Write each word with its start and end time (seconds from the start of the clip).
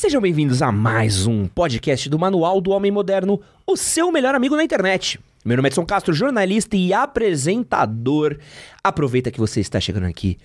Sejam 0.00 0.18
bem-vindos 0.18 0.62
a 0.62 0.72
mais 0.72 1.26
um 1.26 1.46
podcast 1.46 2.08
do 2.08 2.18
Manual 2.18 2.58
do 2.62 2.70
Homem 2.70 2.90
Moderno, 2.90 3.38
o 3.66 3.76
seu 3.76 4.10
melhor 4.10 4.34
amigo 4.34 4.56
na 4.56 4.64
internet. 4.64 5.20
Meu 5.44 5.58
nome 5.58 5.66
é 5.66 5.70
Edson 5.70 5.84
Castro, 5.84 6.14
jornalista 6.14 6.74
e 6.74 6.90
apresentador. 6.90 8.38
Aproveita 8.82 9.30
que 9.30 9.38
você 9.38 9.60
está 9.60 9.78
chegando 9.78 10.06
aqui, 10.06 10.38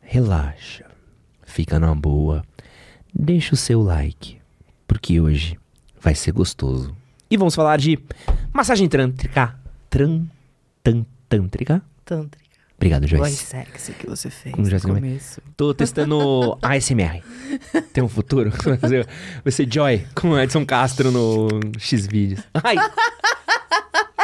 relaxa, 0.00 0.86
fica 1.44 1.78
na 1.78 1.94
boa, 1.94 2.42
deixa 3.14 3.52
o 3.52 3.56
seu 3.56 3.82
like, 3.82 4.38
porque 4.88 5.20
hoje 5.20 5.58
vai 6.00 6.14
ser 6.14 6.32
gostoso. 6.32 6.96
E 7.30 7.36
vamos 7.36 7.54
falar 7.54 7.76
de 7.76 7.98
massagem 8.50 8.88
trântrica. 8.88 9.54
Tran, 9.90 10.24
tan, 10.82 11.04
tântrica? 11.28 11.82
Tântrica. 12.02 12.41
Obrigado, 12.82 13.06
Voz 13.06 13.10
Joyce. 13.30 13.46
sexy 13.46 13.92
que 13.92 14.06
você 14.08 14.28
fez 14.28 14.52
Como 14.52 14.66
no 14.68 14.80
come- 14.80 14.94
começo. 15.00 15.40
Tô 15.56 15.72
testando 15.72 16.58
ASMR. 16.62 17.22
Tem 17.92 18.02
um 18.02 18.08
futuro? 18.08 18.50
Vai 19.44 19.52
ser- 19.52 19.68
Joy 19.72 20.04
com 20.16 20.30
o 20.30 20.40
Edson 20.40 20.66
Castro 20.66 21.12
no 21.12 21.48
X-Vídeos. 21.78 22.40
Ai! 22.54 22.74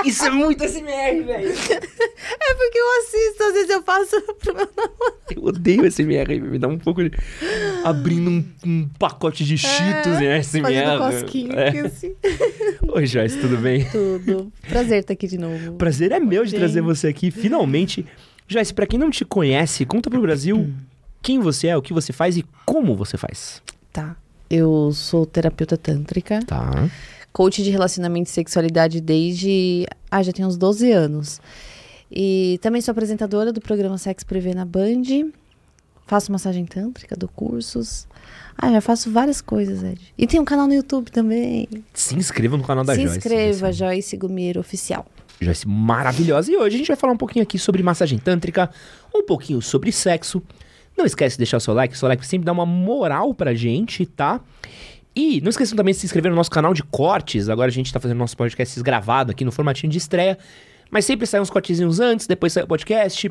Isso 0.05 0.25
é 0.25 0.31
muito 0.31 0.65
ASMR, 0.65 1.23
velho! 1.25 1.51
É 1.51 2.55
porque 2.55 2.79
eu 2.79 2.99
assisto, 2.99 3.43
às 3.45 3.53
vezes 3.53 3.71
eu 3.71 3.83
faço 3.83 4.21
pro 4.43 4.55
meu 4.55 4.69
namorado. 4.77 5.19
Eu 5.37 5.45
odeio 5.45 5.87
ASMR, 5.87 6.41
me 6.41 6.59
dá 6.59 6.67
um 6.67 6.79
pouco 6.79 7.03
de... 7.05 7.13
Abrindo 7.85 8.29
um, 8.31 8.45
um 8.65 8.89
pacote 8.99 9.45
de 9.45 9.57
Cheetos 9.57 10.21
em 10.21 10.33
ASMR. 10.33 10.63
Fazendo 10.63 11.53
É. 11.55 11.69
aqui 11.69 11.79
assim. 11.79 12.15
Oi, 12.89 13.07
Joyce, 13.07 13.39
tudo 13.39 13.57
bem? 13.59 13.85
Tudo. 13.91 14.53
Prazer 14.69 15.01
estar 15.01 15.13
aqui 15.13 15.29
de 15.29 15.39
novo. 15.39 15.75
Prazer 15.75 16.11
é 16.11 16.19
meu 16.19 16.45
de 16.45 16.55
trazer 16.57 16.81
você 16.81 17.07
aqui, 17.09 17.31
finalmente. 17.31 18.05
Joyce, 18.49 18.73
pra 18.73 18.87
quem 18.87 18.99
não 18.99 19.11
te 19.11 19.25
conhece, 19.25 19.85
conta 19.85 20.09
pro 20.11 20.21
Brasil 20.23 20.73
quem 21.23 21.39
você 21.39 21.69
é, 21.69 21.77
o 21.77 21.83
que 21.83 21.93
você 21.93 22.13
faz 22.13 22.37
e 22.37 22.45
como 22.65 22.97
você 22.97 23.17
faz. 23.17 23.63
Tá. 23.93 24.17
Eu 24.49 24.91
sou 24.95 25.27
terapeuta 25.27 25.77
tântrica, 25.77 26.41
Tá. 26.47 26.89
coach 27.33 27.63
de 27.63 27.71
relacionamento 27.71 28.31
e 28.31 28.33
sexualidade 28.33 29.01
desde. 29.01 29.87
Ah, 30.11 30.23
já 30.23 30.33
tem 30.33 30.47
uns 30.47 30.57
12 30.57 30.91
anos. 30.91 31.41
E 32.11 32.59
também 32.63 32.81
sou 32.81 32.93
apresentadora 32.93 33.53
do 33.53 33.61
programa 33.61 33.99
Sex 33.99 34.25
Privé 34.25 34.55
na 34.55 34.65
Band. 34.65 35.03
Faço 36.07 36.33
massagem 36.33 36.65
tântrica, 36.65 37.15
dou 37.15 37.29
cursos. 37.29 38.09
Ah, 38.57 38.73
já 38.73 38.81
faço 38.81 39.11
várias 39.11 39.43
coisas, 39.43 39.83
Ed. 39.83 40.01
E 40.17 40.27
tem 40.27 40.41
um 40.41 40.45
canal 40.45 40.67
no 40.67 40.73
YouTube 40.73 41.11
também. 41.11 41.69
Se 41.93 42.15
inscreva 42.17 42.57
no 42.57 42.65
canal 42.65 42.83
da 42.83 42.95
Se 42.95 43.03
Joyce. 43.03 43.19
inscreva, 43.19 43.67
Joyce. 43.73 43.79
Joyce 43.79 44.17
Gumiero 44.17 44.63
Oficial. 45.39 45.47
Joyce 45.47 45.69
maravilhosa. 45.69 46.53
E 46.53 46.57
hoje 46.57 46.75
a 46.75 46.79
gente 46.79 46.89
vai 46.89 46.97
falar 46.97 47.13
um 47.13 47.17
pouquinho 47.17 47.43
aqui 47.43 47.59
sobre 47.59 47.83
massagem 47.83 48.19
tântrica, 48.19 48.71
um 49.15 49.25
pouquinho 49.25 49.63
sobre 49.63 49.93
sexo. 49.93 50.43
Não 50.97 51.05
esquece 51.07 51.37
de 51.37 51.39
deixar 51.39 51.59
o 51.59 51.61
seu 51.61 51.73
like, 51.75 51.95
o 51.95 51.97
seu 51.97 52.09
like 52.09 52.27
sempre 52.27 52.45
dá 52.45 52.53
uma 52.53 52.67
moral 52.67 53.33
pra 53.33 53.55
gente, 53.55 54.05
tá? 54.05 54.41
E 55.15 55.41
não 55.41 55.51
esqueçam 55.51 55.77
também 55.77 55.93
de 55.93 56.01
se 56.01 56.07
inscrever 56.07 56.31
no 56.31 56.37
nosso 56.37 56.51
canal 56.51 56.75
de 56.75 56.83
cortes. 56.83 57.49
Agora 57.49 57.69
a 57.69 57.73
gente 57.73 57.93
tá 57.93 58.01
fazendo 58.01 58.19
nossos 58.19 58.35
podcasts 58.35 58.81
gravados 58.83 59.31
aqui 59.31 59.45
no 59.45 59.53
formatinho 59.53 59.91
de 59.91 59.99
estreia. 59.99 60.39
Mas 60.91 61.05
sempre 61.05 61.27
sai 61.27 61.41
uns 61.41 61.51
cortezinhos 61.51 62.01
antes, 62.01 62.27
depois 62.27 62.53
sai 62.53 62.65
o 62.65 62.67
podcast. 62.67 63.31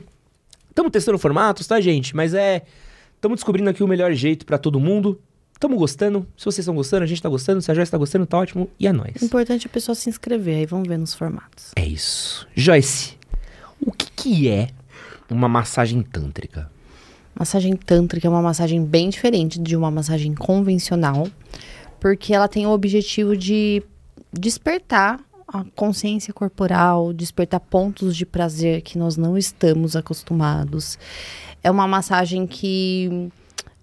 Estamos 0.69 0.92
testando 0.92 1.17
formatos, 1.17 1.66
tá, 1.67 1.80
gente? 1.81 2.16
Mas 2.16 2.33
é. 2.33 2.64
Estamos 3.16 3.38
descobrindo 3.38 3.69
aqui 3.69 3.83
o 3.83 3.88
melhor 3.88 4.14
jeito 4.14 4.45
pra 4.45 4.59
todo 4.59 4.80
mundo. 4.80 5.19
Estamos 5.58 5.80
gostando. 5.80 6.27
Se 6.38 6.45
vocês 6.45 6.59
estão 6.59 6.75
gostando, 6.75 7.03
a 7.03 7.08
gente 7.08 7.19
tá 7.19 7.27
gostando. 7.27 7.63
Se 7.63 7.72
a 7.72 7.73
Joyce 7.73 7.91
tá 7.91 7.97
gostando, 7.97 8.27
tá 8.27 8.38
ótimo. 8.38 8.69
E 8.80 8.86
é 8.86 8.94
nóis. 8.94 9.19
O 9.19 9.25
importante 9.25 9.66
a 9.66 9.69
pessoa 9.69 9.95
se 9.95 10.08
inscrever, 10.08 10.58
aí 10.58 10.66
vamos 10.67 10.88
ver 10.88 10.99
nos 10.99 11.16
formatos. 11.16 11.72
É 11.75 11.83
isso. 11.83 12.47
Joyce, 12.55 13.17
o 13.81 13.91
que, 13.91 14.11
que 14.11 14.47
é 14.47 14.69
uma 15.27 15.49
massagem 15.49 16.03
tântrica? 16.03 16.69
Massagem 17.33 17.75
tântrica 17.75 18.27
é 18.27 18.30
uma 18.30 18.41
massagem 18.41 18.86
bem 18.86 19.09
diferente 19.09 19.59
de 19.59 19.75
uma 19.75 19.89
massagem 19.89 20.36
convencional, 20.36 21.27
porque 21.99 22.36
ela 22.36 22.47
tem 22.47 22.67
o 22.67 22.69
objetivo 22.69 23.36
de 23.36 23.81
despertar 24.31 25.19
a 25.47 25.66
consciência 25.75 26.31
corporal, 26.31 27.11
despertar 27.11 27.61
pontos 27.61 28.16
de 28.16 28.27
prazer 28.27 28.83
que 28.83 28.95
nós 28.95 29.17
não 29.17 29.36
estamos 29.36 29.95
acostumados. 29.95 30.99
É 31.64 31.71
uma 31.71 31.87
massagem 31.87 32.45
que 32.45 33.31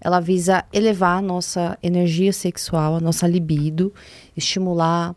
ela 0.05 0.19
visa 0.19 0.63
elevar 0.71 1.17
a 1.17 1.21
nossa 1.21 1.79
energia 1.81 2.31
sexual, 2.31 2.97
a 2.97 2.99
nossa 2.99 3.27
libido, 3.27 3.91
estimular. 4.37 5.15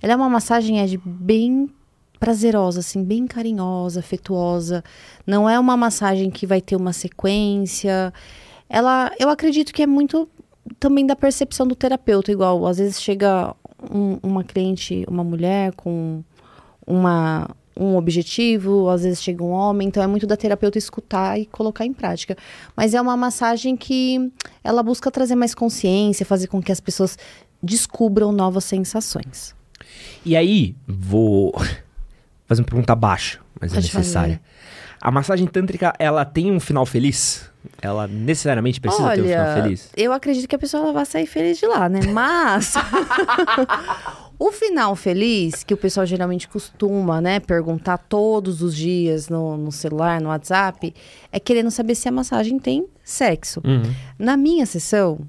Ela 0.00 0.14
é 0.14 0.16
uma 0.16 0.30
massagem 0.30 0.82
de 0.86 0.96
bem 0.96 1.68
prazerosa, 2.18 2.80
assim, 2.80 3.04
bem 3.04 3.26
carinhosa, 3.26 4.00
afetuosa. 4.00 4.82
Não 5.26 5.46
é 5.46 5.58
uma 5.58 5.76
massagem 5.76 6.30
que 6.30 6.46
vai 6.46 6.62
ter 6.62 6.74
uma 6.74 6.94
sequência. 6.94 8.14
Ela, 8.66 9.12
eu 9.20 9.28
acredito 9.28 9.74
que 9.74 9.82
é 9.82 9.86
muito 9.86 10.26
também 10.78 11.04
da 11.04 11.14
percepção 11.14 11.66
do 11.66 11.74
terapeuta, 11.74 12.32
igual 12.32 12.66
às 12.66 12.78
vezes 12.78 13.02
chega 13.02 13.54
um- 13.90 14.18
uma 14.22 14.42
cliente, 14.42 15.04
uma 15.06 15.22
mulher 15.22 15.74
com 15.74 16.24
uma 16.86 17.46
um 17.76 17.96
objetivo, 17.96 18.88
às 18.88 19.02
vezes 19.02 19.22
chega 19.22 19.42
um 19.42 19.50
homem, 19.50 19.88
então 19.88 20.02
é 20.02 20.06
muito 20.06 20.26
da 20.26 20.36
terapeuta 20.36 20.78
escutar 20.78 21.38
e 21.38 21.46
colocar 21.46 21.84
em 21.84 21.92
prática. 21.92 22.36
Mas 22.76 22.94
é 22.94 23.00
uma 23.00 23.16
massagem 23.16 23.76
que 23.76 24.30
ela 24.62 24.82
busca 24.82 25.10
trazer 25.10 25.34
mais 25.34 25.54
consciência, 25.54 26.26
fazer 26.26 26.46
com 26.46 26.62
que 26.62 26.72
as 26.72 26.80
pessoas 26.80 27.16
descubram 27.62 28.32
novas 28.32 28.64
sensações. 28.64 29.54
E 30.24 30.36
aí, 30.36 30.74
vou 30.86 31.52
fazer 32.46 32.62
uma 32.62 32.66
pergunta 32.66 32.94
baixa, 32.94 33.40
mas 33.60 33.72
é 33.72 33.76
Pode 33.76 33.86
necessária. 33.86 34.40
A 35.00 35.10
massagem 35.10 35.46
tântrica, 35.46 35.94
ela 35.98 36.24
tem 36.24 36.52
um 36.52 36.60
final 36.60 36.84
feliz? 36.84 37.50
Ela 37.80 38.06
necessariamente 38.06 38.80
precisa 38.80 39.14
ter 39.14 39.22
um 39.22 39.26
final 39.26 39.54
feliz? 39.54 39.90
Eu 39.96 40.12
acredito 40.12 40.48
que 40.48 40.54
a 40.54 40.58
pessoa 40.58 40.92
vai 40.92 41.06
sair 41.06 41.26
feliz 41.26 41.58
de 41.58 41.66
lá, 41.66 41.88
né? 41.88 42.00
Mas 42.12 42.74
o 44.38 44.52
final 44.52 44.94
feliz, 44.94 45.62
que 45.64 45.72
o 45.72 45.76
pessoal 45.76 46.04
geralmente 46.04 46.48
costuma, 46.48 47.20
né, 47.20 47.40
perguntar 47.40 47.98
todos 47.98 48.62
os 48.62 48.74
dias 48.76 49.28
no, 49.28 49.56
no 49.56 49.72
celular, 49.72 50.20
no 50.20 50.28
WhatsApp, 50.28 50.94
é 51.32 51.40
querendo 51.40 51.70
saber 51.70 51.94
se 51.94 52.08
a 52.08 52.12
massagem 52.12 52.58
tem 52.58 52.86
sexo. 53.02 53.60
Uhum. 53.64 53.82
Na 54.18 54.36
minha 54.36 54.66
sessão, 54.66 55.20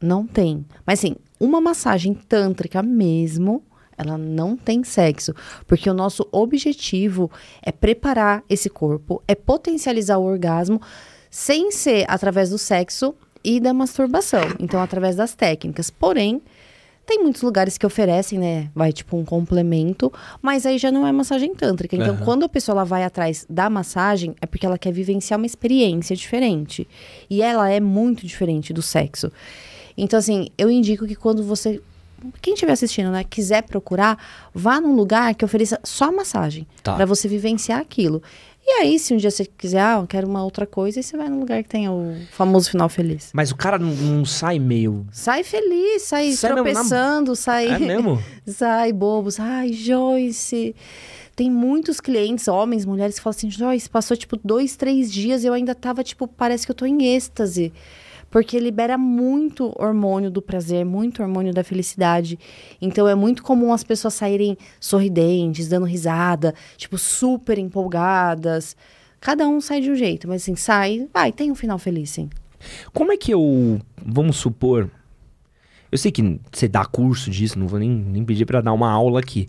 não 0.00 0.26
tem. 0.26 0.64
Mas 0.86 1.00
assim, 1.00 1.16
uma 1.38 1.60
massagem 1.60 2.14
tântrica 2.14 2.82
mesmo, 2.82 3.62
ela 3.96 4.18
não 4.18 4.56
tem 4.56 4.84
sexo. 4.84 5.34
Porque 5.66 5.88
o 5.88 5.94
nosso 5.94 6.26
objetivo 6.32 7.30
é 7.62 7.72
preparar 7.72 8.42
esse 8.48 8.68
corpo, 8.68 9.22
é 9.26 9.34
potencializar 9.34 10.18
o 10.18 10.24
orgasmo, 10.24 10.80
sem 11.30 11.70
ser 11.70 12.04
através 12.08 12.50
do 12.50 12.58
sexo 12.58 13.14
e 13.42 13.60
da 13.60 13.74
masturbação. 13.74 14.44
Então, 14.58 14.80
através 14.80 15.16
das 15.16 15.34
técnicas. 15.34 15.90
Porém, 15.90 16.40
tem 17.06 17.22
muitos 17.22 17.42
lugares 17.42 17.76
que 17.76 17.84
oferecem, 17.84 18.38
né? 18.38 18.70
Vai 18.74 18.92
tipo 18.92 19.16
um 19.16 19.24
complemento, 19.24 20.12
mas 20.40 20.64
aí 20.64 20.78
já 20.78 20.90
não 20.90 21.06
é 21.06 21.12
massagem 21.12 21.54
tântrica. 21.54 21.94
Então, 21.94 22.14
Aham. 22.14 22.24
quando 22.24 22.44
a 22.44 22.48
pessoa 22.48 22.74
ela 22.74 22.84
vai 22.84 23.04
atrás 23.04 23.46
da 23.48 23.68
massagem, 23.68 24.34
é 24.40 24.46
porque 24.46 24.64
ela 24.64 24.78
quer 24.78 24.92
vivenciar 24.92 25.38
uma 25.38 25.46
experiência 25.46 26.16
diferente. 26.16 26.88
E 27.28 27.42
ela 27.42 27.68
é 27.68 27.78
muito 27.78 28.26
diferente 28.26 28.72
do 28.72 28.80
sexo. 28.80 29.30
Então, 29.96 30.18
assim, 30.18 30.48
eu 30.56 30.70
indico 30.70 31.06
que 31.06 31.14
quando 31.14 31.42
você. 31.42 31.80
Quem 32.40 32.54
estiver 32.54 32.72
assistindo, 32.72 33.10
né, 33.10 33.24
quiser 33.24 33.62
procurar, 33.62 34.18
vá 34.54 34.80
num 34.80 34.94
lugar 34.94 35.34
que 35.34 35.44
ofereça 35.44 35.78
só 35.84 36.10
massagem. 36.12 36.66
Tá. 36.82 36.94
Pra 36.96 37.04
você 37.06 37.28
vivenciar 37.28 37.80
aquilo. 37.80 38.22
E 38.66 38.80
aí, 38.80 38.98
se 38.98 39.12
um 39.12 39.18
dia 39.18 39.30
você 39.30 39.44
quiser, 39.44 39.80
ah, 39.82 39.98
eu 40.00 40.06
quero 40.06 40.26
uma 40.26 40.42
outra 40.42 40.64
coisa, 40.66 40.98
aí 40.98 41.02
você 41.02 41.18
vai 41.18 41.28
num 41.28 41.38
lugar 41.40 41.62
que 41.62 41.68
tenha 41.68 41.92
o 41.92 42.16
famoso 42.32 42.70
final 42.70 42.88
feliz. 42.88 43.28
Mas 43.34 43.50
o 43.50 43.56
cara 43.56 43.78
não, 43.78 43.90
não 43.90 44.24
sai 44.24 44.58
meio... 44.58 45.06
Sai 45.12 45.42
feliz, 45.44 46.02
sai 46.04 46.32
Sai 46.32 46.50
mesmo 46.54 46.64
na- 46.64 46.72
tropeçando, 46.72 47.36
sai. 47.36 47.68
É 47.68 47.78
mesmo? 47.78 48.18
Sai 48.46 48.90
bobos. 48.92 49.38
Ai, 49.38 49.72
Joyce. 49.74 50.74
Tem 51.36 51.50
muitos 51.50 52.00
clientes, 52.00 52.46
homens, 52.48 52.84
mulheres, 52.86 53.16
que 53.16 53.20
falam 53.20 53.36
assim: 53.36 53.50
Joyce, 53.50 53.90
passou 53.90 54.16
tipo 54.16 54.38
dois, 54.42 54.76
três 54.76 55.12
dias 55.12 55.42
e 55.42 55.46
eu 55.48 55.52
ainda 55.52 55.74
tava, 55.74 56.04
tipo, 56.04 56.28
parece 56.28 56.64
que 56.64 56.70
eu 56.70 56.76
tô 56.76 56.86
em 56.86 57.04
êxtase. 57.14 57.72
Porque 58.34 58.58
libera 58.58 58.98
muito 58.98 59.72
hormônio 59.78 60.28
do 60.28 60.42
prazer, 60.42 60.84
muito 60.84 61.22
hormônio 61.22 61.54
da 61.54 61.62
felicidade. 61.62 62.36
Então 62.82 63.06
é 63.06 63.14
muito 63.14 63.44
comum 63.44 63.72
as 63.72 63.84
pessoas 63.84 64.14
saírem 64.14 64.58
sorridentes, 64.80 65.68
dando 65.68 65.86
risada, 65.86 66.52
tipo, 66.76 66.98
super 66.98 67.60
empolgadas. 67.60 68.76
Cada 69.20 69.46
um 69.46 69.60
sai 69.60 69.80
de 69.80 69.88
um 69.88 69.94
jeito, 69.94 70.26
mas 70.26 70.42
assim, 70.42 70.56
sai, 70.56 71.08
vai, 71.14 71.30
tem 71.30 71.52
um 71.52 71.54
final 71.54 71.78
feliz, 71.78 72.10
sim. 72.10 72.28
Como 72.92 73.12
é 73.12 73.16
que 73.16 73.32
eu... 73.32 73.80
Vamos 74.04 74.34
supor... 74.34 74.90
Eu 75.92 75.96
sei 75.96 76.10
que 76.10 76.40
você 76.50 76.66
dá 76.66 76.84
curso 76.84 77.30
disso, 77.30 77.56
não 77.56 77.68
vou 77.68 77.78
nem, 77.78 77.88
nem 77.88 78.24
pedir 78.24 78.46
pra 78.46 78.60
dar 78.60 78.72
uma 78.72 78.90
aula 78.90 79.20
aqui. 79.20 79.48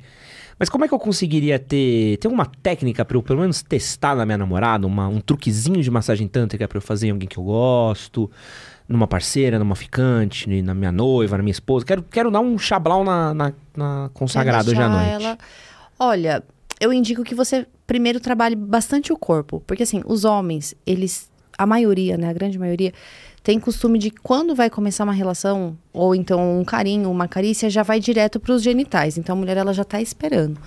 Mas 0.60 0.70
como 0.70 0.86
é 0.86 0.88
que 0.88 0.94
eu 0.94 1.00
conseguiria 1.00 1.58
ter... 1.58 2.18
Tem 2.18 2.30
alguma 2.30 2.46
técnica 2.46 3.04
pra 3.04 3.18
eu 3.18 3.24
pelo 3.24 3.40
menos 3.40 3.64
testar 3.64 4.16
na 4.16 4.28
minha 4.28 4.38
namorada? 4.38 4.86
Uma, 4.86 5.08
um 5.08 5.20
truquezinho 5.20 5.82
de 5.82 5.90
massagem 5.90 6.28
tântrica 6.28 6.68
pra 6.68 6.78
eu 6.78 6.82
fazer 6.84 7.08
em 7.08 7.12
alguém 7.12 7.28
que 7.28 7.40
eu 7.40 7.44
gosto? 7.44 8.30
Numa 8.88 9.08
parceira, 9.08 9.58
numa 9.58 9.76
ficante, 9.76 10.62
na 10.62 10.74
minha 10.76 10.92
noiva, 10.92 11.38
na 11.38 11.44
minha 11.44 11.52
esposa? 11.52 11.84
Quero, 11.86 12.04
quero 12.04 12.30
dar 12.30 12.40
um 12.40 12.58
chablau 12.58 13.04
na, 13.04 13.34
na, 13.34 13.54
na 13.76 14.10
consagrada 14.14 14.70
hoje 14.70 14.80
à 14.82 14.88
noite. 14.90 15.10
ela- 15.26 15.38
Olha, 15.98 16.44
eu 16.80 16.94
indico 16.94 17.24
que 17.24 17.34
você 17.34 17.66
primeiro 17.88 18.20
trabalhe 18.20 18.56
bastante 18.56 19.12
o 19.12 19.18
corpo. 19.18 19.64
Porque 19.66 19.84
assim, 19.84 20.02
os 20.06 20.24
homens, 20.24 20.76
eles 20.86 21.30
a 21.58 21.66
maioria, 21.66 22.18
né, 22.18 22.30
a 22.30 22.34
grande 22.34 22.60
maioria, 22.60 22.92
tem 23.42 23.60
costume 23.60 23.98
de 23.98 24.12
quando 24.12 24.54
vai 24.54 24.70
começar 24.70 25.04
uma 25.06 25.14
relação, 25.14 25.78
ou 25.94 26.14
então 26.14 26.60
um 26.60 26.66
carinho, 26.66 27.10
uma 27.10 27.28
carícia, 27.28 27.70
já 27.70 27.82
vai 27.82 28.00
direto 28.00 28.40
para 28.40 28.54
os 28.54 28.62
genitais. 28.62 29.18
Então 29.18 29.36
a 29.36 29.40
mulher 29.40 29.56
ela 29.58 29.74
já 29.74 29.84
está 29.84 30.02
esperando. 30.02 30.60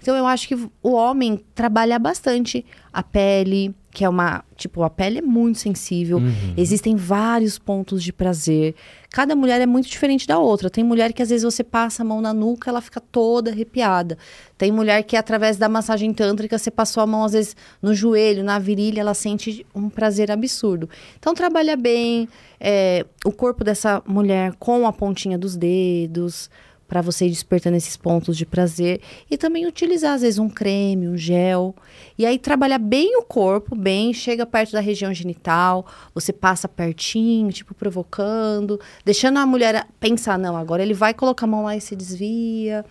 Então 0.00 0.14
eu 0.14 0.26
acho 0.26 0.46
que 0.46 0.54
o 0.54 0.92
homem 0.92 1.40
trabalha 1.54 1.98
bastante 1.98 2.64
a 2.92 3.02
pele, 3.02 3.74
que 3.96 4.04
é 4.04 4.08
uma. 4.10 4.44
Tipo, 4.56 4.82
a 4.82 4.90
pele 4.90 5.20
é 5.20 5.22
muito 5.22 5.58
sensível. 5.58 6.18
Uhum. 6.18 6.52
Existem 6.54 6.94
vários 6.94 7.58
pontos 7.58 8.04
de 8.04 8.12
prazer. 8.12 8.74
Cada 9.10 9.34
mulher 9.34 9.58
é 9.58 9.64
muito 9.64 9.88
diferente 9.88 10.26
da 10.26 10.38
outra. 10.38 10.68
Tem 10.68 10.84
mulher 10.84 11.14
que 11.14 11.22
às 11.22 11.30
vezes 11.30 11.44
você 11.44 11.64
passa 11.64 12.02
a 12.02 12.04
mão 12.04 12.20
na 12.20 12.34
nuca, 12.34 12.68
ela 12.68 12.82
fica 12.82 13.00
toda 13.00 13.50
arrepiada. 13.50 14.18
Tem 14.58 14.70
mulher 14.70 15.02
que 15.02 15.16
através 15.16 15.56
da 15.56 15.66
massagem 15.66 16.12
tântrica 16.12 16.58
você 16.58 16.70
passou 16.70 17.02
a 17.02 17.06
mão 17.06 17.24
às 17.24 17.32
vezes 17.32 17.56
no 17.80 17.94
joelho, 17.94 18.44
na 18.44 18.58
virilha, 18.58 19.00
ela 19.00 19.14
sente 19.14 19.64
um 19.74 19.88
prazer 19.88 20.30
absurdo. 20.30 20.90
Então 21.18 21.32
trabalha 21.32 21.74
bem 21.74 22.28
é, 22.60 23.06
o 23.24 23.32
corpo 23.32 23.64
dessa 23.64 24.02
mulher 24.06 24.52
com 24.58 24.86
a 24.86 24.92
pontinha 24.92 25.38
dos 25.38 25.56
dedos 25.56 26.50
para 26.88 27.00
você 27.00 27.26
ir 27.26 27.30
despertando 27.30 27.76
esses 27.76 27.96
pontos 27.96 28.36
de 28.36 28.46
prazer 28.46 29.00
e 29.30 29.36
também 29.36 29.66
utilizar 29.66 30.14
às 30.14 30.22
vezes 30.22 30.38
um 30.38 30.48
creme, 30.48 31.08
um 31.08 31.16
gel 31.16 31.74
e 32.16 32.24
aí 32.24 32.38
trabalhar 32.38 32.78
bem 32.78 33.16
o 33.16 33.22
corpo, 33.22 33.74
bem, 33.74 34.12
chega 34.12 34.46
perto 34.46 34.72
da 34.72 34.80
região 34.80 35.12
genital, 35.12 35.86
você 36.14 36.32
passa 36.32 36.68
pertinho, 36.68 37.52
tipo 37.52 37.74
provocando, 37.74 38.80
deixando 39.04 39.38
a 39.38 39.46
mulher 39.46 39.86
pensar 39.98 40.38
não, 40.38 40.56
agora 40.56 40.82
ele 40.82 40.94
vai 40.94 41.12
colocar 41.12 41.46
a 41.46 41.48
mão 41.48 41.64
lá 41.64 41.76
e 41.76 41.80
se 41.80 41.96
desvia, 41.96 42.84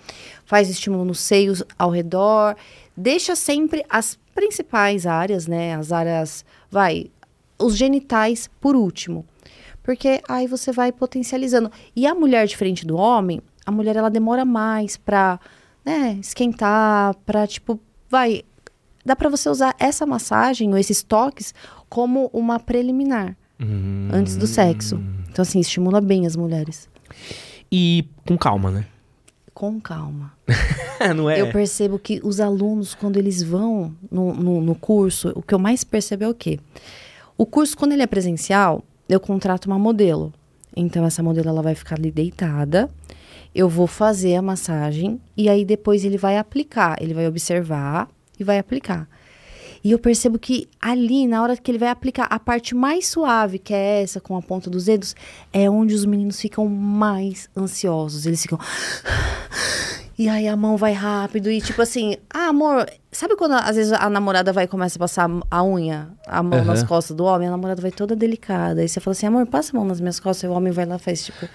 faz 0.46 0.70
estímulo 0.70 1.06
nos 1.06 1.20
seios 1.20 1.64
ao 1.78 1.90
redor, 1.90 2.56
deixa 2.96 3.36
sempre 3.36 3.86
as 3.90 4.18
principais 4.34 5.08
áreas, 5.08 5.48
né, 5.48 5.76
as 5.76 5.92
áreas, 5.92 6.46
vai, 6.70 7.10
os 7.58 7.76
genitais 7.78 8.50
por 8.60 8.76
último. 8.76 9.26
Porque 9.82 10.20
aí 10.28 10.48
você 10.48 10.72
vai 10.72 10.92
potencializando. 10.92 11.72
E 11.96 12.08
a 12.08 12.16
mulher 12.16 12.48
diferente 12.48 12.86
do 12.88 12.98
homem, 12.98 13.40
a 13.66 13.72
mulher 13.72 13.96
ela 13.96 14.10
demora 14.10 14.46
mais 14.46 14.98
pra, 14.98 15.40
né, 15.86 16.18
esquentar, 16.22 17.16
pra 17.26 17.48
tipo, 17.48 17.80
vai, 18.10 18.44
dá 19.06 19.16
pra 19.16 19.30
você 19.30 19.50
usar 19.50 19.76
essa 19.80 20.06
massagem 20.06 20.72
ou 20.72 20.78
esses 20.78 21.02
toques 21.04 21.54
como 21.90 22.30
uma 22.34 22.60
preliminar 22.60 23.36
Hum. 23.60 24.10
antes 24.12 24.36
do 24.36 24.46
sexo. 24.48 25.02
Então 25.30 25.42
assim, 25.44 25.60
estimula 25.60 26.02
bem 26.02 26.26
as 26.26 26.36
mulheres. 26.36 26.90
E 27.72 28.06
com 28.28 28.38
calma, 28.38 28.70
né? 28.70 28.86
Com 29.54 29.80
calma. 29.80 30.34
não 31.16 31.30
é? 31.30 31.40
Eu 31.40 31.52
percebo 31.52 31.98
que 31.98 32.20
os 32.24 32.40
alunos, 32.42 32.94
quando 32.94 33.18
eles 33.18 33.42
vão 33.42 33.96
no, 34.12 34.34
no, 34.34 34.62
no 34.62 34.76
curso, 34.76 35.32
o 35.36 35.42
que 35.42 35.54
eu 35.54 35.60
mais 35.60 35.84
percebo 35.84 36.26
é 36.26 36.28
o 36.28 36.34
quê? 36.34 36.60
O 37.38 37.46
curso, 37.46 37.78
quando 37.78 37.94
ele 37.94 38.02
é 38.04 38.08
presencial, 38.08 38.84
eu 39.08 39.20
contrato 39.20 39.66
uma 39.68 39.80
modelo. 39.80 40.34
Então, 40.76 41.06
essa 41.06 41.24
modelo 41.24 41.48
ela 41.50 41.62
vai 41.62 41.76
ficar 41.76 41.98
ali 41.98 42.12
deitada. 42.12 42.90
Eu 43.56 43.70
vou 43.70 43.88
fazer 43.88 44.36
a 44.36 44.42
massagem 44.42 45.22
e 45.38 45.48
aí 45.48 45.64
depois 45.64 46.04
ele 46.04 46.18
vai 46.18 46.38
aplicar. 46.38 47.02
Ele 47.02 47.14
vai 47.14 47.26
observar 47.26 48.10
e 48.38 48.44
vai 48.44 48.60
aplicar. 48.60 49.08
E 49.86 49.92
eu 49.92 50.00
percebo 50.00 50.40
que 50.40 50.68
ali, 50.82 51.28
na 51.28 51.44
hora 51.44 51.56
que 51.56 51.70
ele 51.70 51.78
vai 51.78 51.90
aplicar, 51.90 52.26
a 52.32 52.40
parte 52.40 52.74
mais 52.74 53.06
suave, 53.06 53.60
que 53.60 53.72
é 53.72 54.02
essa, 54.02 54.20
com 54.20 54.36
a 54.36 54.42
ponta 54.42 54.68
dos 54.68 54.86
dedos, 54.86 55.16
é 55.54 55.70
onde 55.70 55.94
os 55.94 56.06
meninos 56.06 56.42
ficam 56.42 56.68
mais 56.68 57.48
ansiosos. 57.56 58.26
Eles 58.26 58.42
ficam. 58.42 58.58
E 60.18 60.30
aí 60.30 60.48
a 60.48 60.56
mão 60.56 60.78
vai 60.78 60.94
rápido 60.94 61.52
e 61.52 61.60
tipo 61.60 61.82
assim, 61.82 62.16
ah, 62.34 62.48
amor, 62.48 62.90
sabe 63.12 63.36
quando 63.36 63.52
às 63.52 63.76
vezes 63.76 63.92
a 63.92 64.10
namorada 64.10 64.54
vai 64.54 64.64
e 64.64 64.68
começa 64.68 64.98
a 64.98 65.00
passar 65.00 65.30
a 65.52 65.64
unha, 65.64 66.08
a 66.26 66.42
mão 66.42 66.60
Aham. 66.60 66.68
nas 66.68 66.84
costas 66.84 67.16
do 67.16 67.26
homem, 67.26 67.50
a 67.50 67.52
namorada 67.52 67.82
vai 67.82 67.92
toda 67.92 68.16
delicada. 68.16 68.80
Aí 68.80 68.88
você 68.88 69.02
fala 69.02 69.12
assim, 69.12 69.26
amor, 69.28 69.46
passa 69.46 69.76
a 69.76 69.78
mão 69.78 69.86
nas 69.86 70.00
minhas 70.00 70.20
costas, 70.20 70.50
e 70.50 70.52
o 70.52 70.56
homem 70.56 70.72
vai 70.72 70.86
lá 70.86 70.96
e 70.96 71.00
faz 71.00 71.26
tipo. 71.26 71.48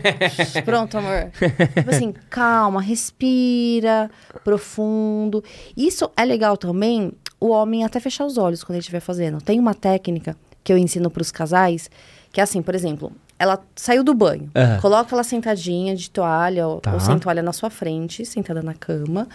Pronto, 0.64 0.96
amor. 0.96 1.32
tipo 1.74 1.90
assim, 1.90 2.14
calma, 2.30 2.80
respira, 2.80 4.08
profundo. 4.44 5.42
Isso 5.76 6.08
é 6.16 6.24
legal 6.24 6.56
também, 6.56 7.12
o 7.40 7.48
homem 7.48 7.84
até 7.84 8.00
fechar 8.00 8.24
os 8.26 8.38
olhos 8.38 8.62
quando 8.64 8.76
ele 8.76 8.80
estiver 8.80 9.00
fazendo. 9.00 9.40
Tem 9.40 9.58
uma 9.60 9.74
técnica 9.74 10.36
que 10.64 10.72
eu 10.72 10.78
ensino 10.78 11.10
para 11.10 11.22
os 11.22 11.30
casais, 11.30 11.90
que 12.32 12.40
é 12.40 12.42
assim, 12.42 12.60
por 12.62 12.74
exemplo, 12.74 13.12
ela 13.38 13.62
saiu 13.76 14.02
do 14.02 14.14
banho, 14.14 14.50
Aham. 14.54 14.80
coloca 14.80 15.14
ela 15.14 15.22
sentadinha 15.22 15.94
de 15.94 16.10
toalha 16.10 16.66
ou, 16.66 16.80
Tá. 16.80 16.92
ou 16.94 17.00
sem 17.00 17.18
toalha 17.18 17.42
na 17.42 17.52
sua 17.52 17.68
frente, 17.70 18.24
sentada 18.24 18.62
na 18.62 18.74
cama, 18.74 19.28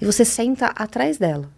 e 0.00 0.04
você 0.04 0.24
senta 0.24 0.66
atrás 0.66 1.16
dela. 1.18 1.48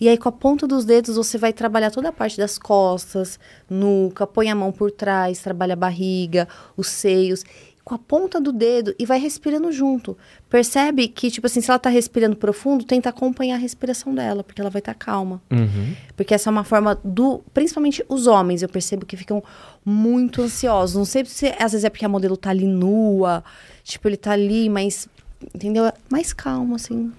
E 0.00 0.08
aí, 0.08 0.16
com 0.16 0.28
a 0.28 0.32
ponta 0.32 0.64
dos 0.66 0.84
dedos, 0.84 1.16
você 1.16 1.36
vai 1.36 1.52
trabalhar 1.52 1.90
toda 1.90 2.08
a 2.10 2.12
parte 2.12 2.38
das 2.38 2.56
costas, 2.56 3.36
nuca, 3.68 4.26
põe 4.28 4.48
a 4.48 4.54
mão 4.54 4.70
por 4.70 4.92
trás, 4.92 5.40
trabalha 5.40 5.72
a 5.72 5.76
barriga, 5.76 6.46
os 6.76 6.86
seios, 6.88 7.44
com 7.88 7.94
a 7.94 7.98
ponta 7.98 8.38
do 8.38 8.52
dedo 8.52 8.94
e 8.98 9.06
vai 9.06 9.18
respirando 9.18 9.72
junto. 9.72 10.14
Percebe 10.50 11.08
que, 11.08 11.30
tipo 11.30 11.46
assim, 11.46 11.62
se 11.62 11.70
ela 11.70 11.78
tá 11.78 11.88
respirando 11.88 12.36
profundo, 12.36 12.84
tenta 12.84 13.08
acompanhar 13.08 13.54
a 13.54 13.58
respiração 13.58 14.14
dela, 14.14 14.44
porque 14.44 14.60
ela 14.60 14.68
vai 14.68 14.80
estar 14.80 14.92
calma. 14.92 15.40
Uhum. 15.50 15.94
Porque 16.14 16.34
essa 16.34 16.50
é 16.50 16.52
uma 16.52 16.64
forma 16.64 17.00
do. 17.02 17.42
Principalmente 17.54 18.04
os 18.06 18.26
homens, 18.26 18.60
eu 18.60 18.68
percebo 18.68 19.06
que 19.06 19.16
ficam 19.16 19.42
muito 19.82 20.42
ansiosos. 20.42 20.96
Não 20.96 21.06
sei 21.06 21.24
se 21.24 21.46
às 21.58 21.72
vezes 21.72 21.84
é 21.84 21.88
porque 21.88 22.04
a 22.04 22.10
modelo 22.10 22.36
tá 22.36 22.50
ali 22.50 22.66
nua, 22.66 23.42
tipo, 23.82 24.06
ele 24.06 24.18
tá 24.18 24.32
ali, 24.32 24.68
mas. 24.68 25.08
Entendeu? 25.54 25.90
Mais 26.10 26.34
calmo, 26.34 26.74
assim. 26.74 27.10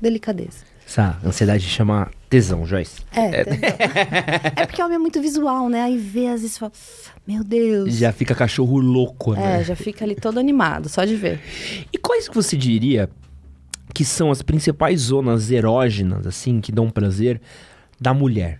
Delicadeza. 0.00 0.67
Essa 0.88 1.18
ansiedade 1.22 1.68
chama 1.68 2.10
tesão, 2.30 2.64
Joyce. 2.64 3.02
É, 3.12 3.42
entendeu? 3.42 3.70
é 4.56 4.64
porque 4.64 4.80
o 4.80 4.86
homem 4.86 4.96
é 4.96 4.98
muito 4.98 5.20
visual, 5.20 5.68
né? 5.68 5.82
Aí 5.82 5.98
vê, 5.98 6.28
às 6.28 6.40
vezes 6.40 6.56
fala, 6.56 6.72
meu 7.26 7.44
Deus. 7.44 7.94
Já 7.94 8.10
fica 8.10 8.34
cachorro 8.34 8.78
louco, 8.78 9.34
né? 9.34 9.60
É, 9.60 9.64
já 9.64 9.76
fica 9.76 10.02
ali 10.02 10.14
todo 10.14 10.40
animado, 10.40 10.88
só 10.88 11.04
de 11.04 11.14
ver. 11.14 11.42
E 11.92 11.98
quais 11.98 12.26
que 12.26 12.34
você 12.34 12.56
diria 12.56 13.10
que 13.94 14.02
são 14.02 14.30
as 14.30 14.40
principais 14.40 15.02
zonas 15.02 15.50
erógenas, 15.50 16.26
assim, 16.26 16.58
que 16.58 16.72
dão 16.72 16.88
prazer 16.88 17.38
da 18.00 18.14
mulher? 18.14 18.58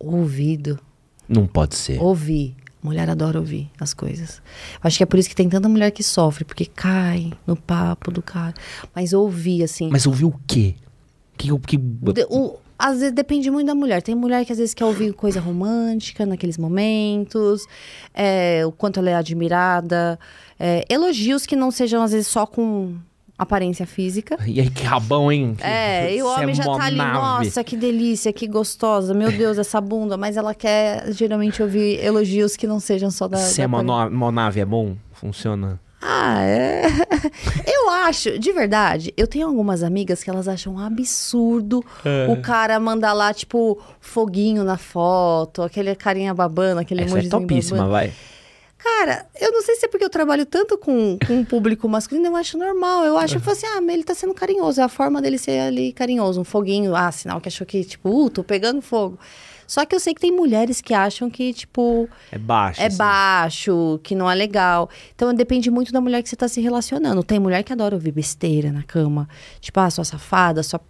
Ouvido. 0.00 0.80
Não 1.28 1.46
pode 1.46 1.76
ser. 1.76 2.02
Ouvir. 2.02 2.56
Mulher 2.82 3.08
adora 3.08 3.38
ouvir 3.38 3.70
as 3.78 3.94
coisas. 3.94 4.42
Eu 4.74 4.80
acho 4.88 4.96
que 4.96 5.04
é 5.04 5.06
por 5.06 5.18
isso 5.18 5.28
que 5.28 5.36
tem 5.36 5.48
tanta 5.48 5.68
mulher 5.68 5.92
que 5.92 6.02
sofre, 6.02 6.44
porque 6.44 6.66
cai 6.66 7.30
no 7.46 7.54
papo 7.54 8.10
do 8.10 8.20
cara. 8.20 8.54
Mas 8.92 9.12
ouvir, 9.12 9.62
assim. 9.62 9.90
Mas 9.92 10.06
ouvir 10.08 10.24
o 10.24 10.34
quê? 10.44 10.74
Que, 11.40 11.58
que... 11.60 11.76
De- 11.76 12.26
o- 12.28 12.56
às 12.78 12.98
vezes 13.00 13.12
depende 13.12 13.50
muito 13.50 13.66
da 13.66 13.74
mulher. 13.74 14.02
Tem 14.02 14.14
mulher 14.14 14.44
que 14.44 14.52
às 14.52 14.58
vezes 14.58 14.74
quer 14.74 14.84
ouvir 14.84 15.12
coisa 15.14 15.40
romântica 15.40 16.24
naqueles 16.26 16.56
momentos, 16.58 17.66
é, 18.14 18.62
o 18.66 18.72
quanto 18.72 19.00
ela 19.00 19.10
é 19.10 19.14
admirada, 19.14 20.18
é, 20.58 20.84
elogios 20.88 21.46
que 21.46 21.56
não 21.56 21.70
sejam 21.70 22.02
às 22.02 22.12
vezes 22.12 22.26
só 22.26 22.46
com 22.46 22.94
aparência 23.38 23.86
física. 23.86 24.38
E 24.46 24.60
aí, 24.60 24.68
que 24.68 24.82
rabão, 24.82 25.32
hein? 25.32 25.56
É, 25.60 26.14
e 26.14 26.22
o 26.22 26.26
Você 26.26 26.40
homem 26.40 26.50
é 26.50 26.54
já 26.54 26.64
tá 26.64 26.84
ali, 26.84 26.96
nave. 26.96 27.14
nossa, 27.46 27.64
que 27.64 27.74
delícia, 27.76 28.32
que 28.34 28.46
gostosa, 28.46 29.14
meu 29.14 29.32
Deus, 29.32 29.56
essa 29.56 29.80
bunda. 29.80 30.16
Mas 30.18 30.36
ela 30.36 30.54
quer 30.54 31.10
geralmente 31.12 31.62
ouvir 31.62 32.04
elogios 32.04 32.54
que 32.56 32.66
não 32.66 32.78
sejam 32.80 33.10
só 33.10 33.26
da. 33.28 33.38
Se 33.38 33.58
da 33.58 33.64
é 33.64 33.66
mó, 33.66 33.78
aparência. 33.78 34.10
no- 34.10 34.16
mó 34.18 34.30
nave, 34.30 34.60
é 34.60 34.64
bom? 34.66 34.94
Funciona? 35.12 35.80
Ah, 36.02 36.42
é. 36.42 36.82
Eu 37.66 37.90
acho, 37.90 38.38
de 38.38 38.52
verdade, 38.52 39.12
eu 39.16 39.26
tenho 39.26 39.46
algumas 39.46 39.82
amigas 39.82 40.22
que 40.22 40.30
elas 40.30 40.48
acham 40.48 40.74
um 40.74 40.78
absurdo 40.78 41.84
É. 42.04 42.30
o 42.32 42.40
cara 42.40 42.78
mandar 42.80 43.12
lá, 43.12 43.34
tipo, 43.34 43.78
foguinho 44.00 44.64
na 44.64 44.76
foto, 44.78 45.62
aquele 45.62 45.94
carinha 45.94 46.32
babando, 46.32 46.80
aquele 46.80 47.02
Essa 47.02 47.18
é 47.18 47.22
topíssima, 47.28 47.78
babando. 47.78 47.92
vai. 47.92 48.12
Cara, 48.78 49.26
eu 49.38 49.52
não 49.52 49.60
sei 49.62 49.76
se 49.76 49.84
é 49.84 49.88
porque 49.88 50.04
eu 50.04 50.08
trabalho 50.08 50.46
tanto 50.46 50.78
com, 50.78 51.18
com 51.26 51.40
o 51.40 51.44
público 51.44 51.86
masculino, 51.86 52.28
eu 52.28 52.36
acho 52.36 52.56
normal. 52.56 53.04
Eu 53.04 53.18
acho, 53.18 53.36
eu 53.36 53.40
falo 53.40 53.54
assim, 53.54 53.66
ah, 53.66 53.92
ele 53.92 54.02
tá 54.02 54.14
sendo 54.14 54.32
carinhoso. 54.32 54.80
É 54.80 54.84
a 54.84 54.88
forma 54.88 55.20
dele 55.20 55.36
ser 55.36 55.60
ali 55.60 55.92
carinhoso. 55.92 56.40
Um 56.40 56.44
foguinho, 56.44 56.96
ah, 56.96 57.12
sinal 57.12 57.42
que 57.42 57.48
achou 57.48 57.66
que, 57.66 57.84
tipo, 57.84 58.08
uh, 58.08 58.30
tô 58.30 58.42
pegando 58.42 58.80
fogo. 58.80 59.18
Só 59.70 59.84
que 59.86 59.94
eu 59.94 60.00
sei 60.00 60.12
que 60.12 60.20
tem 60.20 60.32
mulheres 60.32 60.80
que 60.80 60.92
acham 60.92 61.30
que, 61.30 61.54
tipo, 61.54 62.08
É 62.32 62.36
baixo. 62.36 62.80
é 62.82 62.86
assim. 62.86 62.96
baixo, 62.96 64.00
que 64.02 64.16
não 64.16 64.28
é 64.28 64.34
legal. 64.34 64.90
Então 65.14 65.32
depende 65.32 65.70
muito 65.70 65.92
da 65.92 66.00
mulher 66.00 66.24
que 66.24 66.28
você 66.28 66.34
tá 66.34 66.48
se 66.48 66.60
relacionando. 66.60 67.22
Tem 67.22 67.38
mulher 67.38 67.62
que 67.62 67.72
adora 67.72 67.94
ouvir 67.94 68.10
besteira 68.10 68.72
na 68.72 68.82
cama. 68.82 69.28
Tipo, 69.60 69.78
ah, 69.78 69.88
sua 69.88 70.02
safada, 70.02 70.64
sua. 70.64 70.80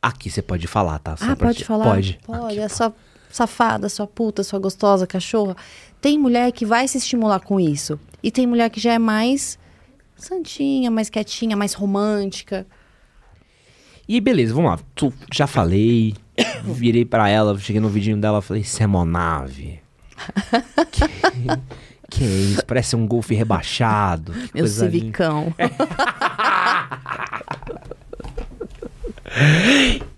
Aqui 0.00 0.30
você 0.30 0.40
pode 0.40 0.66
falar, 0.66 0.98
tá? 1.00 1.14
Só 1.18 1.26
Ah, 1.32 1.36
pode 1.36 1.58
te- 1.58 1.64
falar? 1.66 1.84
Pode. 1.84 2.18
Pode, 2.24 2.46
Aqui, 2.46 2.60
é 2.60 2.68
sua 2.70 2.94
safada, 3.30 3.90
sua 3.90 4.06
puta, 4.06 4.42
sua 4.42 4.58
gostosa, 4.58 5.06
cachorra. 5.06 5.54
Tem 6.00 6.18
mulher 6.18 6.50
que 6.50 6.64
vai 6.64 6.88
se 6.88 6.96
estimular 6.96 7.40
com 7.40 7.60
isso. 7.60 8.00
E 8.22 8.30
tem 8.30 8.46
mulher 8.46 8.70
que 8.70 8.80
já 8.80 8.94
é 8.94 8.98
mais 8.98 9.58
santinha, 10.16 10.90
mais 10.90 11.10
quietinha, 11.10 11.56
mais 11.58 11.74
romântica. 11.74 12.66
E 14.08 14.18
beleza, 14.20 14.54
vamos 14.54 14.70
lá. 14.70 14.78
Tu, 14.94 15.12
já 15.32 15.46
falei, 15.46 16.14
virei 16.64 17.04
pra 17.04 17.28
ela, 17.28 17.58
cheguei 17.58 17.80
no 17.80 17.88
vidinho 17.88 18.16
dela, 18.16 18.40
falei, 18.42 18.62
isso 18.62 18.82
é 18.82 18.86
monave. 18.86 19.80
que, 20.92 21.08
que 22.10 22.24
é 22.24 22.26
isso? 22.26 22.64
Parece 22.66 22.94
um 22.96 23.06
golfe 23.06 23.34
rebaixado. 23.34 24.32
Meu 24.54 24.66
civicão. 24.66 25.52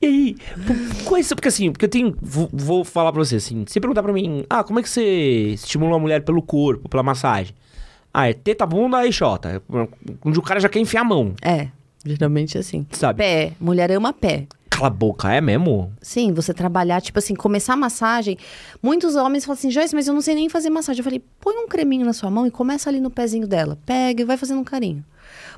E 0.02 0.06
aí, 0.06 0.36
Quais 1.04 1.28
porque 1.28 1.48
assim, 1.48 1.70
porque 1.70 1.84
eu 1.84 1.88
tenho, 1.88 2.16
vou, 2.20 2.48
vou 2.52 2.84
falar 2.84 3.12
pra 3.12 3.24
você 3.24 3.36
assim, 3.36 3.64
você 3.66 3.78
perguntar 3.80 4.02
pra 4.02 4.12
mim, 4.12 4.44
ah, 4.50 4.64
como 4.64 4.80
é 4.80 4.82
que 4.82 4.88
você 4.88 5.50
estimula 5.54 5.92
uma 5.92 5.98
mulher 6.00 6.22
pelo 6.24 6.42
corpo, 6.42 6.88
pela 6.88 7.02
massagem? 7.02 7.54
Ah, 8.12 8.28
é 8.28 8.32
teta, 8.32 8.66
bunda 8.66 9.06
e 9.06 9.12
xota, 9.12 9.62
onde 10.24 10.38
o 10.38 10.42
cara 10.42 10.60
já 10.60 10.68
quer 10.68 10.80
enfiar 10.80 11.02
a 11.02 11.04
mão, 11.04 11.34
É, 11.42 11.68
geralmente 12.04 12.58
assim. 12.58 12.86
sabe? 12.90 13.18
Pé, 13.18 13.52
mulher 13.60 13.90
ama 13.92 14.12
pé. 14.12 14.46
Cala 14.74 14.88
a 14.88 14.90
boca, 14.90 15.32
é 15.32 15.40
mesmo? 15.40 15.92
Sim, 16.02 16.32
você 16.32 16.52
trabalhar, 16.52 17.00
tipo 17.00 17.16
assim, 17.16 17.32
começar 17.34 17.74
a 17.74 17.76
massagem. 17.76 18.36
Muitos 18.82 19.14
homens 19.14 19.44
falam 19.44 19.56
assim, 19.56 19.70
Joyce, 19.70 19.94
mas 19.94 20.08
eu 20.08 20.14
não 20.14 20.20
sei 20.20 20.34
nem 20.34 20.48
fazer 20.48 20.68
massagem. 20.68 20.98
Eu 20.98 21.04
falei, 21.04 21.22
põe 21.40 21.56
um 21.56 21.68
creminho 21.68 22.04
na 22.04 22.12
sua 22.12 22.28
mão 22.28 22.44
e 22.44 22.50
começa 22.50 22.90
ali 22.90 22.98
no 22.98 23.08
pezinho 23.08 23.46
dela. 23.46 23.78
Pega 23.86 24.22
e 24.22 24.24
vai 24.24 24.36
fazendo 24.36 24.60
um 24.60 24.64
carinho. 24.64 25.04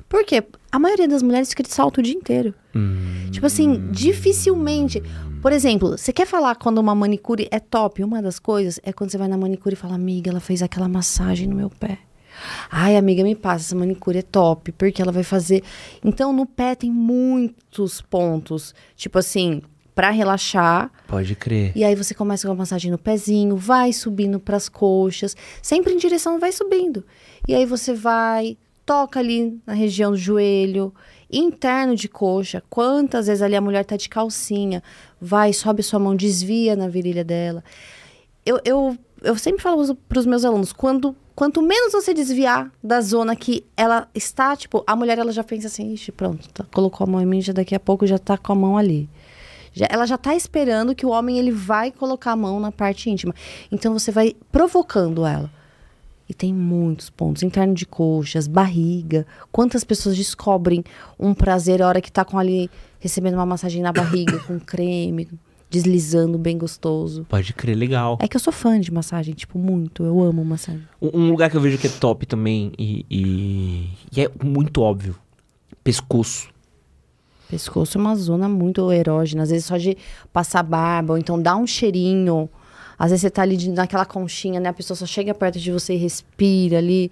Por 0.07 0.23
quê? 0.23 0.43
A 0.71 0.77
maioria 0.77 1.07
das 1.07 1.23
mulheres 1.23 1.49
fica 1.49 1.63
de 1.63 1.73
salto 1.73 1.97
o 1.97 2.03
dia 2.03 2.13
inteiro. 2.13 2.53
Tipo 3.31 3.47
assim, 3.47 3.89
dificilmente. 3.91 5.01
Por 5.41 5.51
exemplo, 5.51 5.97
você 5.97 6.13
quer 6.13 6.27
falar 6.27 6.55
quando 6.55 6.77
uma 6.77 6.93
manicure 6.93 7.47
é 7.49 7.59
top? 7.59 8.03
Uma 8.03 8.21
das 8.21 8.37
coisas 8.37 8.79
é 8.83 8.93
quando 8.93 9.09
você 9.09 9.17
vai 9.17 9.27
na 9.27 9.35
manicure 9.37 9.73
e 9.73 9.77
fala, 9.77 9.95
amiga, 9.95 10.29
ela 10.29 10.39
fez 10.39 10.61
aquela 10.61 10.87
massagem 10.87 11.47
no 11.47 11.55
meu 11.55 11.71
pé. 11.71 11.97
Ai, 12.69 12.95
amiga, 12.95 13.23
me 13.23 13.35
passa, 13.35 13.67
essa 13.67 13.75
manicure 13.75 14.19
é 14.19 14.21
top, 14.21 14.71
porque 14.71 15.01
ela 15.01 15.11
vai 15.11 15.23
fazer. 15.23 15.63
Então, 16.03 16.31
no 16.33 16.45
pé 16.45 16.75
tem 16.75 16.91
muitos 16.91 18.01
pontos. 18.01 18.73
Tipo 18.95 19.19
assim, 19.19 19.61
pra 19.97 20.11
relaxar. 20.11 20.91
Pode 21.07 21.33
crer. 21.33 21.71
E 21.75 21.83
aí 21.83 21.95
você 21.95 22.13
começa 22.13 22.47
com 22.47 22.53
a 22.53 22.55
massagem 22.55 22.91
no 22.91 22.99
pezinho, 22.99 23.57
vai 23.57 23.91
subindo 23.91 24.39
pras 24.39 24.69
coxas, 24.69 25.35
sempre 25.59 25.91
em 25.91 25.97
direção, 25.97 26.39
vai 26.39 26.51
subindo. 26.51 27.03
E 27.47 27.55
aí 27.55 27.65
você 27.65 27.95
vai, 27.95 28.57
toca 28.85 29.19
ali 29.19 29.59
na 29.65 29.73
região 29.73 30.11
do 30.11 30.17
joelho, 30.17 30.93
interno 31.31 31.95
de 31.95 32.07
coxa. 32.07 32.61
Quantas 32.69 33.25
vezes 33.25 33.41
ali 33.41 33.55
a 33.55 33.61
mulher 33.61 33.83
tá 33.83 33.97
de 33.97 34.07
calcinha, 34.07 34.83
vai, 35.19 35.51
sobe 35.51 35.81
sua 35.81 35.99
mão, 35.99 36.15
desvia 36.15 36.75
na 36.75 36.87
virilha 36.87 37.23
dela. 37.23 37.63
Eu, 38.45 38.61
eu, 38.63 38.95
eu 39.23 39.35
sempre 39.35 39.63
falo 39.63 39.95
para 39.95 40.19
os 40.19 40.27
meus 40.27 40.45
alunos, 40.45 40.71
quando 40.71 41.15
quanto 41.37 41.61
menos 41.61 41.93
você 41.93 42.15
desviar 42.15 42.71
da 42.83 42.99
zona 42.99 43.35
que 43.35 43.63
ela 43.77 44.07
está, 44.15 44.55
tipo, 44.55 44.83
a 44.87 44.95
mulher 44.95 45.19
ela 45.19 45.31
já 45.31 45.43
pensa 45.43 45.67
assim, 45.67 45.93
ixi, 45.93 46.11
pronto, 46.11 46.49
tá- 46.49 46.65
colocou 46.73 47.05
a 47.05 47.07
mão 47.07 47.21
em 47.21 47.27
mim, 47.27 47.39
já 47.43 47.53
daqui 47.53 47.75
a 47.75 47.79
pouco 47.79 48.07
já 48.07 48.17
tá 48.17 48.39
com 48.39 48.51
a 48.53 48.55
mão 48.55 48.75
ali. 48.75 49.07
Já- 49.71 49.85
ela 49.87 50.07
já 50.07 50.17
tá 50.17 50.33
esperando 50.35 50.95
que 50.95 51.05
o 51.05 51.09
homem 51.09 51.37
ele 51.37 51.51
vai 51.51 51.91
colocar 51.91 52.31
a 52.31 52.35
mão 52.35 52.59
na 52.59 52.71
parte 52.71 53.07
íntima. 53.11 53.35
Então 53.71 53.93
você 53.93 54.11
vai 54.11 54.35
provocando 54.51 55.27
ela. 55.27 55.51
E 56.27 56.33
tem 56.33 56.51
muitos 56.51 57.11
pontos. 57.11 57.43
Interno 57.43 57.75
de 57.75 57.85
coxas, 57.85 58.47
barriga. 58.47 59.25
Quantas 59.51 59.83
pessoas 59.83 60.17
descobrem 60.17 60.83
um 61.19 61.35
prazer 61.35 61.83
a 61.83 61.87
hora 61.87 62.01
que 62.01 62.11
tá 62.11 62.25
com 62.25 62.39
ali 62.39 62.67
recebendo 62.99 63.35
uma 63.35 63.45
massagem 63.45 63.83
na 63.83 63.93
barriga, 63.93 64.39
com 64.39 64.59
creme, 64.59 65.29
deslizando 65.69 66.37
bem 66.37 66.57
gostoso. 66.57 67.25
Pode 67.27 67.53
crer, 67.53 67.75
legal. 67.75 68.17
É 68.21 68.27
que 68.27 68.35
eu 68.35 68.39
sou 68.39 68.53
fã 68.53 68.79
de 68.79 68.91
massagem, 68.91 69.33
tipo, 69.33 69.59
muito. 69.59 70.03
Eu 70.03 70.21
amo 70.23 70.43
massagem. 70.45 70.81
Um 71.01 71.29
lugar 71.29 71.49
que 71.49 71.57
eu 71.57 71.61
vejo 71.61 71.77
que 71.77 71.87
é 71.87 71.89
top 71.89 72.25
também 72.25 72.71
e, 72.77 73.05
e- 73.09 73.89
e 74.15 74.21
é 74.21 74.29
muito 74.43 74.81
óbvio. 74.81 75.15
Pescoço. 75.83 76.49
Pescoço 77.49 77.97
é 77.97 78.01
uma 78.01 78.15
zona 78.15 78.49
muito 78.49 78.91
erógena. 78.91 79.43
Às 79.43 79.49
vezes 79.51 79.65
só 79.65 79.77
de 79.77 79.97
passar 80.33 80.63
barba, 80.63 81.13
ou 81.13 81.17
então 81.17 81.41
dar 81.41 81.55
um 81.55 81.65
cheirinho. 81.67 82.49
Às 82.99 83.11
vezes 83.11 83.21
você 83.21 83.29
tá 83.29 83.41
ali 83.43 83.55
de- 83.55 83.69
naquela 83.69 84.05
conchinha, 84.05 84.59
né? 84.59 84.69
A 84.69 84.73
pessoa 84.73 84.97
só 84.97 85.05
chega 85.05 85.33
perto 85.33 85.59
de 85.59 85.71
você 85.71 85.93
e 85.93 85.97
respira 85.97 86.77
ali. 86.79 87.09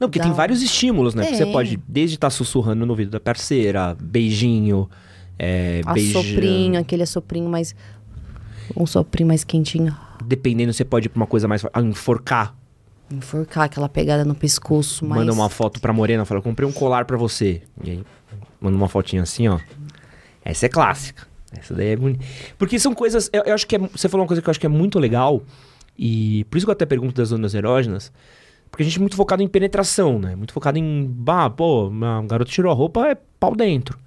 Não, 0.00 0.08
porque 0.08 0.18
tem 0.18 0.30
um- 0.30 0.34
vários 0.34 0.62
estímulos, 0.62 1.14
né? 1.14 1.24
Você 1.24 1.44
Tem. 1.44 1.52
pode, 1.52 1.76
desde 1.86 2.16
estar 2.16 2.30
sussurrando 2.30 2.86
no 2.86 2.92
ouvido 2.92 3.10
da 3.10 3.20
parceira, 3.20 3.94
beijinho, 4.00 4.88
é, 5.42 5.80
beijando. 5.94 6.18
Assoprinho, 6.18 6.78
aquele 6.78 7.02
assoprinho 7.02 7.48
mais. 7.48 7.74
Um 8.76 8.84
soprinho 8.84 9.26
mais 9.28 9.42
quentinho. 9.42 9.96
Dependendo, 10.22 10.70
você 10.70 10.84
pode 10.84 11.06
ir 11.06 11.08
pra 11.08 11.16
uma 11.20 11.26
coisa 11.26 11.48
mais. 11.48 11.64
ah, 11.72 11.80
Enforcar. 11.80 12.54
Enforcar 13.10 13.64
aquela 13.64 13.88
pegada 13.88 14.22
no 14.22 14.34
pescoço 14.34 15.04
mais. 15.06 15.20
Manda 15.20 15.32
uma 15.32 15.48
foto 15.48 15.80
pra 15.80 15.94
Morena, 15.94 16.26
fala, 16.26 16.42
comprei 16.42 16.68
um 16.68 16.72
colar 16.72 17.06
pra 17.06 17.16
você. 17.16 17.62
E 17.82 17.90
aí, 17.90 18.04
manda 18.60 18.76
uma 18.76 18.86
fotinha 18.86 19.22
assim, 19.22 19.48
ó. 19.48 19.58
Essa 20.44 20.66
é 20.66 20.68
clássica. 20.68 21.26
Essa 21.58 21.74
daí 21.74 21.88
é 21.88 21.96
bonita. 21.96 22.24
Porque 22.58 22.78
são 22.78 22.94
coisas. 22.94 23.30
Eu, 23.32 23.42
eu 23.44 23.54
acho 23.54 23.66
que 23.66 23.76
é, 23.76 23.78
você 23.78 24.10
falou 24.10 24.22
uma 24.24 24.28
coisa 24.28 24.42
que 24.42 24.48
eu 24.48 24.50
acho 24.50 24.60
que 24.60 24.66
é 24.66 24.68
muito 24.68 24.98
legal. 24.98 25.42
E 25.98 26.44
por 26.50 26.58
isso 26.58 26.66
que 26.66 26.70
eu 26.70 26.74
até 26.74 26.84
pergunto 26.84 27.14
das 27.14 27.28
zonas 27.28 27.54
erógenas. 27.54 28.12
Porque 28.70 28.82
a 28.82 28.86
gente 28.86 28.98
é 28.98 29.00
muito 29.00 29.16
focado 29.16 29.42
em 29.42 29.48
penetração, 29.48 30.18
né? 30.18 30.36
Muito 30.36 30.52
focado 30.52 30.78
em. 30.78 31.06
Bah, 31.06 31.48
pô, 31.48 31.88
uma 31.88 32.22
garota 32.26 32.50
tirou 32.50 32.70
a 32.70 32.74
roupa, 32.74 33.08
é 33.08 33.16
pau 33.40 33.56
dentro. 33.56 33.98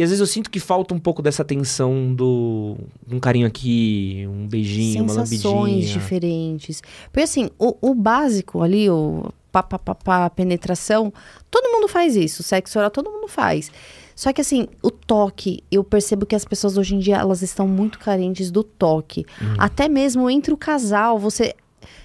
E 0.00 0.02
às 0.02 0.08
vezes 0.08 0.20
eu 0.20 0.26
sinto 0.26 0.50
que 0.50 0.58
falta 0.58 0.94
um 0.94 0.98
pouco 0.98 1.20
dessa 1.20 1.44
tensão 1.44 2.14
do. 2.14 2.74
Um 3.06 3.20
carinho 3.20 3.46
aqui, 3.46 4.26
um 4.26 4.48
beijinho, 4.48 5.02
uma 5.02 5.26
sensações 5.26 5.74
lambidinha. 5.74 5.92
diferentes. 5.92 6.82
Porque 7.12 7.20
assim, 7.20 7.50
o, 7.58 7.76
o 7.82 7.94
básico 7.94 8.62
ali, 8.62 8.88
o 8.88 9.30
pá, 9.52 9.62
pá, 9.62 9.78
pá, 9.78 9.94
pá, 9.94 10.30
penetração, 10.30 11.12
todo 11.50 11.70
mundo 11.70 11.86
faz 11.86 12.16
isso. 12.16 12.42
Sexo 12.42 12.78
oral, 12.78 12.90
todo 12.90 13.10
mundo 13.10 13.28
faz. 13.28 13.70
Só 14.16 14.32
que 14.32 14.40
assim, 14.40 14.68
o 14.82 14.90
toque, 14.90 15.62
eu 15.70 15.84
percebo 15.84 16.24
que 16.24 16.34
as 16.34 16.46
pessoas 16.46 16.78
hoje 16.78 16.94
em 16.94 16.98
dia, 16.98 17.16
elas 17.18 17.42
estão 17.42 17.68
muito 17.68 17.98
carentes 17.98 18.50
do 18.50 18.64
toque. 18.64 19.26
Hum. 19.42 19.54
Até 19.58 19.86
mesmo 19.86 20.30
entre 20.30 20.54
o 20.54 20.56
casal, 20.56 21.18
você... 21.18 21.54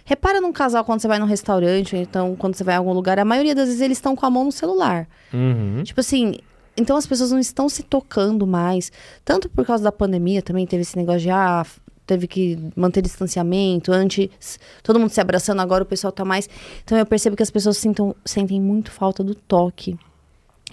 Repara 0.04 0.42
num 0.42 0.52
casal 0.52 0.84
quando 0.84 1.00
você 1.00 1.08
vai 1.08 1.18
num 1.18 1.26
restaurante, 1.26 1.96
ou 1.96 2.02
então 2.02 2.36
quando 2.36 2.56
você 2.56 2.64
vai 2.64 2.76
em 2.76 2.78
algum 2.78 2.92
lugar, 2.94 3.18
a 3.20 3.26
maioria 3.26 3.56
das 3.56 3.68
vezes 3.68 3.82
eles 3.82 3.98
estão 3.98 4.18
com 4.18 4.26
a 4.26 4.30
mão 4.30 4.44
no 4.44 4.52
celular. 4.52 5.08
Uhum. 5.34 5.82
Tipo 5.84 6.02
assim, 6.02 6.36
então 6.78 6.98
as 6.98 7.06
pessoas 7.06 7.32
não 7.32 7.40
estão 7.40 7.70
se 7.70 7.84
tocando 7.84 8.46
mais. 8.46 8.92
Tanto 9.24 9.50
por 9.50 9.66
causa 9.66 9.84
da 9.84 9.92
pandemia 9.92 10.42
também 10.42 10.66
teve 10.66 10.82
esse 10.82 10.98
negócio 10.98 11.22
de 11.22 11.30
ah, 11.30 11.66
teve 12.06 12.28
que 12.28 12.58
manter 12.76 13.02
distanciamento, 13.02 13.92
antes 13.92 14.60
todo 14.84 15.00
mundo 15.00 15.10
se 15.10 15.20
abraçando, 15.22 15.62
agora 15.62 15.84
o 15.84 15.88
pessoal 15.88 16.12
tá 16.12 16.24
mais. 16.24 16.50
Então 16.84 16.98
eu 16.98 17.06
percebo 17.06 17.36
que 17.36 17.44
as 17.44 17.52
pessoas 17.52 17.78
sintam, 17.78 18.16
sentem 18.24 18.62
muito 18.62 18.92
falta 18.92 19.24
do 19.24 19.36
toque. 19.36 19.98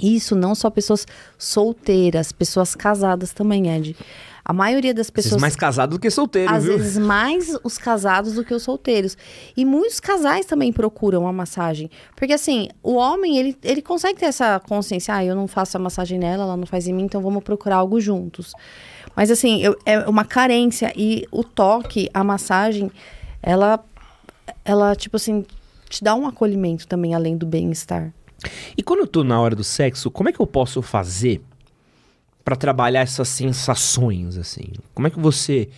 Isso 0.01 0.35
não 0.35 0.55
só 0.55 0.71
pessoas 0.71 1.07
solteiras, 1.39 2.33
pessoas 2.33 2.75
casadas 2.75 3.33
também, 3.33 3.69
Ed. 3.69 3.97
A 4.45 4.53
maioria 4.53 4.93
das 4.93 5.09
pessoas 5.09 5.41
mais 5.41 5.55
casados 5.55 5.97
do 5.97 6.01
que 6.01 6.11
solteiros, 6.11 6.53
às 6.53 6.65
viu? 6.65 6.77
vezes 6.77 6.99
mais 6.99 7.57
os 7.63 7.79
casados 7.79 8.35
do 8.35 8.45
que 8.45 8.53
os 8.53 8.63
solteiros. 8.63 9.17
E 9.57 9.65
muitos 9.65 10.01
casais 10.01 10.47
também 10.47 10.73
procuram 10.73 11.29
a 11.29 11.33
massagem. 11.33 11.89
Porque 12.17 12.33
assim, 12.33 12.69
o 12.83 12.95
homem, 12.95 13.37
ele, 13.39 13.57
ele 13.63 13.81
consegue 13.81 14.19
ter 14.19 14.27
essa 14.27 14.59
consciência, 14.61 15.15
ah, 15.15 15.25
eu 15.25 15.37
não 15.37 15.47
faço 15.47 15.77
a 15.77 15.81
massagem 15.81 16.19
nela, 16.19 16.43
ela 16.43 16.57
não 16.57 16.67
faz 16.67 16.89
em 16.89 16.93
mim, 16.93 17.05
então 17.05 17.23
vamos 17.23 17.43
procurar 17.45 17.77
algo 17.77 18.01
juntos. 18.01 18.53
Mas 19.15 19.31
assim, 19.31 19.63
eu- 19.63 19.77
é 19.87 20.01
uma 20.09 20.25
carência. 20.25 20.93
E 20.97 21.25
o 21.31 21.45
toque, 21.45 22.09
a 22.13 22.25
massagem, 22.25 22.91
ela, 23.43 23.79
ela, 24.65 24.97
tipo 24.97 25.17
assim, 25.17 25.45
te 25.89 26.03
dá 26.03 26.15
um 26.15 26.27
acolhimento 26.27 26.89
também, 26.89 27.15
além 27.15 27.37
do 27.37 27.47
bem-estar. 27.47 28.13
E 28.77 28.83
quando 28.83 29.01
eu 29.01 29.07
tô 29.07 29.23
na 29.23 29.41
hora 29.41 29.55
do 29.55 29.63
sexo, 29.63 30.11
como 30.11 30.29
é 30.29 30.33
que 30.33 30.41
eu 30.41 30.47
posso 30.49 30.83
fazer 30.83 31.41
pra 32.45 32.57
trabalhar 32.57 33.01
essas 33.01 33.29
sensações, 33.29 34.37
assim? 34.37 34.67
Como 34.95 35.07
é 35.07 35.11
que 35.11 35.19
você... 35.21 35.69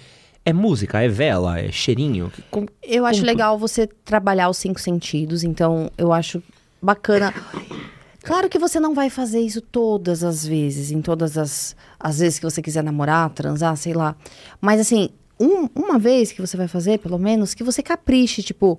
É 0.47 0.53
música? 0.53 1.01
É 1.03 1.09
vela? 1.09 1.59
É 1.59 1.73
cheirinho? 1.73 2.31
Eu 2.83 3.07
acho 3.07 3.25
legal 3.25 3.59
você 3.59 3.87
trabalhar 3.87 4.51
os 4.51 4.59
cinco 4.59 4.79
sentidos, 4.79 5.43
então 5.43 5.91
eu 5.97 6.13
acho 6.13 6.43
bacana. 6.83 7.33
Claro 8.23 8.49
que 8.51 8.59
você 8.59 8.79
não 8.79 8.95
vai 8.95 9.09
fazer 9.09 9.41
isso 9.41 9.63
todas 9.63 10.23
as 10.23 10.47
vezes, 10.47 10.91
em 10.91 11.01
todas 11.01 11.39
as, 11.39 11.75
as 11.99 12.19
vezes 12.19 12.39
que 12.39 12.45
você 12.45 12.61
quiser 12.61 12.83
namorar, 12.85 13.31
transar, 13.31 13.75
sei 13.77 13.95
lá. 13.95 14.15
Mas 14.61 14.81
assim, 14.81 15.09
um- 15.41 15.69
uma 15.75 15.99
vez 15.99 16.31
que 16.31 16.43
você 16.43 16.57
vai 16.59 16.69
fazer, 16.69 16.99
pelo 16.99 17.19
menos, 17.19 17.55
que 17.55 17.65
você 17.65 17.83
capriche, 17.83 18.43
tipo, 18.43 18.79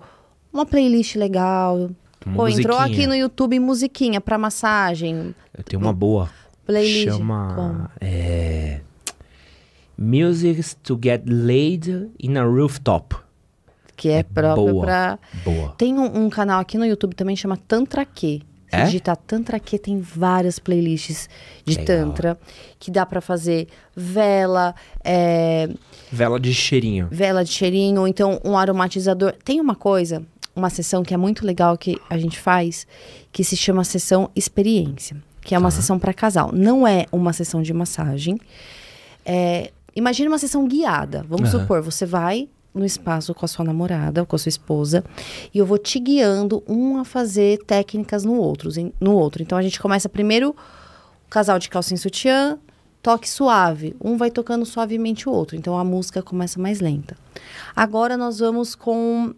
uma 0.54 0.68
playlist 0.68 1.16
legal. 1.16 1.90
Uma 2.26 2.36
Pô, 2.36 2.48
entrou 2.48 2.78
aqui 2.78 3.06
no 3.08 3.16
YouTube 3.16 3.60
musiquinha 3.60 4.20
pra 4.22 4.38
massagem. 4.38 5.34
Eu 5.56 5.64
tenho 5.64 5.80
uma 5.82 5.94
boa. 5.94 6.30
Playlist. 6.66 7.18
Chama... 7.18 7.54
Como? 7.56 7.90
É... 8.02 8.82
Music 9.98 10.76
to 10.84 11.00
get 11.02 11.24
laid 11.26 12.10
in 12.20 12.36
a 12.38 12.44
rooftop. 12.44 13.16
Que 13.96 14.10
é, 14.10 14.24
próprio 14.24 14.74
boa. 14.74 14.86
pra. 14.86 15.20
Boa. 15.46 15.70
Tem 15.78 15.98
um, 15.98 16.26
um 16.26 16.30
canal 16.30 16.60
aqui 16.60 16.78
no 16.78 16.86
YouTube 16.86 17.16
também 17.16 17.36
chama 17.36 17.56
Tantra 17.56 18.04
Q. 18.06 18.42
Se 18.70 18.76
É? 18.76 18.84
digitar 18.84 19.16
Tantra 19.16 19.58
Q, 19.58 19.80
tem 19.80 20.02
várias 20.02 20.60
playlists 20.60 21.30
de 21.64 21.78
Legal. 21.78 21.86
Tantra 21.86 22.38
que 22.78 22.92
dá 22.92 23.06
pra 23.06 23.22
fazer 23.22 23.70
vela, 23.96 24.76
é, 25.02 25.70
Vela 26.12 26.38
de 26.40 26.54
cheirinho. 26.54 27.08
vela 27.10 27.46
de 27.46 27.52
cheirinho, 27.52 28.02
ou 28.02 28.08
então 28.08 28.42
um 28.44 28.58
aromatizador. 28.58 29.34
Tem 29.46 29.62
uma 29.62 29.76
coisa, 29.76 30.24
uma 30.54 30.70
sessão 30.70 31.04
que 31.04 31.14
é 31.14 31.18
muito 31.18 31.46
legal 31.46 31.78
que 31.78 31.98
a 32.10 32.18
gente 32.18 32.38
faz, 32.38 32.86
que 33.32 33.46
se 33.46 33.56
chama 33.56 33.86
sessão 33.86 34.30
experiência, 34.36 35.16
que 35.46 35.54
é 35.54 35.60
uma 35.60 35.70
sessão 35.70 36.00
para 36.00 36.12
casal. 36.12 36.50
Não 36.52 36.88
é 36.88 37.06
uma 37.12 37.32
sessão 37.32 37.62
de 37.62 37.72
massagem. 37.72 38.38
É, 39.24 39.72
imagina 39.96 40.30
uma 40.30 40.40
sessão 40.40 40.68
guiada. 40.68 41.24
Vamos 41.30 41.54
Aham. 41.54 41.62
supor, 41.62 41.82
você 41.84 42.04
vai 42.04 42.50
no 42.74 42.84
espaço 42.84 43.34
com 43.34 43.46
a 43.46 43.48
sua 43.48 43.64
namorada, 43.64 44.22
ou 44.22 44.26
com 44.26 44.36
a 44.36 44.40
sua 44.40 44.50
esposa, 44.50 45.02
e 45.54 45.58
eu 45.60 45.66
vou 45.66 45.78
te 45.78 45.98
guiando 45.98 46.62
um 46.68 46.98
a 46.98 47.06
fazer 47.06 47.60
técnicas 47.60 48.26
no 48.26 48.34
outro, 48.34 48.70
no 49.00 49.14
outro. 49.14 49.42
Então 49.42 49.58
a 49.58 49.62
gente 49.62 49.80
começa 49.80 50.10
primeiro 50.10 50.50
o 50.50 51.30
casal 51.30 51.58
de 51.58 51.70
calcinha 51.70 51.96
e 51.96 52.00
sutiã, 52.00 52.58
toque 53.02 53.30
suave. 53.30 53.96
Um 54.04 54.18
vai 54.18 54.32
tocando 54.32 54.66
suavemente 54.66 55.30
o 55.30 55.32
outro. 55.32 55.56
Então 55.56 55.78
a 55.78 55.86
música 55.86 56.22
começa 56.22 56.60
mais 56.60 56.82
lenta. 56.82 57.16
Agora 57.74 58.18
nós 58.18 58.40
vamos 58.40 58.76
com 58.76 59.34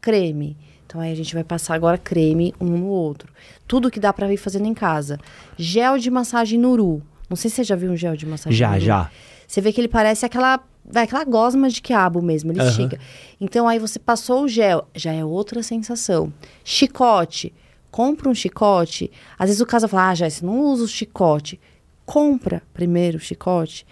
creme. 0.00 0.56
Então 0.84 1.00
aí 1.00 1.10
a 1.10 1.16
gente 1.16 1.32
vai 1.32 1.44
passar 1.44 1.74
agora 1.74 1.96
creme 1.96 2.52
um 2.60 2.66
no 2.66 2.86
outro. 2.88 3.32
Tudo 3.66 3.90
que 3.90 3.98
dá 4.00 4.12
para 4.12 4.32
ir 4.32 4.36
fazendo 4.36 4.66
em 4.66 4.74
casa. 4.74 5.18
Gel 5.56 5.98
de 5.98 6.10
massagem 6.10 6.58
Nuru. 6.58 7.02
Não 7.28 7.36
sei 7.36 7.48
se 7.50 7.56
você 7.56 7.64
já 7.64 7.76
viu 7.76 7.90
um 7.90 7.96
gel 7.96 8.16
de 8.16 8.26
massagem 8.26 8.56
Já, 8.58 8.70
Nuru. 8.70 8.80
já. 8.80 9.10
Você 9.46 9.60
vê 9.60 9.72
que 9.72 9.80
ele 9.80 9.88
parece 9.88 10.26
aquela, 10.26 10.60
vai, 10.84 11.04
aquela 11.04 11.24
gosma 11.24 11.68
de 11.70 11.80
quiabo 11.80 12.20
mesmo, 12.20 12.52
ele 12.52 12.60
Aham. 12.60 12.68
estica. 12.70 12.98
Então 13.40 13.66
aí 13.68 13.78
você 13.78 13.98
passou 13.98 14.44
o 14.44 14.48
gel, 14.48 14.86
já 14.94 15.12
é 15.12 15.24
outra 15.24 15.62
sensação. 15.62 16.32
Chicote, 16.62 17.54
compra 17.90 18.28
um 18.28 18.34
chicote. 18.34 19.10
Às 19.38 19.48
vezes 19.48 19.60
o 19.60 19.66
casal 19.66 19.88
fala, 19.88 20.10
ah, 20.10 20.14
já, 20.14 20.28
você 20.28 20.44
não 20.44 20.60
usa 20.60 20.84
o 20.84 20.88
chicote. 20.88 21.60
Compra 22.04 22.62
primeiro 22.74 23.16
o 23.18 23.20
chicote. 23.20 23.86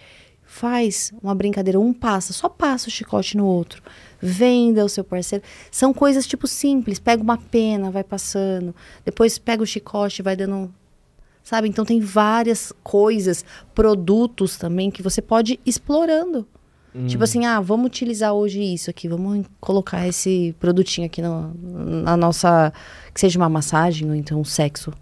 Faz 0.54 1.10
uma 1.22 1.34
brincadeira, 1.34 1.80
um 1.80 1.94
passa, 1.94 2.34
só 2.34 2.46
passa 2.46 2.88
o 2.88 2.90
chicote 2.90 3.38
no 3.38 3.46
outro. 3.46 3.82
Venda 4.20 4.84
o 4.84 4.88
seu 4.88 5.02
parceiro. 5.02 5.42
São 5.70 5.94
coisas 5.94 6.26
tipo 6.26 6.46
simples. 6.46 6.98
Pega 6.98 7.22
uma 7.22 7.38
pena, 7.38 7.90
vai 7.90 8.04
passando. 8.04 8.74
Depois 9.02 9.38
pega 9.38 9.62
o 9.62 9.66
chicote, 9.66 10.20
vai 10.20 10.36
dando 10.36 10.70
sabe? 11.42 11.68
Então 11.68 11.86
tem 11.86 12.00
várias 12.00 12.70
coisas, 12.84 13.44
produtos 13.74 14.58
também 14.58 14.90
que 14.90 15.02
você 15.02 15.22
pode 15.22 15.54
ir 15.54 15.60
explorando. 15.64 16.46
Tipo 17.06 17.24
assim, 17.24 17.46
ah, 17.46 17.58
vamos 17.58 17.86
utilizar 17.86 18.34
hoje 18.34 18.60
isso 18.62 18.90
aqui, 18.90 19.08
vamos 19.08 19.46
colocar 19.58 20.06
esse 20.06 20.54
produtinho 20.60 21.06
aqui 21.06 21.22
no- 21.22 21.54
na 22.02 22.14
nossa, 22.14 22.70
que 23.14 23.18
seja 23.18 23.38
uma 23.38 23.48
massagem 23.48 24.06
ou 24.10 24.14
então 24.14 24.38
um 24.38 24.44
sexo. 24.44 24.92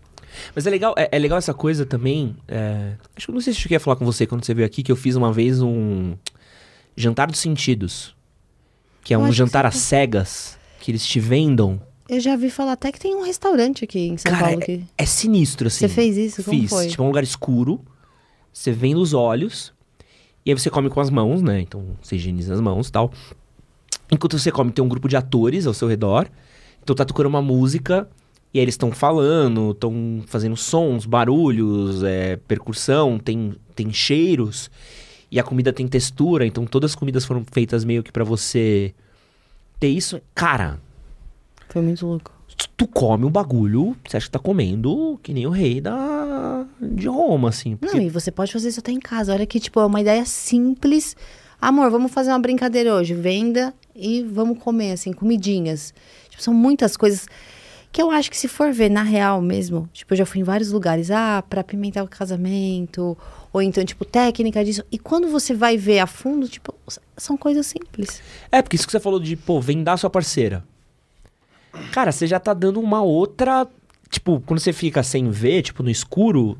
Mas 0.55 0.67
é 0.67 0.71
legal, 0.71 0.95
é, 0.97 1.09
é 1.13 1.19
legal 1.19 1.39
essa 1.39 1.55
coisa 1.55 1.85
também. 1.85 2.37
é, 2.49 2.95
acho 3.17 3.27
que 3.27 3.31
eu 3.31 3.35
não 3.35 3.41
sei 3.41 3.53
se 3.53 3.59
eu 3.59 3.63
cheguei 3.63 3.77
a 3.77 3.81
falar 3.81 3.97
com 3.97 4.05
você 4.05 4.27
quando 4.27 4.45
você 4.45 4.55
veio 4.55 4.67
aqui, 4.67 4.83
que 4.83 4.93
eu 4.93 4.97
fiz 4.97 5.17
uma 5.17 5.33
vez 5.33 5.61
um 5.61 6.15
jantar 6.97 7.29
dos 7.29 7.41
sentidos. 7.41 8.15
Que 9.03 9.15
é 9.15 9.17
Eu 9.17 9.21
um 9.21 9.33
jantar 9.33 9.65
às 9.65 9.77
cegas, 9.77 10.59
que 10.81 10.91
eles 10.91 11.07
te 11.07 11.19
vendam. 11.19 11.81
Eu 12.09 12.21
já 12.21 12.37
vi 12.37 12.51
falar 12.51 12.73
até 12.73 12.91
que 12.91 12.99
tem 12.99 13.15
um 13.15 13.23
restaurante 13.23 13.85
aqui 13.85 14.01
em 14.01 14.17
São 14.17 14.33
Cara, 14.33 14.47
Paulo 14.49 14.61
que 14.61 14.85
É 14.99 15.07
sinistro, 15.07 15.69
assim. 15.69 15.87
Você 15.87 15.89
fez 15.89 16.17
isso? 16.17 16.43
Como 16.43 16.61
Fiz. 16.61 16.71
foi? 16.71 16.89
Tipo, 16.89 17.03
é 17.03 17.05
um 17.05 17.09
lugar 17.09 17.23
escuro. 17.23 17.81
Você 18.53 18.73
vem 18.73 18.95
nos 18.95 19.15
olhos. 19.15 19.73
E 20.45 20.51
aí 20.51 20.59
você 20.59 20.69
come 20.69 20.91
com 20.91 21.01
as 21.01 21.09
mãos, 21.09 21.41
né? 21.41 21.61
Então 21.61 21.97
você 22.03 22.17
higieniza 22.17 22.53
as 22.53 22.61
mãos 22.61 22.89
e 22.89 22.93
tal. 22.93 23.13
Enquanto 24.11 24.39
você 24.39 24.51
come, 24.51 24.73
tem 24.73 24.85
um 24.85 24.89
grupo 24.89 25.09
de 25.09 25.17
atores 25.17 25.67
ao 25.67 25.75
seu 25.75 25.87
redor. 25.87 26.29
Então 26.83 26.97
tá 26.97 27.05
tocando 27.05 27.27
uma 27.27 27.41
música. 27.41 28.09
E 28.53 28.59
aí 28.59 28.65
eles 28.65 28.75
estão 28.75 28.91
falando, 28.91 29.71
estão 29.71 30.23
fazendo 30.27 30.57
sons, 30.57 31.07
barulhos, 31.07 32.03
é, 32.03 32.37
percussão, 32.37 33.19
tem, 33.19 33.55
tem 33.75 33.93
cheiros. 33.93 34.71
E 35.31 35.39
a 35.39 35.43
comida 35.45 35.73
tem 35.73 35.87
textura. 35.87 36.45
Então 36.45 36.67
todas 36.67 36.91
as 36.91 36.95
comidas 36.95 37.25
foram 37.25 37.45
feitas 37.51 37.85
meio 37.85 38.03
que 38.03 38.11
pra 38.11 38.25
você 38.25 38.93
ter 39.79 39.89
isso. 39.89 40.21
Cara, 40.35 40.81
foi 41.69 41.81
muito 41.81 42.05
louco. 42.05 42.33
tu 42.77 42.89
come 42.89 43.25
o 43.25 43.31
bagulho, 43.31 43.97
você 44.05 44.17
acha 44.17 44.27
que 44.27 44.33
tá 44.33 44.39
comendo 44.41 45.19
que 45.23 45.33
nem 45.33 45.47
o 45.47 45.51
rei 45.51 45.81
da 45.81 46.67
de 46.81 47.07
Roma, 47.07 47.51
assim. 47.51 47.77
Porque 47.77 47.97
Não, 47.97 48.03
e 48.05 48.09
você 48.09 48.33
pode 48.33 48.53
fazer 48.53 48.69
isso 48.69 48.81
até 48.81 48.91
em 48.91 48.99
casa. 48.99 49.33
Olha 49.33 49.47
que, 49.47 49.61
tipo, 49.61 49.79
é 49.79 49.87
uma 49.87 50.01
ideia 50.01 50.25
simples. 50.25 51.17
Amor, 51.61 51.91
vamos 51.91 52.11
fazer 52.11 52.31
uma 52.31 52.39
brincadeira 52.39 52.95
hoje. 52.95 53.15
Venda 53.15 53.73
e 53.95 54.23
vamos 54.23 54.59
comer, 54.59 54.93
assim, 54.93 55.13
comidinhas. 55.13 55.95
Tipo, 56.29 56.43
são 56.43 56.55
muitas 56.55 56.97
coisas 56.97 57.27
que 57.93 58.01
eu 58.01 58.11
acho 58.11 58.31
que 58.31 58.37
se 58.37 58.47
for 58.47 58.73
ver 58.73 58.89
na 58.89 59.03
real 59.03 59.43
mesmo, 59.43 59.89
tipo, 59.93 60.13
eu 60.15 60.19
já 60.19 60.27
fui 60.27 60.41
em 60.41 60.45
vários 60.45 60.71
lugares, 60.71 61.11
ah, 61.11 61.43
pra 61.49 61.61
apimentar 61.61 62.05
o 62.05 62.09
casamento, 62.09 63.17
ou 63.53 63.61
então, 63.61 63.85
tipo, 63.85 64.05
técnica 64.05 64.65
disso. 64.65 64.85
E 64.93 64.99
quando 64.99 65.29
você 65.29 65.53
vai 65.55 65.77
ver 65.77 65.99
a 65.99 66.07
fundo, 66.07 66.49
tipo, 66.49 66.73
são 67.17 67.37
coisas 67.37 67.67
simples. 67.67 68.23
É, 68.51 68.63
porque 68.63 68.77
isso 68.77 68.87
que 68.87 68.93
você 68.93 69.01
falou 69.01 69.19
de, 69.19 69.35
pô, 69.35 69.61
vendar 69.61 69.97
sua 69.97 70.09
parceira. 70.09 70.65
Cara, 71.93 72.13
você 72.13 72.27
já 72.27 72.39
tá 72.39 72.55
dando 72.55 72.81
uma 72.81 73.03
outra. 73.03 73.67
Tipo, 74.09 74.41
quando 74.41 74.61
você 74.61 74.73
fica 74.73 75.03
sem 75.03 75.31
ver, 75.31 75.63
tipo, 75.63 75.83
no 75.83 75.91
escuro, 75.91 76.59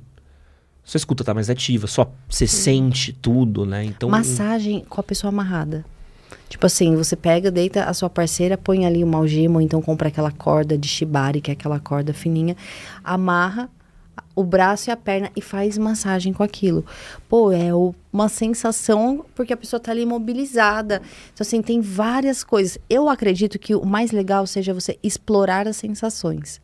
sua 0.85 0.99
escuta 0.99 1.23
tá 1.23 1.35
mais 1.35 1.51
ativa, 1.51 1.87
só 1.87 2.13
você 2.29 2.47
sente 2.47 3.13
tudo, 3.13 3.65
né? 3.65 3.85
Então. 3.85 4.09
Massagem 4.09 4.85
com 4.89 5.01
a 5.01 5.05
pessoa 5.05 5.29
amarrada. 5.29 5.85
Tipo 6.49 6.67
assim, 6.67 6.97
você 6.97 7.17
pega, 7.17 7.51
deita 7.51 7.85
a 7.85 7.95
sua 7.95 8.11
parceira, 8.11 8.59
põe 8.59 8.85
ali 8.85 9.03
uma 9.03 9.19
algema, 9.19 9.57
ou 9.57 9.61
então 9.61 9.81
compra 9.81 10.09
aquela 10.09 10.31
corda 10.31 10.77
de 10.77 10.89
shibari, 10.89 11.41
que 11.41 11.51
é 11.51 11.55
aquela 11.55 11.79
corda 11.79 12.13
fininha, 12.13 12.57
amarra 13.05 13.71
o 14.35 14.45
braço 14.45 14.91
e 14.91 14.93
a 14.93 14.97
perna 14.97 15.31
e 15.37 15.41
faz 15.41 15.77
massagem 15.77 16.33
com 16.33 16.43
aquilo. 16.43 16.85
Pô, 17.29 17.53
é 17.53 17.71
uma 18.13 18.29
sensação 18.29 19.25
porque 19.35 19.53
a 19.53 19.57
pessoa 19.57 19.81
tá 19.81 19.91
ali 19.91 20.03
imobilizada. 20.03 21.03
Então, 21.33 21.45
assim, 21.45 21.63
tem 21.63 21.81
várias 21.81 22.43
coisas. 22.45 22.79
Eu 22.89 23.09
acredito 23.09 23.59
que 23.59 23.75
o 23.75 23.85
mais 23.85 24.13
legal 24.13 24.47
seja 24.47 24.75
você 24.75 24.99
explorar 25.03 25.67
as 25.69 25.77
sensações. 25.77 26.61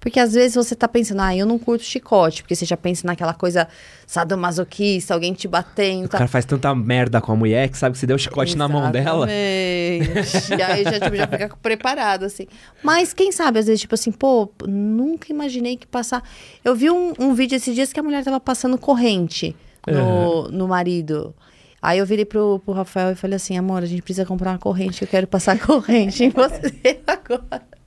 Porque 0.00 0.18
às 0.18 0.32
vezes 0.32 0.54
você 0.54 0.74
tá 0.74 0.88
pensando, 0.88 1.20
ah, 1.20 1.36
eu 1.36 1.44
não 1.44 1.58
curto 1.58 1.84
chicote, 1.84 2.42
porque 2.42 2.56
você 2.56 2.64
já 2.64 2.76
pensa 2.76 3.06
naquela 3.06 3.34
coisa 3.34 3.68
sadomasoquista, 4.06 5.12
alguém 5.12 5.34
te 5.34 5.46
batendo. 5.46 6.06
O 6.06 6.08
tá? 6.08 6.18
cara 6.18 6.28
faz 6.28 6.46
tanta 6.46 6.74
merda 6.74 7.20
com 7.20 7.30
a 7.30 7.36
mulher 7.36 7.68
que 7.68 7.76
sabe 7.76 7.92
que 7.92 7.98
você 7.98 8.06
deu 8.06 8.16
o 8.16 8.18
chicote 8.18 8.56
na 8.56 8.66
mão 8.66 8.90
dela. 8.90 9.26
Exatamente. 9.30 10.54
e 10.58 10.62
aí 10.62 10.84
já, 10.84 11.00
tipo, 11.00 11.16
já 11.16 11.26
fica 11.26 11.56
preparado, 11.62 12.24
assim. 12.24 12.46
Mas 12.82 13.12
quem 13.12 13.30
sabe, 13.30 13.58
às 13.58 13.66
vezes, 13.66 13.82
tipo 13.82 13.94
assim, 13.94 14.10
pô, 14.10 14.50
nunca 14.66 15.30
imaginei 15.30 15.76
que 15.76 15.86
passar. 15.86 16.22
Eu 16.64 16.74
vi 16.74 16.90
um, 16.90 17.12
um 17.18 17.34
vídeo 17.34 17.56
esses 17.56 17.74
dias 17.74 17.92
que 17.92 18.00
a 18.00 18.02
mulher 18.02 18.24
tava 18.24 18.40
passando 18.40 18.78
corrente 18.78 19.54
no, 19.86 20.48
no 20.48 20.66
marido. 20.66 21.34
Aí 21.82 21.98
eu 21.98 22.06
virei 22.06 22.24
pro, 22.24 22.58
pro 22.64 22.74
Rafael 22.74 23.12
e 23.12 23.14
falei 23.14 23.36
assim, 23.36 23.56
amor, 23.56 23.82
a 23.82 23.86
gente 23.86 24.02
precisa 24.02 24.26
comprar 24.26 24.52
uma 24.52 24.58
corrente, 24.58 25.02
eu 25.02 25.08
quero 25.08 25.26
passar 25.26 25.58
corrente 25.64 26.24
em 26.24 26.30
você 26.30 27.00
agora. 27.06 27.79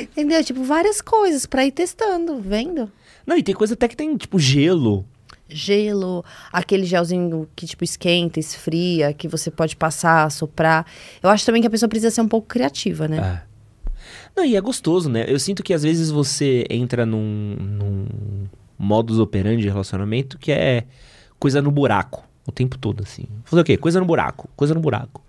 Entendeu? 0.00 0.42
Tipo, 0.42 0.62
várias 0.64 1.00
coisas 1.00 1.46
pra 1.46 1.64
ir 1.64 1.72
testando, 1.72 2.40
vendo? 2.40 2.90
Não, 3.26 3.36
e 3.36 3.42
tem 3.42 3.54
coisa 3.54 3.74
até 3.74 3.88
que 3.88 3.96
tem, 3.96 4.16
tipo, 4.16 4.38
gelo. 4.38 5.04
gelo, 5.48 6.24
aquele 6.52 6.84
gelzinho 6.84 7.48
que 7.54 7.66
tipo 7.66 7.84
esquenta, 7.84 8.40
esfria, 8.40 9.12
que 9.12 9.28
você 9.28 9.50
pode 9.50 9.76
passar, 9.76 10.30
soprar. 10.30 10.86
Eu 11.22 11.30
acho 11.30 11.44
também 11.46 11.60
que 11.60 11.68
a 11.68 11.70
pessoa 11.70 11.88
precisa 11.88 12.10
ser 12.10 12.20
um 12.20 12.28
pouco 12.28 12.48
criativa, 12.48 13.06
né? 13.06 13.42
É. 13.50 13.54
Não, 14.36 14.44
e 14.44 14.56
é 14.56 14.60
gostoso, 14.60 15.08
né? 15.08 15.24
Eu 15.28 15.38
sinto 15.38 15.62
que 15.62 15.72
às 15.72 15.82
vezes 15.82 16.10
você 16.10 16.64
entra 16.68 17.06
num, 17.06 17.56
num 17.58 18.06
modus 18.76 19.18
operandi 19.18 19.62
de 19.62 19.68
relacionamento 19.68 20.38
que 20.38 20.50
é 20.50 20.84
coisa 21.38 21.62
no 21.62 21.70
buraco 21.70 22.24
o 22.46 22.52
tempo 22.52 22.76
todo, 22.76 23.02
assim. 23.02 23.26
Fazer 23.44 23.62
o 23.62 23.64
quê? 23.64 23.76
Coisa 23.76 24.00
no 24.00 24.06
buraco, 24.06 24.48
coisa 24.56 24.74
no 24.74 24.80
buraco. 24.80 25.22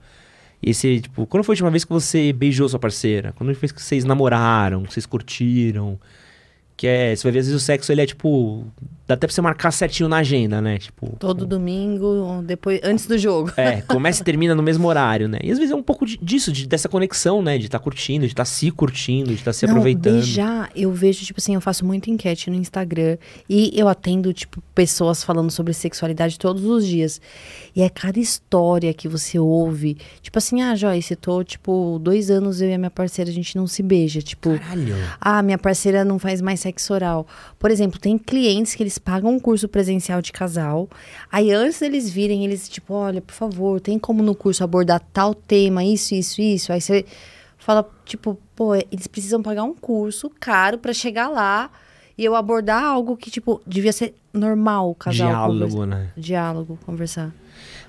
Esse, 0.61 1.01
tipo, 1.01 1.25
quando 1.27 1.43
foi 1.43 1.53
a 1.53 1.55
última 1.55 1.69
vez 1.69 1.83
que 1.85 1.91
você 1.91 2.33
beijou 2.33 2.67
sua 2.67 2.79
parceira? 2.79 3.33
Quando 3.33 3.53
foi 3.55 3.69
que 3.69 3.81
vocês 3.81 4.03
namoraram, 4.03 4.83
que 4.83 4.93
vocês 4.93 5.05
curtiram? 5.05 5.99
Que 6.77 6.87
é, 6.87 7.15
você 7.15 7.23
vai 7.23 7.31
ver, 7.31 7.39
às 7.39 7.47
vezes 7.47 7.61
o 7.61 7.63
sexo 7.63 7.91
ele 7.91 8.01
é 8.01 8.05
tipo. 8.05 8.65
Dá 9.07 9.13
até 9.13 9.27
pra 9.27 9.33
você 9.33 9.41
marcar 9.41 9.69
certinho 9.71 10.09
na 10.09 10.17
agenda, 10.17 10.59
né? 10.61 10.79
Tipo. 10.79 11.15
Todo 11.19 11.45
domingo, 11.45 12.41
depois, 12.43 12.79
antes 12.83 13.05
do 13.05 13.17
jogo. 13.17 13.51
É, 13.55 13.81
começa 13.87 14.21
e 14.21 14.25
termina 14.25 14.55
no 14.55 14.63
mesmo 14.63 14.87
horário, 14.87 15.27
né? 15.27 15.37
E 15.43 15.51
às 15.51 15.57
vezes 15.59 15.71
é 15.71 15.75
um 15.75 15.83
pouco 15.83 16.05
disso, 16.05 16.51
de- 16.51 16.67
dessa 16.67 16.89
conexão, 16.89 17.41
né? 17.41 17.57
De 17.57 17.65
estar 17.65 17.77
curtindo, 17.79 18.25
de 18.25 18.33
estar 18.33 18.45
se 18.45 18.71
curtindo, 18.71 19.27
de 19.29 19.35
estar 19.35 19.53
se 19.53 19.65
Não, 19.67 19.73
aproveitando. 19.73 20.13
beijar, 20.13 20.71
eu 20.75 20.91
vejo, 20.91 21.23
tipo 21.23 21.39
assim, 21.39 21.53
eu 21.53 21.61
faço 21.61 21.85
muita 21.85 22.09
enquete 22.09 22.49
no 22.49 22.55
Instagram 22.55 23.17
e 23.47 23.71
eu 23.79 23.87
atendo, 23.87 24.33
tipo, 24.33 24.61
pessoas 24.73 25.23
falando 25.23 25.51
sobre 25.51 25.71
sexualidade 25.73 26.39
todos 26.39 26.63
os 26.65 26.85
dias. 26.87 27.21
E 27.75 27.81
é 27.83 27.89
cada 27.89 28.19
história 28.19 28.93
que 28.93 29.07
você 29.07 29.37
ouve. 29.37 29.97
Tipo 30.21 30.37
assim, 30.39 30.61
ah, 30.61 30.73
Joyce, 30.75 31.15
tô, 31.15 31.43
tipo, 31.43 31.99
dois 32.01 32.31
anos 32.31 32.59
eu 32.61 32.69
e 32.69 32.73
a 32.73 32.77
minha 32.77 32.89
parceira, 32.89 33.29
a 33.29 33.33
gente 33.33 33.55
não 33.55 33.67
se 33.67 33.83
beija. 33.83 34.21
Tipo, 34.21 34.57
Caralho. 34.57 34.95
Ah, 35.21 35.43
minha 35.43 35.57
parceira 35.59 36.03
não 36.03 36.17
faz 36.17 36.41
mais 36.41 36.59
sexo 36.61 36.93
oral. 36.93 37.27
Por 37.59 37.69
exemplo, 37.69 37.99
tem 37.99 38.17
clientes 38.17 38.73
que 38.73 38.81
eles 38.81 38.94
pagam 38.97 39.31
um 39.31 39.39
curso 39.39 39.67
presencial 39.67 40.21
de 40.21 40.31
casal. 40.31 40.89
Aí 41.31 41.51
antes 41.51 41.79
deles 41.79 42.09
virem, 42.09 42.45
eles 42.45 42.67
tipo, 42.69 42.93
olha, 42.93 43.21
por 43.21 43.33
favor, 43.33 43.79
tem 43.79 43.97
como 43.99 44.21
no 44.23 44.35
curso 44.35 44.63
abordar 44.63 45.01
tal 45.13 45.33
tema, 45.33 45.83
isso, 45.83 46.15
isso, 46.15 46.41
isso. 46.41 46.71
Aí 46.71 46.81
você 46.81 47.05
fala, 47.57 47.89
tipo, 48.05 48.37
pô, 48.55 48.75
eles 48.75 49.07
precisam 49.07 49.41
pagar 49.41 49.63
um 49.63 49.73
curso 49.73 50.31
caro 50.39 50.77
pra 50.77 50.93
chegar 50.93 51.27
lá 51.27 51.69
e 52.17 52.23
eu 52.23 52.35
abordar 52.35 52.83
algo 52.83 53.17
que, 53.17 53.29
tipo, 53.29 53.61
devia 53.65 53.91
ser 53.91 54.15
normal 54.33 54.91
o 54.91 54.95
casal. 54.95 55.27
Diálogo, 55.27 55.85
né? 55.85 56.11
Diálogo, 56.15 56.79
conversar. 56.85 57.33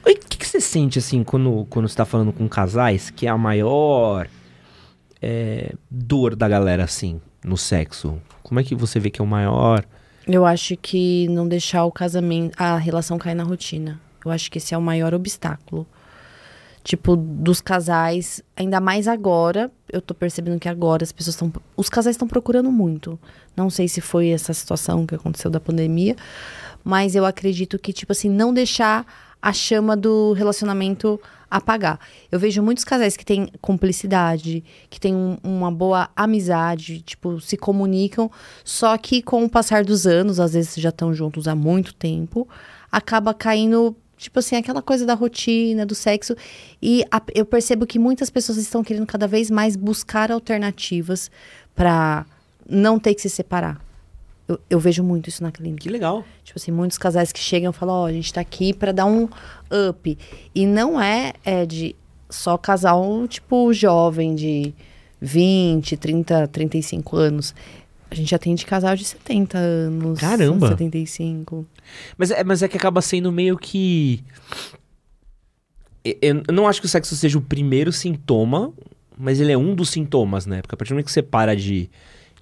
O 0.02 0.14
que, 0.28 0.38
que 0.38 0.46
você 0.46 0.60
sente, 0.60 0.98
assim, 0.98 1.22
quando, 1.22 1.66
quando 1.68 1.88
você 1.88 1.96
tá 1.96 2.04
falando 2.04 2.32
com 2.32 2.48
casais, 2.48 3.10
que 3.10 3.26
é 3.26 3.30
a 3.30 3.36
maior 3.36 4.28
é, 5.20 5.74
dor 5.90 6.34
da 6.34 6.48
galera, 6.48 6.84
assim, 6.84 7.20
no 7.44 7.56
sexo? 7.56 8.20
Como 8.42 8.60
é 8.60 8.62
que 8.62 8.74
você 8.74 8.98
vê 8.98 9.10
que 9.10 9.20
é 9.20 9.24
o 9.24 9.26
maior... 9.26 9.84
Eu 10.26 10.44
acho 10.44 10.76
que 10.76 11.28
não 11.28 11.46
deixar 11.46 11.84
o 11.84 11.92
casamento, 11.92 12.60
a 12.60 12.76
relação 12.76 13.16
cair 13.16 13.34
na 13.34 13.44
rotina. 13.44 14.00
Eu 14.24 14.30
acho 14.30 14.50
que 14.50 14.58
esse 14.58 14.74
é 14.74 14.78
o 14.78 14.82
maior 14.82 15.14
obstáculo. 15.14 15.86
Tipo, 16.82 17.16
dos 17.16 17.60
casais, 17.60 18.42
ainda 18.56 18.80
mais 18.80 19.08
agora, 19.08 19.70
eu 19.92 20.00
tô 20.00 20.14
percebendo 20.14 20.58
que 20.58 20.68
agora 20.68 21.02
as 21.02 21.12
pessoas 21.12 21.34
estão. 21.34 21.52
Os 21.76 21.88
casais 21.88 22.14
estão 22.14 22.28
procurando 22.28 22.70
muito. 22.70 23.18
Não 23.56 23.70
sei 23.70 23.88
se 23.88 24.00
foi 24.00 24.28
essa 24.28 24.52
situação 24.52 25.06
que 25.06 25.14
aconteceu 25.14 25.50
da 25.50 25.60
pandemia, 25.60 26.16
mas 26.84 27.14
eu 27.16 27.24
acredito 27.24 27.78
que, 27.78 27.92
tipo 27.92 28.12
assim, 28.12 28.28
não 28.28 28.54
deixar 28.54 29.04
a 29.42 29.52
chama 29.52 29.96
do 29.96 30.32
relacionamento 30.32 31.20
apagar. 31.50 31.98
Eu 32.30 32.38
vejo 32.38 32.62
muitos 32.62 32.84
casais 32.84 33.16
que 33.16 33.24
têm 33.24 33.48
cumplicidade, 33.60 34.64
que 34.90 35.00
têm 35.00 35.14
um, 35.14 35.36
uma 35.42 35.70
boa 35.70 36.08
amizade, 36.14 37.00
tipo, 37.02 37.40
se 37.40 37.56
comunicam, 37.56 38.30
só 38.64 38.96
que 38.98 39.22
com 39.22 39.44
o 39.44 39.48
passar 39.48 39.84
dos 39.84 40.06
anos, 40.06 40.40
às 40.40 40.52
vezes 40.52 40.74
já 40.76 40.88
estão 40.88 41.14
juntos 41.14 41.46
há 41.48 41.54
muito 41.54 41.94
tempo, 41.94 42.48
acaba 42.90 43.32
caindo 43.32 43.96
Tipo 44.18 44.38
assim, 44.38 44.56
aquela 44.56 44.80
coisa 44.80 45.04
da 45.04 45.12
rotina, 45.12 45.84
do 45.84 45.94
sexo. 45.94 46.34
E 46.80 47.04
a, 47.10 47.20
eu 47.34 47.44
percebo 47.44 47.86
que 47.86 47.98
muitas 47.98 48.30
pessoas 48.30 48.56
estão 48.56 48.82
querendo 48.82 49.06
cada 49.06 49.28
vez 49.28 49.50
mais 49.50 49.76
buscar 49.76 50.32
alternativas 50.32 51.30
para 51.74 52.24
não 52.68 52.98
ter 52.98 53.14
que 53.14 53.20
se 53.20 53.28
separar. 53.28 53.78
Eu, 54.48 54.60
eu, 54.70 54.78
vejo 54.78 55.02
muito 55.02 55.28
isso 55.28 55.42
na 55.42 55.50
clínica. 55.50 55.82
Que 55.82 55.88
legal. 55.88 56.24
Tipo 56.44 56.58
assim, 56.58 56.70
muitos 56.70 56.96
casais 56.96 57.32
que 57.32 57.40
chegam 57.40 57.70
e 57.70 57.74
falam: 57.74 57.94
Ó, 57.94 58.02
oh, 58.02 58.06
a 58.06 58.12
gente 58.12 58.32
tá 58.32 58.40
aqui 58.40 58.72
para 58.72 58.92
dar 58.92 59.06
um 59.06 59.28
up. 59.90 60.18
E 60.54 60.66
não 60.66 61.00
é, 61.00 61.32
é 61.44 61.66
de 61.66 61.96
só 62.30 62.56
casal, 62.56 63.26
tipo, 63.26 63.72
jovem, 63.72 64.34
de 64.34 64.74
20, 65.20 65.96
30, 65.96 66.48
35 66.48 67.16
anos. 67.16 67.54
A 68.10 68.14
gente 68.14 68.34
atende 68.34 68.64
casal 68.64 68.94
de 68.94 69.04
70 69.04 69.58
anos. 69.58 70.20
Caramba! 70.20 70.68
75. 70.68 71.66
Mas 72.16 72.30
é, 72.30 72.44
mas 72.44 72.62
é 72.62 72.68
que 72.68 72.76
acaba 72.76 73.00
sendo 73.00 73.32
meio 73.32 73.58
que. 73.58 74.22
Eu 76.22 76.42
não 76.52 76.68
acho 76.68 76.80
que 76.80 76.86
o 76.86 76.88
sexo 76.88 77.16
seja 77.16 77.36
o 77.36 77.42
primeiro 77.42 77.92
sintoma, 77.92 78.72
mas 79.18 79.40
ele 79.40 79.50
é 79.50 79.58
um 79.58 79.74
dos 79.74 79.90
sintomas, 79.90 80.46
né? 80.46 80.62
Porque 80.62 80.74
a 80.74 80.78
partir 80.78 80.90
do 80.90 80.94
momento 80.94 81.06
que 81.06 81.12
você 81.12 81.22
para 81.22 81.56
de, 81.56 81.90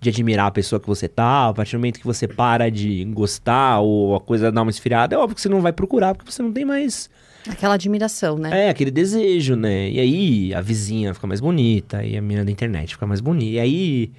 de 0.05 0.11
admirar 0.11 0.47
a 0.47 0.51
pessoa 0.51 0.79
que 0.79 0.87
você 0.87 1.09
tá, 1.09 1.49
a 1.49 1.55
partir 1.55 1.73
do 1.73 1.79
momento 1.79 1.99
que 1.99 2.07
você 2.07 2.29
para 2.29 2.71
de 2.71 3.05
gostar 3.07 3.81
ou 3.81 4.15
a 4.15 4.21
coisa 4.21 4.53
dá 4.53 4.61
uma 4.61 4.71
esfriada, 4.71 5.15
é 5.15 5.19
óbvio 5.19 5.35
que 5.35 5.41
você 5.41 5.49
não 5.49 5.63
vai 5.63 5.73
procurar, 5.73 6.15
porque 6.15 6.31
você 6.31 6.43
não 6.43 6.53
tem 6.53 6.65
mais. 6.65 7.09
Aquela 7.49 7.75
admiração, 7.75 8.37
né? 8.39 8.67
É, 8.67 8.69
aquele 8.71 8.91
desejo, 8.91 9.57
né? 9.57 9.91
E 9.91 10.01
aí 10.01 10.55
a 10.55 10.61
vizinha 10.61 11.15
fica 11.15 11.27
mais 11.27 11.41
bonita, 11.41 12.05
e 12.05 12.17
a 12.17 12.21
menina 12.23 12.45
da 12.45 12.51
internet 12.51 12.95
fica 12.95 13.07
mais 13.07 13.21
bonita. 13.21 13.53
E 13.53 13.59
aí 13.59 14.13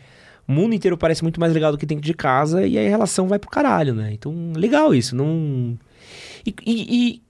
o 0.47 0.51
mundo 0.51 0.73
inteiro 0.73 0.97
parece 0.97 1.21
muito 1.23 1.39
mais 1.39 1.53
legal 1.53 1.71
do 1.71 1.77
que 1.77 1.85
dentro 1.85 2.03
de 2.03 2.13
casa 2.13 2.65
e 2.65 2.77
aí 2.77 2.87
a 2.87 2.89
relação 2.89 3.27
vai 3.27 3.37
pro 3.37 3.49
caralho, 3.49 3.93
né? 3.93 4.11
Então, 4.11 4.33
legal 4.55 4.93
isso. 4.93 5.15
Não. 5.15 5.77
E. 6.45 6.53
e, 6.65 7.13
e 7.15 7.24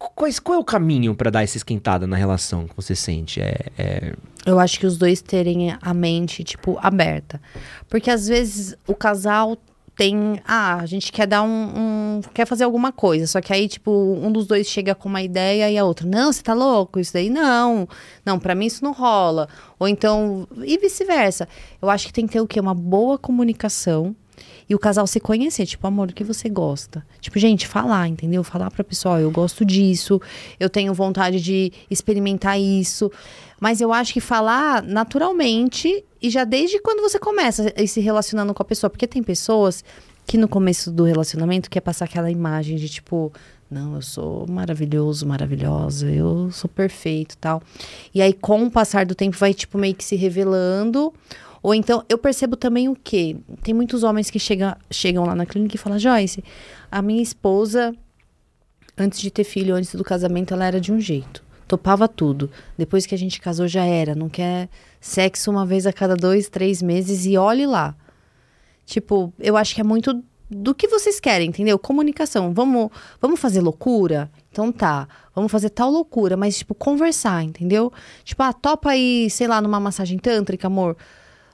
qual, 0.00 0.30
qual, 0.42 0.56
é 0.56 0.58
o 0.58 0.64
caminho 0.64 1.14
para 1.14 1.30
dar 1.30 1.42
essa 1.42 1.58
esquentada 1.58 2.06
na 2.06 2.16
relação 2.16 2.66
que 2.66 2.74
você 2.74 2.96
sente? 2.96 3.38
É, 3.40 3.66
é, 3.76 4.14
Eu 4.46 4.58
acho 4.58 4.80
que 4.80 4.86
os 4.86 4.96
dois 4.96 5.20
terem 5.20 5.76
a 5.80 5.92
mente, 5.92 6.42
tipo, 6.42 6.78
aberta. 6.80 7.40
Porque 7.86 8.10
às 8.10 8.26
vezes 8.26 8.74
o 8.86 8.94
casal 8.94 9.58
tem. 9.94 10.40
Ah, 10.46 10.76
a 10.76 10.86
gente 10.86 11.12
quer 11.12 11.26
dar 11.26 11.42
um, 11.42 11.48
um, 11.48 12.20
quer 12.32 12.46
fazer 12.46 12.64
alguma 12.64 12.90
coisa. 12.90 13.26
Só 13.26 13.42
que 13.42 13.52
aí, 13.52 13.68
tipo, 13.68 13.90
um 13.90 14.32
dos 14.32 14.46
dois 14.46 14.66
chega 14.66 14.94
com 14.94 15.06
uma 15.06 15.20
ideia 15.20 15.70
e 15.70 15.76
a 15.76 15.84
outra, 15.84 16.06
não, 16.06 16.32
você 16.32 16.42
tá 16.42 16.54
louco? 16.54 16.98
Isso 16.98 17.12
daí 17.12 17.28
não. 17.28 17.86
Não, 18.24 18.38
para 18.38 18.54
mim 18.54 18.64
isso 18.64 18.82
não 18.82 18.92
rola. 18.92 19.48
Ou 19.78 19.86
então. 19.86 20.48
E 20.64 20.78
vice-versa. 20.78 21.46
Eu 21.82 21.90
acho 21.90 22.06
que 22.06 22.12
tem 22.14 22.26
que 22.26 22.32
ter 22.32 22.40
o 22.40 22.46
quê? 22.46 22.58
Uma 22.58 22.74
boa 22.74 23.18
comunicação. 23.18 24.16
E 24.68 24.74
o 24.74 24.78
casal 24.78 25.06
se 25.06 25.20
conhecer, 25.20 25.66
tipo, 25.66 25.86
amor, 25.86 26.10
o 26.10 26.12
que 26.12 26.24
você 26.24 26.48
gosta? 26.48 27.04
Tipo, 27.20 27.38
gente, 27.38 27.66
falar, 27.66 28.08
entendeu? 28.08 28.42
Falar 28.44 28.70
pra 28.70 28.84
pessoa, 28.84 29.20
eu 29.20 29.30
gosto 29.30 29.64
disso, 29.64 30.20
eu 30.58 30.68
tenho 30.70 30.94
vontade 30.94 31.40
de 31.40 31.72
experimentar 31.90 32.58
isso. 32.60 33.10
Mas 33.60 33.80
eu 33.80 33.92
acho 33.92 34.12
que 34.12 34.20
falar 34.20 34.82
naturalmente 34.82 36.04
e 36.22 36.30
já 36.30 36.44
desde 36.44 36.80
quando 36.80 37.02
você 37.02 37.18
começa 37.18 37.72
a 37.76 37.86
se 37.86 38.00
relacionando 38.00 38.54
com 38.54 38.62
a 38.62 38.66
pessoa. 38.66 38.88
Porque 38.88 39.06
tem 39.06 39.22
pessoas 39.22 39.84
que 40.26 40.38
no 40.38 40.48
começo 40.48 40.90
do 40.90 41.04
relacionamento 41.04 41.68
quer 41.68 41.80
passar 41.80 42.04
aquela 42.04 42.30
imagem 42.30 42.76
de 42.76 42.88
tipo, 42.88 43.32
não, 43.70 43.94
eu 43.94 44.02
sou 44.02 44.46
maravilhoso, 44.48 45.26
maravilhosa, 45.26 46.10
eu 46.10 46.50
sou 46.50 46.68
perfeito 46.68 47.36
tal. 47.36 47.62
E 48.14 48.20
aí, 48.20 48.32
com 48.32 48.64
o 48.64 48.70
passar 48.70 49.06
do 49.06 49.14
tempo, 49.14 49.36
vai, 49.36 49.54
tipo, 49.54 49.78
meio 49.78 49.94
que 49.94 50.04
se 50.04 50.16
revelando. 50.16 51.12
Ou 51.62 51.74
então, 51.74 52.04
eu 52.08 52.16
percebo 52.16 52.56
também 52.56 52.88
o 52.88 52.96
quê? 52.96 53.36
Tem 53.62 53.74
muitos 53.74 54.02
homens 54.02 54.30
que 54.30 54.38
chega, 54.38 54.78
chegam 54.90 55.24
lá 55.24 55.34
na 55.34 55.44
clínica 55.44 55.76
e 55.76 55.78
falam, 55.78 55.98
Joyce, 55.98 56.42
a 56.90 57.02
minha 57.02 57.22
esposa, 57.22 57.94
antes 58.96 59.20
de 59.20 59.30
ter 59.30 59.44
filho, 59.44 59.74
antes 59.74 59.94
do 59.94 60.02
casamento, 60.04 60.54
ela 60.54 60.64
era 60.64 60.80
de 60.80 60.92
um 60.92 61.00
jeito 61.00 61.42
topava 61.70 62.08
tudo. 62.08 62.50
Depois 62.76 63.06
que 63.06 63.14
a 63.14 63.18
gente 63.18 63.40
casou, 63.40 63.68
já 63.68 63.84
era. 63.84 64.12
Não 64.12 64.28
quer 64.28 64.68
sexo 65.00 65.52
uma 65.52 65.64
vez 65.64 65.86
a 65.86 65.92
cada 65.92 66.16
dois, 66.16 66.48
três 66.48 66.82
meses 66.82 67.24
e 67.26 67.36
olhe 67.36 67.64
lá. 67.64 67.94
Tipo, 68.84 69.32
eu 69.38 69.56
acho 69.56 69.72
que 69.72 69.80
é 69.80 69.84
muito 69.84 70.20
do 70.50 70.74
que 70.74 70.88
vocês 70.88 71.20
querem, 71.20 71.48
entendeu? 71.48 71.78
Comunicação. 71.78 72.52
Vamos, 72.52 72.90
vamos 73.20 73.38
fazer 73.38 73.60
loucura? 73.60 74.28
Então 74.50 74.72
tá. 74.72 75.06
Vamos 75.32 75.52
fazer 75.52 75.70
tal 75.70 75.88
loucura, 75.90 76.36
mas, 76.36 76.58
tipo, 76.58 76.74
conversar, 76.74 77.44
entendeu? 77.44 77.92
Tipo, 78.24 78.42
ah, 78.42 78.52
topa 78.52 78.90
aí, 78.90 79.30
sei 79.30 79.46
lá, 79.46 79.60
numa 79.60 79.78
massagem 79.78 80.18
tântrica, 80.18 80.66
amor. 80.66 80.96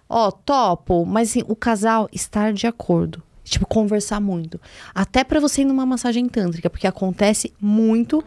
Ó, 0.09 0.31
topo, 0.31 1.05
mas 1.05 1.31
assim, 1.31 1.43
o 1.49 1.57
casal 1.57 2.09
estar 2.13 2.53
de 2.53 2.67
acordo. 2.67 3.23
Tipo, 3.45 3.67
conversar 3.67 4.21
muito. 4.21 4.61
Até 4.95 5.23
para 5.23 5.39
você 5.39 5.63
ir 5.63 5.65
numa 5.65 5.87
massagem 5.87 6.29
tântrica, 6.29 6.69
porque 6.69 6.87
acontece 6.87 7.53
muito 7.61 8.25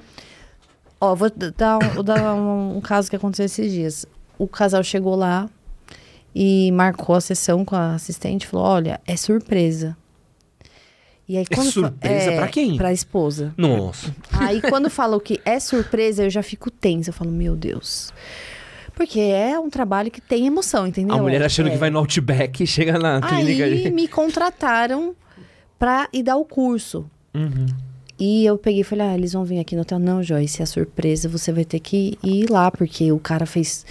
Ó, 1.02 1.16
vou 1.16 1.30
dar, 1.30 1.78
um, 1.78 1.90
vou 1.94 2.04
dar 2.04 2.36
um, 2.36 2.78
um, 2.78 2.82
caso 2.82 3.10
que 3.10 3.16
aconteceu 3.16 3.46
esses 3.46 3.72
dias. 3.72 4.06
O 4.38 4.48
casal 4.48 4.84
chegou 4.84 5.16
lá 5.16 5.50
e 6.36 6.72
marcou 6.74 7.16
a 7.16 7.22
sessão 7.22 7.64
com 7.64 7.76
a 7.76 7.94
assistente 7.94 8.46
falou: 8.46 8.66
olha, 8.66 9.00
é 9.08 9.16
surpresa. 9.16 9.96
E 11.28 11.38
aí, 11.38 11.46
é 11.50 11.56
quando 11.56 11.68
é 11.68 11.72
surpresa 11.72 12.32
é, 12.32 12.36
pra 12.36 12.48
quem? 12.48 12.76
Pra 12.76 12.92
esposa. 12.92 13.54
Nossa. 13.56 14.14
Aí 14.32 14.62
quando 14.62 14.90
falou 14.90 15.22
que 15.22 15.40
é 15.46 15.60
surpresa, 15.60 16.24
eu 16.24 16.30
já 16.30 16.44
fico 16.44 16.70
tensa. 16.70 17.12
Eu 17.12 17.14
falo, 17.14 17.32
meu 17.32 17.56
Deus. 17.56 18.12
Porque 19.00 19.22
é 19.22 19.58
um 19.58 19.70
trabalho 19.70 20.12
que 20.12 20.20
tem 20.20 20.46
emoção, 20.46 20.86
entendeu? 20.86 21.16
A 21.16 21.22
mulher 21.22 21.42
achando 21.42 21.70
é. 21.70 21.72
que 21.72 21.78
vai 21.78 21.90
no 21.90 22.00
Outback 22.00 22.62
e 22.62 22.68
chega 22.68 23.00
na 23.00 23.22
clínica. 23.22 23.64
Aí 23.64 23.90
me 23.90 24.10
contrataram 24.10 25.16
pra 25.80 26.10
ir 26.12 26.22
dar 26.22 26.36
o 26.36 26.44
curso. 26.44 27.10
Uhum. 27.34 27.68
E 28.20 28.46
eu 28.46 28.58
peguei 28.58 28.82
e 28.82 28.84
falei, 28.84 29.08
ah, 29.08 29.16
eles 29.16 29.32
vão 29.32 29.46
vir 29.46 29.58
aqui 29.58 29.74
no 29.74 29.84
hotel. 29.84 30.00
Não, 30.00 30.22
Joyce, 30.22 30.62
é 30.62 30.66
surpresa, 30.66 31.30
você 31.30 31.54
vai 31.54 31.64
ter 31.64 31.80
que 31.80 32.18
ir 32.22 32.52
lá, 32.52 32.70
porque 32.70 33.10
o 33.10 33.20
cara 33.20 33.46
fez. 33.46 33.86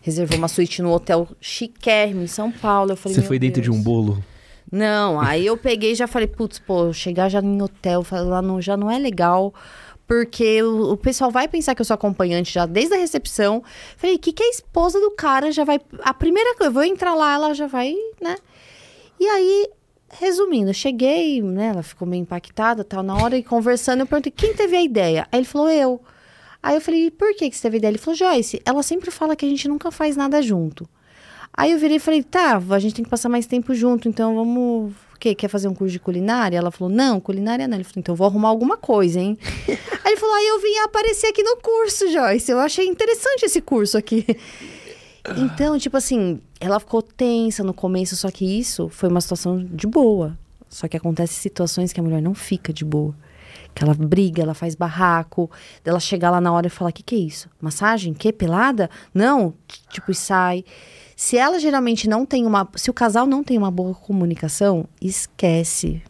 Reservou 0.00 0.38
uma 0.38 0.48
suíte 0.48 0.80
no 0.80 0.90
hotel 0.90 1.28
chiquérrimo 1.42 2.22
em 2.22 2.26
São 2.26 2.50
Paulo. 2.50 2.92
Eu 2.92 2.96
falei, 2.96 3.16
você 3.16 3.22
foi 3.22 3.38
dentro 3.38 3.60
Deus. 3.60 3.74
de 3.74 3.78
um 3.78 3.82
bolo? 3.82 4.24
Não, 4.72 5.20
aí 5.20 5.44
eu 5.44 5.58
peguei 5.58 5.92
e 5.92 5.94
já 5.94 6.06
falei, 6.06 6.26
putz, 6.26 6.58
pô, 6.58 6.90
chegar 6.90 7.28
já 7.28 7.40
em 7.40 7.60
hotel, 7.60 8.02
lá 8.10 8.40
não, 8.40 8.62
já 8.62 8.78
não 8.78 8.90
é 8.90 8.98
legal. 8.98 9.52
Porque 10.06 10.62
o, 10.62 10.96
pessoal 10.96 11.30
vai 11.30 11.48
pensar 11.48 11.74
que 11.74 11.80
eu 11.80 11.84
sou 11.84 11.94
acompanhante 11.94 12.52
já 12.52 12.66
desde 12.66 12.94
a 12.94 12.98
recepção. 12.98 13.62
Falei, 13.96 14.16
o 14.16 14.18
que, 14.18 14.32
que 14.32 14.42
a 14.42 14.50
esposa 14.50 15.00
do 15.00 15.10
cara 15.12 15.50
já 15.50 15.64
vai. 15.64 15.80
A 16.00 16.12
primeira 16.12 16.54
coisa, 16.56 16.68
eu 16.68 16.74
vou 16.74 16.84
entrar 16.84 17.14
lá, 17.14 17.34
ela 17.34 17.54
já 17.54 17.66
vai, 17.66 17.94
né? 18.20 18.36
E 19.18 19.26
aí 19.26 19.70
Resumindo, 20.20 20.72
cheguei, 20.72 21.42
né? 21.42 21.68
Ela 21.68 21.82
ficou 21.82 22.06
meio 22.06 22.22
impactada, 22.22 22.84
tal. 22.84 23.02
Na 23.02 23.16
hora 23.16 23.36
e 23.36 23.42
conversando, 23.42 24.00
eu 24.00 24.06
perguntei 24.06 24.32
quem 24.34 24.54
teve 24.54 24.76
a 24.76 24.82
ideia. 24.82 25.26
Aí 25.32 25.40
ele 25.40 25.46
falou 25.46 25.68
eu. 25.68 26.00
Aí 26.62 26.76
eu 26.76 26.80
falei, 26.80 27.10
por 27.10 27.34
que, 27.34 27.50
que 27.50 27.56
você 27.56 27.62
teve 27.62 27.76
a 27.76 27.78
ideia? 27.78 27.90
Ele 27.90 27.98
falou, 27.98 28.16
Joyce, 28.16 28.62
ela 28.64 28.82
sempre 28.82 29.10
fala 29.10 29.34
que 29.34 29.44
a 29.44 29.48
gente 29.48 29.66
nunca 29.68 29.90
faz 29.90 30.16
nada 30.16 30.40
junto. 30.40 30.88
Aí 31.52 31.72
eu 31.72 31.78
virei 31.78 31.96
e 31.96 32.00
falei, 32.00 32.22
tá, 32.22 32.56
a 32.56 32.78
gente 32.78 32.94
tem 32.94 33.04
que 33.04 33.10
passar 33.10 33.28
mais 33.28 33.46
tempo 33.46 33.74
junto, 33.74 34.08
então 34.08 34.34
vamos. 34.36 34.92
Quê? 35.18 35.34
Quer 35.34 35.48
fazer 35.48 35.68
um 35.68 35.74
curso 35.74 35.92
de 35.92 36.00
culinária? 36.00 36.56
Ela 36.56 36.70
falou, 36.70 36.92
não, 36.92 37.20
culinária 37.20 37.66
não. 37.66 37.76
Ele 37.76 37.84
falou, 37.84 38.00
então 38.00 38.12
eu 38.12 38.16
vou 38.16 38.26
arrumar 38.26 38.48
alguma 38.48 38.76
coisa, 38.76 39.20
hein? 39.20 39.38
aí 40.04 40.12
ele 40.12 40.16
falou, 40.16 40.34
aí 40.34 40.46
eu 40.48 40.60
vim 40.60 40.78
aparecer 40.84 41.28
aqui 41.28 41.42
no 41.42 41.56
curso, 41.56 42.10
Joyce. 42.10 42.50
Eu 42.50 42.58
achei 42.58 42.86
interessante 42.86 43.44
esse 43.44 43.60
curso 43.60 43.96
aqui. 43.98 44.24
Então, 45.38 45.78
tipo 45.78 45.96
assim, 45.96 46.38
ela 46.60 46.78
ficou 46.78 47.00
tensa 47.00 47.64
no 47.64 47.72
começo, 47.72 48.14
só 48.14 48.30
que 48.30 48.44
isso 48.44 48.90
foi 48.90 49.08
uma 49.08 49.22
situação 49.22 49.64
de 49.64 49.86
boa. 49.86 50.36
Só 50.68 50.86
que 50.86 50.96
acontece 50.96 51.34
situações 51.34 51.92
que 51.92 52.00
a 52.00 52.02
mulher 52.02 52.20
não 52.20 52.34
fica 52.34 52.72
de 52.72 52.84
boa. 52.84 53.14
Que 53.74 53.82
ela 53.82 53.94
briga, 53.94 54.42
ela 54.42 54.54
faz 54.54 54.74
barraco, 54.74 55.50
ela 55.84 55.98
chegar 55.98 56.30
lá 56.30 56.40
na 56.40 56.52
hora 56.52 56.66
e 56.66 56.70
falar: 56.70 56.90
o 56.90 56.92
que, 56.92 57.02
que 57.02 57.14
é 57.14 57.18
isso? 57.18 57.48
Massagem? 57.60 58.12
Que? 58.12 58.32
Pelada? 58.32 58.90
Não, 59.14 59.54
tipo, 59.88 60.10
e 60.10 60.14
sai. 60.14 60.64
Se 61.16 61.36
ela 61.36 61.58
geralmente 61.58 62.08
não 62.08 62.26
tem 62.26 62.46
uma. 62.46 62.68
Se 62.76 62.90
o 62.90 62.94
casal 62.94 63.26
não 63.26 63.44
tem 63.44 63.56
uma 63.56 63.70
boa 63.70 63.94
comunicação, 63.94 64.86
esquece. 65.00 66.02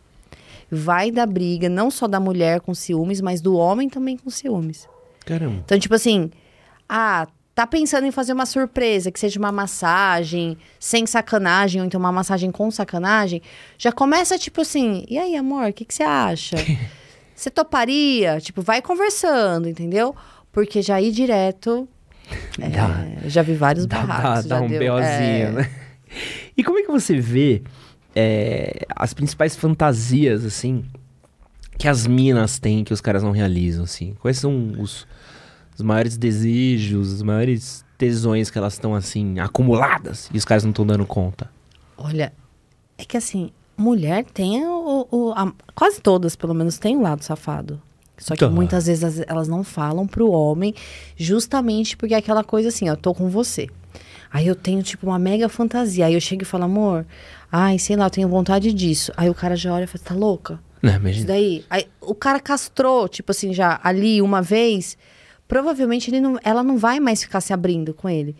Vai 0.70 1.10
dar 1.10 1.26
briga, 1.26 1.68
não 1.68 1.90
só 1.90 2.08
da 2.08 2.18
mulher 2.18 2.60
com 2.60 2.74
ciúmes, 2.74 3.20
mas 3.20 3.40
do 3.40 3.54
homem 3.54 3.88
também 3.88 4.16
com 4.16 4.30
ciúmes. 4.30 4.88
Caramba. 5.24 5.62
Então, 5.64 5.78
tipo 5.78 5.94
assim, 5.94 6.30
ah, 6.88 7.26
tá 7.54 7.66
pensando 7.66 8.06
em 8.06 8.10
fazer 8.10 8.32
uma 8.32 8.46
surpresa, 8.46 9.10
que 9.12 9.20
seja 9.20 9.38
uma 9.38 9.52
massagem 9.52 10.56
sem 10.80 11.06
sacanagem, 11.06 11.80
ou 11.80 11.86
então 11.86 12.00
uma 12.00 12.10
massagem 12.12 12.50
com 12.50 12.70
sacanagem, 12.70 13.40
já 13.78 13.92
começa 13.92 14.38
tipo 14.38 14.60
assim: 14.60 15.04
e 15.08 15.18
aí, 15.18 15.36
amor, 15.36 15.70
o 15.70 15.72
que, 15.72 15.84
que 15.84 15.94
você 15.94 16.02
acha? 16.02 16.56
Você 17.34 17.50
toparia? 17.50 18.40
Tipo, 18.40 18.62
vai 18.62 18.80
conversando, 18.80 19.68
entendeu? 19.68 20.14
Porque 20.52 20.80
já 20.80 21.02
ir 21.02 21.10
direto. 21.10 21.88
É, 22.60 23.28
já 23.28 23.42
vi 23.42 23.54
vários 23.54 23.86
dá, 23.86 23.98
barracos. 23.98 24.46
Dá, 24.46 24.58
dá 24.58 24.64
um 24.64 24.68
deu, 24.68 24.78
BOzinho, 24.92 25.04
é... 25.04 25.52
né? 25.52 25.70
E 26.56 26.62
como 26.62 26.78
é 26.78 26.82
que 26.82 26.90
você 26.90 27.18
vê 27.18 27.62
é, 28.14 28.86
as 28.94 29.12
principais 29.12 29.56
fantasias, 29.56 30.44
assim, 30.44 30.84
que 31.76 31.88
as 31.88 32.06
minas 32.06 32.58
têm 32.58 32.84
que 32.84 32.92
os 32.92 33.00
caras 33.00 33.22
não 33.22 33.32
realizam, 33.32 33.84
assim? 33.84 34.14
Quais 34.20 34.38
são 34.38 34.72
os, 34.78 35.06
os 35.74 35.82
maiores 35.82 36.16
desejos, 36.16 37.12
os 37.12 37.22
maiores 37.22 37.84
tesões 37.98 38.50
que 38.50 38.58
elas 38.58 38.74
estão, 38.74 38.94
assim, 38.94 39.38
acumuladas 39.40 40.30
e 40.32 40.38
os 40.38 40.44
caras 40.44 40.62
não 40.64 40.70
estão 40.70 40.86
dando 40.86 41.04
conta? 41.04 41.50
Olha, 41.96 42.32
é 42.96 43.04
que 43.04 43.16
assim, 43.16 43.50
mulher 43.76 44.24
tem 44.24 44.64
o. 44.66 45.06
o- 45.10 45.32
a- 45.32 45.52
quase 45.74 46.00
todas, 46.00 46.36
pelo 46.36 46.54
menos, 46.54 46.78
tem 46.78 46.96
um 46.96 47.02
lado 47.02 47.22
safado. 47.22 47.80
Só 48.16 48.34
que 48.34 48.40
Tá. 48.40 48.48
muitas 48.50 48.86
vezes 48.86 49.02
as- 49.04 49.24
elas 49.26 49.48
não 49.48 49.64
falam 49.64 50.06
pro 50.06 50.30
homem, 50.30 50.74
justamente 51.16 51.96
porque 51.96 52.14
é 52.14 52.18
aquela 52.18 52.44
coisa 52.44 52.68
assim, 52.68 52.88
ó, 52.88 52.96
tô 52.96 53.14
com 53.14 53.28
você. 53.28 53.68
Aí 54.32 54.46
eu 54.46 54.54
tenho, 54.56 54.82
tipo, 54.82 55.06
uma 55.06 55.18
mega 55.18 55.48
fantasia. 55.48 56.06
Aí 56.06 56.14
eu 56.14 56.20
chego 56.20 56.42
e 56.42 56.44
falo, 56.44 56.64
amor, 56.64 57.06
ai, 57.50 57.78
sei 57.78 57.94
lá, 57.96 58.06
eu 58.06 58.10
tenho 58.10 58.28
vontade 58.28 58.72
disso. 58.72 59.12
Aí 59.16 59.30
o 59.30 59.34
cara 59.34 59.54
já 59.56 59.72
olha 59.72 59.84
e 59.84 59.86
fala, 59.86 60.04
tá 60.04 60.14
louca? 60.14 60.58
Não, 60.82 60.90
Isso 60.90 61.00
imagina. 61.00 61.26
daí. 61.28 61.64
Aí, 61.70 61.86
o 62.00 62.14
cara 62.14 62.40
castrou, 62.40 63.08
tipo 63.08 63.30
assim, 63.30 63.52
já 63.54 63.80
ali 63.82 64.20
uma 64.20 64.42
vez. 64.42 64.98
Provavelmente 65.46 66.10
ele 66.10 66.20
não, 66.20 66.38
ela 66.42 66.62
não 66.64 66.76
vai 66.76 66.98
mais 67.00 67.22
ficar 67.22 67.40
se 67.40 67.52
abrindo 67.52 67.94
com 67.94 68.08
ele. 68.08 68.34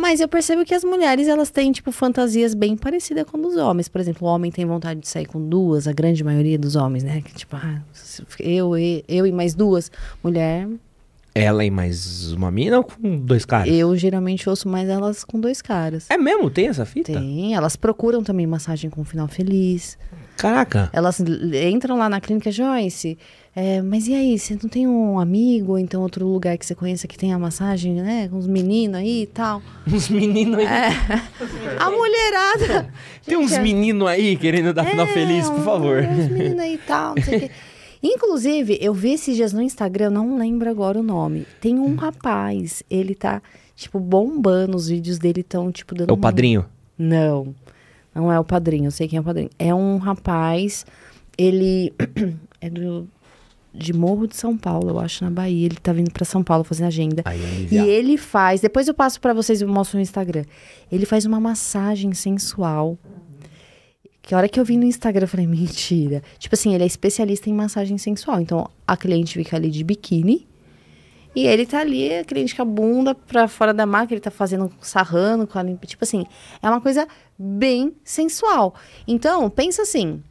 Mas 0.00 0.20
eu 0.20 0.28
percebo 0.28 0.64
que 0.64 0.74
as 0.74 0.82
mulheres, 0.82 1.28
elas 1.28 1.50
têm, 1.50 1.70
tipo, 1.72 1.92
fantasias 1.92 2.54
bem 2.54 2.76
parecidas 2.76 3.24
com 3.24 3.40
dos 3.40 3.56
homens. 3.56 3.88
Por 3.88 4.00
exemplo, 4.00 4.26
o 4.26 4.30
homem 4.30 4.50
tem 4.50 4.64
vontade 4.64 5.00
de 5.00 5.08
sair 5.08 5.26
com 5.26 5.40
duas, 5.46 5.86
a 5.86 5.92
grande 5.92 6.24
maioria 6.24 6.58
dos 6.58 6.74
homens, 6.76 7.04
né? 7.04 7.20
Que, 7.20 7.34
tipo, 7.34 7.56
ah, 7.56 7.80
eu, 8.38 8.76
e- 8.78 9.04
eu 9.06 9.26
e 9.26 9.32
mais 9.32 9.54
duas. 9.54 9.90
Mulher, 10.24 10.66
Ela 11.34 11.64
e 11.64 11.70
mais 11.70 12.32
uma 12.32 12.50
mina 12.50 12.78
ou 12.78 12.84
com 12.84 13.16
dois 13.18 13.44
caras? 13.44 13.72
eu 13.72 13.94
geralmente 13.96 14.48
ouço 14.48 14.68
mais 14.68 14.88
elas 14.88 15.22
com 15.22 15.38
dois 15.38 15.62
caras. 15.62 16.06
É 16.10 16.16
mesmo? 16.18 16.50
Tem 16.50 16.66
essa 16.68 16.84
fita? 16.84 17.12
Tem, 17.12 17.54
elas 17.54 17.76
procuram 17.76 18.22
também 18.22 18.46
massagem 18.46 18.90
com 18.90 19.04
final 19.04 19.28
feliz. 19.28 19.96
Caraca. 20.40 20.88
Elas 20.92 21.20
entram 21.20 21.96
lá 21.98 22.08
na 22.08 22.20
clínica 22.20 22.50
Joyce. 22.50 23.18
é, 23.54 23.82
mas 23.82 24.06
e 24.08 24.14
aí, 24.14 24.38
você 24.38 24.54
não 24.54 24.68
tem 24.70 24.86
um 24.86 25.18
amigo 25.18 25.72
ou 25.72 25.78
então 25.78 26.02
outro 26.02 26.26
lugar 26.26 26.56
que 26.56 26.64
você 26.64 26.74
conheça 26.74 27.06
que 27.08 27.18
tem 27.18 27.32
a 27.32 27.38
massagem, 27.38 27.94
né? 27.94 28.28
Com 28.28 28.38
os 28.38 28.46
meninos 28.46 28.96
aí 28.96 29.22
e 29.22 29.26
tal. 29.26 29.60
Uns 29.86 30.08
meninos 30.08 30.58
aí. 30.58 30.66
A 31.78 31.90
mulherada. 31.90 32.92
Tem 33.26 33.36
uns 33.36 33.52
é- 33.52 33.60
meninos 33.60 34.08
aí 34.08 34.36
querendo 34.36 34.72
dar 34.72 34.84
final 34.84 35.06
É, 35.06 35.12
feliz, 35.12 35.48
por 35.48 35.58
um- 35.60 35.62
favor. 35.64 36.02
Uns 36.02 36.28
meninos 36.28 36.58
aí 36.58 36.74
e 36.74 36.78
tal, 36.78 37.14
não 37.14 37.22
sei 37.22 37.36
o 37.36 37.40
quê. 37.40 37.50
Inclusive, 38.02 38.78
eu 38.80 38.94
vi 38.94 39.12
esses 39.12 39.36
dias 39.36 39.52
no 39.52 39.60
Instagram, 39.60 40.06
eu 40.06 40.10
não 40.10 40.38
lembro 40.38 40.70
agora 40.70 40.98
o 40.98 41.02
nome. 41.02 41.46
Tem 41.60 41.78
um 41.78 41.94
rapaz, 41.96 42.82
ele 42.90 43.14
tá, 43.14 43.42
tipo, 43.76 44.00
bombando. 44.00 44.74
Os 44.76 44.88
vídeos 44.88 45.18
dele 45.18 45.42
estão, 45.42 45.70
tipo, 45.70 45.94
dando. 45.94 46.08
É 46.08 46.12
o 46.12 46.16
padrinho. 46.16 46.64
Não, 46.96 47.54
não 48.14 48.30
é 48.32 48.38
o 48.38 48.44
padrinho, 48.44 48.86
eu 48.86 48.90
sei 48.90 49.08
quem 49.08 49.16
é 49.16 49.20
o 49.20 49.24
padrinho. 49.24 49.50
É 49.58 49.74
um 49.74 49.98
rapaz, 49.98 50.84
ele 51.38 51.92
é 52.60 52.68
do, 52.68 53.08
de 53.72 53.92
Morro 53.92 54.26
de 54.26 54.36
São 54.36 54.56
Paulo, 54.56 54.90
eu 54.90 54.98
acho, 54.98 55.24
na 55.24 55.30
Bahia. 55.30 55.66
Ele 55.66 55.76
tá 55.76 55.92
vindo 55.92 56.10
pra 56.10 56.24
São 56.24 56.42
Paulo 56.42 56.64
fazendo 56.64 56.86
agenda. 56.88 57.22
Aí, 57.24 57.68
E 57.70 57.78
ele 57.78 58.16
faz, 58.16 58.60
depois 58.60 58.88
eu 58.88 58.94
passo 58.94 59.20
pra 59.20 59.32
vocês 59.32 59.60
e 59.60 59.64
mostro 59.64 59.96
no 59.96 60.02
Instagram. 60.02 60.44
Ele 60.90 61.06
faz 61.06 61.24
uma 61.24 61.40
massagem 61.40 62.12
sensual. 62.12 62.98
Que 64.22 64.34
a 64.34 64.38
hora 64.38 64.48
que 64.48 64.60
eu 64.60 64.64
vi 64.64 64.76
no 64.76 64.84
Instagram, 64.84 65.24
eu 65.24 65.28
falei, 65.28 65.46
mentira. 65.46 66.22
Tipo 66.38 66.54
assim, 66.54 66.74
ele 66.74 66.84
é 66.84 66.86
especialista 66.86 67.48
em 67.48 67.54
massagem 67.54 67.96
sensual. 67.96 68.40
Então, 68.40 68.68
a 68.86 68.96
cliente 68.96 69.34
fica 69.34 69.56
ali 69.56 69.70
de 69.70 69.82
biquíni. 69.82 70.46
E 71.34 71.46
ele 71.46 71.64
tá 71.64 71.80
ali, 71.80 72.12
a 72.12 72.24
cliente 72.24 72.54
com 72.54 72.62
a 72.62 72.64
bunda 72.64 73.14
pra 73.14 73.46
fora 73.46 73.72
da 73.72 73.86
máquina, 73.86 74.14
ele 74.14 74.20
tá 74.20 74.30
fazendo, 74.30 74.70
sarrando 74.80 75.46
com 75.46 75.58
a 75.58 75.62
limpa. 75.62 75.86
Tipo 75.86 76.04
assim, 76.04 76.24
é 76.60 76.68
uma 76.68 76.80
coisa 76.80 77.06
bem 77.38 77.94
sensual. 78.02 78.74
Então, 79.06 79.48
pensa 79.48 79.82
assim, 79.82 80.22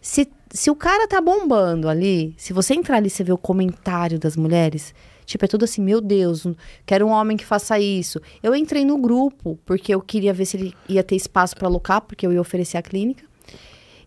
se, 0.00 0.28
se 0.50 0.70
o 0.70 0.74
cara 0.74 1.08
tá 1.08 1.20
bombando 1.20 1.88
ali, 1.88 2.34
se 2.36 2.52
você 2.52 2.74
entrar 2.74 2.96
ali 2.96 3.06
e 3.06 3.10
você 3.10 3.24
ver 3.24 3.32
o 3.32 3.38
comentário 3.38 4.18
das 4.18 4.36
mulheres, 4.36 4.94
tipo, 5.24 5.44
é 5.44 5.48
tudo 5.48 5.64
assim, 5.64 5.82
meu 5.82 6.00
Deus, 6.00 6.46
quero 6.84 7.06
um 7.06 7.10
homem 7.10 7.36
que 7.36 7.44
faça 7.44 7.78
isso. 7.78 8.20
Eu 8.42 8.54
entrei 8.54 8.84
no 8.84 8.98
grupo, 8.98 9.58
porque 9.64 9.94
eu 9.94 10.00
queria 10.00 10.34
ver 10.34 10.44
se 10.44 10.58
ele 10.58 10.74
ia 10.88 11.02
ter 11.02 11.16
espaço 11.16 11.56
pra 11.56 11.68
alocar, 11.68 12.02
porque 12.02 12.26
eu 12.26 12.32
ia 12.32 12.40
oferecer 12.40 12.76
a 12.76 12.82
clínica. 12.82 13.27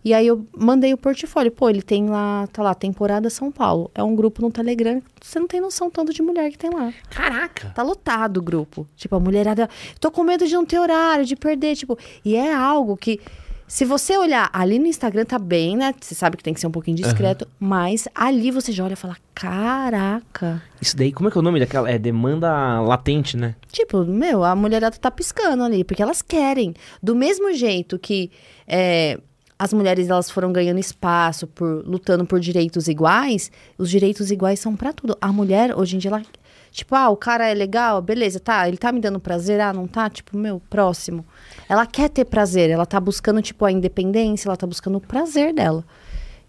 E 0.03 0.13
aí 0.13 0.25
eu 0.25 0.45
mandei 0.57 0.93
o 0.93 0.97
portfólio. 0.97 1.51
Pô, 1.51 1.69
ele 1.69 1.81
tem 1.81 2.09
lá, 2.09 2.47
tá 2.51 2.63
lá, 2.63 2.73
temporada 2.73 3.29
São 3.29 3.51
Paulo. 3.51 3.91
É 3.93 4.03
um 4.03 4.15
grupo 4.15 4.41
no 4.41 4.51
Telegram. 4.51 5.01
Você 5.21 5.39
não 5.39 5.47
tem 5.47 5.61
noção 5.61 5.89
tanto 5.89 6.13
de 6.13 6.21
mulher 6.21 6.49
que 6.51 6.57
tem 6.57 6.71
lá. 6.71 6.91
Caraca. 7.09 7.69
Tá 7.69 7.83
lotado 7.83 8.37
o 8.37 8.41
grupo. 8.41 8.87
Tipo, 8.95 9.15
a 9.15 9.19
mulherada. 9.19 9.69
Tô 9.99 10.09
com 10.11 10.23
medo 10.23 10.47
de 10.47 10.53
não 10.53 10.65
ter 10.65 10.79
horário, 10.79 11.25
de 11.25 11.35
perder. 11.35 11.75
Tipo, 11.75 11.97
e 12.25 12.35
é 12.35 12.53
algo 12.53 12.97
que. 12.97 13.19
Se 13.67 13.85
você 13.85 14.17
olhar 14.17 14.49
ali 14.51 14.77
no 14.79 14.85
Instagram, 14.85 15.23
tá 15.23 15.39
bem, 15.39 15.77
né? 15.77 15.95
Você 16.01 16.13
sabe 16.13 16.35
que 16.35 16.43
tem 16.43 16.53
que 16.53 16.59
ser 16.59 16.67
um 16.67 16.71
pouquinho 16.71 16.97
discreto. 16.97 17.47
Mas 17.57 18.05
ali 18.13 18.51
você 18.51 18.73
já 18.73 18.83
olha 18.83 18.93
e 18.93 18.97
fala: 18.97 19.15
caraca. 19.33 20.61
Isso 20.81 20.97
daí, 20.97 21.13
como 21.13 21.29
é 21.29 21.31
que 21.31 21.37
é 21.37 21.39
o 21.39 21.43
nome 21.43 21.57
daquela? 21.57 21.89
É 21.89 21.97
demanda 21.97 22.81
latente, 22.81 23.37
né? 23.37 23.55
Tipo, 23.71 24.03
meu, 24.03 24.43
a 24.43 24.53
mulherada 24.57 24.97
tá 24.97 25.09
piscando 25.09 25.63
ali, 25.63 25.85
porque 25.85 26.01
elas 26.01 26.21
querem. 26.21 26.73
Do 27.01 27.15
mesmo 27.15 27.53
jeito 27.53 27.97
que 27.97 28.29
é, 28.67 29.17
as 29.61 29.71
mulheres 29.71 30.09
elas 30.09 30.31
foram 30.31 30.51
ganhando 30.51 30.79
espaço 30.79 31.45
por 31.45 31.85
lutando 31.85 32.25
por 32.25 32.39
direitos 32.39 32.87
iguais, 32.87 33.51
os 33.77 33.91
direitos 33.91 34.31
iguais 34.31 34.59
são 34.59 34.75
pra 34.75 34.91
tudo. 34.91 35.15
A 35.21 35.31
mulher, 35.31 35.77
hoje 35.77 35.95
em 35.95 35.99
dia, 35.99 36.09
ela. 36.09 36.23
Tipo, 36.71 36.95
ah, 36.95 37.09
o 37.09 37.15
cara 37.15 37.47
é 37.47 37.53
legal, 37.53 38.01
beleza, 38.01 38.39
tá, 38.39 38.67
ele 38.67 38.77
tá 38.77 38.91
me 38.91 38.99
dando 38.99 39.19
prazer, 39.19 39.59
ah, 39.61 39.71
não 39.71 39.85
tá? 39.85 40.09
Tipo, 40.09 40.35
meu, 40.35 40.59
próximo. 40.67 41.23
Ela 41.69 41.85
quer 41.85 42.09
ter 42.09 42.25
prazer, 42.25 42.71
ela 42.71 42.87
tá 42.87 42.99
buscando, 42.99 43.39
tipo, 43.39 43.63
a 43.63 43.71
independência, 43.71 44.49
ela 44.49 44.57
tá 44.57 44.65
buscando 44.65 44.97
o 44.97 45.01
prazer 45.01 45.53
dela. 45.53 45.85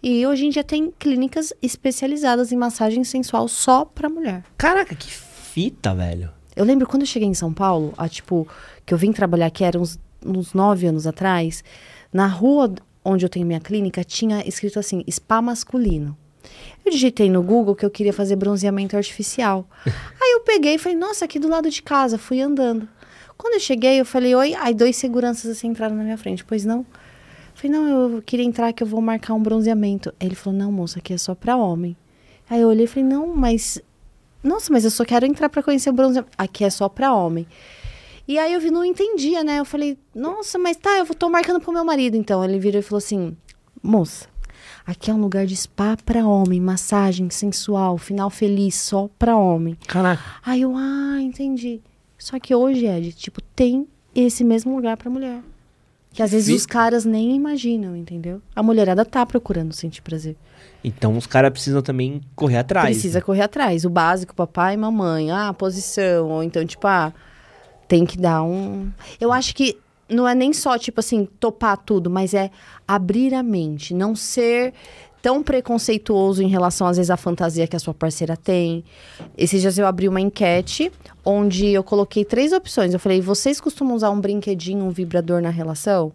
E 0.03 0.27
hoje 0.27 0.47
em 0.47 0.49
dia 0.49 0.65
tem 0.65 0.91
clínicas 0.99 1.53
especializadas 1.61 2.51
em 2.51 2.57
massagem 2.57 3.05
sensual 3.05 3.47
só 3.47 3.85
pra 3.85 4.09
mulher. 4.09 4.43
Caraca, 4.57 4.95
que 4.95 5.11
fita, 5.11 5.95
velho. 5.95 6.31
Eu 6.57 6.65
lembro 6.65 6.87
quando 6.87 7.03
eu 7.03 7.07
cheguei 7.07 7.29
em 7.29 7.35
São 7.35 7.53
Paulo, 7.53 7.93
a, 7.99 8.09
tipo, 8.09 8.49
que 8.87 8.95
eu 8.95 8.97
vim 8.97 9.13
trabalhar 9.13 9.47
aqui, 9.47 9.65
era 9.65 9.79
uns, 9.79 9.99
uns 10.25 10.55
nove 10.55 10.87
anos 10.87 11.07
atrás, 11.07 11.63
na 12.11 12.27
rua 12.27 12.73
onde 13.05 13.25
eu 13.25 13.29
tenho 13.29 13.47
minha 13.47 13.61
clínica, 13.61 14.05
tinha 14.05 14.47
escrito 14.47 14.79
assim, 14.79 15.05
spa 15.11 15.41
masculino. 15.41 16.17
Eu 16.85 16.91
digitei 16.91 17.31
no 17.31 17.43
Google 17.43 17.75
que 17.75 17.85
eu 17.85 17.91
queria 17.91 18.13
fazer 18.13 18.37
bronzeamento 18.37 18.97
artificial. 18.97 19.67
Aí 19.87 20.33
eu 20.33 20.41
peguei 20.41 20.75
e 20.75 20.79
falei, 20.79 20.99
nossa, 20.99 21.25
aqui 21.25 21.39
do 21.39 21.49
lado 21.49 21.71
de 21.71 21.83
casa, 21.83 22.19
fui 22.19 22.41
andando. 22.41 22.89
Quando 23.37 23.55
eu 23.55 23.61
cheguei, 23.61 24.01
eu 24.01 24.05
falei, 24.05 24.35
oi, 24.35 24.55
aí 24.55 24.73
dois 24.73 24.95
seguranças 24.95 25.51
assim 25.51 25.67
entraram 25.69 25.97
na 25.97 26.05
minha 26.05 26.17
frente, 26.17 26.45
pois 26.45 26.65
não? 26.65 26.81
Eu 26.81 27.57
falei, 27.57 27.77
não, 27.77 27.89
eu 27.89 28.23
queria 28.23 28.45
entrar 28.45 28.73
que 28.73 28.85
eu 28.85 28.87
vou 28.87 29.01
marcar 29.01 29.35
um 29.35 29.43
bronzeamento. 29.43 30.15
Aí 30.21 30.29
ele 30.29 30.37
falou, 30.37 30.57
não, 30.57 30.71
moça, 30.71 31.01
aqui 31.01 31.13
é 31.13 31.19
só 31.19 31.35
pra 31.35 31.57
homem. 31.57 31.97
Aí 32.49 32.61
eu 32.61 32.69
olhei 32.69 32.85
e 32.85 32.87
falei, 32.87 33.09
não, 33.09 33.35
mas 33.35 33.81
nossa, 34.43 34.73
mas 34.73 34.85
eu 34.85 34.91
só 34.91 35.05
quero 35.05 35.25
entrar 35.25 35.49
pra 35.49 35.63
conhecer 35.63 35.91
o 35.91 35.93
bronze. 35.93 36.23
Aqui 36.37 36.65
é 36.65 36.71
só 36.71 36.89
pra 36.89 37.15
homem. 37.15 37.47
E 38.27 38.39
aí 38.39 38.53
eu 38.53 38.61
vi, 38.61 38.71
não 38.71 38.85
entendia, 38.85 39.43
né? 39.43 39.59
Eu 39.59 39.65
falei, 39.65 39.99
nossa, 40.15 40.59
mas 40.59 40.77
tá, 40.77 40.99
eu 40.99 41.07
tô 41.15 41.29
marcando 41.29 41.61
pro 41.61 41.73
meu 41.73 41.85
marido, 41.85 42.17
então. 42.17 42.45
Ele 42.45 42.59
virou 42.59 42.79
e 42.79 42.83
falou 42.83 42.99
assim: 42.99 43.37
moça, 43.83 44.27
aqui 44.87 45.11
é 45.11 45.15
um 45.15 45.21
lugar 45.21 45.45
de 45.47 45.57
spa 45.57 45.97
pra 46.05 46.27
homem, 46.27 46.61
massagem 46.61 47.29
sensual, 47.31 47.99
final 47.99 48.31
feliz, 48.31 48.75
só 48.77 49.09
pra 49.19 49.37
homem. 49.37 49.77
Caraca. 49.87 50.23
Aí 50.45 50.63
eu, 50.63 50.75
ah, 50.77 51.19
entendi. 51.21 51.81
Só 52.17 52.39
que 52.39 52.55
hoje, 52.55 52.87
Ed, 52.87 53.13
tipo, 53.13 53.41
tem 53.43 53.87
esse 54.15 54.45
mesmo 54.45 54.75
lugar 54.77 54.97
pra 54.97 55.11
mulher. 55.11 55.41
Que 56.13 56.23
às 56.23 56.31
vezes 56.31 56.47
fi- 56.49 56.55
os 56.55 56.67
caras 56.67 57.05
nem 57.05 57.35
imaginam, 57.35 57.97
entendeu? 57.97 58.41
A 58.55 58.63
mulherada 58.63 59.05
tá 59.05 59.25
procurando 59.25 59.73
sentir 59.73 60.03
prazer. 60.03 60.37
Então 60.85 61.17
os 61.17 61.27
caras 61.27 61.51
precisam 61.51 61.81
também 61.83 62.21
correr 62.37 62.59
atrás. 62.59 62.91
Precisa 62.91 63.19
né? 63.19 63.25
correr 63.25 63.41
atrás. 63.43 63.85
O 63.85 63.91
básico, 63.91 64.35
papai 64.35 64.75
e 64.75 64.77
mamãe. 64.77 65.31
Ah, 65.31 65.53
posição. 65.55 66.29
Ou 66.29 66.43
então, 66.43 66.65
tipo, 66.67 66.87
ah, 66.87 67.13
tem 67.93 68.07
que 68.07 68.17
dar 68.17 68.43
um. 68.43 68.91
Eu 69.21 69.31
acho 69.31 69.55
que 69.55 69.77
não 70.09 70.27
é 70.27 70.35
nem 70.35 70.51
só, 70.55 70.79
tipo 70.79 70.99
assim, 71.01 71.29
topar 71.39 71.77
tudo, 71.77 72.09
mas 72.09 72.33
é 72.33 72.51
abrir 72.89 73.35
a 73.35 73.43
mente. 73.43 73.93
Não 73.93 74.17
ser 74.17 74.73
tão 75.21 75.43
preconceituoso 75.43 76.43
em 76.43 76.49
relação, 76.49 76.87
às 76.87 76.97
vezes, 76.97 77.11
à 77.11 77.19
fantasia 77.19 77.67
que 77.67 77.77
a 77.77 77.79
sua 77.79 77.93
parceira 77.93 78.35
tem. 78.35 78.83
Esses 79.37 79.61
dias 79.61 79.77
eu 79.77 79.87
abri 79.87 80.09
uma 80.09 80.23
enquete 80.23 80.91
onde 81.23 81.67
eu 81.69 81.85
coloquei 81.85 82.25
três 82.25 82.51
opções. 82.55 82.95
Eu 82.95 82.99
falei, 82.99 83.21
vocês 83.21 83.61
costumam 83.61 83.95
usar 83.95 84.09
um 84.09 84.19
brinquedinho, 84.23 84.87
um 84.87 84.91
vibrador 84.91 85.43
na 85.43 85.51
relação? 85.51 86.13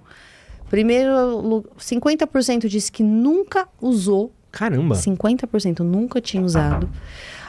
Primeiro, 0.72 1.38
lu- 1.40 1.66
50% 1.80 2.68
disse 2.68 2.92
que 2.92 3.04
nunca 3.04 3.68
usou 3.80 4.32
Caramba. 4.52 4.96
50% 4.96 5.82
nunca 5.82 6.20
tinha 6.20 6.42
usado. 6.42 6.90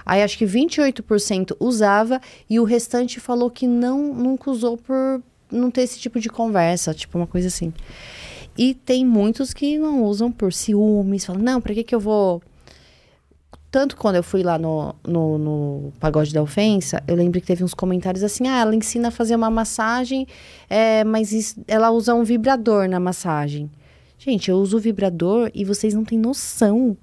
Aí 0.09 0.23
acho 0.23 0.38
que 0.38 0.47
28% 0.47 1.55
usava 1.61 2.18
e 2.49 2.59
o 2.59 2.64
restante 2.64 3.21
falou 3.21 3.51
que 3.51 3.66
não 3.66 4.14
nunca 4.14 4.51
usou 4.51 4.79
por 4.79 5.23
não 5.53 5.71
ter 5.71 5.83
esse 5.83 5.99
tipo 6.01 6.18
de 6.18 6.31
conversa, 6.31 6.94
tipo 6.94 7.18
uma 7.18 7.27
coisa 7.27 7.49
assim. 7.49 7.75
E 8.57 8.73
tem 8.75 9.05
muitos 9.05 9.53
que 9.53 9.77
não 9.79 10.03
usam 10.03 10.33
por 10.33 10.51
ciúmes, 10.51 11.27
falam, 11.27 11.42
não, 11.42 11.61
pra 11.61 11.75
que 11.75 11.85
que 11.85 11.94
eu 11.94 12.01
vou... 12.01 12.42
Tanto 13.71 13.99
quando 13.99 14.16
eu 14.16 14.23
fui 14.23 14.42
lá 14.42 14.57
no, 14.59 14.94
no, 15.07 15.37
no 15.38 15.92
Pagode 16.01 16.33
da 16.33 16.42
Ofensa, 16.42 17.03
eu 17.07 17.14
lembro 17.14 17.38
que 17.38 17.47
teve 17.47 17.62
uns 17.62 17.75
comentários 17.75 18.25
assim, 18.25 18.49
ah, 18.49 18.61
ela 18.61 18.75
ensina 18.75 19.09
a 19.09 19.11
fazer 19.11 19.37
uma 19.37 19.51
massagem, 19.51 20.27
é, 20.71 21.05
mas 21.05 21.33
isso- 21.33 21.62
ela 21.68 21.90
usa 21.90 22.14
um 22.14 22.25
vibrador 22.25 22.88
na 22.88 22.99
massagem. 22.99 23.71
Gente, 24.18 24.51
eu 24.51 24.57
uso 24.57 24.79
o 24.79 24.81
vibrador 24.81 25.51
e 25.55 25.66
vocês 25.66 25.92
não 25.92 26.03
têm 26.03 26.18
noção 26.18 26.97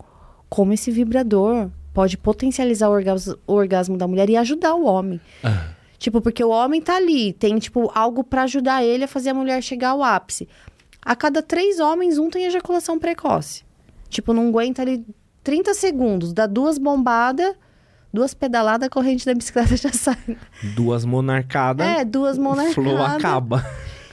como 0.50 0.74
esse 0.74 0.90
vibrador 0.90 1.70
pode 1.96 2.18
potencializar 2.18 2.90
o 2.90 2.92
orgasmo, 2.92 3.38
o 3.48 3.54
orgasmo 3.54 3.98
da 3.98 4.06
mulher 4.06 4.30
e 4.30 4.36
ajudar 4.36 4.76
o 4.76 4.84
homem. 4.86 5.20
Ah. 5.42 5.70
Tipo, 5.98 6.20
porque 6.20 6.44
o 6.44 6.50
homem 6.50 6.82
tá 6.82 6.98
ali, 6.98 7.32
tem, 7.32 7.58
tipo, 7.58 7.90
algo 7.96 8.22
pra 8.22 8.44
ajudar 8.44 8.84
ele 8.84 9.06
a 9.06 9.08
fazer 9.08 9.30
a 9.30 9.34
mulher 9.34 9.64
chegar 9.64 9.92
ao 9.92 10.04
ápice. 10.04 10.48
A 11.02 11.16
cada 11.16 11.42
três 11.42 11.80
homens, 11.80 12.18
um 12.18 12.30
tem 12.30 12.44
ejaculação 12.46 13.00
precoce. 13.00 13.64
Tipo, 14.10 14.34
não 14.34 14.50
aguenta 14.50 14.82
ali 14.82 15.06
30 15.42 15.74
segundos, 15.74 16.34
dá 16.34 16.46
duas 16.46 16.78
bombadas, 16.78 17.56
duas 18.14 18.34
pedaladas, 18.34 18.88
a 18.88 18.90
corrente 18.90 19.26
da 19.26 19.34
bicicleta 19.34 19.78
já 19.78 19.92
sai. 19.94 20.18
Duas 20.76 21.06
monarcadas. 21.06 21.88
É, 21.88 22.04
duas 22.04 22.38
mãos 22.38 22.58
na 22.58 22.66
Flow 22.74 23.02
acaba. 23.02 23.66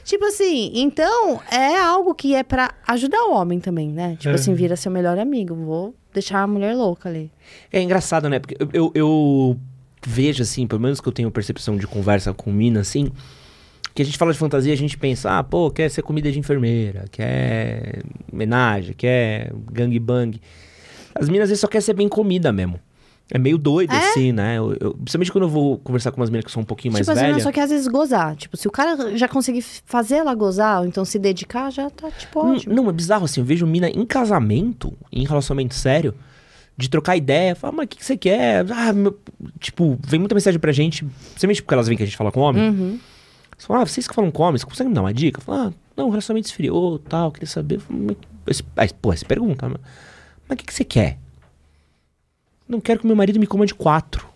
Tipo 0.05 0.25
assim, 0.27 0.71
então 0.75 1.41
é 1.51 1.77
algo 1.79 2.15
que 2.15 2.35
é 2.35 2.43
pra 2.43 2.73
ajudar 2.87 3.23
o 3.25 3.35
homem 3.35 3.59
também, 3.61 3.89
né? 3.91 4.17
Tipo 4.17 4.31
É. 4.31 4.35
assim, 4.35 4.55
vira 4.55 4.77
seu 4.77 4.91
melhor 4.91 5.19
amigo. 5.19 5.55
Vou 5.55 5.95
deixar 6.13 6.43
a 6.43 6.47
mulher 6.47 6.75
louca 6.75 7.09
ali. 7.09 7.31
É 7.73 7.81
engraçado, 7.81 8.29
né? 8.29 8.39
Porque 8.39 8.57
eu, 8.59 8.69
eu, 8.73 8.93
eu 8.95 9.61
vejo, 10.07 10.43
assim, 10.43 10.67
pelo 10.67 10.81
menos 10.81 11.01
que 11.01 11.09
eu 11.09 11.13
tenho 11.13 11.31
percepção 11.31 11.77
de 11.77 11.87
conversa 11.87 12.33
com 12.33 12.53
mina, 12.53 12.81
assim, 12.81 13.11
que 13.95 14.03
a 14.03 14.05
gente 14.05 14.17
fala 14.19 14.33
de 14.33 14.39
fantasia, 14.39 14.73
a 14.73 14.77
gente 14.77 14.97
pensa, 14.97 15.39
ah, 15.39 15.45
pô, 15.45 15.71
quer 15.71 15.91
ser 15.91 16.03
comida 16.03 16.31
de 16.31 16.39
enfermeira, 16.39 17.05
quer 17.11 18.03
homenagem, 18.33 18.95
quer 18.95 19.53
gangbang. 19.71 20.41
As 21.15 21.29
minas 21.29 21.45
às 21.45 21.51
vezes 21.51 21.61
só 21.61 21.67
querem 21.67 21.85
ser 21.85 21.95
bem 21.95 22.09
comida 22.09 22.53
mesmo. 22.53 22.81
É 23.31 23.39
meio 23.39 23.57
doido, 23.57 23.93
É? 23.93 24.11
assim, 24.11 24.31
né? 24.33 24.59
Eu, 24.59 24.77
eu- 24.79 24.95
principalmente 24.95 25.33
quando 25.33 25.45
eu 25.45 25.49
vou 25.51 25.79
conversar 25.79 26.11
com 26.13 26.21
umas 26.21 26.29
minas 26.29 26.45
que 26.45 26.51
são 26.53 26.63
um 26.63 26.67
pouquinho 26.67 26.93
mais 26.93 27.07
tipo 27.07 27.13
assim, 27.13 27.23
não, 27.23 27.29
velhas. 27.31 27.43
só 27.45 27.51
que 27.53 27.61
às 27.61 27.71
vezes 27.71 27.87
gozar. 27.89 28.37
Tipo, 28.37 28.57
se 28.57 28.69
o 28.69 28.71
cara 28.71 29.17
já 29.17 29.27
conseguir 29.27 29.63
fazer 29.87 30.17
ela 30.17 30.35
gozar, 30.35 30.81
ou 30.81 30.87
então 30.87 31.05
se 31.05 31.19
dedicar, 31.19 31.71
já 31.71 31.89
tá, 31.89 32.11
tipo, 32.11 32.41
ótimo. 32.41 32.75
Não, 32.75 32.89
é 32.91 32.93
bizarro 32.93 33.25
assim. 33.25 33.41
Eu 33.41 33.47
vejo 33.47 33.67
mina 33.67 33.89
em 33.89 34.05
casamento, 34.05 34.93
em 35.11 35.25
relacionamento 35.27 35.75
sério, 35.75 36.15
de 36.77 36.91
trocar 36.91 37.17
ideia. 37.17 37.55
Falar, 37.55 37.73
mas 37.73 37.85
o 37.85 37.89
que, 37.89 37.97
que 37.99 38.05
você 38.05 38.17
quer? 38.19 38.67
Ah, 38.71 38.93
meu... 38.93 39.19
Tipo, 39.59 39.99
vem 40.07 40.21
muita 40.21 40.35
mensagem 40.35 40.61
pra 40.61 40.73
gente, 40.73 41.03
principalmente 41.05 41.63
porque 41.63 41.75
elas 41.75 41.87
veem 41.87 41.97
que 41.97 42.03
a 42.03 42.07
gente 42.07 42.17
fala 42.19 42.31
com 42.33 42.41
homem. 42.41 42.69
Uhum. 42.69 42.99
Você 43.57 43.67
fala, 43.67 43.83
ah, 43.83 43.87
vocês 43.87 44.07
que 44.09 44.15
falam 44.15 44.31
com 44.31 44.43
homem, 44.43 44.59
você 44.59 44.67
consegue 44.67 44.89
me 44.91 44.95
dar 44.95 45.03
uma 45.03 45.15
dica? 45.15 45.41
Fala, 45.41 45.69
ah, 45.69 45.73
não, 45.97 46.09
o 46.09 46.11
relacionamento 46.11 46.49
esfriou, 46.49 46.99
tal, 46.99 47.31
queria 47.33 47.47
saber. 47.49 47.81
Aí, 48.77 48.89
pô, 49.01 49.15
você 49.15 49.25
pergunta, 49.25 49.69
mas 49.69 49.79
mas 50.49 50.55
o 50.55 50.57
que, 50.59 50.67
que 50.67 50.75
você 50.75 50.85
quer? 50.85 51.19
Não 52.69 52.81
quero 52.81 53.01
que 53.01 53.07
meu 53.07 53.17
marido 53.17 53.39
me 53.41 53.47
coma 53.47 53.67
de 53.67 53.75
quatro. 53.75 54.27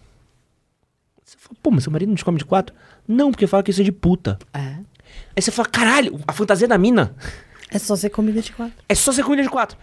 Você 1.25 1.37
fala, 1.39 1.57
pô, 1.63 1.71
mas 1.71 1.83
seu 1.85 1.93
marido 1.93 2.09
não 2.09 2.17
te 2.17 2.25
come 2.25 2.39
de 2.39 2.45
quatro? 2.45 2.75
Não, 3.07 3.31
porque 3.31 3.47
fala 3.47 3.63
que 3.63 3.71
isso 3.71 3.81
é 3.81 3.85
de 3.85 3.93
puta. 3.93 4.39
É. 4.53 4.77
Aí 5.35 5.43
você 5.43 5.51
fala, 5.51 5.69
caralho, 5.69 6.21
a 6.27 6.33
fantasia 6.33 6.69
da 6.69 6.77
mina 6.79 7.15
É 7.71 7.79
só 7.79 7.97
ser 7.97 8.11
comida 8.11 8.41
de 8.41 8.53
quatro. 8.53 8.75
é 8.89 8.95
só 8.95 9.11
ser 9.13 9.25
comida 9.25 9.43
de 9.43 9.49
quatro. 9.49 9.77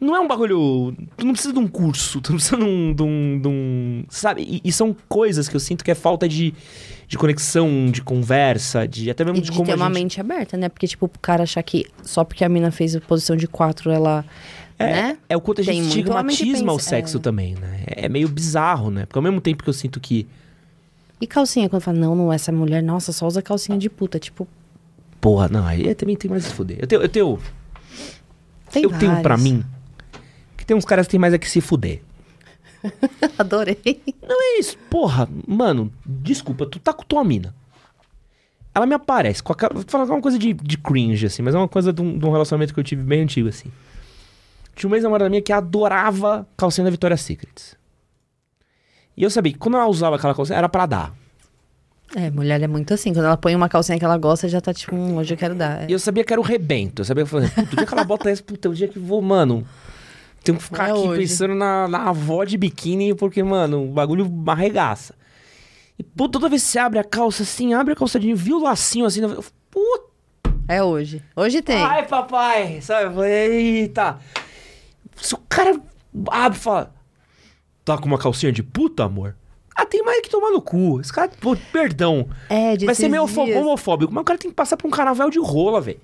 Não 0.00 0.14
é 0.14 0.20
um 0.20 0.28
bagulho. 0.28 0.94
Tu 1.16 1.26
não 1.26 1.32
precisa 1.32 1.52
de 1.52 1.58
um 1.58 1.66
curso, 1.66 2.20
tu 2.20 2.30
não 2.30 2.36
precisa 2.36 2.56
de 2.56 2.62
um. 2.62 2.94
De 2.94 3.02
um, 3.02 3.40
de 3.40 3.48
um- 3.48 4.04
sabe? 4.08 4.42
E, 4.42 4.60
e 4.68 4.70
são 4.72 4.94
coisas 5.08 5.48
que 5.48 5.56
eu 5.56 5.60
sinto 5.60 5.84
que 5.84 5.90
é 5.90 5.94
falta 5.94 6.28
de, 6.28 6.54
de 7.08 7.18
conexão, 7.18 7.90
de 7.90 8.00
conversa, 8.00 8.86
de 8.86 9.10
até 9.10 9.24
mesmo 9.24 9.38
E 9.38 9.40
de 9.40 9.50
de 9.50 9.56
como 9.56 9.66
ter 9.66 9.74
uma 9.74 9.86
gente... 9.86 9.94
mente 9.94 10.20
aberta, 10.20 10.56
né? 10.56 10.68
Porque, 10.68 10.86
tipo, 10.86 11.06
o 11.06 11.10
cara 11.20 11.42
achar 11.42 11.64
que 11.64 11.84
só 12.04 12.22
porque 12.22 12.44
a 12.44 12.48
mina 12.48 12.70
fez 12.70 12.94
a 12.94 13.00
posição 13.00 13.34
de 13.36 13.48
quatro, 13.48 13.90
ela. 13.90 14.24
É, 14.78 14.92
né? 14.92 15.18
é 15.28 15.36
o 15.36 15.40
quanto 15.40 15.60
a 15.60 15.64
gente 15.64 15.88
estigmatiza 15.88 16.64
o 16.64 16.78
sexo 16.78 17.16
é. 17.16 17.20
também, 17.20 17.54
né? 17.54 17.82
É 17.86 18.08
meio 18.08 18.28
bizarro, 18.28 18.90
né? 18.90 19.06
Porque 19.06 19.18
ao 19.18 19.22
mesmo 19.22 19.40
tempo 19.40 19.62
que 19.62 19.68
eu 19.68 19.74
sinto 19.74 19.98
que. 19.98 20.26
E 21.20 21.26
calcinha, 21.26 21.68
quando 21.68 21.82
fala, 21.82 21.98
não, 21.98 22.14
não, 22.14 22.32
essa 22.32 22.52
mulher, 22.52 22.80
nossa, 22.82 23.12
só 23.12 23.26
usa 23.26 23.42
calcinha 23.42 23.76
de 23.76 23.90
puta. 23.90 24.20
Tipo, 24.20 24.46
Porra, 25.20 25.48
não, 25.48 25.66
aí 25.66 25.94
também 25.94 26.16
tem 26.16 26.30
mais 26.30 26.44
a 26.46 26.48
se 26.48 26.54
fuder. 26.54 26.78
Eu 26.80 26.86
tenho. 26.86 27.02
Eu 27.02 27.08
tenho, 27.08 27.38
tem 28.70 28.82
eu 28.84 28.90
tenho 28.90 29.20
pra 29.20 29.36
mim 29.36 29.64
que 30.56 30.64
tem 30.64 30.76
uns 30.76 30.84
caras 30.84 31.06
que 31.06 31.12
tem 31.12 31.20
mais 31.20 31.34
é 31.34 31.38
que 31.38 31.48
se 31.48 31.60
fuder. 31.60 32.02
Adorei. 33.36 33.78
Não 34.22 34.40
é 34.40 34.60
isso. 34.60 34.78
Porra, 34.90 35.28
mano, 35.46 35.92
desculpa, 36.06 36.66
tu 36.66 36.78
tá 36.78 36.92
com 36.92 37.02
tua 37.02 37.24
mina. 37.24 37.54
Ela 38.74 38.86
me 38.86 38.94
aparece 38.94 39.42
com 39.42 39.52
aquela. 39.52 39.74
Vou 39.74 39.84
falar 39.88 40.04
uma 40.04 40.20
coisa 40.20 40.38
de, 40.38 40.52
de 40.52 40.78
cringe, 40.78 41.26
assim, 41.26 41.42
mas 41.42 41.54
é 41.54 41.58
uma 41.58 41.68
coisa 41.68 41.92
de 41.92 42.00
um, 42.00 42.16
de 42.16 42.24
um 42.24 42.30
relacionamento 42.30 42.72
que 42.72 42.78
eu 42.78 42.84
tive 42.84 43.02
bem 43.02 43.22
antigo, 43.22 43.48
assim. 43.48 43.70
Tinha 44.78 44.88
uma 44.88 44.96
ex-namorada 44.96 45.28
minha 45.28 45.42
que 45.42 45.52
adorava 45.52 46.46
calcinha 46.56 46.84
da 46.84 46.90
Victoria's 46.90 47.20
Secrets. 47.22 47.76
E 49.16 49.22
eu 49.24 49.30
sabia 49.30 49.52
que 49.52 49.58
quando 49.58 49.76
ela 49.76 49.88
usava 49.88 50.16
aquela 50.16 50.34
calcinha, 50.34 50.56
era 50.56 50.68
pra 50.68 50.86
dar. 50.86 51.12
É, 52.14 52.30
mulher 52.30 52.62
é 52.62 52.66
muito 52.68 52.94
assim. 52.94 53.12
Quando 53.12 53.26
ela 53.26 53.36
põe 53.36 53.54
uma 53.56 53.68
calcinha 53.68 53.98
que 53.98 54.04
ela 54.04 54.16
gosta, 54.16 54.48
já 54.48 54.60
tá 54.60 54.72
tipo, 54.72 54.94
hum, 54.94 55.16
hoje 55.16 55.34
eu 55.34 55.38
quero 55.38 55.54
dar. 55.54 55.90
E 55.90 55.92
eu 55.92 55.98
sabia 55.98 56.22
que 56.24 56.32
era 56.32 56.40
o 56.40 56.44
rebento. 56.44 57.02
Eu 57.02 57.04
sabia 57.04 57.24
que 57.24 57.34
eu 57.34 57.40
falei, 57.40 57.48
puta, 57.50 57.72
o 57.72 57.76
dia 57.76 57.86
que 57.86 57.92
ela 57.94 58.04
bota 58.04 58.30
essa, 58.30 58.42
puta, 58.42 58.68
o 58.70 58.74
dia 58.74 58.86
que 58.88 58.98
vou, 58.98 59.20
mano. 59.20 59.66
Tenho 60.44 60.56
que 60.56 60.64
ficar 60.64 60.88
É 60.88 60.92
aqui 60.92 61.00
hoje. 61.00 61.20
pensando 61.22 61.54
na, 61.56 61.88
na 61.88 62.08
avó 62.10 62.44
de 62.44 62.56
biquíni, 62.56 63.12
porque, 63.14 63.42
mano, 63.42 63.84
o 63.84 63.92
bagulho 63.92 64.30
arregaça. 64.46 65.14
E, 65.98 66.04
pô, 66.04 66.28
toda 66.28 66.48
vez 66.48 66.62
que 66.62 66.68
você 66.68 66.78
abre 66.78 67.00
a 67.00 67.04
calça 67.04 67.42
assim, 67.42 67.74
abre 67.74 67.92
a 67.92 67.96
calça 67.96 68.20
de 68.20 68.32
viu 68.32 68.58
o 68.58 68.62
lacinho 68.62 69.04
assim, 69.04 69.20
eu, 69.20 69.44
puta, 69.68 70.08
É 70.68 70.80
hoje. 70.82 71.20
Hoje 71.34 71.60
tem. 71.60 71.82
ai, 71.82 72.06
papai, 72.06 72.80
sabe? 72.80 73.06
Eu 73.06 73.12
falei, 73.14 73.32
eita. 73.80 74.16
Se 75.20 75.34
o 75.34 75.38
cara 75.48 75.80
abre 76.30 76.58
e 76.58 76.60
fala, 76.60 76.94
tá 77.84 77.98
com 77.98 78.06
uma 78.06 78.18
calcinha 78.18 78.52
de 78.52 78.62
puta, 78.62 79.04
amor? 79.04 79.34
Ah, 79.74 79.86
tem 79.86 80.02
mais 80.02 80.20
que 80.22 80.28
tomar 80.30 80.50
no 80.50 80.60
cu. 80.60 81.00
Esse 81.00 81.12
cara, 81.12 81.30
pô, 81.40 81.56
perdão. 81.72 82.28
É, 82.48 82.76
de 82.76 82.84
Vai 82.84 82.94
ser 82.94 83.08
meio 83.08 83.26
dias. 83.26 83.56
homofóbico, 83.56 84.12
mas 84.12 84.22
o 84.22 84.24
cara 84.24 84.38
tem 84.38 84.50
que 84.50 84.56
passar 84.56 84.76
por 84.76 84.88
um 84.88 84.90
carnaval 84.90 85.30
de 85.30 85.38
rola, 85.38 85.80
velho. 85.80 86.00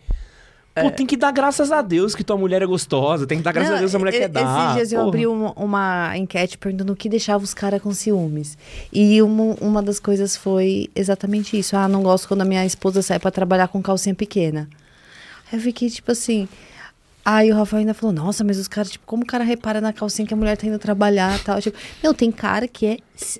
Pô, 0.76 0.90
tem 0.90 1.06
que 1.06 1.16
dar 1.16 1.30
graças 1.30 1.70
a 1.70 1.80
Deus 1.82 2.16
que 2.16 2.24
tua 2.24 2.36
mulher 2.36 2.60
é 2.60 2.66
gostosa, 2.66 3.28
tem 3.28 3.38
que 3.38 3.44
dar 3.44 3.52
graças 3.52 3.70
Não, 3.70 3.76
a 3.76 3.80
Deus 3.80 3.92
que 3.92 3.96
a 3.96 3.98
mulher 4.00 4.12
quer 4.12 4.28
dar. 4.28 4.64
Esses 4.64 4.74
dias 4.74 4.92
eu 4.92 4.98
porra. 4.98 5.08
abri 5.08 5.26
uma, 5.28 5.52
uma 5.52 6.16
enquete 6.18 6.58
perguntando 6.58 6.92
o 6.92 6.96
que 6.96 7.08
deixava 7.08 7.44
os 7.44 7.54
caras 7.54 7.80
com 7.80 7.92
ciúmes. 7.92 8.58
E 8.92 9.22
uma, 9.22 9.54
uma 9.60 9.80
das 9.80 10.00
coisas 10.00 10.36
foi 10.36 10.90
exatamente 10.94 11.56
isso. 11.56 11.76
Ah, 11.76 11.86
não 11.86 12.02
gosto 12.02 12.26
quando 12.26 12.40
a 12.42 12.44
minha 12.44 12.66
esposa 12.66 13.02
sai 13.02 13.20
pra 13.20 13.30
trabalhar 13.30 13.68
com 13.68 13.80
calcinha 13.80 14.16
pequena. 14.16 14.68
Aí 15.52 15.58
eu 15.58 15.62
fiquei 15.62 15.88
tipo 15.88 16.10
assim. 16.10 16.48
Aí 17.24 17.50
o 17.50 17.54
Rafael 17.54 17.80
ainda 17.80 17.94
falou, 17.94 18.14
nossa, 18.14 18.44
mas 18.44 18.58
os 18.58 18.68
caras, 18.68 18.90
tipo, 18.90 19.06
como 19.06 19.22
o 19.22 19.26
cara 19.26 19.42
repara 19.42 19.80
na 19.80 19.94
calcinha 19.94 20.28
que 20.28 20.34
a 20.34 20.36
mulher 20.36 20.58
tá 20.58 20.66
indo 20.66 20.78
trabalhar 20.78 21.38
e 21.38 21.42
tal? 21.42 21.58
Tipo, 21.58 21.78
meu, 22.02 22.12
tem 22.12 22.30
cara 22.30 22.68
que 22.68 22.84
é 22.84 22.98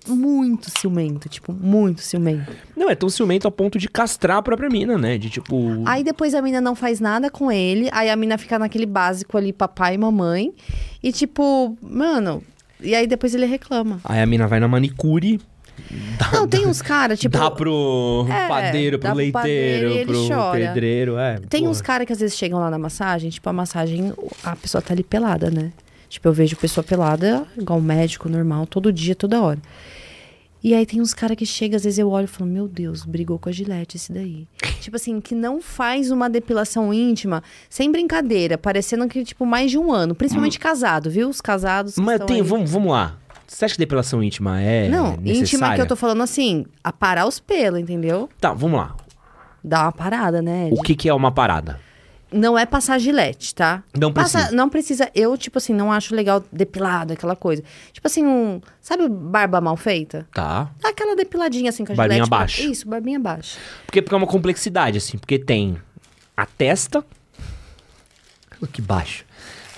muito 0.09 0.71
ciumento, 0.71 1.29
tipo, 1.29 1.53
muito 1.53 2.01
ciumento. 2.01 2.51
Não, 2.75 2.89
é 2.89 2.95
tão 2.95 3.11
ciumento 3.11 3.47
a 3.47 3.51
ponto 3.51 3.79
de 3.79 3.87
castrar 3.87 4.39
a 4.39 4.43
própria 4.43 4.71
mina, 4.71 4.97
né? 4.97 5.19
De 5.19 5.29
tipo. 5.29 5.83
Aí 5.85 6.03
depois 6.03 6.35
a 6.35 6.41
mina 6.41 6.63
não 6.63 6.75
faz 6.75 6.99
nada 6.99 7.31
com 7.31 7.53
ele, 7.53 7.91
aí 7.93 8.09
a 8.09 8.17
mina 8.17 8.39
fica 8.39 8.59
naquele 8.59 8.87
básico 8.87 9.37
ali, 9.37 9.53
papai 9.53 9.97
e 9.97 9.99
mamãe. 9.99 10.55
E 11.03 11.13
tipo, 11.13 11.77
mano, 11.83 12.43
e 12.81 12.95
aí 12.95 13.07
depois 13.07 13.35
ele 13.35 13.45
reclama. 13.45 14.01
Aí 14.05 14.23
a 14.23 14.27
mina 14.27 14.47
vai 14.47 14.61
na 14.61 14.69
manicure, 14.69 15.41
dá, 16.19 16.33
Não, 16.33 16.49
tem 16.49 16.67
uns 16.67 16.81
caras, 16.83 17.19
tipo. 17.19 17.37
dá 17.37 17.51
pro 17.51 18.27
É, 18.29 18.49
padeiro, 18.49 18.99
pro 18.99 19.09
dá 19.09 19.15
pro 19.15 19.33
padeiro 19.33 19.89
leiteiro, 19.89 20.13
pro 20.13 20.29
chora. 20.29 20.59
pedreiro, 20.59 21.19
é. 21.19 21.39
Tem 21.49 21.61
porra. 21.61 21.71
uns 21.73 21.81
caras 21.81 22.07
que 22.07 22.13
às 22.13 22.21
vezes 22.21 22.37
chegam 22.37 22.59
lá 22.61 22.71
na 22.71 22.79
massagem, 22.79 23.31
tipo, 23.31 23.49
a 23.49 23.53
massagem, 23.53 24.13
a 24.43 24.57
pessoa 24.57 24.81
tá 24.83 24.93
ali 24.95 25.03
pelada, 25.03 25.51
né? 25.51 25.73
Tipo, 26.09 26.29
eu 26.29 26.33
vejo 26.33 26.57
pessoa 26.57 26.85
pelada, 26.85 27.47
igual 27.59 27.81
médico, 27.81 28.29
normal, 28.29 28.67
todo 28.67 28.93
dia, 28.93 29.15
toda 29.17 29.41
hora. 29.43 29.59
E 30.63 30.73
aí 30.73 30.87
tem 30.87 30.99
uns 31.01 31.13
caras 31.13 31.37
que 31.37 31.45
chegam, 31.45 31.77
às 31.77 31.85
vezes 31.85 31.99
eu 31.99 32.09
olho 32.09 32.25
e 32.25 32.27
falo, 32.27 32.49
meu 32.49 32.67
Deus, 32.67 33.05
brigou 33.05 33.39
com 33.39 33.51
a 33.51 33.53
Gillette 33.53 33.97
esse 33.99 34.11
daí. 34.13 34.47
tipo 34.81 34.97
assim, 34.97 35.21
que 35.21 35.35
não 35.35 35.61
faz 35.61 36.11
uma 36.11 36.31
depilação 36.31 36.93
íntima, 36.95 37.43
sem 37.69 37.93
brincadeira, 37.93 38.57
parecendo 38.57 39.07
que, 39.07 39.23
tipo, 39.25 39.45
mais 39.45 39.71
de 39.71 39.77
um 39.77 39.93
ano. 39.93 40.15
Principalmente 40.15 40.59
casado, 40.59 41.11
viu? 41.11 41.29
Os 41.29 41.41
casados 41.43 41.99
Hum. 41.99 42.03
Mas 42.05 42.25
tem, 42.25 42.37
aí. 42.37 42.43
vamos, 42.43 42.71
vamos 42.71 42.93
lá. 42.93 43.19
Você 43.47 43.65
acha 43.65 43.75
que 43.75 43.79
depilação 43.79 44.23
íntima 44.23 44.61
é 44.61 44.89
Não, 44.89 45.13
íntima 45.15 45.33
necessária? 45.41 45.75
que 45.77 45.81
eu 45.83 45.87
tô 45.87 45.97
falando 45.97 46.23
assim, 46.23 46.65
aparar 46.83 47.27
os 47.27 47.39
pelos, 47.39 47.79
entendeu? 47.81 48.29
Tá, 48.41 48.53
vamos 48.53 48.79
lá. 48.81 48.97
Dá 49.63 49.83
uma 49.83 49.93
parada, 49.93 50.43
né? 50.43 50.69
O 50.73 50.83
que 50.83 50.95
que 50.95 51.09
é 51.09 51.15
uma 51.15 51.31
parada? 51.33 51.81
Não 52.33 52.59
é 52.59 52.67
passar 52.67 52.99
gilete, 52.99 53.55
tá? 53.55 53.85
Não 53.97 54.13
Passa- 54.13 54.39
precisa. 54.39 54.57
não 54.57 54.69
precisa. 54.69 55.11
Eu, 55.15 55.39
tipo 55.39 55.59
assim, 55.59 55.73
não 55.73 55.93
acho 55.93 56.15
legal 56.17 56.43
depilado, 56.51 57.13
aquela 57.13 57.37
coisa. 57.37 57.63
Tipo 57.93 58.09
assim, 58.09 58.25
um. 58.27 58.61
Sabe 58.81 59.09
barba 59.09 59.61
mal 59.61 59.77
feita? 59.77 60.27
Tá. 60.35 60.69
Dá 60.83 60.89
aquela 60.89 61.15
depiladinha 61.15 61.71
assim 61.71 61.85
com 61.85 61.93
a 61.93 61.97
Barbinha 61.97 62.17
gilete. 62.25 62.29
pra- 62.31 62.39
abaixo. 62.39 62.63
Isso, 62.63 62.89
barbinha 62.89 63.19
abaixo. 63.19 63.57
Porque, 63.87 64.03
porque 64.03 64.15
é 64.15 64.19
uma 64.19 64.27
complexidade, 64.27 64.99
assim. 64.99 65.17
Porque 65.17 65.39
tem 65.39 65.77
a 66.37 66.45
testa. 66.45 67.05
Que 68.73 68.81
baixo. 68.83 69.25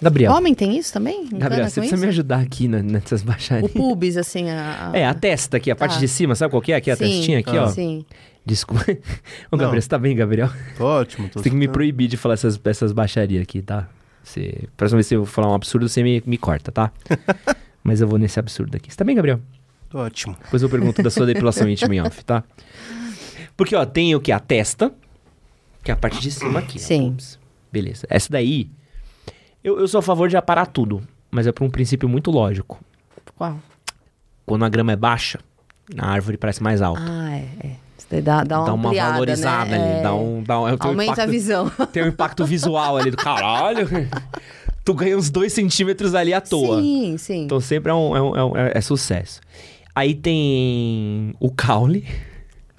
Gabriel. 0.01 0.33
Homem 0.33 0.55
tem 0.55 0.77
isso 0.77 0.93
também? 0.93 1.23
Encana 1.25 1.39
Gabriel, 1.41 1.65
com 1.65 1.71
você 1.71 1.81
precisa 1.81 1.97
isso? 1.97 2.03
me 2.05 2.09
ajudar 2.09 2.41
aqui 2.41 2.69
na- 2.69 2.83
nessas 2.83 3.23
O 3.23 3.25
baixarias. 3.25 3.71
pubis, 3.73 4.17
assim, 4.17 4.51
a. 4.51 4.91
É, 4.93 5.07
a 5.07 5.15
testa 5.15 5.57
aqui, 5.57 5.71
a 5.71 5.77
parte 5.77 5.95
Tá. 5.95 6.01
de 6.01 6.09
cima, 6.09 6.35
sabe 6.35 6.51
qual 6.51 6.61
que 6.63 6.73
é? 6.73 6.77
Aqui, 6.77 6.91
a 6.91 6.97
Sim, 6.97 7.05
testinha 7.05 7.39
aqui, 7.39 7.57
ó. 7.57 7.67
Sim. 7.69 8.05
Desculpa. 8.45 8.85
Ô, 9.51 9.57
Gabriel, 9.57 9.81
você 9.83 9.89
tá 9.89 9.99
bem, 9.99 10.15
Gabriel? 10.15 10.51
Tô 10.77 10.85
ótimo, 10.85 11.29
tô 11.29 11.39
Você 11.41 11.45
tem 11.45 11.53
que 11.53 11.59
me 11.59 11.67
proibir 11.69 12.09
de 12.09 12.17
falar 12.17 12.35
essas, 12.35 12.61
essas 12.65 12.93
baixarias 12.93 13.43
aqui, 13.43 13.63
tá? 13.63 13.89
Você, 14.23 14.69
próxima 14.77 14.97
vez 14.99 15.09
que 15.09 15.17
eu 15.17 15.25
falar 15.25 15.49
um 15.51 15.55
absurdo, 15.55 15.89
você 15.89 16.03
me, 16.03 16.23
me 16.27 16.37
corta, 16.37 16.71
tá? 16.71 16.93
Mas 17.83 18.01
eu 18.01 18.09
vou 18.09 18.19
nesse 18.19 18.39
absurdo 18.39 18.77
aqui. 18.77 18.91
Você 18.91 18.97
tá 18.97 19.05
bem, 19.05 19.15
Gabriel? 19.17 19.41
Tô 19.89 19.99
ótimo. 19.99 20.37
Depois 20.45 20.63
eu 20.63 20.69
pergunto 20.69 21.03
da 21.03 21.11
sua 21.11 21.25
depilação 21.27 21.69
íntima 21.69 21.95
em 21.95 22.01
off, 22.01 22.25
tá? 22.25 22.43
Porque, 23.57 23.75
ó, 23.75 23.87
tem 23.87 24.15
o 24.15 24.21
que? 24.21 24.31
A 24.33 24.39
testa, 24.41 24.93
que 25.83 25.91
é 25.91 25.95
a 25.95 25.97
parte 25.97 26.21
de 26.21 26.31
cima 26.31 26.59
aqui. 26.59 26.77
ó, 26.79 26.81
Sim. 26.83 27.11
pubis. 27.11 27.39
Beleza. 27.73 28.07
Essa 28.11 28.31
daí, 28.31 28.69
eu, 29.67 29.81
eu 29.81 29.89
sou 29.89 29.99
a 29.99 30.03
favor 30.03 30.29
de 30.29 30.37
aparar 30.37 30.67
tudo. 30.67 31.03
mas 31.31 31.47
é 31.47 31.53
por 31.53 31.65
um 31.65 31.71
princípio 31.71 32.09
muito 32.09 32.31
lógico. 32.31 32.79
Qual? 33.37 33.59
Quando 34.47 34.65
a 34.65 34.69
grama 34.69 34.93
é 34.93 34.97
baixa, 34.97 35.39
a 35.99 36.09
árvore 36.09 36.37
parece 36.37 36.63
mais 36.63 36.81
alta. 36.81 37.01
Ah, 37.05 37.37
é. 37.37 37.49
é. 37.67 38.21
Dá, 38.21 38.45
dá 38.45 38.59
uma, 38.61 38.67
dá 38.67 38.75
uma 38.75 38.89
ampliada, 38.91 39.13
valorizada 39.15 39.71
né? 39.71 39.77
ali, 39.83 39.99
É. 39.99 40.03
dá 40.03 40.15
um, 40.15 40.43
dá 40.43 40.61
um, 40.61 40.65
tem 40.77 40.87
um 40.87 40.91
Aumenta 40.91 41.11
a 41.11 41.15
impacto- 41.15 41.31
visão. 41.31 41.71
Tem 41.93 42.05
um 42.05 42.07
impacto 42.07 42.45
visual 42.47 42.97
ali 42.97 43.11
do 43.11 43.17
caralho. 43.17 43.89
tu 44.85 44.95
ganha 44.95 45.19
uns 45.19 45.29
dois 45.29 45.53
centímetros 45.53 46.15
ali 46.15 46.33
à 46.33 46.41
toa. 46.41 46.81
Sim, 46.81 47.17
sim. 47.19 47.45
Então 47.45 47.59
sempre 47.59 47.91
é, 47.91 47.95
um, 47.95 48.17
é, 48.17 48.23
um- 48.23 48.37
é 48.37 48.45
um- 48.45 48.57
é- 48.57 48.73
é 48.77 48.81
sucesso. 48.81 49.41
Aí 49.93 50.15
tem 50.15 51.35
o 51.41 51.51
caule, 51.51 52.07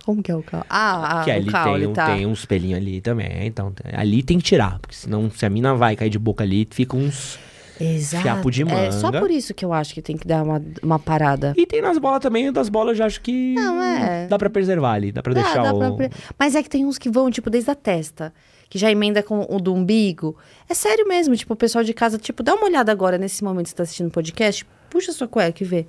Como 0.08 0.24
que 0.24 0.32
é 0.32 0.36
o 0.38 0.42
caule? 0.42 0.66
Ah, 0.70 1.20
ah 1.20 1.24
que 1.26 1.30
o 1.32 1.34
ali 1.34 1.52
caule, 1.52 1.80
tem, 1.82 1.88
um- 1.90 1.94
tá. 1.94 2.06
tem 2.16 2.26
uns 2.26 2.46
pelinhos 2.46 2.80
ali 2.80 3.02
também. 3.02 3.46
Então 3.46 3.74
ali 3.92 4.24
tem 4.24 4.38
que 4.38 4.46
tirar, 4.46 4.80
porque 4.80 4.96
senão 4.96 5.30
se 5.30 5.46
a 5.46 5.50
mina 5.50 5.76
vai 5.76 5.98
cair 5.98 6.10
de 6.10 6.18
boca 6.18 6.46
ali, 6.46 6.66
fica 6.72 6.96
uns... 6.96 7.38
Exato. 7.80 8.24
fiapo 8.24 8.50
de 8.50 8.64
É 8.64 8.90
só 8.92 9.08
manga. 9.08 9.20
por 9.20 9.30
isso 9.30 9.54
que 9.54 9.64
eu 9.66 9.74
acho 9.74 9.94
que 9.94 10.02
tem 10.02 10.16
que 10.16 10.26
dar 10.26 10.44
uma, 10.44 10.64
uma 10.82 10.98
parada. 10.98 11.54
E 11.58 11.66
tem 11.66 11.82
nas 11.82 11.98
bolas 11.98 12.22
também, 12.22 12.50
das 12.54 12.70
bolas 12.70 12.92
eu 12.94 12.96
já 13.00 13.06
acho 13.06 13.20
que 13.20 13.54
Não, 13.54 13.84
é. 13.84 14.28
dá 14.28 14.38
pra 14.38 14.50
preservar 14.50 14.94
ali, 14.94 15.12
dá 15.12 15.22
pra 15.22 15.34
Dá- 15.34 15.42
deixar 15.44 15.62
dá 15.62 15.74
o... 15.74 15.96
pra 15.98 16.10
Mas 16.40 16.56
é 16.56 16.64
que 16.64 16.70
tem 16.70 16.86
uns 16.86 16.98
que 16.98 17.10
vão, 17.10 17.30
tipo, 17.30 17.50
desde 17.50 17.70
a 17.70 17.76
testa. 17.76 18.34
Que 18.70 18.80
já 18.80 18.90
emenda 18.90 19.22
com 19.22 19.46
o 19.50 19.60
do 19.60 19.74
umbigo. 19.76 20.36
É 20.70 20.74
sério 20.74 21.06
mesmo, 21.08 21.36
tipo, 21.36 21.54
o 21.54 21.58
pessoal 21.58 21.84
de 21.84 21.94
casa, 21.94 22.18
tipo, 22.18 22.42
dá 22.42 22.56
uma 22.56 22.66
olhada 22.66 22.92
agora 22.94 23.18
nesse 23.18 23.44
momento 23.44 23.66
que 23.66 23.70
você 23.72 23.76
tá 23.76 23.84
assistindo 23.84 24.08
o 24.08 24.12
podcast, 24.12 24.66
puxa 24.90 25.12
sua 25.12 25.28
cueca 25.28 25.64
e 25.64 25.68
vê. 25.68 25.86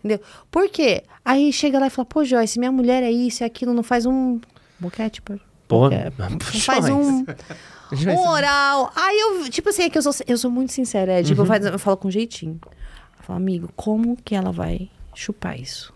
Entendeu? 0.00 0.20
Por 0.50 0.68
quê? 0.68 1.04
Aí 1.24 1.52
chega 1.52 1.78
lá 1.78 1.86
e 1.86 1.90
fala, 1.90 2.06
pô, 2.06 2.24
Joyce, 2.24 2.58
minha 2.58 2.72
mulher 2.72 3.02
é 3.02 3.10
isso 3.10 3.42
e 3.42 3.44
aquilo, 3.44 3.72
não 3.74 3.82
faz 3.82 4.06
um 4.06 4.40
boquete, 4.78 5.20
pô. 5.22 5.34
Pô. 5.68 5.88
Não 5.90 6.40
faz 6.40 6.88
um, 6.88 7.24
um 7.24 8.18
oral. 8.28 8.90
Aí 8.96 9.20
eu, 9.20 9.48
tipo 9.50 9.68
assim, 9.68 9.82
é 9.84 9.90
que 9.90 9.98
eu 9.98 10.02
sou, 10.02 10.12
eu 10.26 10.36
sou 10.38 10.50
muito 10.50 10.72
sincera, 10.72 11.12
é, 11.20 11.22
tipo, 11.22 11.42
eu, 11.42 11.46
faz- 11.46 11.64
eu 11.64 11.78
falo 11.78 11.96
com 11.96 12.10
jeitinho. 12.10 12.58
Eu 13.18 13.24
falo, 13.24 13.36
amigo, 13.38 13.70
como 13.76 14.16
que 14.16 14.34
ela 14.34 14.50
vai 14.50 14.88
chupar 15.14 15.58
isso? 15.60 15.92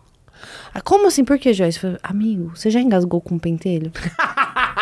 Ah, 0.75 0.81
como 0.83 1.09
assim? 1.09 1.25
Por 1.25 1.39
que, 1.39 1.53
Joyce? 1.55 1.79
Eu 1.79 1.81
falei, 1.83 1.99
amigo, 2.03 2.53
você 2.55 2.71
já 2.71 2.79
engasgou 2.81 3.21
com 3.21 3.37
um 3.37 3.39
pentelho? 3.39 3.91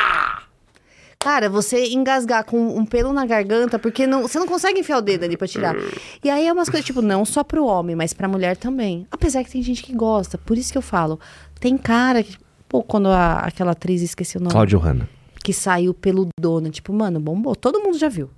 Cara, 1.22 1.48
você 1.48 1.86
engasgar 1.92 2.44
com 2.44 2.76
um 2.76 2.84
pelo 2.84 3.12
na 3.12 3.24
garganta, 3.24 3.78
porque 3.78 4.06
não, 4.06 4.22
você 4.22 4.38
não 4.38 4.46
consegue 4.46 4.80
enfiar 4.80 4.98
o 4.98 5.02
dedo 5.02 5.24
ali 5.24 5.36
pra 5.36 5.46
tirar. 5.46 5.74
E 6.22 6.28
aí 6.28 6.46
é 6.46 6.52
umas 6.52 6.68
coisas, 6.68 6.84
tipo, 6.84 7.00
não 7.00 7.24
só 7.24 7.44
pro 7.44 7.64
homem, 7.64 7.94
mas 7.94 8.12
pra 8.12 8.26
mulher 8.26 8.56
também. 8.56 9.06
Apesar 9.10 9.44
que 9.44 9.50
tem 9.52 9.62
gente 9.62 9.82
que 9.82 9.94
gosta. 9.94 10.36
Por 10.36 10.58
isso 10.58 10.72
que 10.72 10.78
eu 10.78 10.82
falo. 10.82 11.20
Tem 11.60 11.78
cara 11.78 12.22
que, 12.24 12.36
pô, 12.68 12.82
quando 12.82 13.08
a- 13.08 13.38
aquela 13.40 13.70
atriz, 13.70 14.02
esqueci 14.02 14.36
o 14.36 14.40
nome 14.40 14.50
Cláudio 14.52 14.78
Hanna. 14.80 15.08
que 15.44 15.52
saiu 15.52 15.94
pelo 15.94 16.26
dono. 16.40 16.68
Tipo, 16.70 16.92
mano, 16.92 17.20
bombou. 17.20 17.54
Todo 17.54 17.80
mundo 17.80 17.96
já 17.98 18.08
viu. 18.08 18.28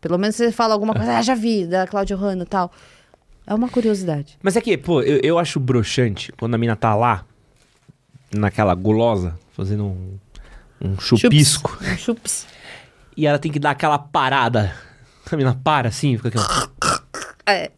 Pelo 0.00 0.18
menos 0.18 0.34
você 0.36 0.50
fala 0.50 0.72
alguma 0.74 0.94
coisa, 0.94 1.18
ah, 1.18 1.22
já 1.22 1.34
vi, 1.34 1.66
da 1.66 1.86
Cláudio 1.86 2.16
Hanna 2.16 2.44
e 2.44 2.46
tal. 2.46 2.70
É 3.46 3.52
uma 3.54 3.68
curiosidade. 3.68 4.38
Mas 4.42 4.56
é 4.56 4.60
que, 4.62 4.76
pô, 4.78 5.02
eu, 5.02 5.20
eu 5.22 5.38
acho 5.38 5.60
broxante 5.60 6.32
quando 6.38 6.54
a 6.54 6.58
mina 6.58 6.74
tá 6.74 6.94
lá, 6.94 7.24
naquela 8.32 8.74
gulosa, 8.74 9.38
fazendo 9.52 9.84
um, 9.84 10.18
um 10.80 10.98
chupisco, 11.00 11.70
Chups. 11.82 12.00
Chups. 12.00 12.46
e 13.16 13.26
ela 13.26 13.38
tem 13.38 13.50
que 13.52 13.58
dar 13.58 13.70
aquela 13.70 13.98
parada. 13.98 14.74
A 15.30 15.36
mina 15.36 15.58
para 15.64 15.88
assim, 15.88 16.16
fica 16.18 16.28
aqui, 16.28 16.38
ó. 16.38 16.98
É. 17.46 17.70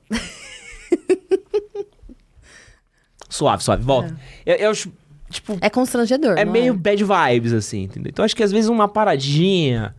Suave, 3.29 3.63
suave, 3.63 3.83
volta. 3.83 4.17
Eu, 4.45 4.55
eu 4.57 4.71
acho, 4.71 4.91
tipo, 5.31 5.59
É 5.61 5.69
constrangedor. 5.69 6.39
é 6.39 6.45
não 6.45 6.53
meio 6.53 6.75
bad 6.75 7.03
vibes, 7.05 7.53
assim, 7.53 7.83
entendeu? 7.83 8.11
Então 8.11 8.25
acho 8.25 8.35
que 8.35 8.43
às 8.43 8.51
vezes 8.53 8.69
uma 8.71 8.89
paradinha, 8.89 9.95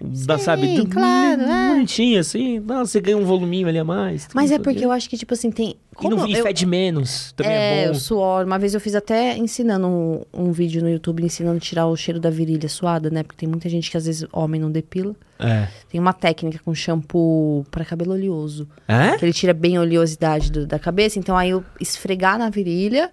dá, 0.00 0.38
Sim, 0.38 0.44
sabe, 0.44 0.76
do- 0.76 0.88
claro, 0.88 1.42
é. 1.42 1.68
bonitinha, 1.74 2.20
assim, 2.20 2.60
não, 2.60 2.84
você 2.86 3.00
ganha 3.00 3.16
um 3.16 3.24
voluminho 3.24 3.66
ali 3.68 3.78
a 3.78 3.84
mais. 3.84 4.28
Mas 4.34 4.50
é 4.50 4.58
porque 4.58 4.84
eu 4.84 4.92
acho 4.92 5.08
que, 5.08 5.16
tipo 5.16 5.34
assim, 5.34 5.50
tem. 5.50 5.74
E, 6.00 6.08
não, 6.08 6.26
e 6.28 6.34
eu- 6.34 6.44
fede 6.44 6.64
menos, 6.64 7.32
também 7.32 7.52
é, 7.52 7.82
é, 7.82 7.86
bom. 7.86 7.92
o 7.92 7.94
suor. 7.96 8.44
Uma 8.46 8.58
vez 8.58 8.72
eu 8.74 8.80
fiz 8.80 8.94
até 8.94 9.36
ensinando 9.36 9.86
um, 9.88 10.20
um 10.32 10.52
vídeo 10.52 10.80
no 10.80 10.88
YouTube 10.88 11.24
ensinando 11.24 11.56
a 11.56 11.60
tirar 11.60 11.86
o 11.86 11.96
cheiro 11.96 12.20
da 12.20 12.30
virilha 12.30 12.68
suada, 12.68 13.10
né? 13.10 13.24
Porque 13.24 13.38
tem 13.40 13.48
muita 13.48 13.68
gente 13.68 13.90
que 13.90 13.96
às 13.96 14.06
vezes 14.06 14.24
homem 14.32 14.60
não 14.60 14.70
depila. 14.70 15.14
É. 15.40 15.66
Tem 15.90 16.00
uma 16.00 16.12
técnica 16.12 16.60
com 16.64 16.72
shampoo 16.74 17.64
pra 17.70 17.84
cabelo 17.84 18.12
oleoso. 18.12 18.68
É? 18.86 19.16
Que 19.16 19.24
ele 19.24 19.32
tira 19.32 19.52
bem 19.52 19.76
a 19.76 19.80
oleosidade 19.80 20.52
do- 20.52 20.66
da 20.66 20.78
cabeça. 20.78 21.18
Então 21.18 21.36
aí 21.36 21.50
eu 21.50 21.64
esfregar 21.80 22.38
na 22.38 22.48
virilha 22.48 23.10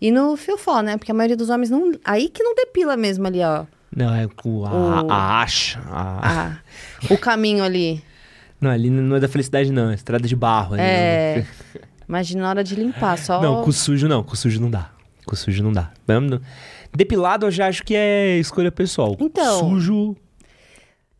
e 0.00 0.12
no 0.12 0.36
fiofó, 0.36 0.80
né? 0.80 0.96
Porque 0.96 1.10
a 1.10 1.14
maioria 1.14 1.36
dos 1.36 1.50
homens 1.50 1.70
não. 1.70 1.90
Aí 2.04 2.28
que 2.28 2.42
não 2.44 2.54
depila 2.54 2.96
mesmo 2.96 3.26
ali, 3.26 3.40
ó. 3.42 3.64
Não, 3.94 4.14
é 4.14 4.26
com 4.28 4.64
a, 4.66 5.02
O- 5.04 5.10
a 5.10 5.40
acha. 5.42 5.80
a- 5.86 6.20
Ah, 6.22 6.58
o 7.10 7.16
caminho 7.18 7.64
ali. 7.64 8.02
Não, 8.60 8.70
ali 8.70 8.90
não 8.90 9.14
é 9.14 9.20
da 9.20 9.28
felicidade, 9.28 9.70
não. 9.70 9.90
É 9.90 9.94
estrada 9.94 10.26
de 10.26 10.34
barro. 10.34 10.74
ali, 10.74 10.82
É. 10.82 11.36
né? 11.36 11.46
Imagina 12.08 12.42
na 12.42 12.48
hora 12.48 12.64
de 12.64 12.74
limpar, 12.74 13.16
só. 13.16 13.40
Não, 13.40 13.62
com 13.62 13.70
sujo 13.70 14.08
não. 14.08 14.24
Com 14.24 14.34
sujo 14.34 14.60
não 14.60 14.68
dá. 14.68 14.90
Com 15.24 15.36
sujo 15.36 15.62
não 15.62 15.72
dá. 15.72 15.92
Vamos- 16.06 16.40
Depilado 16.92 17.46
eu 17.46 17.50
já 17.52 17.68
acho 17.68 17.84
que 17.84 17.94
é 17.94 18.36
escolha 18.38 18.72
pessoal. 18.72 19.16
Então. 19.20 19.60
Sujo. 19.60 20.16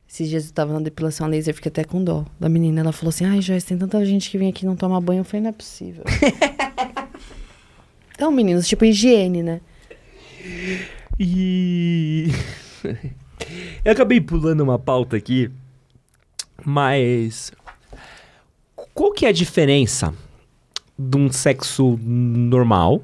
Esses 0.08 0.28
dias 0.28 0.46
eu 0.48 0.52
tava 0.52 0.72
na 0.72 0.80
depilação 0.80 1.26
a 1.26 1.30
laser, 1.30 1.54
fiquei 1.54 1.68
até 1.70 1.84
com 1.84 2.02
dó 2.02 2.24
da 2.40 2.48
menina. 2.48 2.80
Ela 2.80 2.90
falou 2.92 3.10
assim: 3.10 3.24
Ai, 3.24 3.40
Joyce, 3.40 3.66
tem 3.66 3.78
tanta 3.78 4.04
gente 4.04 4.28
que 4.30 4.36
vem 4.38 4.48
aqui 4.48 4.64
e 4.64 4.66
não 4.66 4.74
toma 4.74 5.00
banho. 5.00 5.20
Eu 5.20 5.24
falei: 5.24 5.42
Não 5.42 5.50
é 5.50 5.52
possível. 5.52 6.02
então, 8.14 8.32
meninos, 8.32 8.66
tipo 8.66 8.84
higiene, 8.84 9.44
né? 9.44 9.60
E. 11.18 12.28
eu 13.84 13.92
acabei 13.92 14.20
pulando 14.20 14.60
uma 14.62 14.78
pauta 14.78 15.16
aqui, 15.16 15.50
mas. 16.64 17.52
Qual 18.94 19.12
que 19.12 19.26
é 19.26 19.28
a 19.28 19.32
diferença 19.32 20.14
de 20.98 21.16
um 21.16 21.30
sexo 21.30 21.98
normal 22.02 23.02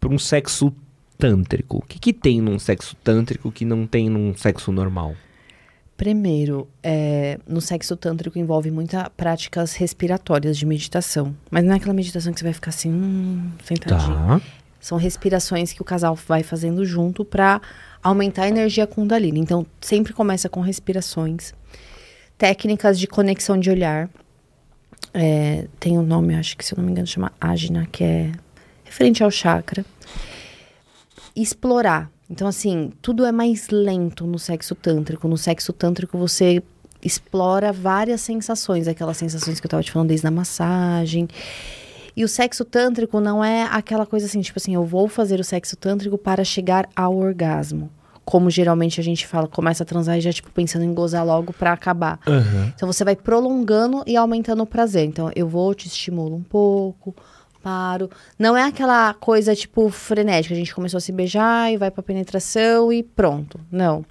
para 0.00 0.08
um 0.08 0.18
sexo 0.18 0.72
tântrico? 1.18 1.78
O 1.78 1.82
que, 1.82 1.98
que 1.98 2.12
tem 2.12 2.40
num 2.40 2.58
sexo 2.58 2.96
tântrico 2.96 3.50
que 3.50 3.64
não 3.64 3.86
tem 3.86 4.08
num 4.08 4.36
sexo 4.36 4.72
normal? 4.72 5.14
Primeiro, 5.96 6.68
é, 6.82 7.38
no 7.48 7.60
sexo 7.60 7.96
tântrico 7.96 8.38
envolve 8.38 8.70
muitas 8.70 9.08
práticas 9.16 9.74
respiratórias 9.74 10.58
de 10.58 10.66
meditação. 10.66 11.34
Mas 11.50 11.64
não 11.64 11.72
é 11.72 11.76
aquela 11.76 11.94
meditação 11.94 12.32
que 12.32 12.40
você 12.40 12.44
vai 12.44 12.52
ficar 12.52 12.68
assim, 12.68 12.92
hum, 12.92 13.50
sentadinho. 13.64 14.14
Tá. 14.14 14.40
São 14.86 14.96
respirações 14.96 15.72
que 15.72 15.82
o 15.82 15.84
casal 15.84 16.14
vai 16.14 16.44
fazendo 16.44 16.84
junto 16.84 17.24
para 17.24 17.60
aumentar 18.00 18.44
a 18.44 18.48
energia 18.48 18.86
Kundalini. 18.86 19.40
Então, 19.40 19.66
sempre 19.80 20.12
começa 20.12 20.48
com 20.48 20.60
respirações. 20.60 21.52
Técnicas 22.38 22.96
de 22.96 23.08
conexão 23.08 23.58
de 23.58 23.68
olhar. 23.68 24.08
É, 25.12 25.66
tem 25.80 25.98
um 25.98 26.04
nome, 26.04 26.36
acho 26.36 26.56
que 26.56 26.64
se 26.64 26.72
eu 26.72 26.76
não 26.76 26.84
me 26.84 26.92
engano, 26.92 27.04
chama 27.04 27.32
Ajna, 27.40 27.84
que 27.90 28.04
é 28.04 28.32
referente 28.84 29.24
ao 29.24 29.30
chakra. 29.32 29.84
Explorar. 31.34 32.08
Então, 32.30 32.46
assim, 32.46 32.92
tudo 33.02 33.26
é 33.26 33.32
mais 33.32 33.68
lento 33.70 34.24
no 34.24 34.38
sexo 34.38 34.76
tântrico. 34.76 35.26
No 35.26 35.36
sexo 35.36 35.72
tântrico, 35.72 36.16
você 36.16 36.62
explora 37.02 37.72
várias 37.72 38.20
sensações. 38.20 38.86
Aquelas 38.86 39.16
sensações 39.16 39.58
que 39.58 39.66
eu 39.66 39.70
tava 39.70 39.82
te 39.82 39.90
falando 39.90 40.10
desde 40.10 40.28
a 40.28 40.30
massagem. 40.30 41.28
E 42.16 42.24
o 42.24 42.28
sexo 42.28 42.64
tântrico 42.64 43.20
não 43.20 43.44
é 43.44 43.64
aquela 43.64 44.06
coisa 44.06 44.24
assim, 44.24 44.40
tipo 44.40 44.58
assim, 44.58 44.74
eu 44.74 44.84
vou 44.84 45.06
fazer 45.06 45.38
o 45.38 45.44
sexo 45.44 45.76
tântrico 45.76 46.16
para 46.16 46.42
chegar 46.44 46.88
ao 46.96 47.14
orgasmo. 47.14 47.90
Como 48.24 48.48
geralmente 48.50 48.98
a 48.98 49.04
gente 49.04 49.26
fala, 49.26 49.46
começa 49.46 49.82
a 49.82 49.86
transar 49.86 50.16
e 50.16 50.20
já, 50.22 50.32
tipo, 50.32 50.50
pensando 50.50 50.84
em 50.84 50.94
gozar 50.94 51.24
logo 51.24 51.52
pra 51.52 51.72
acabar. 51.72 52.18
Aham. 52.26 52.72
Então 52.74 52.90
você 52.90 53.04
vai 53.04 53.14
prolongando 53.14 54.02
e 54.06 54.16
aumentando 54.16 54.62
o 54.62 54.66
prazer. 54.66 55.04
Então 55.04 55.30
eu 55.36 55.46
vou, 55.46 55.74
te 55.74 55.86
estimulo 55.86 56.34
um 56.34 56.42
pouco, 56.42 57.14
paro. 57.62 58.10
Não 58.38 58.56
é 58.56 58.64
aquela 58.64 59.12
coisa, 59.14 59.54
tipo, 59.54 59.88
frenética. 59.90 60.54
A 60.54 60.56
gente 60.56 60.74
começou 60.74 60.98
a 60.98 61.00
se 61.02 61.12
beijar 61.12 61.70
e 61.70 61.76
vai 61.76 61.90
pra 61.90 62.02
penetração 62.02 62.90
e 62.90 63.02
pronto. 63.02 63.60
Não. 63.70 64.04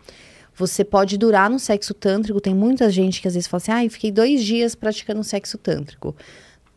Você 0.53 0.85
pode 0.85 1.17
durar 1.17 1.49
no 1.49 1.59
sexo 1.59 1.93
tântrico. 1.93 2.39
Tem 2.39 2.55
muita 2.55 2.89
gente 2.89 3.19
que 3.19 3.27
às 3.27 3.33
vezes 3.33 3.47
fala 3.47 3.61
assim, 3.61 3.71
ah, 3.71 3.89
fiquei 3.89 4.11
dois 4.11 4.43
dias 4.43 4.75
praticando 4.75 5.23
sexo 5.23 5.57
tântrico. 5.57 6.15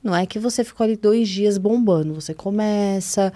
Não 0.03 0.14
é 0.14 0.26
que 0.26 0.38
você 0.38 0.62
ficou 0.62 0.84
ali 0.84 0.96
dois 0.96 1.28
dias 1.28 1.59
bombando. 1.59 2.14
Você 2.14 2.32
começa, 2.32 3.32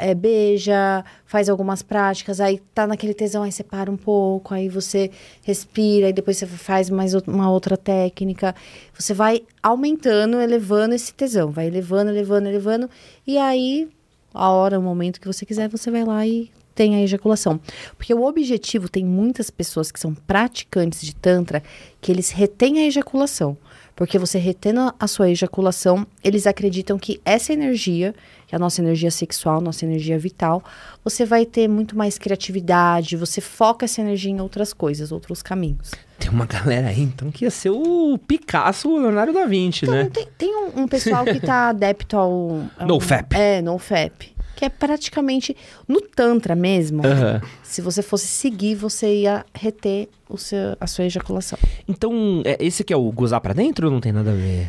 é, 0.00 0.14
beija, 0.14 1.04
faz 1.24 1.48
algumas 1.48 1.82
práticas, 1.82 2.40
aí 2.40 2.60
tá 2.74 2.86
naquele 2.86 3.12
tesão, 3.12 3.42
aí 3.42 3.52
você 3.52 3.64
para 3.64 3.90
um 3.90 3.96
pouco, 3.96 4.54
aí 4.54 4.68
você 4.68 5.10
respira, 5.42 6.06
aí 6.06 6.12
depois 6.12 6.36
você 6.38 6.46
faz 6.46 6.88
mais 6.88 7.14
uma 7.14 7.50
outra 7.50 7.76
técnica. 7.76 8.54
Você 8.94 9.12
vai 9.12 9.42
aumentando, 9.62 10.40
elevando 10.40 10.94
esse 10.94 11.12
tesão, 11.12 11.50
vai 11.50 11.66
elevando, 11.66 12.10
elevando, 12.10 12.48
elevando, 12.48 12.90
e 13.26 13.36
aí, 13.38 13.88
a 14.32 14.50
hora, 14.50 14.78
o 14.78 14.82
momento 14.82 15.20
que 15.20 15.26
você 15.26 15.44
quiser, 15.44 15.68
você 15.68 15.90
vai 15.90 16.04
lá 16.04 16.26
e 16.26 16.50
tem 16.74 16.94
a 16.94 17.02
ejaculação. 17.02 17.58
Porque 17.96 18.14
o 18.14 18.22
objetivo, 18.22 18.88
tem 18.88 19.04
muitas 19.04 19.50
pessoas 19.50 19.90
que 19.90 19.98
são 19.98 20.14
praticantes 20.14 21.00
de 21.00 21.14
Tantra, 21.14 21.62
que 22.00 22.12
eles 22.12 22.30
retêm 22.30 22.78
a 22.78 22.86
ejaculação. 22.86 23.56
Porque 23.96 24.18
você 24.18 24.38
retendo 24.38 24.94
a 25.00 25.06
sua 25.08 25.30
ejaculação, 25.30 26.06
eles 26.22 26.46
acreditam 26.46 26.98
que 26.98 27.18
essa 27.24 27.50
energia, 27.50 28.14
que 28.46 28.54
é 28.54 28.56
a 28.56 28.58
nossa 28.58 28.82
energia 28.82 29.10
sexual, 29.10 29.58
nossa 29.62 29.86
energia 29.86 30.18
vital, 30.18 30.62
você 31.02 31.24
vai 31.24 31.46
ter 31.46 31.66
muito 31.66 31.96
mais 31.96 32.18
criatividade, 32.18 33.16
você 33.16 33.40
foca 33.40 33.86
essa 33.86 34.02
energia 34.02 34.30
em 34.30 34.40
outras 34.40 34.74
coisas, 34.74 35.10
outros 35.10 35.42
caminhos. 35.42 35.92
Tem 36.18 36.30
uma 36.30 36.44
galera 36.44 36.88
aí, 36.88 37.00
então, 37.00 37.30
que 37.30 37.44
ia 37.44 37.50
ser 37.50 37.70
o 37.70 38.18
Picasso, 38.18 38.90
o 38.90 38.98
Leonardo 38.98 39.32
da 39.32 39.46
Vinci, 39.46 39.84
Então, 39.84 39.94
né? 39.94 40.10
tem, 40.12 40.28
tem 40.36 40.54
um, 40.54 40.82
um 40.82 40.88
pessoal 40.88 41.24
que 41.24 41.40
tá 41.40 41.68
adepto 41.70 42.16
ao... 42.16 42.62
ao 42.78 42.86
NoFap. 42.86 43.34
É, 43.34 43.62
NoFap. 43.62 44.35
Que 44.56 44.64
é 44.64 44.68
praticamente... 44.68 45.56
No 45.86 46.00
Tantra 46.00 46.56
mesmo, 46.56 47.06
Aham. 47.06 47.40
se 47.62 47.80
você 47.80 48.02
fosse 48.02 48.26
seguir, 48.26 48.74
você 48.74 49.20
ia 49.20 49.44
reter 49.54 50.08
o 50.28 50.36
seu, 50.36 50.76
a 50.80 50.86
sua 50.86 51.04
ejaculação. 51.04 51.58
Então, 51.86 52.42
é, 52.44 52.56
esse 52.58 52.82
aqui 52.82 52.92
é 52.92 52.96
o 52.96 53.12
gozar 53.12 53.40
pra 53.40 53.52
dentro 53.52 53.86
ou 53.86 53.92
não 53.92 54.00
tem 54.00 54.12
nada 54.12 54.32
a 54.32 54.34
ver? 54.34 54.66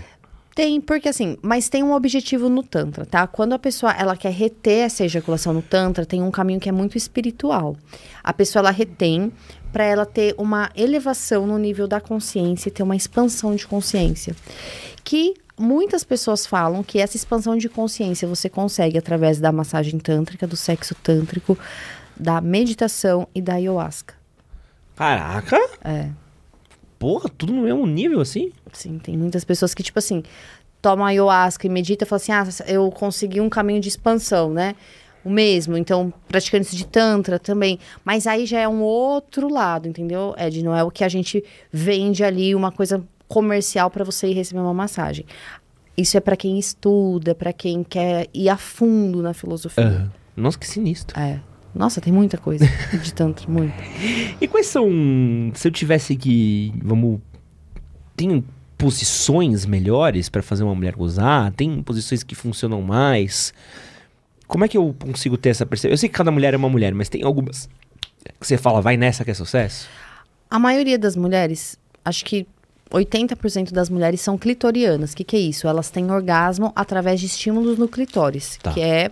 Tem, 0.58 0.82
porque 0.82 1.08
assim, 1.08 1.38
mas 1.44 1.70
tem 1.70 1.84
um 1.84 1.94
objetivo 1.94 2.50
no 2.50 2.64
Tantra, 2.64 3.06
tá? 3.06 3.28
Quando 3.28 3.54
a 3.54 3.60
pessoa 3.60 3.92
ela 3.92 4.18
quer 4.18 4.32
reter 4.32 4.86
essa 4.86 5.06
ejaculação 5.06 5.54
no 5.54 5.62
Tantra, 5.62 6.04
tem 6.04 6.24
um 6.24 6.32
caminho 6.32 6.60
que 6.60 6.68
é 6.68 6.72
muito 6.72 6.98
espiritual. 6.98 7.76
A 8.24 8.34
pessoa 8.34 8.62
ela 8.62 8.72
retém 8.72 9.32
para 9.72 9.84
ela 9.84 10.04
ter 10.04 10.34
uma 10.36 10.72
elevação 10.76 11.46
no 11.46 11.60
nível 11.60 11.88
da 11.88 12.02
consciência, 12.02 12.70
e 12.70 12.72
ter 12.72 12.82
uma 12.82 12.96
expansão 12.96 13.56
de 13.56 13.68
consciência. 13.68 14.36
Que 15.04 15.36
muitas 15.58 16.04
pessoas 16.04 16.46
falam 16.46 16.84
que 16.84 17.00
essa 17.00 17.18
expansão 17.18 17.58
de 17.58 17.68
consciência 17.68 18.28
você 18.28 18.50
consegue 18.50 18.98
através 18.98 19.40
da 19.40 19.52
massagem 19.52 20.00
tântrica, 20.00 20.46
do 20.46 20.56
sexo 20.56 20.94
tântrico, 20.96 21.58
da 22.16 22.40
meditação 22.42 23.28
e 23.34 23.42
da 23.42 23.54
ayahuasca. 23.54 24.14
Caraca! 24.96 25.58
É. 25.84 26.10
Porra, 27.00 27.30
tudo 27.30 27.54
no 27.54 27.62
mesmo 27.64 27.86
nível 27.86 28.22
assim? 28.22 28.52
Sim, 28.74 28.98
tem 28.98 29.16
muitas 29.16 29.44
pessoas 29.44 29.74
que, 29.74 29.84
tipo 29.84 30.00
assim, 30.00 30.24
tomam 30.82 31.06
ayahuasca 31.06 31.68
e 31.68 31.70
medita 31.70 32.04
e 32.04 32.08
falam 32.08 32.22
assim: 32.22 32.32
ah, 32.32 32.66
eu 32.68 32.90
consegui 32.92 33.40
um 33.40 33.50
caminho 33.50 33.80
de 33.80 33.90
expansão, 33.90 34.52
né? 34.52 34.76
O 35.24 35.30
mesmo. 35.30 35.78
Então, 35.78 36.12
praticantes 36.28 36.76
de 36.76 36.88
Tantra 36.88 37.38
também. 37.38 37.80
Mas 38.04 38.26
aí 38.26 38.46
já 38.46 38.60
é 38.60 38.68
um 38.68 38.82
outro 38.82 39.48
lado, 39.48 39.88
entendeu? 39.88 40.34
Ed, 40.38 40.64
não 40.64 40.76
é 40.76 40.84
o 40.84 40.90
que 40.90 41.04
a 41.04 41.10
gente 41.10 41.44
vende 41.72 42.24
ali, 42.24 42.56
uma 42.56 42.72
coisa 42.72 43.04
comercial 43.28 43.90
para 43.90 44.04
você 44.04 44.28
ir 44.28 44.34
receber 44.34 44.60
uma 44.60 44.74
massagem. 44.74 45.26
Isso 45.98 46.16
é 46.16 46.20
para 46.20 46.38
quem 46.38 46.60
estuda, 46.60 47.34
para 47.34 47.52
quem 47.52 47.84
quer 47.84 48.28
ir 48.34 48.50
a 48.50 48.58
fundo 48.58 49.22
na 49.22 49.34
filosofia. 49.34 50.12
Nossa, 50.36 50.58
que 50.58 50.68
sinistro. 50.68 51.20
É. 51.20 51.40
Nossa, 51.74 52.00
tem 52.00 52.14
muita 52.14 52.38
coisa 52.38 52.66
de 53.02 53.14
Tantra, 53.14 53.48
muito. 53.50 53.74
E 54.40 54.48
quais 54.48 54.68
são. 54.68 54.88
Se 55.54 55.68
eu 55.68 55.72
tivesse 55.72 56.16
que. 56.16 56.72
Vamos. 56.84 57.20
Tem 58.16 58.44
posições 58.78 59.66
melhores 59.66 60.30
pra 60.30 60.42
fazer 60.42 60.64
uma 60.64 60.76
mulher 60.76 60.96
gozar? 60.96 61.52
Tem 61.54 61.82
posições 61.82 62.24
que 62.24 62.36
funcionam 62.36 62.82
mais? 62.82 63.54
Como 64.48 64.64
é 64.64 64.68
que 64.68 64.78
eu 64.78 64.96
consigo 65.00 65.38
ter 65.38 65.50
essa 65.50 65.66
percepção? 65.66 65.94
Eu 65.94 65.98
sei 65.98 66.10
que 66.10 66.16
cada 66.16 66.32
mulher 66.32 66.54
é 66.54 66.58
uma 66.58 66.70
mulher, 66.70 66.94
mas 66.94 67.10
tem 67.10 67.24
algumas 67.24 67.68
que 68.40 68.48
você 68.48 68.58
fala, 68.58 68.82
vai 68.82 68.98
nessa 68.98 69.24
que 69.24 69.32
é 69.32 69.34
sucesso? 69.34 69.88
A 70.50 70.60
maioria 70.60 70.98
das 70.98 71.16
mulheres, 71.16 71.78
acho 72.04 72.24
que 72.26 72.48
80% 72.92 73.72
das 73.72 73.90
mulheres 73.90 74.22
são 74.22 74.38
clitorianas. 74.38 75.12
O 75.12 75.16
que, 75.16 75.24
que 75.24 75.36
é 75.36 75.40
isso? 75.40 75.68
Elas 75.68 75.90
têm 75.90 76.10
orgasmo 76.12 76.72
através 76.76 77.20
de 77.20 77.26
estímulos 77.26 77.78
no 77.78 77.88
clitóris, 77.88 78.58
Tá. 78.62 78.72
que 78.72 78.82
é 78.82 79.10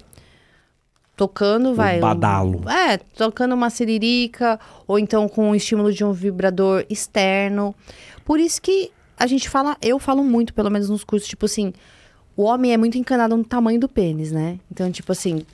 tocando, 1.15 1.73
vai. 1.73 1.97
um- 1.97 2.01
badalo. 2.01 2.69
é, 2.69 2.97
tocando 2.97 3.53
uma 3.55 3.69
siririca, 3.69 4.59
ou 4.87 4.99
então 4.99 5.27
com 5.29 5.51
o 5.51 5.55
estímulo 5.55 5.91
de 5.93 6.03
um 6.03 6.11
vibrador 6.11 6.85
externo. 6.89 7.73
Por 8.25 8.39
isso 8.39 8.61
que 8.61 8.91
a 9.17 9.25
gente 9.27 9.49
fala, 9.49 9.77
eu 9.81 9.97
falo 9.97 10.23
muito, 10.23 10.53
pelo 10.53 10.69
menos 10.69 10.89
nos 10.89 11.03
cursos, 11.03 11.27
tipo 11.29 11.45
assim, 11.45 11.71
o 12.35 12.43
homem 12.43 12.73
é 12.73 12.77
muito 12.77 12.97
encanado 12.97 13.37
no 13.37 13.45
tamanho 13.45 13.79
do 13.79 13.87
pênis, 13.87 14.31
né? 14.31 14.59
Então, 14.69 14.91
tipo 14.91 15.09
assim, 15.11 15.45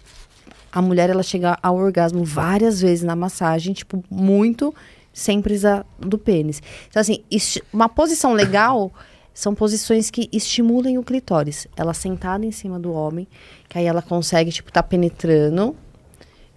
a 0.71 0.81
mulher 0.81 1.09
ela 1.11 1.21
chega 1.21 1.55
ao 1.61 1.75
orgasmo 1.75 2.23
várias 2.23 2.81
vezes 2.81 3.03
na 3.03 3.15
massagem, 3.15 3.71
tipo, 3.73 4.03
muito 4.09 4.73
sem 5.13 5.41
precisar 5.41 5.85
do 5.99 6.17
pênis. 6.17 6.61
Então, 6.87 7.01
assim, 7.01 7.23
uma 7.71 7.89
posição 7.89 8.33
legal 8.33 8.91
são 9.33 9.55
posições 9.55 10.09
que 10.09 10.29
estimulem 10.31 10.97
o 10.97 11.03
clitóris. 11.03 11.67
Ela 11.75 11.93
sentada 11.93 12.45
em 12.45 12.51
cima 12.51 12.79
do 12.79 12.91
homem, 12.91 13.27
que 13.69 13.77
aí 13.77 13.85
ela 13.85 14.01
consegue, 14.01 14.51
tipo, 14.51 14.71
tá 14.71 14.83
penetrando 14.83 15.75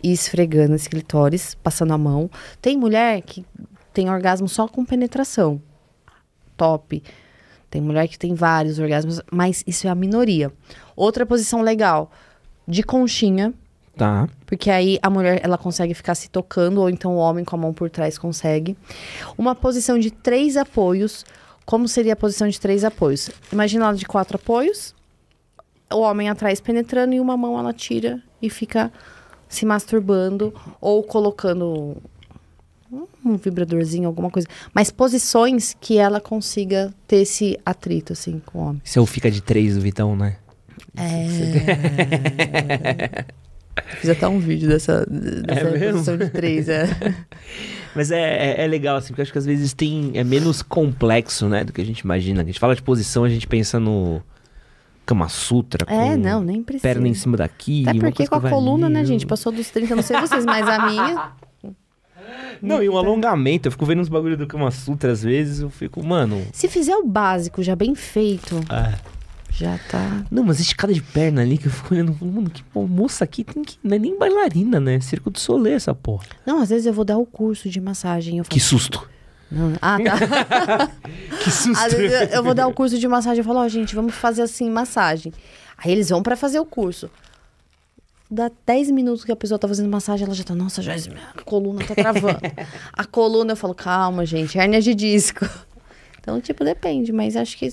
e 0.02 0.12
esfregando 0.12 0.74
esse 0.74 0.88
clitóris, 0.88 1.54
passando 1.54 1.92
a 1.92 1.98
mão. 1.98 2.30
Tem 2.60 2.76
mulher 2.76 3.22
que 3.22 3.44
tem 3.92 4.10
orgasmo 4.10 4.48
só 4.48 4.66
com 4.66 4.84
penetração. 4.84 5.62
Top. 6.56 7.02
Tem 7.70 7.80
mulher 7.80 8.06
que 8.06 8.18
tem 8.18 8.34
vários 8.34 8.78
orgasmos, 8.78 9.20
mas 9.32 9.64
isso 9.66 9.86
é 9.86 9.90
a 9.90 9.94
minoria. 9.94 10.52
Outra 10.94 11.24
posição 11.26 11.62
legal, 11.62 12.10
de 12.68 12.82
conchinha, 12.82 13.52
Tá. 13.96 14.28
porque 14.46 14.70
aí 14.70 14.98
a 15.02 15.08
mulher 15.08 15.40
ela 15.42 15.56
consegue 15.56 15.94
ficar 15.94 16.14
se 16.14 16.28
tocando, 16.28 16.80
ou 16.80 16.90
então 16.90 17.14
o 17.14 17.18
homem 17.18 17.44
com 17.44 17.54
a 17.54 17.58
mão 17.58 17.72
por 17.72 17.88
trás 17.88 18.18
consegue. 18.18 18.76
Uma 19.38 19.54
posição 19.54 19.98
de 19.98 20.10
três 20.10 20.56
apoios. 20.56 21.24
Como 21.64 21.88
seria 21.88 22.12
a 22.12 22.16
posição 22.16 22.48
de 22.48 22.60
três 22.60 22.84
apoios? 22.84 23.30
Imagina 23.52 23.86
ela 23.86 23.94
de 23.94 24.04
quatro 24.04 24.36
apoios, 24.36 24.94
o 25.92 26.00
homem 26.00 26.28
atrás 26.28 26.60
penetrando 26.60 27.14
e 27.14 27.20
uma 27.20 27.36
mão 27.36 27.58
ela 27.58 27.72
tira 27.72 28.20
e 28.42 28.50
fica 28.50 28.92
se 29.48 29.64
masturbando 29.64 30.52
ou 30.80 31.02
colocando 31.02 31.96
um- 33.24 33.36
vibradorzinho, 33.36 34.06
alguma 34.08 34.30
coisa. 34.30 34.48
Mas 34.74 34.90
posições 34.90 35.74
que 35.80 35.96
ela 35.98 36.20
consiga 36.20 36.92
ter 37.06 37.18
esse 37.22 37.58
atrito, 37.64 38.12
assim, 38.12 38.42
com 38.44 38.58
o 38.58 38.62
homem. 38.62 38.82
É 38.94 39.00
o 39.00 39.06
fica 39.06 39.30
de 39.30 39.40
três 39.40 39.76
do 39.76 39.80
Vitão, 39.80 40.16
né? 40.16 40.36
Fiz 44.00 44.10
até 44.10 44.28
um 44.28 44.38
vídeo 44.38 44.68
dessa, 44.68 45.04
dessa 45.06 45.70
mesmo? 45.70 45.92
posição 45.92 46.16
de 46.16 46.30
três, 46.30 46.68
é. 46.68 46.86
Mas 47.94 48.10
é, 48.10 48.20
é, 48.60 48.64
é 48.64 48.66
legal, 48.66 48.96
assim, 48.96 49.08
porque 49.08 49.20
eu 49.20 49.24
acho 49.24 49.32
que 49.32 49.38
às 49.38 49.46
vezes 49.46 49.72
tem. 49.72 50.12
É 50.14 50.24
menos 50.24 50.62
complexo, 50.62 51.48
né? 51.48 51.64
Do 51.64 51.72
que 51.72 51.80
a 51.80 51.84
gente 51.84 52.00
imagina. 52.00 52.42
A 52.42 52.44
gente 52.44 52.58
fala 52.58 52.74
de 52.74 52.82
posição, 52.82 53.24
a 53.24 53.28
gente 53.28 53.46
pensa 53.46 53.78
no. 53.78 54.20
Kama 55.06 55.28
Sutra. 55.28 55.84
É, 55.88 56.10
com 56.12 56.16
não, 56.16 56.42
nem 56.42 56.62
precisa. 56.62 56.82
Perna 56.88 57.06
em 57.06 57.14
cima 57.14 57.36
daqui. 57.36 57.82
Até 57.82 57.92
uma 57.92 58.00
porque 58.00 58.26
coisa 58.26 58.30
com 58.30 58.46
a 58.46 58.50
coluna, 58.50 58.88
né, 58.88 59.02
eu- 59.02 59.06
gente? 59.06 59.26
Passou 59.26 59.52
dos 59.52 59.68
30, 59.70 59.94
não 59.94 60.02
sei 60.02 60.18
vocês, 60.20 60.44
mas 60.44 60.66
a 60.68 60.86
minha. 60.86 61.32
Não, 62.62 62.82
e 62.82 62.88
um 62.88 62.96
alongamento. 62.96 63.68
Eu 63.68 63.72
fico 63.72 63.84
vendo 63.84 64.00
uns 64.00 64.08
bagulho 64.08 64.36
do 64.36 64.46
Kama 64.46 64.70
Sutra 64.70 65.12
às 65.12 65.22
vezes, 65.22 65.60
eu 65.60 65.68
fico, 65.68 66.02
mano. 66.02 66.42
Se 66.52 66.68
fizer 66.68 66.96
o 66.96 67.04
básico 67.04 67.62
já 67.62 67.76
bem 67.76 67.94
feito, 67.94 68.58
ah. 68.70 68.94
Já 69.56 69.78
tá. 69.90 70.24
Não, 70.30 70.42
mas 70.44 70.58
esticada 70.60 70.92
de 70.92 71.00
perna 71.02 71.42
ali 71.42 71.56
que 71.58 71.66
eu 71.66 71.70
fico 71.72 71.94
olhando, 71.94 72.16
mano, 72.20 72.50
que 72.50 72.62
moça 72.74 73.24
aqui 73.24 73.44
tem 73.44 73.62
que. 73.62 73.78
Não 73.82 73.96
é 73.96 73.98
nem 73.98 74.18
bailarina, 74.18 74.80
né? 74.80 75.00
Circo 75.00 75.30
do 75.30 75.38
Solê 75.38 75.72
essa 75.72 75.94
porra. 75.94 76.24
Não, 76.44 76.60
às 76.60 76.68
vezes 76.70 76.86
eu 76.86 76.92
vou 76.92 77.04
dar 77.04 77.18
o 77.18 77.24
curso 77.26 77.68
de 77.68 77.80
massagem. 77.80 78.38
Falo, 78.38 78.48
Que 78.48 78.60
susto. 78.60 79.08
Não. 79.50 79.72
Ah, 79.80 79.96
tá. 79.98 80.90
Que 81.44 81.50
susto. 81.52 81.84
Às 81.84 81.92
vezes 81.94 82.20
eu- 82.20 82.26
eu 82.38 82.42
vou 82.42 82.54
dar 82.54 82.66
o 82.66 82.72
curso 82.72 82.98
de 82.98 83.06
massagem. 83.06 83.38
Eu 83.38 83.44
falo, 83.44 83.60
ó, 83.60 83.68
gente, 83.68 83.94
vamos 83.94 84.14
fazer 84.14 84.42
assim, 84.42 84.68
massagem. 84.70 85.32
Aí 85.78 85.92
eles 85.92 86.08
vão 86.08 86.22
pra 86.22 86.36
fazer 86.36 86.58
o 86.58 86.64
curso. 86.66 87.10
Dá 88.30 88.50
10 88.66 88.90
minutos 88.90 89.24
que 89.24 89.30
a 89.30 89.36
pessoa 89.36 89.58
tá 89.58 89.68
fazendo 89.68 89.88
massagem, 89.88 90.24
ela 90.24 90.34
já 90.34 90.42
tá, 90.42 90.54
nossa, 90.54 90.80
já 90.82 90.94
a 90.94 91.42
coluna 91.44 91.84
tá 91.84 91.94
travando. 91.94 92.40
a 92.92 93.04
coluna, 93.04 93.52
eu 93.52 93.56
falo, 93.56 93.74
calma, 93.74 94.24
gente, 94.26 94.58
hérnia 94.58 94.80
de 94.80 94.94
disco. 94.94 95.48
Então, 96.20 96.40
tipo, 96.40 96.64
depende, 96.64 97.12
mas 97.12 97.36
acho 97.36 97.56
que. 97.56 97.72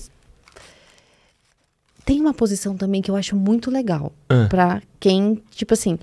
Tem 2.04 2.20
uma 2.20 2.34
posição 2.34 2.76
também 2.76 3.00
que 3.00 3.10
eu 3.10 3.16
acho 3.16 3.36
muito 3.36 3.70
legal. 3.70 4.12
Ah. 4.28 4.46
Pra 4.50 4.82
quem, 4.98 5.40
tipo 5.52 5.74
assim, 5.74 5.98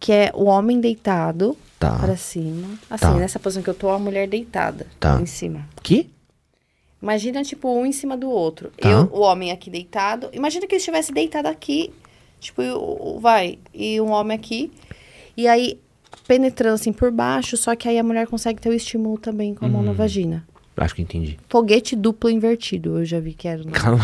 que 0.00 0.12
é 0.12 0.30
o 0.34 0.44
homem 0.44 0.80
deitado 0.80 1.56
Tá. 1.78 1.98
pra 1.98 2.16
cima. 2.16 2.68
Assim, 2.90 3.06
Tá. 3.06 3.14
nessa 3.14 3.38
posição 3.38 3.62
que 3.62 3.70
eu 3.70 3.74
tô, 3.74 3.90
a 3.90 3.98
mulher 3.98 4.26
deitada 4.28 4.86
Tá. 4.98 5.20
em 5.20 5.26
cima. 5.26 5.66
Que? 5.82 6.08
Imagina, 7.00 7.42
tipo, 7.44 7.68
um 7.72 7.86
em 7.86 7.92
cima 7.92 8.16
do 8.16 8.28
outro. 8.28 8.72
Tá. 8.80 8.88
Eu, 8.88 9.08
o 9.12 9.20
homem 9.20 9.52
aqui 9.52 9.70
deitado. 9.70 10.28
Imagina 10.32 10.66
que 10.66 10.74
ele 10.74 10.80
estivesse 10.80 11.12
deitado 11.12 11.46
aqui, 11.46 11.92
tipo, 12.40 12.62
vai, 13.20 13.58
e 13.72 14.00
um 14.00 14.10
homem 14.10 14.36
aqui. 14.36 14.72
E 15.36 15.46
aí, 15.46 15.78
penetrando 16.26 16.74
assim 16.74 16.92
por 16.92 17.12
baixo, 17.12 17.56
só 17.56 17.76
que 17.76 17.88
aí 17.88 17.98
a 17.98 18.02
mulher 18.02 18.26
consegue 18.26 18.60
ter 18.60 18.70
o 18.70 18.74
estímulo 18.74 19.18
também 19.18 19.54
com 19.54 19.64
a 19.64 19.68
Uhum. 19.68 19.74
mão 19.74 19.82
na 19.84 19.92
vagina. 19.92 20.44
Acho 20.76 20.94
que 20.94 21.02
entendi. 21.02 21.38
Foguete 21.48 21.94
duplo 21.96 22.30
invertido, 22.30 22.98
eu 22.98 23.04
já 23.04 23.18
vi 23.20 23.34
que 23.34 23.46
era. 23.48 23.62
no- 23.64 23.70
Cala. 23.72 23.98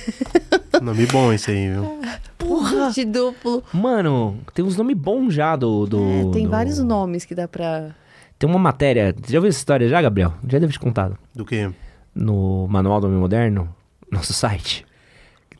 Nome 0.82 1.06
bom 1.06 1.32
esse 1.32 1.50
aí, 1.50 1.70
viu? 1.70 2.00
Foguete 2.38 3.04
duplo. 3.04 3.62
Mano, 3.72 4.38
tem 4.54 4.64
uns 4.64 4.76
nomes 4.76 4.96
bons 4.96 5.32
já 5.34 5.56
do. 5.56 5.86
do 5.86 5.98
É, 6.02 6.32
tem 6.32 6.44
do- 6.44 6.50
vários 6.50 6.78
nomes 6.78 7.24
que 7.24 7.34
dá 7.34 7.48
pra. 7.48 7.90
Tem 8.38 8.48
uma 8.48 8.58
matéria. 8.58 9.14
Você 9.22 9.32
já 9.32 9.38
ouviu 9.38 9.48
essa 9.48 9.58
história 9.58 9.88
já, 9.88 10.00
Gabriel? 10.02 10.34
Já 10.46 10.58
deve 10.58 10.72
te 10.72 10.78
contado. 10.78 11.16
Do 11.34 11.44
quê? 11.44 11.70
No 12.14 12.66
Manual 12.68 13.00
do 13.00 13.06
Homem 13.06 13.18
Moderno, 13.18 13.74
nosso 14.10 14.32
site. 14.34 14.84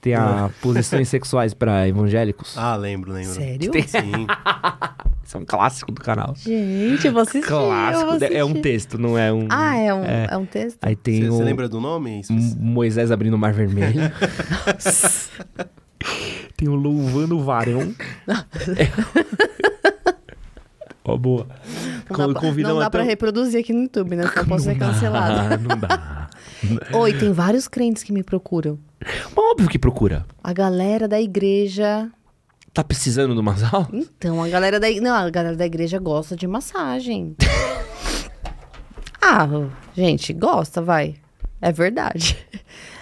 Tem 0.06 0.14
a 0.14 0.48
posições 0.62 1.08
sexuais 1.08 1.52
pra 1.52 1.88
evangélicos. 1.88 2.56
Ah, 2.56 2.76
lembro, 2.76 3.12
lembro. 3.12 3.34
Sério? 3.34 3.72
Sim. 3.88 4.26
Isso 5.24 5.36
é 5.36 5.40
um 5.40 5.44
clássico 5.44 5.90
do 5.90 6.00
canal. 6.00 6.32
Gente, 6.36 7.08
eu 7.08 7.12
Clássico. 7.12 8.06
vou 8.06 8.18
É 8.30 8.44
um 8.44 8.54
texto, 8.62 8.98
não 8.98 9.18
é 9.18 9.32
um. 9.32 9.48
Ah, 9.50 9.76
é 9.76 9.92
um, 9.92 10.04
É. 10.04 10.28
é. 10.30 10.36
um 10.36 10.46
texto? 10.46 10.78
Aí 10.80 10.94
tem 10.94 11.24
Você 11.28 11.42
o 11.42 11.44
lembra 11.44 11.68
do 11.68 11.80
nome? 11.80 12.22
M- 12.30 12.54
Moisés 12.60 13.10
abrindo 13.10 13.34
o 13.34 13.38
mar 13.38 13.52
vermelho. 13.52 14.00
tem 16.56 16.68
o 16.68 16.76
louvando 16.76 17.36
o 17.36 17.42
varão. 17.42 17.92
Ó, 21.04 21.16
boa. 21.16 21.48
Não 22.08 22.16
dá, 22.16 22.28
pra, 22.32 22.40
Convidam 22.40 22.72
não 22.74 22.78
dá 22.80 22.86
até 22.86 22.98
pra 22.98 23.04
reproduzir 23.04 23.58
aqui 23.60 23.72
no 23.72 23.82
YouTube, 23.82 24.14
né? 24.14 24.30
Eu 24.36 24.46
posso 24.46 24.64
ser 24.64 24.78
cancelado. 24.78 25.54
Ah, 25.54 25.56
não 25.56 25.76
dá. 25.76 26.28
Oi, 26.92 27.12
tem 27.18 27.32
vários 27.32 27.68
crentes 27.68 28.02
que 28.02 28.12
me 28.12 28.22
procuram. 28.22 28.78
Mas 29.00 29.32
óbvio 29.36 29.68
que 29.68 29.78
procura. 29.78 30.24
A 30.42 30.52
galera 30.52 31.06
da 31.06 31.20
igreja. 31.20 32.10
Tá 32.72 32.82
precisando 32.84 33.34
de 33.34 33.40
umas 33.40 33.62
aulas? 33.62 33.88
Então, 33.92 34.42
a 34.42 34.48
galera 34.48 34.78
da. 34.80 34.90
Não, 35.00 35.14
a 35.14 35.30
galera 35.30 35.56
da 35.56 35.64
igreja 35.66 35.98
gosta 35.98 36.34
de 36.36 36.46
massagem. 36.46 37.34
ah, 39.20 39.48
gente, 39.94 40.32
gosta, 40.32 40.80
vai. 40.82 41.14
É 41.60 41.72
verdade. 41.72 42.36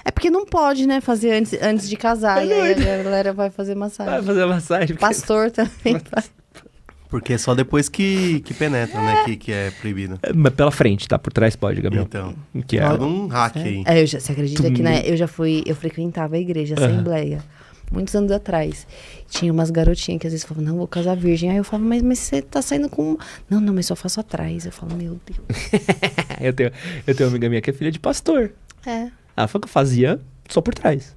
É 0.05 0.11
porque 0.11 0.31
não 0.31 0.45
pode, 0.45 0.87
né, 0.87 1.01
fazer 1.01 1.33
antes, 1.33 1.55
antes 1.63 1.89
de 1.89 1.97
casar. 1.97 2.43
É 2.43 2.47
e 2.47 2.53
aí 2.53 2.75
doido. 2.75 2.89
a 2.89 3.03
galera 3.03 3.33
vai 3.33 3.51
fazer 3.51 3.73
Vai 3.75 3.81
massagem. 3.81 4.23
fazer 4.23 4.47
massagem. 4.47 4.87
porque- 4.89 5.01
Pastor 5.01 5.51
também 5.51 5.99
faz. 6.11 6.31
Porque 7.15 7.35
é 7.35 7.39
só 7.39 7.55
depois 7.55 7.89
que, 7.89 8.41
que 8.41 8.53
penetra, 8.53 9.01
né? 9.01 9.23
Que, 9.25 9.37
que 9.37 9.53
é 9.53 9.71
proibido. 9.71 10.19
É, 10.21 10.33
Mas 10.33 10.53
pela 10.53 10.73
frente, 10.73 11.07
tá? 11.07 11.17
Por 11.17 11.33
trás 11.33 11.55
pode, 11.55 11.81
Gabriel. 11.81 12.03
Então, 12.03 12.35
Que 12.67 12.81
é... 12.81 12.89
todo 12.89 13.07
um 13.07 13.29
hack 13.29 13.57
aí. 13.57 13.85
É, 13.87 14.03
eu 14.03 14.07
já, 14.07 14.19
você 14.19 14.33
acredita 14.33 14.65
Tu 14.65 14.73
que 14.73 14.83
né, 14.83 15.01
eu 15.05 15.17
já 15.17 15.29
fui, 15.29 15.63
eu 15.65 15.77
frequentava 15.77 16.35
a 16.35 16.41
igreja, 16.41 16.75
a 16.75 16.81
Aham. 16.81 16.93
assembleia, 16.93 17.45
muitos 17.93 18.17
anos 18.17 18.33
atrás. 18.33 18.85
Tinha 19.29 19.53
umas 19.53 19.71
garotinhas 19.71 20.21
que 20.21 20.27
às 20.27 20.33
vezes 20.33 20.45
falavam, 20.45 20.65
não, 20.73 20.79
vou 20.79 20.89
casar 20.89 21.17
virgem. 21.17 21.53
Aí 21.53 21.57
eu 21.57 21.63
falava, 21.63 21.89
mas, 21.89 22.03
mas 22.03 22.19
você 22.19 22.43
tá 22.43 22.61
saindo 22.61 22.89
com. 22.89 23.17
Não, 23.49 23.61
não, 23.61 23.73
mas 23.73 23.87
só 23.87 23.95
faço 23.95 24.19
atrás. 24.19 24.67
Eu 24.67 24.73
falo, 24.73 24.97
meu 24.97 25.17
Deus. 25.25 25.39
eu, 26.43 26.53
tenho, 26.53 26.73
eu 27.07 27.15
tenho 27.15 27.29
uma 27.29 27.33
amiga 27.37 27.49
minha 27.49 27.61
que 27.61 27.71
é 27.71 27.73
filha 27.73 27.93
de 27.93 28.01
pastor. 28.01 28.51
É, 28.85 29.09
Ela 29.37 29.47
falou 29.47 29.61
que 29.61 29.69
eu 29.69 29.73
fazia 29.73 30.21
só 30.49 30.61
por 30.61 30.75
trás. 30.75 31.15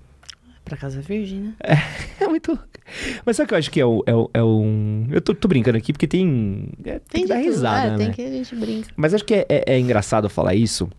Pra 0.68 0.78
casa 0.78 1.02
virgem, 1.02 1.40
né? 1.40 1.54
É 2.20 2.28
muito 2.30 2.50
louco. 2.52 2.66
Mas 3.26 3.36
sabe 3.36 3.46
o 3.46 3.48
que 3.50 3.54
eu 3.54 3.58
acho 3.58 3.72
que 3.72 3.80
é, 3.82 3.86
o, 3.86 4.04
é, 4.06 4.16
o- 4.16 4.30
é 4.34 4.44
um... 4.44 5.08
Eu 5.12 5.20
tô, 5.22 5.34
tô 5.36 5.48
brincando 5.48 5.78
aqui 5.78 5.92
porque 5.94 6.08
tem... 6.08 6.70
é, 6.86 7.00
tem, 7.00 7.22
que 7.22 7.22
de 7.22 7.28
dar 7.28 7.38
risada, 7.38 7.88
é, 7.88 7.92
né? 7.92 7.98
tem 7.98 8.12
que 8.12 8.22
a 8.22 8.30
gente 8.32 8.56
brinca. 8.56 8.90
Mas 8.96 9.14
acho 9.14 9.26
que 9.26 9.34
é, 9.34 9.46
é- 9.50 9.74
é 9.76 9.80
engraçado 9.80 10.30
falar 10.30 10.56
isso, 10.56 10.90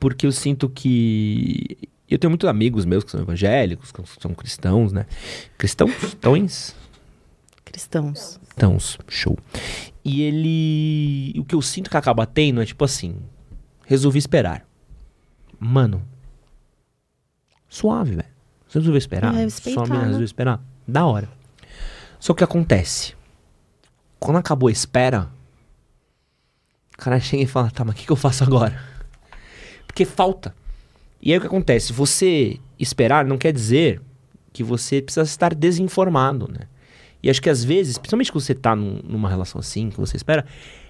porque 0.00 0.26
eu 0.26 0.32
sinto 0.32 0.68
que. 0.68 1.76
Eu 2.08 2.18
tenho 2.18 2.30
muitos 2.30 2.48
amigos 2.48 2.84
meus 2.84 3.02
que 3.04 3.10
são 3.10 3.20
evangélicos, 3.20 3.90
que 3.90 4.00
são 4.20 4.32
cristãos, 4.34 4.92
né? 4.92 5.06
Cristãos? 5.58 5.90
Cristãos? 5.94 6.76
Cristãos. 7.64 8.38
Cristãos, 8.44 8.98
show. 9.08 9.36
E 10.04 10.22
ele. 10.22 11.38
O 11.40 11.44
que 11.44 11.54
eu 11.54 11.62
sinto 11.62 11.90
que 11.90 11.96
acaba 11.96 12.24
tendo 12.26 12.60
é 12.62 12.66
tipo 12.66 12.84
assim: 12.84 13.16
resolvi 13.86 14.18
esperar. 14.18 14.66
Mano. 15.58 16.02
Suave, 17.68 18.14
velho. 18.16 18.28
Você 18.74 18.80
resolveu 18.80 18.98
esperar? 18.98 19.32
É, 19.36 19.44
respeitar, 19.44 19.82
mina 19.84 19.98
né? 19.98 20.04
resolveu 20.06 20.24
esperar? 20.24 20.60
Da 20.86 21.06
hora. 21.06 21.28
Só 22.18 22.34
que 22.34 22.42
acontece? 22.42 23.14
Quando 24.18 24.38
acabou 24.38 24.68
a 24.68 24.72
espera, 24.72 25.30
o 26.92 26.98
cara 26.98 27.20
chega 27.20 27.44
e 27.44 27.46
fala, 27.46 27.70
tá, 27.70 27.84
mas 27.84 27.94
o 27.94 27.98
que, 27.98 28.04
que 28.06 28.10
eu 28.10 28.16
faço 28.16 28.42
agora? 28.42 28.76
Porque 29.86 30.04
falta. 30.04 30.52
E 31.22 31.30
aí 31.30 31.38
o 31.38 31.40
que 31.40 31.46
acontece? 31.46 31.92
Você 31.92 32.58
esperar 32.76 33.24
não 33.24 33.38
quer 33.38 33.52
dizer 33.52 34.00
que 34.52 34.64
você 34.64 35.00
precisa 35.00 35.22
estar 35.22 35.54
desinformado, 35.54 36.48
né? 36.50 36.66
E 37.22 37.30
acho 37.30 37.40
que 37.40 37.48
às 37.48 37.62
vezes, 37.62 37.96
principalmente 37.96 38.32
quando 38.32 38.42
você 38.42 38.54
tá 38.56 38.74
num- 38.74 39.00
numa 39.04 39.28
relação 39.28 39.60
assim, 39.60 39.88
que 39.88 40.00
você 40.00 40.16
espera, 40.16 40.44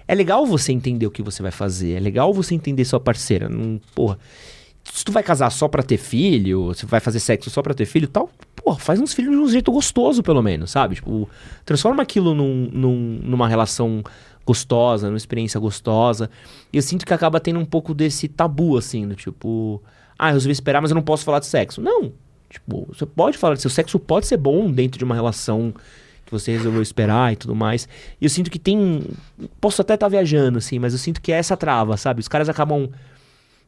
é 0.07 0.15
legal 0.15 0.43
você 0.47 0.71
entender 0.71 1.05
o 1.05 1.11
que 1.11 1.21
você 1.21 1.43
vai 1.43 1.51
fazer, 1.51 1.91
é 1.93 1.99
legal 1.99 2.33
você 2.33 2.55
entender 2.55 2.83
sua 2.83 2.99
parceira. 2.99 3.47
Não, 3.47 3.79
porra, 3.93 4.17
se 4.93 5.03
tu 5.03 5.11
vai 5.11 5.23
casar 5.23 5.49
só 5.51 5.67
pra 5.67 5.83
ter 5.83 5.97
filho, 5.97 6.73
se 6.73 6.85
vai 6.85 6.99
fazer 6.99 7.19
sexo 7.19 7.49
só 7.49 7.61
pra 7.61 7.73
ter 7.73 7.85
filho 7.85 8.07
tal, 8.07 8.29
porra, 8.55 8.77
faz 8.79 8.99
uns 8.99 9.13
filhos 9.13 9.31
de 9.31 9.37
um 9.37 9.49
jeito 9.49 9.71
gostoso, 9.71 10.21
pelo 10.23 10.41
menos, 10.41 10.71
sabe? 10.71 10.95
Tipo, 10.95 11.29
transforma 11.65 12.01
aquilo 12.03 12.33
num, 12.33 12.69
num- 12.71 13.19
numa 13.23 13.47
relação 13.47 14.03
gostosa, 14.45 15.07
numa 15.07 15.17
experiência 15.17 15.59
gostosa. 15.59 16.29
E 16.71 16.77
eu 16.77 16.81
sinto 16.83 17.05
que 17.05 17.13
acaba 17.13 17.39
tendo 17.39 17.59
um 17.59 17.65
pouco 17.65 17.93
desse 17.93 18.27
tabu, 18.27 18.77
assim, 18.77 19.07
do 19.07 19.15
tipo, 19.15 19.81
ah, 20.17 20.29
eu 20.29 20.33
resolvi 20.33 20.51
esperar, 20.53 20.81
mas 20.81 20.91
eu 20.91 20.95
não 20.95 21.01
posso 21.01 21.23
falar 21.25 21.39
de 21.39 21.47
sexo. 21.47 21.81
Não. 21.81 22.11
Tipo, 22.49 22.87
você 22.87 23.05
pode 23.05 23.37
falar 23.37 23.55
de 23.55 23.61
seu 23.61 23.71
sexo 23.71 23.97
pode 23.99 24.27
ser 24.27 24.37
bom 24.37 24.71
dentro 24.71 24.97
de 24.99 25.03
uma 25.03 25.15
relação 25.15 25.73
que 26.25 26.31
você 26.31 26.51
resolveu 26.53 26.81
esperar 26.81 27.33
e 27.33 27.35
tudo 27.35 27.55
mais. 27.55 27.87
E 28.21 28.25
eu 28.25 28.29
sinto 28.29 28.49
que 28.49 28.59
tem. 28.59 29.03
Posso 29.59 29.81
até 29.81 29.95
estar 29.95 30.07
viajando, 30.07 30.59
assim, 30.59 30.79
mas 30.79 30.93
eu 30.93 30.99
sinto 30.99 31.21
que 31.21 31.31
é 31.31 31.35
essa 31.37 31.57
trava, 31.57 31.97
sabe? 31.97 32.19
Os 32.21 32.27
caras 32.27 32.47
acabam 32.47 32.89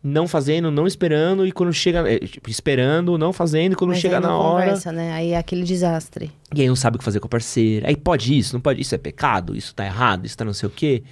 não 0.01 0.27
fazendo, 0.27 0.71
não 0.71 0.87
esperando, 0.87 1.45
e 1.45 1.51
quando 1.51 1.73
chega. 1.73 2.09
é, 2.09 2.19
tipo, 2.19 2.49
esperando, 2.49 3.17
não 3.17 3.33
fazendo, 3.33 3.73
e 3.73 3.75
quando 3.75 3.91
Mas 3.91 3.99
chega 3.99 4.19
na 4.19 4.35
hora. 4.35 4.65
conversa, 4.65 4.91
né? 4.91 5.11
Aí 5.13 5.31
é 5.31 5.37
aquele 5.37 5.63
desastre. 5.63 6.31
E 6.53 6.61
aí 6.61 6.67
não 6.67 6.75
sabe 6.75 6.95
o 6.95 6.99
que 6.99 7.05
fazer 7.05 7.19
com 7.19 7.27
a 7.27 7.29
parceira. 7.29 7.87
Aí 7.87 7.95
pode 7.95 8.37
isso, 8.37 8.53
não 8.53 8.61
pode. 8.61 8.81
Isso 8.81 8.95
é 8.95 8.97
pecado, 8.97 9.55
isso 9.55 9.73
tá 9.73 9.85
errado, 9.85 10.25
isso 10.25 10.37
tá 10.37 10.45
não 10.45 10.53
sei 10.53 10.67
o 10.67 10.71
quê. 10.71 11.03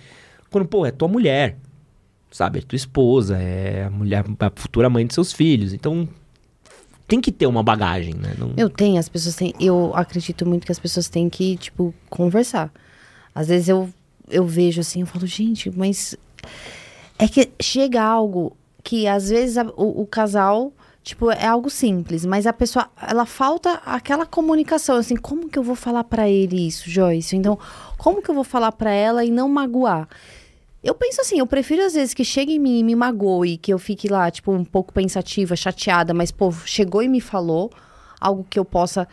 Quando, 0.50 0.66
pô, 0.68 0.86
é 0.86 0.92
tua 0.92 1.08
mulher. 1.08 1.58
Sabe? 2.32 2.60
É 2.60 2.62
tua 2.62 2.76
esposa, 2.76 3.38
é 3.38 3.86
a 3.86 3.90
mulher, 3.90 4.26
a 4.40 4.52
futura 4.56 4.90
mãe 4.90 5.06
de 5.06 5.14
seus 5.14 5.32
filhos. 5.32 5.74
Então. 5.74 6.08
Tem 7.08 7.22
que 7.22 7.32
ter 7.32 7.46
uma 7.46 7.62
bagagem, 7.62 8.16
né? 8.16 8.34
Não... 8.36 8.52
Eu 8.58 8.68
tenho, 8.68 8.98
as 8.98 9.08
pessoas 9.08 9.36
têm. 9.36 9.54
Eu 9.60 9.92
acredito 9.94 10.44
muito 10.44 10.66
que 10.66 10.72
as 10.72 10.80
pessoas 10.80 11.08
têm 11.08 11.30
que, 11.30 11.56
tipo, 11.56 11.94
conversar. 12.10 12.72
Às 13.34 13.48
vezes 13.48 13.70
eu, 13.70 13.88
eu 14.28 14.44
vejo 14.44 14.82
assim, 14.82 15.02
eu 15.02 15.06
falo, 15.06 15.28
gente, 15.28 15.70
mas. 15.70 16.16
É 17.20 17.28
que 17.28 17.52
chega 17.62 18.02
algo 18.02 18.58
que 18.86 19.08
às 19.08 19.30
vezes 19.30 19.58
a- 19.58 19.66
o, 19.76 20.04
o 20.04 20.06
casal, 20.08 20.72
tipo, 21.04 21.32
é 21.32 21.46
algo 21.48 21.70
simples, 21.70 22.24
mas 22.26 22.46
a 22.46 22.54
pessoa, 22.54 22.88
ela 23.02 23.26
falta 23.26 23.82
aquela 23.86 24.26
comunicação, 24.28 24.96
assim, 24.96 25.16
como 25.16 25.50
que 25.50 25.58
eu 25.58 25.64
vou 25.64 25.76
falar 25.76 26.04
pra 26.04 26.30
ele 26.30 26.68
isso, 26.68 26.90
Joyce? 26.90 27.36
Então, 27.36 27.58
como 27.98 28.22
que 28.22 28.30
eu 28.30 28.36
vou 28.36 28.44
falar 28.44 28.72
pra 28.72 28.92
ela 28.92 29.26
e 29.26 29.32
não 29.32 29.50
magoar? 29.50 30.08
Eu 30.84 30.94
penso 30.94 31.20
assim, 31.20 31.40
eu 31.40 31.48
prefiro 31.48 31.84
às 31.84 31.96
vezes 31.96 32.14
que 32.14 32.24
chegue 32.24 32.54
em 32.54 32.60
mim 32.60 32.78
e 32.80 32.84
me 32.84 32.96
magoe, 32.96 33.58
que 33.58 33.74
eu 33.74 33.80
fique 33.80 34.08
lá, 34.08 34.30
tipo, 34.30 34.52
um 34.52 34.64
pouco 34.64 34.94
pensativa, 34.94 35.56
chateada, 35.56 36.14
mas, 36.14 36.32
pô, 36.32 36.52
chegou 36.64 37.02
e 37.02 37.08
me 37.08 37.20
falou 37.20 37.72
algo 38.22 38.46
que 38.48 38.60
eu 38.60 38.64
possa 38.64 39.08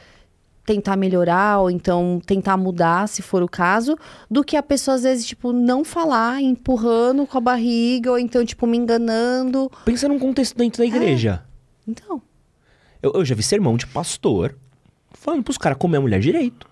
tentar 0.64 0.96
melhorar 0.96 1.60
ou 1.60 1.70
então 1.70 2.20
tentar 2.24 2.56
mudar, 2.56 3.08
se 3.08 3.22
for 3.22 3.42
o 3.42 3.48
caso, 3.48 3.96
do 4.30 4.44
que 4.44 4.56
a 4.56 4.62
pessoa 4.62 4.94
às 4.94 5.02
vezes, 5.02 5.26
tipo, 5.26 5.52
não 5.52 5.84
falar, 5.84 6.40
empurrando 6.40 7.26
com 7.26 7.38
a 7.38 7.40
barriga 7.40 8.10
ou 8.10 8.18
então, 8.18 8.44
tipo, 8.44 8.66
me 8.66 8.76
enganando. 8.78 9.70
Pensa 9.84 10.08
num 10.08 10.18
contexto 10.18 10.56
dentro 10.56 10.78
da 10.78 10.86
igreja. 10.86 11.44
Então, 11.86 12.22
Eu, 13.02 13.12
eu 13.14 13.24
já 13.24 13.34
vi 13.34 13.42
sermão 13.42 13.76
de 13.76 13.86
pastor 13.86 14.54
falando 15.12 15.42
pros 15.42 15.58
caras 15.58 15.76
comer 15.78 15.96
a 15.96 16.00
mulher 16.00 16.20
direito. 16.20 16.70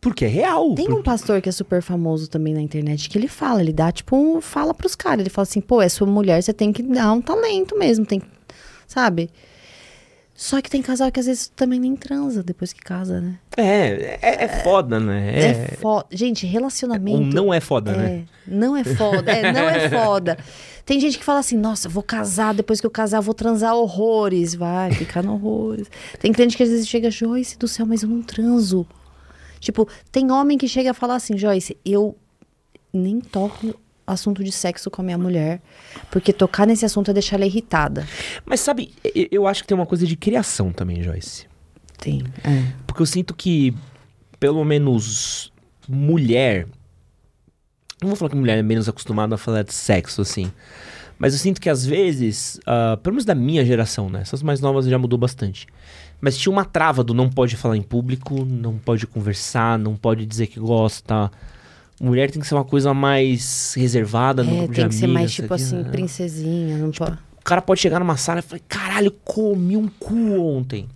Porque 0.00 0.24
é 0.24 0.28
real. 0.28 0.74
tem 0.74 0.90
um 0.90 1.02
pastor 1.02 1.42
que 1.42 1.48
é 1.48 1.52
super 1.52 1.82
famoso 1.82 2.30
também 2.30 2.54
na 2.54 2.60
internet 2.62 3.10
que 3.10 3.18
ele 3.18 3.28
fala, 3.28 3.60
ele 3.60 3.72
dá, 3.72 3.92
tipo, 3.92 4.16
um, 4.16 4.40
fala 4.40 4.72
pros 4.72 4.94
caras, 4.94 5.20
ele 5.20 5.28
fala 5.28 5.42
assim, 5.42 5.60
pô, 5.60 5.82
é 5.82 5.90
sua 5.90 6.06
mulher, 6.06 6.42
você 6.42 6.54
tem 6.54 6.72
que 6.72 6.82
dar 6.82 7.12
um 7.12 7.20
talento 7.20 7.76
mesmo, 7.76 8.06
tem, 8.06 8.22
sabe? 8.86 9.28
Só 10.40 10.58
que 10.62 10.70
tem 10.70 10.80
casal 10.80 11.12
que 11.12 11.20
às 11.20 11.26
vezes 11.26 11.52
também 11.54 11.78
nem 11.78 11.94
transa 11.94 12.42
depois 12.42 12.72
que 12.72 12.80
casa, 12.80 13.20
né? 13.20 13.38
É, 13.58 14.18
é, 14.22 14.44
é 14.44 14.48
foda, 14.62 14.98
né? 14.98 15.38
É, 15.38 15.50
É, 15.50 15.54
foda. 15.76 16.06
Gente, 16.10 16.46
relacionamento. 16.46 17.18
ou 17.18 17.26
não 17.26 17.52
é 17.52 17.60
foda, 17.60 17.92
né? 17.94 18.24
É, 18.24 18.24
não 18.50 18.74
é 18.74 18.82
foda. 18.82 19.30
É, 19.30 19.52
não 19.52 19.68
é 19.68 19.90
foda. 19.90 20.38
Tem 20.86 20.98
gente 20.98 21.18
que 21.18 21.24
fala 21.24 21.40
assim, 21.40 21.58
nossa, 21.58 21.90
vou 21.90 22.02
casar, 22.02 22.54
depois 22.54 22.80
que 22.80 22.86
eu 22.86 22.90
casar, 22.90 23.20
vou 23.20 23.34
transar 23.34 23.74
horrores. 23.74 24.54
Vai, 24.54 24.90
ficar 24.92 25.22
no 25.22 25.34
horrores. 25.34 25.90
Tem 26.18 26.32
cliente 26.32 26.56
que 26.56 26.62
às 26.62 26.70
vezes 26.70 26.88
chega, 26.88 27.10
Joyce 27.10 27.58
do 27.58 27.68
céu, 27.68 27.84
mas 27.84 28.02
eu 28.02 28.08
não 28.08 28.22
transo. 28.22 28.86
Tipo, 29.60 29.86
tem 30.10 30.32
homem 30.32 30.56
que 30.56 30.66
chega 30.66 30.92
a 30.92 30.94
falar 30.94 31.16
assim, 31.16 31.36
Joyce, 31.36 31.76
eu 31.84 32.16
nem 32.90 33.20
toco 33.20 33.78
assunto 34.06 34.42
de 34.42 34.52
sexo 34.52 34.90
com 34.90 35.02
a 35.02 35.04
minha 35.04 35.18
mulher, 35.18 35.60
porque 36.10 36.32
tocar 36.32 36.66
nesse 36.66 36.84
assunto 36.84 37.10
é 37.10 37.14
deixar 37.14 37.36
ela 37.36 37.46
irritada. 37.46 38.06
Mas 38.44 38.60
sabe, 38.60 38.92
eu, 39.30 39.46
acho 39.46 39.62
que 39.62 39.68
tem 39.68 39.76
uma 39.76 39.86
coisa 39.86 40.06
de 40.06 40.16
criação 40.16 40.72
também, 40.72 41.02
Joyce. 41.02 41.46
Tem. 41.98 42.24
É. 42.44 42.72
Porque 42.86 43.02
eu 43.02 43.06
sinto 43.06 43.34
que, 43.34 43.74
pelo 44.38 44.64
menos, 44.64 45.52
mulher. 45.88 46.66
Não 48.00 48.08
vou 48.08 48.16
falar 48.16 48.30
que 48.30 48.36
mulher 48.36 48.58
é 48.58 48.62
menos 48.62 48.88
acostumada 48.88 49.34
a 49.34 49.38
falar 49.38 49.62
de 49.62 49.74
sexo, 49.74 50.22
assim. 50.22 50.50
Mas 51.18 51.34
eu 51.34 51.38
sinto 51.38 51.60
que 51.60 51.68
às 51.68 51.84
vezes, 51.84 52.58
ah, 52.66 52.98
pelo 53.02 53.14
menos 53.14 53.26
da 53.26 53.34
minha 53.34 53.62
geração, 53.62 54.08
né? 54.08 54.22
Essas 54.22 54.42
mais 54.42 54.58
novas 54.62 54.86
já 54.86 54.98
mudou 54.98 55.18
bastante. 55.18 55.66
Mas 56.18 56.38
tinha 56.38 56.50
uma 56.50 56.64
trava 56.64 57.04
do 57.04 57.12
não 57.12 57.28
pode 57.28 57.56
falar 57.56 57.76
em 57.76 57.82
público, 57.82 58.42
não 58.44 58.78
pode 58.78 59.06
conversar, 59.06 59.78
não 59.78 59.96
pode 59.96 60.24
dizer 60.24 60.46
que 60.46 60.58
gosta. 60.58 61.30
Mulher 62.00 62.30
tem 62.30 62.40
que 62.40 62.46
ser 62.48 62.54
uma 62.54 62.64
coisa 62.64 62.94
mais 62.94 63.74
reservada 63.76 64.42
no 64.42 64.50
É, 64.50 64.56
grupo 64.56 64.72
de 64.72 64.80
tem 64.80 64.88
que 64.88 64.94
ser 64.94 65.06
mais 65.06 65.30
tipo 65.32 65.52
aqui, 65.52 65.62
assim, 65.62 65.76
né? 65.82 65.90
princesinha, 65.90 66.78
não 66.78 66.90
pode. 66.90 67.12
O 67.12 67.44
cara 67.44 67.60
pode 67.60 67.80
chegar 67.80 67.98
numa 67.98 68.16
sala 68.16 68.38
e 68.38 68.42
falar, 68.42 68.60
caralho, 68.66 69.10
comi 69.24 69.76
um 69.76 69.86
cu 69.86 70.14
ontem. 70.40 70.88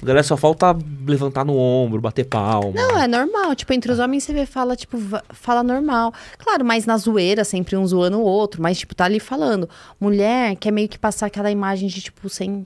A 0.00 0.06
galera 0.06 0.22
só 0.22 0.36
falta 0.36 0.76
levantar 1.06 1.44
no 1.44 1.56
ombro, 1.56 2.00
bater 2.00 2.24
palma. 2.24 2.72
Não, 2.74 2.98
é 2.98 3.06
normal. 3.06 3.54
Tipo, 3.54 3.72
entre 3.72 3.92
os 3.92 3.98
homens 3.98 4.22
você 4.24 4.32
vê, 4.32 4.46
fala, 4.46 4.74
tipo, 4.76 4.96
fala 5.30 5.62
normal. 5.62 6.12
Claro, 6.38 6.64
mas 6.64 6.86
na 6.86 6.96
zoeira, 6.96 7.44
sempre 7.44 7.76
um 7.76 7.86
zoando 7.86 8.18
o 8.18 8.22
outro. 8.22 8.62
Mas, 8.62 8.78
tipo, 8.78 8.94
tá 8.94 9.04
ali 9.04 9.18
falando. 9.20 9.68
Mulher 10.00 10.56
quer 10.56 10.70
meio 10.70 10.88
que 10.88 10.98
passar 10.98 11.26
aquela 11.26 11.50
imagem 11.50 11.88
de, 11.88 12.00
tipo, 12.00 12.28
sem. 12.28 12.64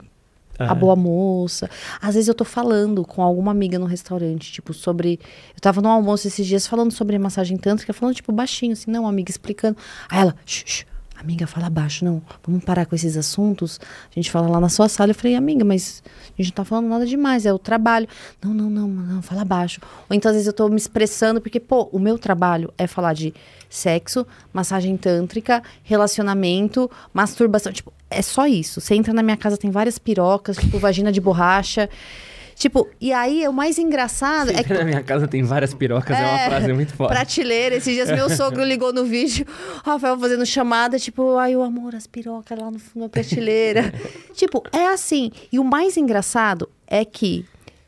A 0.59 0.73
boa 0.73 0.95
moça. 0.95 1.69
Às 2.01 2.15
vezes 2.15 2.27
eu 2.27 2.35
tô 2.35 2.45
falando 2.45 3.05
com 3.05 3.21
alguma 3.21 3.51
amiga 3.51 3.77
no 3.77 3.85
restaurante, 3.85 4.51
tipo, 4.51 4.73
sobre. 4.73 5.19
Eu 5.53 5.59
tava 5.61 5.81
no 5.81 5.89
almoço 5.89 6.27
esses 6.27 6.45
dias 6.45 6.65
falando 6.67 6.91
sobre 6.91 7.17
massagem 7.17 7.57
tântrica, 7.57 7.93
falando, 7.93 8.15
tipo, 8.15 8.31
baixinho, 8.31 8.73
assim, 8.73 8.89
não, 8.91 9.07
amiga 9.07 9.29
explicando. 9.29 9.77
Aí 10.09 10.21
ela, 10.21 10.35
shh, 10.45 10.63
shh, 10.65 10.85
amiga, 11.19 11.47
fala 11.47 11.69
baixo, 11.69 12.05
não, 12.05 12.21
vamos 12.45 12.63
parar 12.63 12.85
com 12.85 12.95
esses 12.95 13.17
assuntos. 13.17 13.79
A 14.11 14.13
gente 14.13 14.29
fala 14.31 14.47
lá 14.47 14.59
na 14.59 14.69
sua 14.69 14.87
sala. 14.87 15.11
Eu 15.11 15.15
falei, 15.15 15.35
amiga, 15.35 15.65
mas 15.65 16.03
a 16.05 16.41
gente 16.41 16.51
não 16.51 16.55
tá 16.55 16.65
falando 16.65 16.87
nada 16.87 17.05
demais, 17.05 17.45
é 17.45 17.53
o 17.53 17.59
trabalho. 17.59 18.07
Não, 18.43 18.53
não, 18.53 18.69
não, 18.69 18.87
não, 18.87 19.21
fala 19.21 19.43
baixo. 19.43 19.81
Ou 20.09 20.15
então, 20.15 20.29
às 20.29 20.35
vezes, 20.35 20.47
eu 20.47 20.53
tô 20.53 20.69
me 20.69 20.77
expressando, 20.77 21.41
porque, 21.41 21.59
pô, 21.59 21.89
o 21.91 21.99
meu 21.99 22.17
trabalho 22.17 22.73
é 22.77 22.87
falar 22.87 23.13
de 23.13 23.33
sexo, 23.69 24.25
massagem 24.53 24.95
tântrica, 24.95 25.61
relacionamento, 25.83 26.89
masturbação. 27.13 27.73
Tipo, 27.73 27.91
é 28.09 28.21
só 28.21 28.47
isso. 28.47 28.79
Você 28.79 28.95
entra 28.95 29.13
na 29.13 29.23
minha 29.23 29.37
casa, 29.37 29.57
tem 29.57 29.71
várias 29.71 29.97
pirocas, 29.97 30.57
tipo, 30.57 30.77
vagina 30.79 31.11
de 31.11 31.19
borracha. 31.19 31.89
Tipo, 32.57 32.89
e 32.99 33.13
aí 33.13 33.47
o 33.47 33.53
mais 33.53 33.77
engraçado 33.77 34.49
é 34.49 34.63
que. 34.63 34.73
Na 34.73 34.83
minha 34.83 35.03
casa 35.03 35.27
tem 35.27 35.43
várias 35.43 35.75
pirocas, 35.75 36.17
é, 36.17 36.25
uma 36.25 36.39
frase 36.39 36.73
muito 36.73 36.91
forte. 36.91 37.11
Prateleira. 37.11 37.75
Esses 37.75 37.93
dias 37.93 38.09
meu 38.09 38.27
sogro 38.35 38.63
ligou 38.63 38.91
no 38.91 39.05
vídeo, 39.05 39.45
o 39.85 39.87
Rafael 39.87 40.17
fazendo 40.17 40.43
chamada, 40.43 40.97
tipo, 40.97 41.37
ai, 41.37 41.55
o 41.55 41.61
amor, 41.61 41.93
as 41.93 42.07
pirocas 42.07 42.57
lá 42.57 42.71
no 42.71 42.79
fundo 42.79 43.03
da 43.03 43.09
prateleira. 43.09 43.93
tipo, 44.33 44.63
é 44.71 44.87
assim. 44.87 45.31
E 45.51 45.59
o 45.59 45.63
mais 45.63 45.97
engraçado 45.97 46.67
é 46.87 47.05
que 47.05 47.45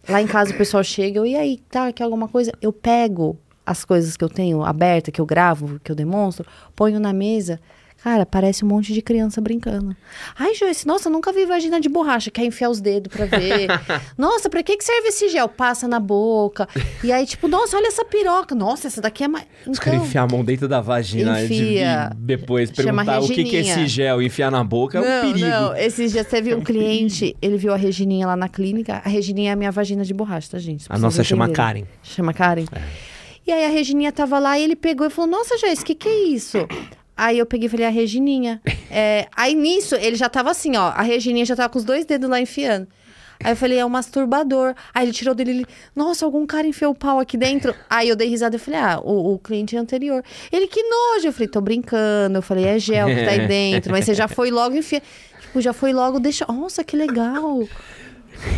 lá 0.07 0.21
em 0.21 0.27
casa 0.27 0.53
o 0.53 0.57
pessoal 0.57 0.83
chega, 0.83 1.17
eu, 1.17 1.25
e 1.25 1.35
aí, 1.35 1.57
tá, 1.71 1.91
quer 1.91 2.03
alguma 2.03 2.27
coisa? 2.27 2.51
Eu 2.61 2.71
pego 2.71 3.39
as 3.65 3.83
coisas 3.83 4.15
que 4.15 4.23
eu 4.23 4.29
tenho 4.29 4.63
aberta, 4.63 5.11
que 5.11 5.19
eu 5.19 5.25
gravo, 5.25 5.79
que 5.83 5.91
eu 5.91 5.95
demonstro, 5.95 6.45
ponho 6.75 6.99
na 6.99 7.11
mesa. 7.11 7.59
Cara, 8.03 8.25
parece 8.25 8.63
um 8.63 8.67
monte 8.67 8.93
de 8.93 9.01
criança 9.01 9.41
brincando. 9.41 9.95
Ai, 10.37 10.55
Joyce, 10.55 10.87
nossa, 10.87 11.09
nunca 11.09 11.33
vi 11.33 11.45
vagina 11.45 11.81
de 11.81 11.89
borracha. 11.89 12.31
Quer 12.31 12.45
enfiar 12.45 12.69
os 12.69 12.79
dedos 12.79 13.13
pra 13.13 13.25
ver. 13.25 13.67
nossa, 14.17 14.49
pra 14.49 14.63
que, 14.63 14.77
que 14.77 14.83
serve 14.83 15.09
esse 15.09 15.27
gel? 15.27 15.49
Passa 15.49 15.85
na 15.85 15.99
boca. 15.99 16.67
E 17.03 17.11
aí, 17.11 17.25
tipo, 17.25 17.49
nossa, 17.49 17.75
olha 17.75 17.87
essa 17.87 18.05
piroca. 18.05 18.55
Nossa, 18.55 18.87
essa 18.87 19.01
daqui 19.01 19.25
é 19.25 19.27
mais. 19.27 19.45
Então, 19.61 19.73
Os 19.73 19.79
caras 19.79 20.01
enfiar 20.01 20.23
a 20.23 20.27
mão 20.27 20.45
dentro 20.45 20.67
da 20.67 20.79
vagina 20.79 21.43
enfia, 21.43 22.11
de, 22.13 22.21
depois 22.21 22.71
perguntar 22.71 23.19
o 23.19 23.27
que, 23.27 23.43
que 23.43 23.57
é 23.57 23.59
esse 23.59 23.87
gel 23.87 24.21
enfiar 24.21 24.49
na 24.49 24.63
boca 24.63 24.99
é 24.99 25.01
um 25.01 25.21
perigo. 25.21 25.49
Não, 25.49 25.75
esses 25.75 26.13
dias 26.13 26.25
teve 26.25 26.55
um, 26.55 26.59
um 26.59 26.63
cliente, 26.63 27.35
ele 27.41 27.57
viu 27.57 27.73
a 27.73 27.77
Regininha 27.77 28.27
lá 28.27 28.37
na 28.37 28.47
clínica. 28.47 29.01
A 29.03 29.09
Regininha 29.09 29.51
é 29.51 29.53
a 29.53 29.57
minha 29.57 29.71
vagina 29.71 30.05
de 30.05 30.13
borracha, 30.13 30.51
tá, 30.51 30.57
gente? 30.57 30.85
A 30.89 30.97
nossa 30.97 31.21
chama 31.21 31.49
Karen. 31.49 31.83
Chama 32.01 32.33
Karen. 32.33 32.65
É. 32.71 32.81
E 33.45 33.51
aí 33.51 33.65
a 33.65 33.69
Regininha 33.69 34.11
tava 34.11 34.37
lá 34.39 34.57
e 34.57 34.63
ele 34.63 34.75
pegou 34.75 35.05
e 35.05 35.09
falou: 35.09 35.29
Nossa, 35.29 35.57
Joyce, 35.57 35.81
o 35.81 35.85
que, 35.85 35.95
que 35.95 36.07
é 36.07 36.23
isso? 36.27 36.59
Aí 37.19 37.37
eu 37.37 37.45
peguei 37.45 37.67
e 37.67 37.69
falei, 37.69 37.85
a 37.85 37.89
Regininha. 37.89 38.61
É, 38.91 39.27
aí 39.35 39.53
nisso, 39.53 39.93
ele 39.93 40.15
já 40.15 40.27
tava 40.27 40.49
assim, 40.49 40.75
ó. 40.75 40.87
A 40.87 41.03
Regininha 41.03 41.45
já 41.45 41.55
tava 41.55 41.69
com 41.69 41.77
os 41.77 41.85
dois 41.85 42.07
dedos 42.07 42.27
lá 42.27 42.41
enfiando. 42.41 42.87
Aí 43.43 43.51
eu 43.51 43.55
falei, 43.55 43.77
é 43.77 43.85
um 43.85 43.89
masturbador. 43.89 44.73
Aí 44.91 45.05
ele 45.05 45.13
tirou 45.13 45.35
dele, 45.35 45.51
ele, 45.51 45.65
nossa, 45.95 46.25
algum 46.25 46.43
cara 46.47 46.65
enfiou 46.65 46.91
o 46.91 46.95
pau 46.95 47.19
aqui 47.19 47.37
dentro. 47.37 47.75
Aí 47.87 48.09
eu 48.09 48.15
dei 48.15 48.27
risada 48.27 48.55
e 48.55 48.59
falei, 48.59 48.79
ah, 48.79 48.99
o, 49.03 49.35
o 49.35 49.37
cliente 49.37 49.77
anterior. 49.77 50.23
Ele, 50.51 50.65
que 50.65 50.81
nojo. 50.81 51.27
Eu 51.27 51.31
falei, 51.31 51.47
tô 51.47 51.61
brincando. 51.61 52.39
Eu 52.39 52.41
falei, 52.41 52.65
é 52.65 52.79
gel 52.79 53.07
que 53.07 53.23
tá 53.23 53.29
aí 53.29 53.45
dentro. 53.47 53.91
Mas 53.91 54.05
você 54.05 54.15
já 54.15 54.27
foi 54.27 54.49
logo 54.49 54.75
enfiar. 54.75 55.03
Tipo, 55.39 55.61
já 55.61 55.71
foi 55.71 55.93
logo 55.93 56.19
deixar. 56.19 56.51
Nossa, 56.51 56.83
que 56.83 56.97
legal. 56.97 57.59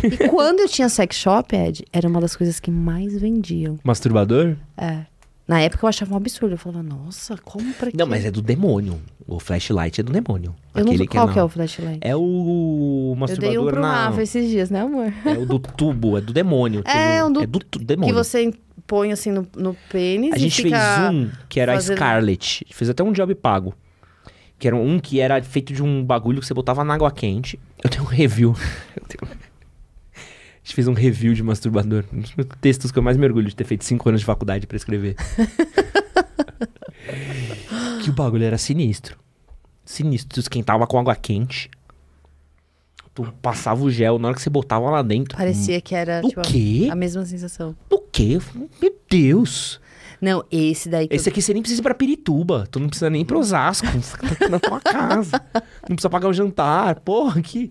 E 0.02 0.28
quando 0.28 0.60
eu 0.60 0.68
tinha 0.68 0.88
sex 0.88 1.14
shop, 1.14 1.54
Ed, 1.54 1.84
era 1.92 2.08
uma 2.08 2.22
das 2.22 2.34
coisas 2.34 2.58
que 2.58 2.70
mais 2.70 3.20
vendiam. 3.20 3.78
Masturbador? 3.84 4.56
É. 4.78 5.11
Na 5.46 5.60
época 5.60 5.84
eu 5.84 5.88
achava 5.88 6.14
um 6.14 6.16
absurdo. 6.16 6.54
Eu 6.54 6.58
falava, 6.58 6.82
nossa, 6.82 7.36
como 7.38 7.72
pra 7.74 7.90
quê? 7.90 7.96
Não, 7.96 8.06
mas 8.06 8.24
é 8.24 8.30
do 8.30 8.40
demônio. 8.40 9.00
O 9.26 9.40
flashlight 9.40 10.00
é 10.00 10.04
do 10.04 10.12
demônio. 10.12 10.54
Eu 10.74 10.84
não 10.84 10.96
sei 10.96 11.06
qual 11.06 11.28
que 11.28 11.38
é, 11.38 11.40
é 11.40 11.44
o 11.44 11.48
flashlight. 11.48 11.98
É 12.00 12.16
o 12.16 13.14
masturbador 13.16 13.54
Eu 13.54 13.60
dei 13.60 13.68
um 13.68 13.72
pro 13.72 13.80
na... 13.80 14.06
Rafa 14.06 14.22
esses 14.22 14.48
dias, 14.48 14.70
né, 14.70 14.80
amor? 14.80 15.12
É 15.24 15.38
o 15.38 15.46
do 15.46 15.58
tubo, 15.58 16.16
é 16.16 16.20
do 16.20 16.32
demônio. 16.32 16.82
É, 16.92 17.24
um 17.24 17.32
do... 17.32 17.42
é 17.42 17.46
do 17.46 17.58
demônio. 17.78 18.14
Que 18.14 18.18
você 18.18 18.52
põe 18.86 19.12
assim 19.12 19.30
no, 19.30 19.46
no 19.56 19.74
pênis 19.90 20.32
A 20.34 20.38
gente 20.38 20.62
fez 20.62 20.74
um 21.10 21.30
que 21.48 21.58
era 21.58 21.74
fazendo... 21.74 21.92
a 21.92 21.96
Scarlet. 21.96 22.66
Fez 22.70 22.90
até 22.90 23.02
um 23.02 23.12
job 23.12 23.34
pago. 23.34 23.74
Que 24.58 24.68
era 24.68 24.76
um 24.76 24.98
que 25.00 25.20
era 25.20 25.42
feito 25.42 25.72
de 25.72 25.82
um 25.82 26.04
bagulho 26.04 26.40
que 26.40 26.46
você 26.46 26.54
botava 26.54 26.84
na 26.84 26.94
água 26.94 27.10
quente. 27.10 27.58
Eu 27.82 27.90
tenho 27.90 28.04
um 28.04 28.06
review. 28.06 28.54
Eu 28.94 29.02
tenho... 29.06 29.32
Gente 30.72 30.76
fez 30.76 30.88
um 30.88 30.94
review 30.94 31.34
de 31.34 31.42
masturbador. 31.42 32.02
Um 32.10 32.20
dos 32.20 32.34
textos 32.62 32.90
que 32.90 32.98
eu 32.98 33.02
mais 33.02 33.18
me 33.18 33.26
orgulho 33.26 33.46
de 33.46 33.54
ter 33.54 33.64
feito 33.64 33.84
cinco 33.84 34.08
anos 34.08 34.22
de 34.22 34.24
faculdade 34.24 34.66
para 34.66 34.78
escrever. 34.78 35.16
que 38.02 38.08
o 38.08 38.12
bagulho 38.14 38.42
era 38.42 38.56
sinistro. 38.56 39.18
Sinistro. 39.84 40.32
Tu 40.32 40.40
esquentava 40.40 40.86
com 40.86 40.98
água 40.98 41.14
quente. 41.14 41.70
Tu 43.12 43.22
passava 43.42 43.84
o 43.84 43.90
gel, 43.90 44.18
na 44.18 44.28
hora 44.28 44.34
que 44.34 44.40
você 44.40 44.48
botava 44.48 44.88
lá 44.88 45.02
dentro. 45.02 45.36
Parecia 45.36 45.78
que 45.78 45.94
era 45.94 46.22
o 46.24 46.28
tipo, 46.30 46.40
quê? 46.40 46.88
a 46.90 46.94
mesma 46.94 47.26
sensação. 47.26 47.76
O 47.90 47.98
quê? 47.98 48.38
Meu 48.80 48.96
Deus! 49.10 49.78
Não, 50.22 50.42
esse 50.50 50.88
daí. 50.88 51.06
esse 51.10 51.28
eu... 51.28 51.32
aqui 51.32 51.42
você 51.42 51.52
nem 51.52 51.60
precisa 51.60 51.82
ir 51.82 51.84
pra 51.84 51.94
Pirituba. 51.94 52.66
Tu 52.70 52.80
não 52.80 52.88
precisa 52.88 53.10
nem 53.10 53.20
ir 53.20 53.26
pro 53.26 53.38
Osasco. 53.38 53.86
Tá 54.38 54.48
na 54.48 54.58
tua 54.58 54.80
casa. 54.80 55.38
Não 55.86 55.96
precisa 55.96 56.08
pagar 56.08 56.28
o 56.28 56.32
jantar. 56.32 57.00
Porra, 57.00 57.42
que. 57.42 57.70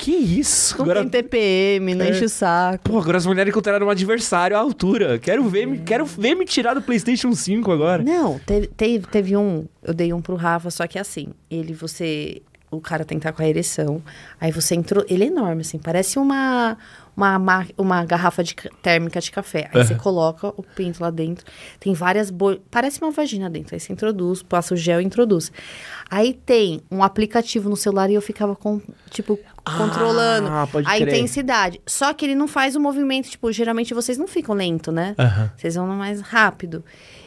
Que 0.00 0.12
isso? 0.12 0.78
Não 0.78 0.84
agora... 0.84 1.00
tem 1.00 1.10
TPM, 1.10 1.94
não 1.94 2.06
é. 2.06 2.10
enche 2.10 2.24
o 2.24 2.28
saco. 2.28 2.84
Pô, 2.84 2.98
agora 2.98 3.18
as 3.18 3.26
mulheres 3.26 3.50
encontraram 3.50 3.86
um 3.86 3.90
adversário 3.90 4.56
à 4.56 4.60
altura. 4.60 5.18
Quero 5.18 5.46
ver, 5.46 5.66
me, 5.66 5.78
quero 5.80 6.06
ver 6.06 6.34
me 6.34 6.46
tirar 6.46 6.72
do 6.72 6.80
PlayStation 6.80 7.34
5 7.34 7.70
agora. 7.70 8.02
Não, 8.02 8.38
teve, 8.38 8.66
teve, 8.68 9.06
teve 9.08 9.36
um. 9.36 9.66
Eu 9.82 9.92
dei 9.92 10.10
um 10.14 10.22
pro 10.22 10.36
Rafa, 10.36 10.70
só 10.70 10.86
que 10.86 10.98
assim, 10.98 11.28
ele, 11.50 11.74
você. 11.74 12.40
O 12.70 12.80
cara 12.80 13.04
tem 13.04 13.18
que 13.18 13.26
estar 13.26 13.36
com 13.36 13.42
a 13.42 13.46
ereção. 13.46 14.02
Aí 14.40 14.50
você 14.50 14.74
entrou. 14.74 15.04
Ele 15.06 15.24
é 15.24 15.26
enorme, 15.26 15.60
assim, 15.60 15.76
parece 15.76 16.18
uma, 16.18 16.78
uma, 17.16 17.66
uma 17.76 18.04
garrafa 18.04 18.42
de 18.42 18.54
térmica 18.82 19.20
de 19.20 19.30
café. 19.30 19.68
Aí 19.72 19.80
uhum. 19.80 19.86
você 19.86 19.94
coloca 19.94 20.48
o 20.48 20.62
pinto 20.62 21.02
lá 21.02 21.10
dentro. 21.10 21.44
Tem 21.78 21.92
várias 21.92 22.30
bolhas. 22.30 22.60
Parece 22.70 23.00
uma 23.02 23.10
vagina 23.10 23.50
dentro. 23.50 23.74
Aí 23.74 23.80
você 23.80 23.92
introduz, 23.92 24.42
passa 24.42 24.74
o 24.74 24.76
gel 24.76 25.00
e 25.00 25.04
introduz. 25.04 25.52
Aí 26.10 26.34
tem 26.34 26.80
um 26.90 27.02
aplicativo 27.02 27.68
no 27.68 27.76
celular 27.76 28.10
e 28.10 28.14
eu 28.14 28.22
ficava 28.22 28.56
com, 28.56 28.80
tipo, 29.10 29.38
ah, 29.64 29.76
controlando 29.76 30.48
a 30.48 30.66
crer. 30.66 31.08
intensidade. 31.08 31.80
Só 31.86 32.12
que 32.12 32.24
ele 32.24 32.34
não 32.34 32.48
faz 32.48 32.76
o 32.76 32.80
movimento, 32.80 33.28
tipo, 33.28 33.50
geralmente 33.52 33.94
vocês 33.94 34.18
não 34.18 34.26
ficam 34.26 34.54
lento, 34.54 34.90
né? 34.90 35.14
Uhum. 35.18 35.50
Vocês 35.56 35.74
vão 35.74 35.86
mais 35.88 36.20
rápido. 36.20 36.84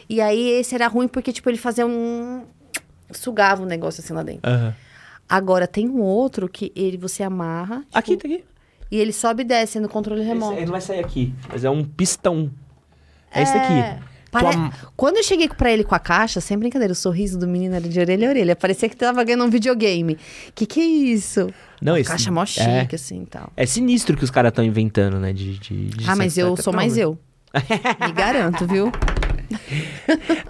E 0.08 0.20
aí 0.20 0.48
esse 0.50 0.74
era 0.74 0.86
ruim 0.86 1.08
porque, 1.08 1.32
tipo, 1.32 1.48
ele 1.48 1.58
fazia 1.58 1.86
um. 1.86 2.44
sugava 3.10 3.62
um 3.62 3.66
negócio 3.66 4.02
assim 4.02 4.12
lá 4.12 4.22
dentro. 4.22 4.50
Uhum. 4.50 4.72
Agora 5.28 5.66
tem 5.66 5.88
um 5.88 6.00
outro 6.00 6.48
que 6.48 6.72
ele 6.76 6.96
você 6.96 7.22
amarra. 7.22 7.78
Tipo, 7.80 7.98
aqui, 7.98 8.16
tá 8.16 8.28
aqui. 8.28 8.44
E 8.90 8.98
ele 8.98 9.12
sobe 9.12 9.42
e 9.42 9.44
desce 9.44 9.80
no 9.80 9.88
controle 9.88 10.22
remoto. 10.22 10.52
Esse, 10.52 10.60
ele 10.60 10.66
não 10.66 10.72
vai 10.72 10.80
sair 10.80 11.00
aqui, 11.00 11.34
mas 11.48 11.64
é 11.64 11.70
um 11.70 11.84
pistão. 11.84 12.50
É, 13.30 13.40
é 13.40 13.42
esse 13.42 13.56
aqui. 13.56 14.04
Pare... 14.34 14.56
Tua... 14.56 14.72
Quando 14.96 15.18
eu 15.18 15.22
cheguei 15.22 15.48
pra 15.48 15.72
ele 15.72 15.84
com 15.84 15.94
a 15.94 15.98
caixa, 15.98 16.40
sem 16.40 16.58
brincadeira, 16.58 16.92
o 16.92 16.96
sorriso 16.96 17.38
do 17.38 17.46
menino 17.46 17.76
era 17.76 17.88
de 17.88 18.00
orelha 18.00 18.28
a 18.28 18.30
orelha. 18.30 18.56
Parecia 18.56 18.88
que 18.88 18.96
tava 18.96 19.22
ganhando 19.22 19.44
um 19.44 19.50
videogame. 19.50 20.18
Que 20.54 20.66
que 20.66 20.80
é 20.80 20.84
isso? 20.84 21.48
Não, 21.80 21.96
esse... 21.96 22.10
Caixa 22.10 22.32
mó 22.32 22.44
chique, 22.44 22.64
é... 22.64 22.94
assim, 22.94 23.24
tal. 23.24 23.52
É 23.56 23.64
sinistro 23.64 24.16
que 24.16 24.24
os 24.24 24.30
caras 24.30 24.50
estão 24.50 24.64
inventando, 24.64 25.20
né? 25.20 25.32
De, 25.32 25.56
de, 25.58 25.86
de 25.86 26.10
ah, 26.10 26.16
mas 26.16 26.36
eu 26.36 26.56
sou 26.56 26.72
mais 26.72 26.98
eu. 26.98 27.16
Me 28.04 28.12
garanto, 28.12 28.66
viu? 28.66 28.90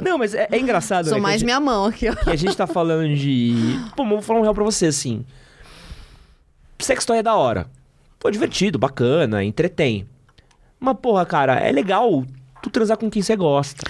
Não, 0.00 0.16
mas 0.16 0.34
é, 0.34 0.48
é 0.50 0.58
engraçado, 0.58 1.06
Sou 1.06 1.16
né, 1.16 1.20
mais 1.20 1.40
gente, 1.40 1.44
minha 1.44 1.60
mão 1.60 1.84
aqui, 1.86 2.08
ó. 2.08 2.14
Que 2.14 2.30
a 2.30 2.36
gente 2.36 2.56
tá 2.56 2.66
falando 2.66 3.14
de... 3.14 3.78
Pô, 3.94 4.06
vou 4.06 4.22
falar 4.22 4.38
um 4.38 4.42
real 4.42 4.54
pra 4.54 4.64
você, 4.64 4.86
assim. 4.86 5.24
Sextoy 6.78 7.18
é 7.18 7.22
da 7.22 7.34
hora. 7.34 7.66
Pô, 8.18 8.30
divertido, 8.30 8.78
bacana, 8.78 9.44
entretém. 9.44 10.06
Mas, 10.80 10.96
porra, 11.02 11.26
cara, 11.26 11.56
é 11.56 11.70
legal 11.70 12.24
tu 12.64 12.70
transar 12.70 12.96
com 12.96 13.10
quem 13.10 13.22
você 13.22 13.36
gosta. 13.36 13.84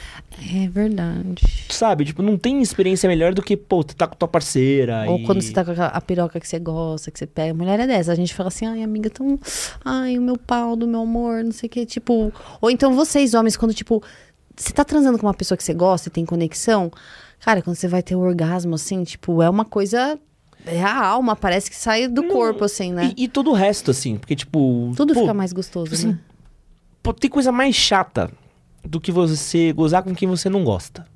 É 0.53 0.69
verdade. 0.69 1.43
Sabe? 1.71 2.05
Tipo, 2.05 2.23
não 2.23 2.37
tem 2.37 2.61
experiência 2.61 3.09
melhor 3.09 3.33
do 3.33 3.43
que, 3.43 3.57
pô, 3.57 3.85
tu 3.85 3.95
tá 3.95 4.07
com 4.07 4.17
tua 4.17 4.27
parceira. 4.27 5.05
Ou 5.09 5.21
e... 5.21 5.25
quando 5.25 5.41
você 5.41 5.53
tá 5.53 5.65
com 5.65 5.71
a, 5.71 5.87
a, 5.87 6.01
piroca 6.01 6.41
que 6.41 6.49
você 6.49 6.59
gosta, 6.59 7.11
que 7.11 7.19
você 7.19 7.27
pega. 7.27 7.55
Mulher 7.55 7.79
é 7.81 7.87
dessa. 7.87 8.13
A 8.13 8.15
gente 8.15 8.35
fala 8.35 8.49
assim, 8.49 8.67
ai, 8.67 8.83
amiga, 8.83 9.09
tão. 9.09 9.39
Ai, 9.85 10.19
o 10.19 10.23
meu 10.23 10.37
pau 10.37 10.75
do 10.75 10.87
meu 10.87 11.03
amor, 11.03 11.45
não 11.45 11.53
sei 11.53 11.69
o 11.69 11.71
quê. 11.71 11.87
Tipo. 11.87 12.33
Ou 12.61 12.71
então 12.71 12.95
vocês, 12.95 13.33
homens, 13.35 13.57
quando, 13.57 13.73
tipo, 13.73 14.03
você 14.57 14.73
tá 14.73 14.85
transando 14.85 15.19
com 15.19 15.27
uma 15.27 15.35
pessoa 15.35 15.57
que 15.57 15.65
você 15.65 15.75
gosta 15.75 16.09
e 16.09 16.13
tem 16.13 16.25
conexão. 16.25 16.91
Cara, 17.41 17.63
quando 17.63 17.77
você 17.77 17.87
vai 17.87 18.03
ter 18.03 18.17
o 18.17 18.21
um 18.21 18.23
orgasmo, 18.23 18.75
assim, 18.75 19.05
tipo, 19.05 19.41
é 19.41 19.49
uma 19.49 19.65
coisa 19.65 20.19
é 20.67 20.83
a 20.83 21.05
alma, 21.05 21.37
parece 21.37 21.71
que 21.71 21.77
sai 21.77 22.09
do 22.09 22.23
não, 22.23 22.31
corpo, 22.31 22.65
assim, 22.65 22.91
né? 22.91 23.13
E, 23.17 23.25
e, 23.25 23.29
todo 23.29 23.51
o 23.51 23.53
resto, 23.53 23.91
assim, 23.91 24.17
porque, 24.17 24.35
tipo. 24.35 24.93
Tudo 24.97 25.13
pô, 25.13 25.21
fica 25.21 25.35
mais 25.35 25.53
gostoso, 25.53 25.93
assim, 25.93 26.09
né? 26.09 26.19
Pô, 27.03 27.13
tem 27.13 27.31
coisa 27.31 27.53
mais 27.53 27.77
chata 27.77 28.31
do 28.85 29.01
que 29.01 29.11
você 29.11 29.73
gozar 29.73 30.03
com 30.03 30.15
quem 30.15 30.29
você 30.29 30.49
não 30.49 30.65
gosta. 30.65 31.07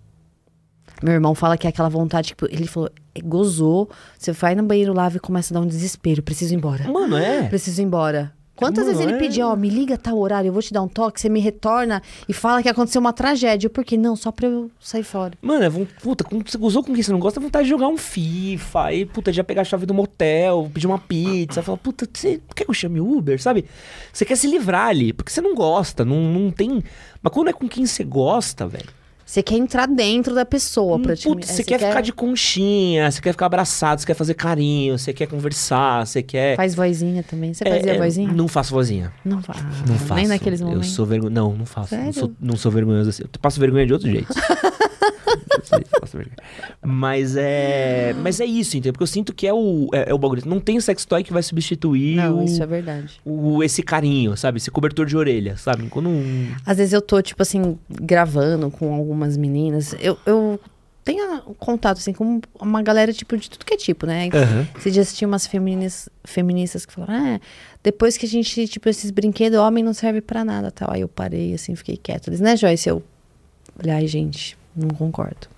Meu 1.03 1.15
irmão 1.15 1.35
fala 1.35 1.57
que 1.57 1.67
é 1.67 1.71
aquela 1.71 1.89
vontade, 1.89 2.29
tipo, 2.29 2.47
ele 2.47 2.67
falou, 2.67 2.91
gozou, 3.23 3.89
você 4.19 4.33
vai 4.33 4.55
no 4.55 4.65
banheiro, 4.65 4.93
lava 4.93 5.17
e 5.17 5.21
começa 5.21 5.53
a 5.53 5.55
dar 5.55 5.61
um 5.61 5.67
desespero, 5.67 6.23
preciso 6.23 6.53
ir 6.53 6.57
embora. 6.57 6.91
Mano, 6.91 7.17
é. 7.17 7.45
Preciso 7.49 7.81
ir 7.81 7.85
embora. 7.85 8.33
Quantas 8.59 8.85
Mano, 8.87 8.97
vezes 8.99 9.01
ele 9.07 9.17
é- 9.17 9.21
pedia, 9.21 9.47
ó, 9.47 9.55
me 9.55 9.69
liga 9.71 9.97
tal 9.97 10.19
horário, 10.19 10.49
eu 10.49 10.53
vou 10.53 10.61
te 10.61 10.73
dar 10.73 10.83
um 10.83 10.89
toque, 10.89 11.21
você 11.21 11.29
me 11.29 11.39
retorna 11.39 12.03
e 12.29 12.33
fala 12.33 12.61
que 12.61 12.69
aconteceu 12.69 13.01
uma 13.01 13.13
tragédia. 13.13 13.71
Por 13.71 13.85
quê? 13.85 13.97
Não, 13.97 14.17
só 14.17 14.33
pra 14.33 14.49
eu 14.49 14.69
sair 14.81 15.05
fora. 15.05 15.35
Mano, 15.41 15.65
é, 15.65 15.87
puta, 16.03 16.25
quando 16.25 16.51
você 16.51 16.59
gozou 16.59 16.83
com 16.83 16.93
quem 16.93 17.01
você 17.03 17.13
não 17.13 17.21
gosta, 17.21 17.39
é 17.39 17.43
vontade 17.43 17.65
de 17.65 17.71
jogar 17.71 17.87
um 17.87 17.97
FIFA. 17.97 18.83
Aí, 18.83 19.07
puta, 19.07 19.33
já 19.33 19.45
pegar 19.45 19.63
a 19.63 19.65
chave 19.65 19.87
do 19.87 19.95
motel, 19.95 20.69
pedir 20.75 20.89
uma 20.89 20.99
pizza. 20.99 21.63
Falar, 21.63 21.79
puta, 21.79 22.09
você 22.13 22.41
quer 22.55 22.65
que 22.65 22.71
eu 22.71 22.75
chame 22.75 23.01
Uber, 23.01 23.41
sabe? 23.41 23.65
Você 24.13 24.25
quer 24.25 24.37
se 24.37 24.49
livrar 24.49 24.89
ali, 24.89 25.13
porque 25.13 25.31
você 25.31 25.41
não 25.41 25.55
gosta, 25.55 26.05
não, 26.05 26.17
não 26.21 26.51
tem. 26.51 26.83
Mas 27.23 27.33
quando 27.33 27.49
é 27.49 27.53
com 27.53 27.69
quem 27.69 27.87
você 27.87 28.03
gosta, 28.03 28.67
velho. 28.67 28.98
Você 29.29 29.43
quer 29.43 29.57
entrar 29.57 29.87
dentro 29.87 30.35
da 30.35 30.47
pessoa, 30.47 30.97
Hum, 30.97 31.03
praticamente. 31.03 31.41
Putz, 31.47 31.51
É, 31.51 31.57
você 31.57 31.63
quer, 31.63 31.79
ficar 31.79 32.01
de 32.01 32.15
conchinha, 32.15 33.11
você 33.11 33.21
quer 33.21 33.33
ficar 33.33 33.45
abraçado, 33.45 34.01
você 34.01 34.07
quer 34.07 34.15
fazer 34.15 34.33
carinho, 34.33 34.99
você 34.99 35.13
quer 35.13 35.27
conversar, 35.27 36.07
você 36.07 36.23
quer. 36.23 36.57
Faz 36.57 36.75
vozinha 36.75 37.23
também. 37.23 37.53
Você 37.53 37.63
É, 37.69 37.77
fazia 37.77 37.93
é, 37.93 37.99
vozinha? 37.99 38.33
Não 38.33 38.49
faço 38.49 38.73
vozinha. 38.73 39.13
Não, 39.23 39.43
fa- 39.43 39.53
Não 39.87 39.99
faço. 39.99 40.15
Nem 40.15 40.27
naqueles 40.29 40.63
Eu 40.63 40.69
momentos. 40.69 40.89
sou 40.93 41.05
vergonha. 41.05 41.31
Não, 41.31 41.55
não 41.55 41.67
faço. 41.67 41.95
Não 41.95 42.11
sou, 42.13 42.33
não 42.41 42.57
sou 42.57 42.73
vergonhoso 42.73 43.11
assim. 43.11 43.23
Eu 43.25 43.29
passo 43.39 43.61
vergonha 43.61 43.87
de 43.87 43.93
outro 43.93 44.11
jeito. 44.11 44.29
Mas 46.83 47.37
é. 47.37 48.15
Mas 48.23 48.41
é 48.41 48.45
isso, 48.45 48.77
entendeu? 48.77 48.93
Porque 48.93 49.03
eu 49.03 49.07
sinto 49.09 49.35
que 49.35 49.47
é 49.47 49.53
o, 49.53 49.89
é, 49.93 50.11
é 50.11 50.15
o 50.15 50.19
bagulho. 50.19 50.43
Não 50.47 50.61
tem 50.61 50.81
sex 50.81 51.05
toy 51.05 51.23
que 51.25 51.33
vai 51.33 51.43
substituir 51.43 52.17
Não, 52.17 52.41
o, 52.41 52.45
isso 52.45 52.63
é 52.63 52.67
verdade. 52.67 53.21
o- 53.25 53.63
esse 53.63 53.83
carinho, 53.83 54.37
sabe? 54.37 54.59
Esse 54.59 54.71
cobertor 54.71 55.07
de 55.07 55.17
orelha, 55.17 55.57
sabe? 55.57 55.87
Quando 55.89 56.09
um. 56.09 56.55
Às 56.65 56.77
vezes 56.79 56.93
eu 56.93 57.03
tô, 57.03 57.21
tipo 57.23 57.43
assim, 57.43 57.79
gravando 57.91 58.71
com 58.71 58.95
algumas 58.95 59.37
meninas. 59.37 59.95
Eu, 60.01 60.19
eu 60.27 60.61
tenho 61.05 61.41
contato, 61.59 61.99
assim, 61.99 62.13
com 62.13 62.41
uma 62.61 62.83
galera, 62.83 63.13
tipo, 63.13 63.37
de 63.37 63.49
tudo 63.49 63.65
que 63.65 63.75
é 63.75 63.77
tipo, 63.77 64.07
né? 64.07 64.29
Aham. 64.33 64.69
Esse 64.79 64.91
dia 64.91 65.03
assisti 65.03 65.25
umas 65.25 65.47
feministas, 65.47 66.09
feministas 66.25 66.85
que 66.85 66.93
falaram, 66.93 67.15
ah, 67.37 67.41
depois 67.83 68.17
que 68.19 68.27
a 68.27 68.29
gente, 68.29 68.67
tipo, 68.69 68.89
esses 68.89 69.11
brinquedos, 69.11 69.59
homem 69.59 69.83
não 69.83 69.95
serve 69.95 70.21
pra 70.21 70.45
nada, 70.45 70.71
tal. 70.71 70.91
Aí 70.93 71.01
eu 71.01 71.09
parei, 71.09 71.55
assim, 71.55 71.75
fiquei 71.75 71.97
quieta. 71.97 72.29
Eles, 72.29 72.41
né, 72.41 72.57
Joyce? 72.57 72.89
Eu, 72.91 73.03
olha, 73.83 73.95
ai, 73.97 74.07
gente, 74.07 74.59
não 74.79 74.89
concordo. 74.91 75.49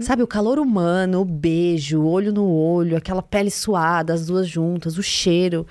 Sabe, 0.00 0.22
o 0.22 0.26
calor 0.26 0.58
humano, 0.58 1.20
o 1.20 1.24
beijo, 1.24 2.00
o 2.00 2.06
olho 2.08 2.32
no 2.32 2.46
olho, 2.50 2.96
aquela 2.96 3.22
pele 3.22 3.50
suada, 3.50 4.14
as 4.14 4.26
duas 4.26 4.48
juntas, 4.48 4.96
o 4.96 5.02
cheiro. 5.02 5.66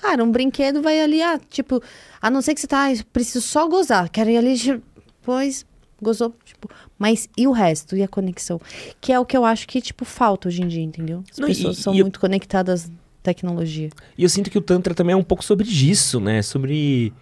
Cara, 0.00 0.24
um 0.24 0.30
brinquedo 0.30 0.80
vai 0.80 1.00
ali, 1.00 1.20
ah, 1.20 1.38
tipo, 1.50 1.82
a 2.22 2.30
não 2.30 2.40
ser 2.40 2.54
que 2.54 2.60
você 2.60 2.66
tá, 2.66 2.84
ah, 2.84 2.92
eu 2.94 3.00
preciso 3.12 3.42
só 3.42 3.68
gozar, 3.68 4.08
quero 4.08 4.30
ir 4.30 4.38
ali, 4.38 4.56
tipo, 4.56 4.80
pois, 5.22 5.66
gozou, 6.00 6.34
tipo, 6.46 6.70
mas 6.98 7.28
e 7.36 7.46
o 7.46 7.52
resto, 7.52 7.94
e 7.96 8.02
a 8.02 8.08
conexão? 8.08 8.58
Que 9.00 9.12
é 9.12 9.20
o 9.20 9.26
que 9.26 9.36
eu 9.36 9.44
acho 9.44 9.66
que, 9.68 9.82
tipo, 9.82 10.04
falta 10.06 10.48
hoje 10.48 10.62
em 10.62 10.68
dia, 10.68 10.82
entendeu? 10.82 11.22
As 11.30 11.38
Não, 11.38 11.48
pessoas 11.48 11.78
e- 11.78 11.82
são 11.82 11.94
e 11.94 11.98
eu- 11.98 12.04
muito 12.06 12.20
conectadas 12.20 12.86
à 12.86 12.90
tecnologia. 13.22 13.90
E 14.16 14.22
eu 14.22 14.28
sinto 14.30 14.48
que 14.50 14.56
o 14.56 14.62
Tantra 14.62 14.94
também 14.94 15.12
é 15.12 15.16
um 15.16 15.22
pouco 15.24 15.44
sobre 15.44 15.68
isso, 15.68 16.20
né? 16.20 16.40
Sobre. 16.40 17.12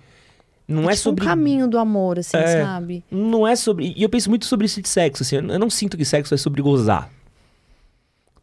Não 0.68 0.84
é, 0.90 0.94
tipo 0.94 1.02
sobre. 1.04 1.24
um 1.24 1.28
caminho 1.28 1.68
do 1.68 1.78
amor, 1.78 2.18
assim, 2.18 2.36
É. 2.36 2.62
sabe? 2.64 3.04
Não 3.10 3.46
é 3.46 3.54
sobre. 3.54 3.92
E 3.96 4.02
eu 4.02 4.08
penso 4.08 4.28
muito 4.28 4.46
sobre 4.46 4.66
isso 4.66 4.82
de 4.82 4.88
sexo, 4.88 5.22
assim. 5.22 5.36
Eu 5.36 5.58
não 5.58 5.70
sinto 5.70 5.96
que 5.96 6.04
sexo 6.04 6.34
é 6.34 6.36
sobre 6.36 6.60
gozar. 6.60 7.08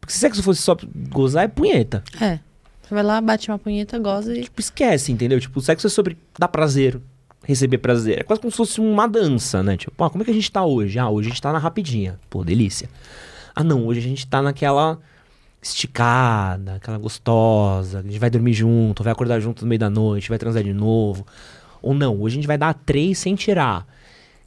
Porque 0.00 0.12
se 0.12 0.18
sexo 0.20 0.42
fosse 0.42 0.62
só 0.62 0.76
gozar, 1.10 1.44
é 1.44 1.48
punheta. 1.48 2.02
É. 2.20 2.38
Você 2.82 2.94
vai 2.94 3.02
lá, 3.02 3.20
bate 3.20 3.50
uma 3.50 3.58
punheta, 3.58 3.98
goza 3.98 4.36
e... 4.36 4.42
Tipo, 4.44 4.60
esquece, 4.60 5.10
entendeu? 5.12 5.40
Tipo, 5.40 5.58
o 5.58 5.62
sexo 5.62 5.86
é 5.86 5.90
sobre 5.90 6.18
dar 6.38 6.48
prazer, 6.48 7.00
receber 7.42 7.78
prazer. 7.78 8.20
É 8.20 8.22
quase 8.22 8.40
como 8.40 8.50
se 8.50 8.56
fosse 8.58 8.80
uma 8.80 9.06
dança, 9.06 9.62
né? 9.62 9.76
Tipo, 9.76 10.04
ah, 10.04 10.10
como 10.10 10.22
é 10.22 10.24
que 10.24 10.30
a 10.30 10.34
gente 10.34 10.50
tá 10.52 10.62
hoje? 10.64 10.98
Ah, 10.98 11.08
hoje 11.08 11.28
a 11.28 11.30
gente 11.30 11.40
tá 11.42 11.52
na 11.52 11.58
rapidinha. 11.58 12.18
Pô, 12.28 12.44
delícia. 12.44 12.88
Ah, 13.54 13.64
não, 13.64 13.86
hoje 13.86 14.00
a 14.00 14.02
gente 14.02 14.26
tá 14.26 14.42
naquela 14.42 14.98
esticada, 15.62 16.74
aquela 16.74 16.98
gostosa. 16.98 18.00
A 18.00 18.02
gente 18.02 18.18
vai 18.18 18.28
dormir 18.30 18.52
junto, 18.52 19.02
vai 19.02 19.12
acordar 19.12 19.40
junto 19.40 19.62
no 19.62 19.68
meio 19.68 19.78
da 19.78 19.88
noite, 19.90 20.28
vai 20.28 20.38
transar 20.38 20.62
de 20.62 20.72
novo. 20.74 21.26
Ou 21.84 21.92
não, 21.92 22.18
hoje 22.20 22.34
a 22.34 22.36
gente 22.36 22.46
vai 22.46 22.56
dar 22.56 22.72
três 22.72 23.18
sem 23.18 23.34
tirar. 23.34 23.86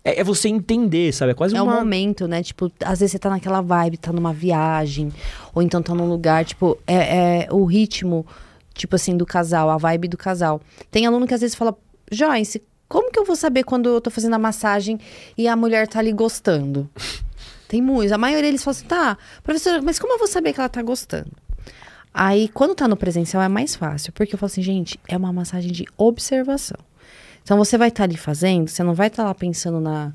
É, 0.03 0.21
é 0.21 0.23
você 0.23 0.49
entender, 0.49 1.13
sabe? 1.13 1.31
É 1.31 1.35
quase 1.35 1.55
É 1.55 1.61
o 1.61 1.65
uma... 1.65 1.75
momento, 1.75 2.27
né? 2.27 2.41
Tipo, 2.41 2.71
às 2.83 2.99
vezes 2.99 3.11
você 3.11 3.19
tá 3.19 3.29
naquela 3.29 3.61
vibe, 3.61 3.97
tá 3.97 4.11
numa 4.11 4.33
viagem, 4.33 5.11
ou 5.53 5.61
então 5.61 5.81
tá 5.83 5.93
num 5.93 6.07
lugar, 6.09 6.43
tipo, 6.45 6.77
é, 6.87 7.43
é 7.43 7.47
o 7.51 7.63
ritmo, 7.65 8.25
tipo 8.73 8.95
assim, 8.95 9.15
do 9.15 9.25
casal, 9.25 9.69
a 9.69 9.77
vibe 9.77 10.07
do 10.07 10.17
casal. 10.17 10.59
Tem 10.89 11.05
aluno 11.05 11.27
que 11.27 11.33
às 11.33 11.41
vezes 11.41 11.55
fala, 11.55 11.77
Joyce, 12.11 12.63
como 12.87 13.11
que 13.11 13.19
eu 13.19 13.25
vou 13.25 13.35
saber 13.35 13.63
quando 13.63 13.89
eu 13.89 14.01
tô 14.01 14.09
fazendo 14.09 14.33
a 14.33 14.39
massagem 14.39 14.99
e 15.37 15.47
a 15.47 15.55
mulher 15.55 15.87
tá 15.87 15.99
ali 15.99 16.11
gostando? 16.11 16.89
Tem 17.67 17.81
muitos. 17.81 18.13
A 18.13 18.17
maioria 18.17 18.47
eles 18.47 18.63
falam 18.63 18.77
assim, 18.77 18.87
tá, 18.87 19.17
professora, 19.43 19.81
mas 19.81 19.99
como 19.99 20.13
eu 20.13 20.17
vou 20.17 20.27
saber 20.27 20.53
que 20.53 20.59
ela 20.59 20.69
tá 20.69 20.81
gostando? 20.81 21.31
Aí, 22.13 22.47
quando 22.47 22.73
tá 22.73 22.87
no 22.87 22.95
presencial, 22.97 23.43
é 23.43 23.47
mais 23.49 23.75
fácil. 23.75 24.11
Porque 24.13 24.33
eu 24.33 24.39
falo 24.39 24.47
assim, 24.47 24.63
gente, 24.63 24.99
é 25.07 25.15
uma 25.15 25.31
massagem 25.31 25.71
de 25.71 25.85
observação. 25.97 26.79
Então, 27.47 27.57
você 27.57 27.77
vai 27.77 27.87
estar 27.87 28.03
ali 28.03 28.17
fazendo, 28.17 28.67
você 28.67 28.83
não 28.83 28.93
vai 28.93 29.07
estar 29.07 29.23
lá 29.23 29.33
pensando 29.33 29.79
na 29.79 30.11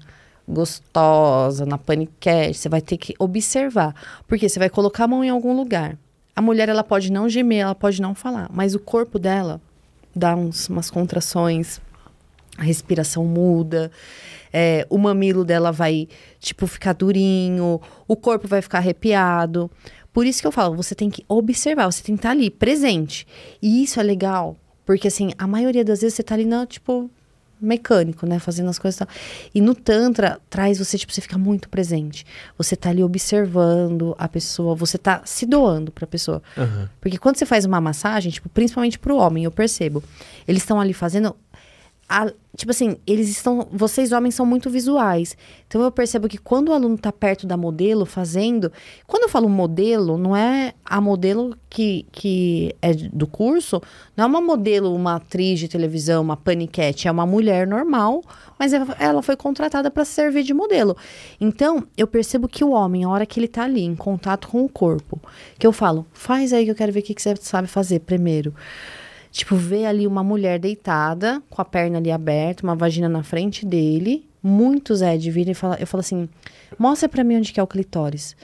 gostosa, 0.46 1.64
na 1.64 1.78
paniquete. 1.78 2.58
Você 2.58 2.68
vai 2.68 2.82
ter 2.82 2.98
que 2.98 3.14
observar. 3.18 3.94
Porque 4.28 4.46
você 4.46 4.58
vai 4.58 4.68
colocar 4.68 5.04
a 5.04 5.08
mão 5.08 5.24
em 5.24 5.30
algum 5.30 5.56
lugar. 5.56 5.96
A 6.36 6.42
mulher, 6.42 6.68
ela 6.68 6.84
pode 6.84 7.10
não 7.10 7.30
gemer, 7.30 7.60
ela 7.60 7.74
pode 7.74 8.02
não 8.02 8.14
falar. 8.14 8.50
Mas 8.52 8.74
o 8.74 8.78
corpo 8.78 9.18
dela 9.18 9.62
dá 10.14 10.36
uns, 10.36 10.68
umas 10.68 10.90
contrações. 10.90 11.80
A 12.58 12.64
respiração 12.64 13.24
muda. 13.24 13.90
é, 14.52 14.86
o 14.90 14.98
mamilo 14.98 15.42
dela 15.42 15.72
vai, 15.72 16.08
tipo, 16.38 16.66
ficar 16.66 16.92
durinho. 16.92 17.80
O 18.06 18.14
corpo 18.14 18.46
vai 18.46 18.60
ficar 18.60 18.76
arrepiado. 18.76 19.70
Por 20.12 20.26
isso 20.26 20.42
que 20.42 20.46
eu 20.46 20.52
falo, 20.52 20.76
você 20.76 20.94
tem 20.94 21.08
que 21.08 21.24
observar, 21.26 21.90
você 21.90 22.02
tem 22.02 22.14
que 22.14 22.18
estar 22.18 22.32
ali, 22.32 22.50
presente. 22.50 23.26
E 23.62 23.82
isso 23.82 23.98
é 23.98 24.02
legal, 24.02 24.54
porque 24.84 25.08
assim, 25.08 25.30
a 25.38 25.46
maioria 25.46 25.82
das 25.82 26.02
vezes 26.02 26.16
você 26.16 26.22
tá 26.22 26.34
ali, 26.34 26.44
não, 26.44 26.66
tipo, 26.66 27.10
mecânico, 27.62 28.26
né? 28.26 28.38
Fazendo 28.38 28.68
as 28.68 28.78
coisas 28.78 28.96
e 28.96 28.98
tal. 29.04 29.08
E 29.54 29.60
no 29.60 29.74
Tantra, 29.74 30.40
traz 30.50 30.78
você, 30.78 30.98
tipo, 30.98 31.12
você 31.12 31.20
fica 31.20 31.38
muito 31.38 31.68
presente. 31.68 32.26
Você 32.58 32.76
tá 32.76 32.90
ali 32.90 33.02
observando 33.02 34.14
a 34.18 34.28
pessoa, 34.28 34.74
você 34.74 34.98
tá 34.98 35.22
se 35.24 35.46
doando 35.46 35.92
pra 35.92 36.06
pessoa. 36.06 36.42
Aham. 36.56 36.88
Porque 37.00 37.18
quando 37.18 37.36
você 37.36 37.46
faz 37.46 37.64
uma 37.64 37.80
massagem, 37.80 38.30
tipo, 38.30 38.48
principalmente 38.48 38.98
pro 38.98 39.16
homem, 39.16 39.44
eu 39.44 39.50
percebo, 39.50 40.02
eles 40.46 40.62
estão 40.62 40.80
ali 40.80 40.92
fazendo. 40.92 41.34
A- 42.20 42.32
tipo 42.56 42.70
assim, 42.70 42.96
eles 43.06 43.28
estão. 43.28 43.66
Vocês, 43.72 44.12
homens, 44.12 44.34
são 44.34 44.44
muito 44.44 44.68
visuais. 44.68 45.36
Então 45.66 45.80
eu 45.82 45.90
percebo 45.90 46.28
que 46.28 46.36
quando 46.36 46.68
o 46.68 46.72
aluno 46.72 46.98
tá 46.98 47.10
perto 47.10 47.46
da 47.46 47.56
modelo 47.56 48.04
fazendo. 48.04 48.70
Quando 49.06 49.22
eu 49.24 49.28
falo 49.28 49.48
modelo, 49.48 50.18
não 50.18 50.36
é 50.36 50.74
a 50.84 51.00
modelo 51.00 51.56
que, 51.70 52.04
que 52.12 52.74
é 52.82 52.92
do 52.92 53.26
curso, 53.26 53.80
não 54.16 54.24
é 54.24 54.26
uma 54.28 54.40
modelo, 54.40 54.94
uma 54.94 55.16
atriz 55.16 55.58
de 55.58 55.68
televisão, 55.68 56.20
uma 56.22 56.36
paniquete, 56.36 57.08
é 57.08 57.10
uma 57.10 57.24
mulher 57.26 57.66
normal, 57.66 58.22
mas 58.58 58.72
ela- 58.74 59.22
foi 59.22 59.36
contratada 59.36 59.90
para 59.90 60.04
servir 60.04 60.42
de 60.42 60.52
modelo. 60.52 60.94
Então, 61.40 61.84
eu 61.96 62.06
percebo 62.06 62.46
que 62.48 62.62
o 62.62 62.70
homem, 62.72 63.04
a 63.04 63.08
hora 63.08 63.24
que 63.24 63.40
ele 63.40 63.48
tá 63.48 63.62
ali 63.64 63.82
em 63.82 63.94
contato 63.96 64.48
com 64.48 64.62
o 64.64 64.68
corpo, 64.68 65.18
que 65.58 65.66
eu 65.66 65.72
falo, 65.72 66.04
faz 66.12 66.52
aí 66.52 66.64
que 66.66 66.70
eu 66.70 66.74
quero 66.74 66.92
ver 66.92 67.00
o 67.00 67.02
que, 67.02 67.14
que 67.14 67.22
você 67.22 67.34
sabe 67.36 67.66
fazer 67.68 68.00
primeiro. 68.00 68.54
Tipo, 69.32 69.56
ver 69.56 69.86
ali 69.86 70.06
uma 70.06 70.22
mulher 70.22 70.58
deitada, 70.60 71.42
com 71.50 71.60
a 71.60 71.64
perna 71.64 71.96
ali 71.98 72.12
aberta, 72.12 72.62
uma 72.62 72.76
vagina 72.76 73.08
na 73.08 73.22
frente 73.24 73.64
dele. 73.66 74.28
Muitos 74.42 75.00
é 75.02 75.16
de 75.16 75.30
vir 75.30 75.48
e 75.48 75.54
fala, 75.54 75.76
eu 75.80 75.86
falo 75.86 76.00
assim: 76.00 76.28
mostra 76.78 77.08
pra 77.08 77.24
mim 77.24 77.36
onde 77.38 77.50
que 77.52 77.58
é 77.58 77.62
o 77.62 77.66
clitóris. 77.66 78.36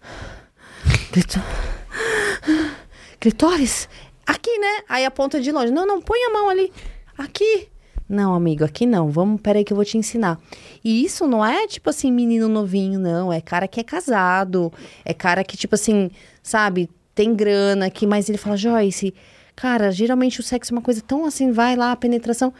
Clitó- 1.12 1.40
Clitóris? 3.20 3.88
Aqui, 4.26 4.58
né? 4.58 4.82
Aí 4.88 5.04
aponta 5.04 5.40
de 5.40 5.52
longe. 5.52 5.70
Não, 5.72 5.86
não, 5.86 6.00
põe 6.00 6.18
a 6.24 6.30
mão 6.32 6.48
ali. 6.48 6.72
Aqui. 7.18 7.68
Não, 8.08 8.34
amigo, 8.34 8.64
aqui 8.64 8.86
não. 8.86 9.10
Vamos, 9.10 9.40
peraí 9.40 9.62
que 9.64 9.72
eu 9.72 9.76
vou 9.76 9.84
te 9.84 9.98
ensinar. 9.98 10.40
E 10.82 11.04
isso 11.04 11.26
não 11.26 11.44
é, 11.44 11.66
tipo 11.66 11.90
assim, 11.90 12.10
menino 12.10 12.48
novinho, 12.48 12.98
não. 12.98 13.32
É 13.32 13.40
cara 13.40 13.68
que 13.68 13.78
é 13.78 13.84
casado. 13.84 14.72
É 15.04 15.12
cara 15.12 15.44
que, 15.44 15.56
tipo 15.56 15.74
assim, 15.74 16.10
sabe, 16.42 16.88
tem 17.14 17.34
grana 17.34 17.86
aqui. 17.86 18.06
Mas 18.06 18.28
ele 18.28 18.38
fala, 18.38 18.56
Joyce, 18.56 19.12
cara, 19.60 19.90
geralmente 19.90 20.40
o 20.40 20.42
sexo 20.42 20.72
é 20.72 20.76
uma 20.76 20.82
coisa 20.82 21.02
tão 21.02 21.24
assim, 21.24 21.50
vai 21.52 21.76
lá, 21.76 21.92
a 21.92 21.96
penetração. 21.96 22.52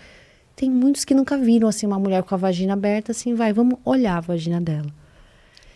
Tem 0.55 0.70
muitos 0.70 1.05
que 1.05 1.14
nunca 1.14 1.38
viram, 1.38 1.68
assim, 1.68 1.86
uma 1.86 1.98
mulher 1.98 2.22
com 2.22 2.34
a 2.34 2.38
vagina 2.38 2.74
aberta, 2.74 3.12
assim, 3.12 3.34
vai, 3.34 3.53
vamos 3.53 3.78
olhar 3.84 4.18
a 4.18 4.20
vagina 4.20 4.61
dela. 4.61 4.86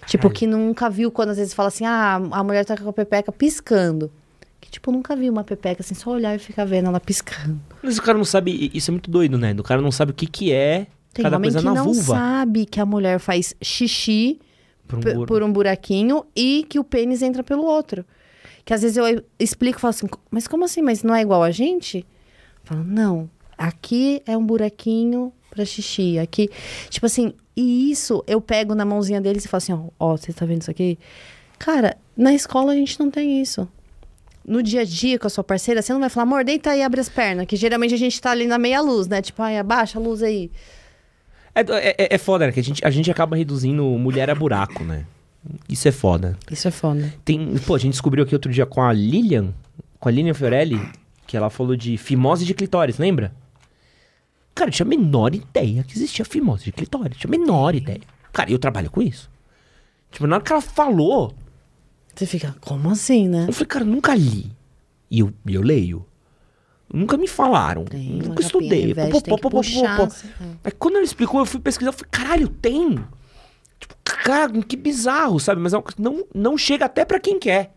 Tipo, 0.07 0.29
que 0.29 0.47
nunca 0.47 0.91
viu 0.91 1.11
quando 1.11 1.31
às 1.31 1.39
vezes 1.39 1.55
fala 1.55 1.69
assim, 1.69 1.87
ah, 1.87 2.17
a 2.31 2.45
mulher 2.45 2.65
tá 2.67 2.77
com 2.77 2.89
a 2.91 2.93
pepeca 2.93 3.33
piscando. 3.33 4.13
Que, 4.61 4.71
tipo, 4.71 4.93
nunca 4.93 5.17
viu 5.17 5.33
uma 5.33 5.43
pepeca, 5.43 5.81
assim, 5.83 5.95
só 5.95 6.11
olhar 6.11 6.35
e 6.35 6.39
ficar 6.39 6.67
vendo 6.67 6.89
ela 6.89 7.01
piscando. 7.01 7.59
Mas 7.83 7.97
o 7.97 8.03
cara 8.03 8.19
não 8.19 8.25
sabe. 8.25 8.71
Isso 8.75 8.91
é 8.91 8.93
muito 8.93 9.11
doido, 9.11 9.39
né? 9.39 9.55
O 9.59 9.63
cara 9.63 9.81
não 9.81 9.91
sabe 9.91 10.11
o 10.11 10.15
que, 10.15 10.27
que 10.27 10.53
é 10.53 10.87
Tem 11.15 11.23
cada 11.23 11.37
homem 11.37 11.51
coisa 11.51 11.61
que 11.61 11.65
na 11.65 11.75
não 11.75 11.85
vulva. 11.85 12.15
sabe 12.15 12.67
que 12.67 12.79
a 12.81 12.85
mulher 12.85 13.19
faz 13.19 13.55
xixi 13.63 14.39
Por 14.87 14.99
um 14.99 15.27
por 15.27 15.43
um 15.43 15.51
buraquinho 15.51 16.27
e 16.37 16.67
que 16.69 16.79
o 16.79 16.85
pênis 16.85 17.23
entra 17.23 17.43
pelo 17.43 17.65
outro. 17.65 18.05
Que 18.65 18.73
às 18.73 18.83
vezes 18.83 18.97
eu 18.97 19.23
explico 19.39 19.79
e 19.79 19.81
falo 19.81 19.91
assim, 19.91 20.07
mas 20.31 20.49
como 20.49 20.65
assim? 20.65 20.81
Mas 20.83 21.03
não 21.03 21.15
é 21.15 21.21
igual 21.21 21.43
a 21.43 21.51
gente? 21.51 22.07
Falo, 22.65 22.83
não. 22.83 23.29
Aqui 23.59 24.23
é 24.27 24.37
um 24.37 24.45
buraquinho 24.45 25.33
pra 25.51 25.65
xixi. 25.65 26.19
Aqui. 26.19 26.49
Tipo 26.89 27.07
assim, 27.07 27.35
e 27.57 27.91
isso 27.91 28.25
eu 28.27 28.41
pego 28.41 28.75
na 28.75 28.85
mãozinha 28.85 29.21
deles 29.21 29.45
e 29.45 29.49
falo 29.49 29.59
assim: 29.59 29.91
ó, 29.99 30.17
você 30.17 30.33
tá 30.33 30.47
vendo 30.47 30.63
isso 30.63 30.71
aqui? 30.71 30.99
Cara, 31.59 31.97
na 32.17 32.35
escola 32.35 32.73
a 32.73 32.75
gente 32.77 32.99
não 32.99 33.11
tem 33.11 33.41
isso. 33.41 33.69
no 34.47 34.63
dia 34.63 34.83
a 34.83 34.85
dia 34.85 35.19
com 35.19 35.27
a 35.27 35.31
sua 35.31 35.45
parceira, 35.45 35.81
você 35.81 35.93
não 35.93 36.01
vai 36.01 36.11
falar, 36.11 36.25
amor, 36.25 36.45
deita 36.45 36.71
aí 36.71 36.81
e 36.81 36.83
abre 36.83 37.01
as 37.01 37.09
pernas. 37.09 37.47
Que 37.47 37.57
geralmente 37.57 37.95
a 37.95 37.99
gente 37.99 38.21
tá 38.21 38.31
ali 38.31 38.47
na 38.47 38.59
meia 38.59 38.81
luz, 38.81 39.07
né? 39.07 39.23
Tipo, 39.23 39.43
ai, 39.43 39.59
abaixa 39.59 39.99
a 39.99 40.03
luz 40.03 40.23
aí. 40.23 40.51
É, 41.55 41.61
é, 41.61 42.15
é 42.15 42.19
foda, 42.19 42.47
né? 42.47 42.53
Que 42.53 42.61
a 42.61 42.63
gente, 42.63 42.85
a 42.85 42.91
gente 42.91 43.11
acaba 43.11 43.37
reduzindo 43.37 43.85
mulher 43.85 44.29
a 44.29 44.35
buraco, 44.35 44.85
né? 44.85 45.07
Isso 45.69 45.89
é 45.89 45.93
foda. 45.93 46.39
Isso 46.51 46.69
é 46.69 46.71
foda. 46.71 47.13
Tem, 47.25 47.57
pô, 47.59 47.75
a 47.75 47.79
gente 47.79 47.93
descobriu 47.93 48.25
aqui 48.25 48.35
outro 48.35 48.51
dia 48.53 48.67
com 48.67 48.83
a 48.83 48.93
Lilian, 48.93 49.53
com 50.01 50.09
a 50.09 50.13
Lilian 50.13 50.35
Fiorelli, 50.35 50.81
que 51.27 51.37
ela 51.37 51.51
falou 51.51 51.77
de 51.77 51.97
fimose 51.97 52.45
de 52.45 52.55
clitóris, 52.55 52.99
lembra? 52.99 53.35
Cara, 54.55 54.69
eu 54.71 54.73
tinha 54.73 54.87
a 54.87 54.89
menor 54.89 55.35
ideia 55.35 55.83
que 55.83 55.95
existia 55.95 56.25
fimose 56.25 56.65
de 56.65 56.73
clitóris. 56.73 57.19
Tinha 57.19 57.29
a 57.29 57.37
menor 57.39 57.75
ideia. 57.75 58.01
Cara, 58.33 58.51
eu 58.51 58.59
trabalho 58.59 58.91
com 58.91 59.03
isso. 59.03 59.29
Tipo, 60.11 60.27
na 60.27 60.37
hora 60.37 60.45
que 60.45 60.53
ela 60.53 60.61
falou, 60.61 61.35
Você 62.15 62.25
fica, 62.25 62.55
como 62.61 62.89
assim, 62.91 63.29
né? 63.29 63.47
eu 63.49 63.53
falei, 63.53 63.67
cara, 63.67 63.85
eu 63.85 63.89
nunca 63.89 64.15
li. 64.15 64.53
E 65.11 65.21
eu, 65.21 65.33
eu 65.47 65.61
leio. 65.61 66.07
Nunca 66.93 67.17
me 67.17 67.27
falaram. 67.27 67.85
Tem 67.85 68.11
nunca 68.11 68.41
estudei. 68.41 68.95
Pô, 68.95 69.21
pô, 69.21 69.21
pô, 69.23 69.39
pô, 69.39 69.51
pô. 69.51 69.61
assim, 69.61 69.85
é. 69.85 70.45
Aí 70.65 70.73
quando 70.73 70.97
ela 70.97 71.05
explicou, 71.05 71.41
eu 71.41 71.47
fui 71.47 71.59
pesquisar, 71.59 71.89
eu 71.89 71.93
falei, 71.93 72.09
caralho, 72.11 72.49
tem. 72.49 73.05
Tipo, 73.87 73.95
cara, 74.25 74.53
que 74.63 74.77
bizarro, 74.77 75.39
sabe? 75.39 75.61
Mas 75.61 75.73
é 75.75 75.83
não, 75.99 76.25
não 76.35 76.57
chega 76.59 76.87
até 76.87 77.05
pra 77.05 77.21
quem 77.21 77.39
quer. 77.39 77.73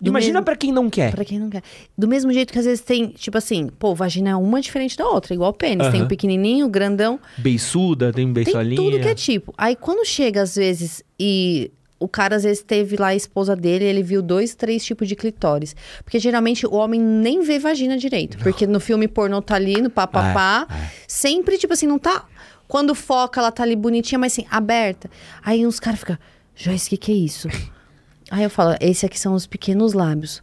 Do 0.00 0.08
Imagina 0.08 0.34
mesmo- 0.34 0.44
pra 0.44 0.56
quem 0.56 0.72
não 0.72 0.90
quer. 0.90 1.12
Pra 1.12 1.24
quem 1.24 1.38
não 1.38 1.48
quer. 1.48 1.62
Do 1.96 2.08
mesmo 2.08 2.32
jeito 2.32 2.52
que 2.52 2.58
às 2.58 2.64
vezes 2.64 2.80
tem, 2.80 3.08
tipo 3.10 3.38
assim, 3.38 3.68
pô, 3.78 3.94
vagina 3.94 4.30
é 4.30 4.36
uma 4.36 4.60
diferente 4.60 4.96
da 4.96 5.06
outra, 5.08 5.32
igual 5.32 5.50
o 5.50 5.54
pênis. 5.54 5.86
Tem 5.88 6.00
Aham. 6.00 6.06
o 6.06 6.08
pequenininho, 6.08 6.66
o 6.66 6.68
grandão. 6.68 7.20
Beiçuda, 7.38 8.12
tem 8.12 8.24
Tem 8.24 8.32
beiçolinha. 8.44 8.76
tudo 8.76 8.98
que 9.00 9.06
é 9.08 9.14
tipo. 9.14 9.54
Aí 9.56 9.76
quando 9.76 10.04
chega, 10.04 10.42
às 10.42 10.56
vezes, 10.56 11.04
e 11.20 11.70
o 12.00 12.08
cara 12.08 12.34
às 12.34 12.42
vezes 12.42 12.64
teve 12.64 12.96
lá 12.96 13.08
a 13.08 13.14
esposa 13.14 13.54
dele, 13.54 13.84
ele 13.84 14.02
viu 14.02 14.20
dois, 14.22 14.56
três 14.56 14.84
tipos 14.84 15.06
de 15.06 15.14
clitóris. 15.14 15.76
Porque 16.02 16.18
geralmente 16.18 16.66
o 16.66 16.74
homem 16.74 17.00
nem 17.00 17.42
vê 17.42 17.60
vagina 17.60 17.96
direito. 17.96 18.38
Porque 18.38 18.66
no 18.66 18.80
filme 18.80 19.06
pornô 19.06 19.40
tá 19.40 19.54
ali, 19.54 19.80
no 19.80 19.88
papapá. 19.88 20.66
É, 20.68 20.90
Sempre, 21.06 21.56
tipo 21.58 21.74
assim, 21.74 21.86
não 21.86 22.00
tá. 22.00 22.24
Quando 22.72 22.94
foca, 22.94 23.38
ela 23.38 23.52
tá 23.52 23.64
ali 23.64 23.76
bonitinha, 23.76 24.18
mas 24.18 24.32
assim, 24.32 24.46
aberta. 24.50 25.10
Aí 25.44 25.66
uns 25.66 25.78
caras 25.78 26.00
ficam, 26.00 26.16
Joyce, 26.56 26.86
o 26.86 26.88
que, 26.88 26.96
que 26.96 27.12
é 27.12 27.14
isso? 27.14 27.46
Aí 28.32 28.42
eu 28.42 28.48
falo, 28.48 28.74
esse 28.80 29.04
aqui 29.04 29.20
são 29.20 29.34
os 29.34 29.46
pequenos 29.46 29.92
lábios. 29.92 30.42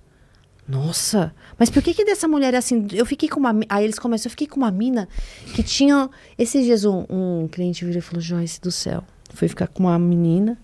Nossa, 0.68 1.34
mas 1.58 1.72
por 1.72 1.82
que 1.82 1.92
que 1.92 2.06
dessa 2.06 2.28
mulher 2.28 2.54
é 2.54 2.58
assim? 2.58 2.86
Eu 2.94 3.04
fiquei 3.04 3.28
com 3.28 3.40
uma. 3.40 3.60
Aí 3.68 3.84
eles 3.84 3.98
começam, 3.98 4.28
eu 4.28 4.30
fiquei 4.30 4.46
com 4.46 4.58
uma 4.58 4.70
mina 4.70 5.10
que 5.56 5.64
tinha. 5.64 6.08
Esses 6.38 6.66
dias 6.66 6.86
um, 6.86 7.04
um 7.10 7.48
cliente 7.48 7.84
virou 7.84 7.98
e 7.98 8.02
falou: 8.04 8.22
Joyce 8.22 8.62
do 8.62 8.72
céu. 8.72 9.04
Fui 9.34 9.48
ficar 9.48 9.66
com 9.66 9.86
uma 9.86 9.98
menina, 9.98 10.56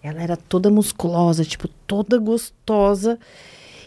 ela 0.00 0.22
era 0.22 0.36
toda 0.36 0.70
musculosa, 0.70 1.44
tipo, 1.44 1.66
toda 1.66 2.16
gostosa. 2.16 3.18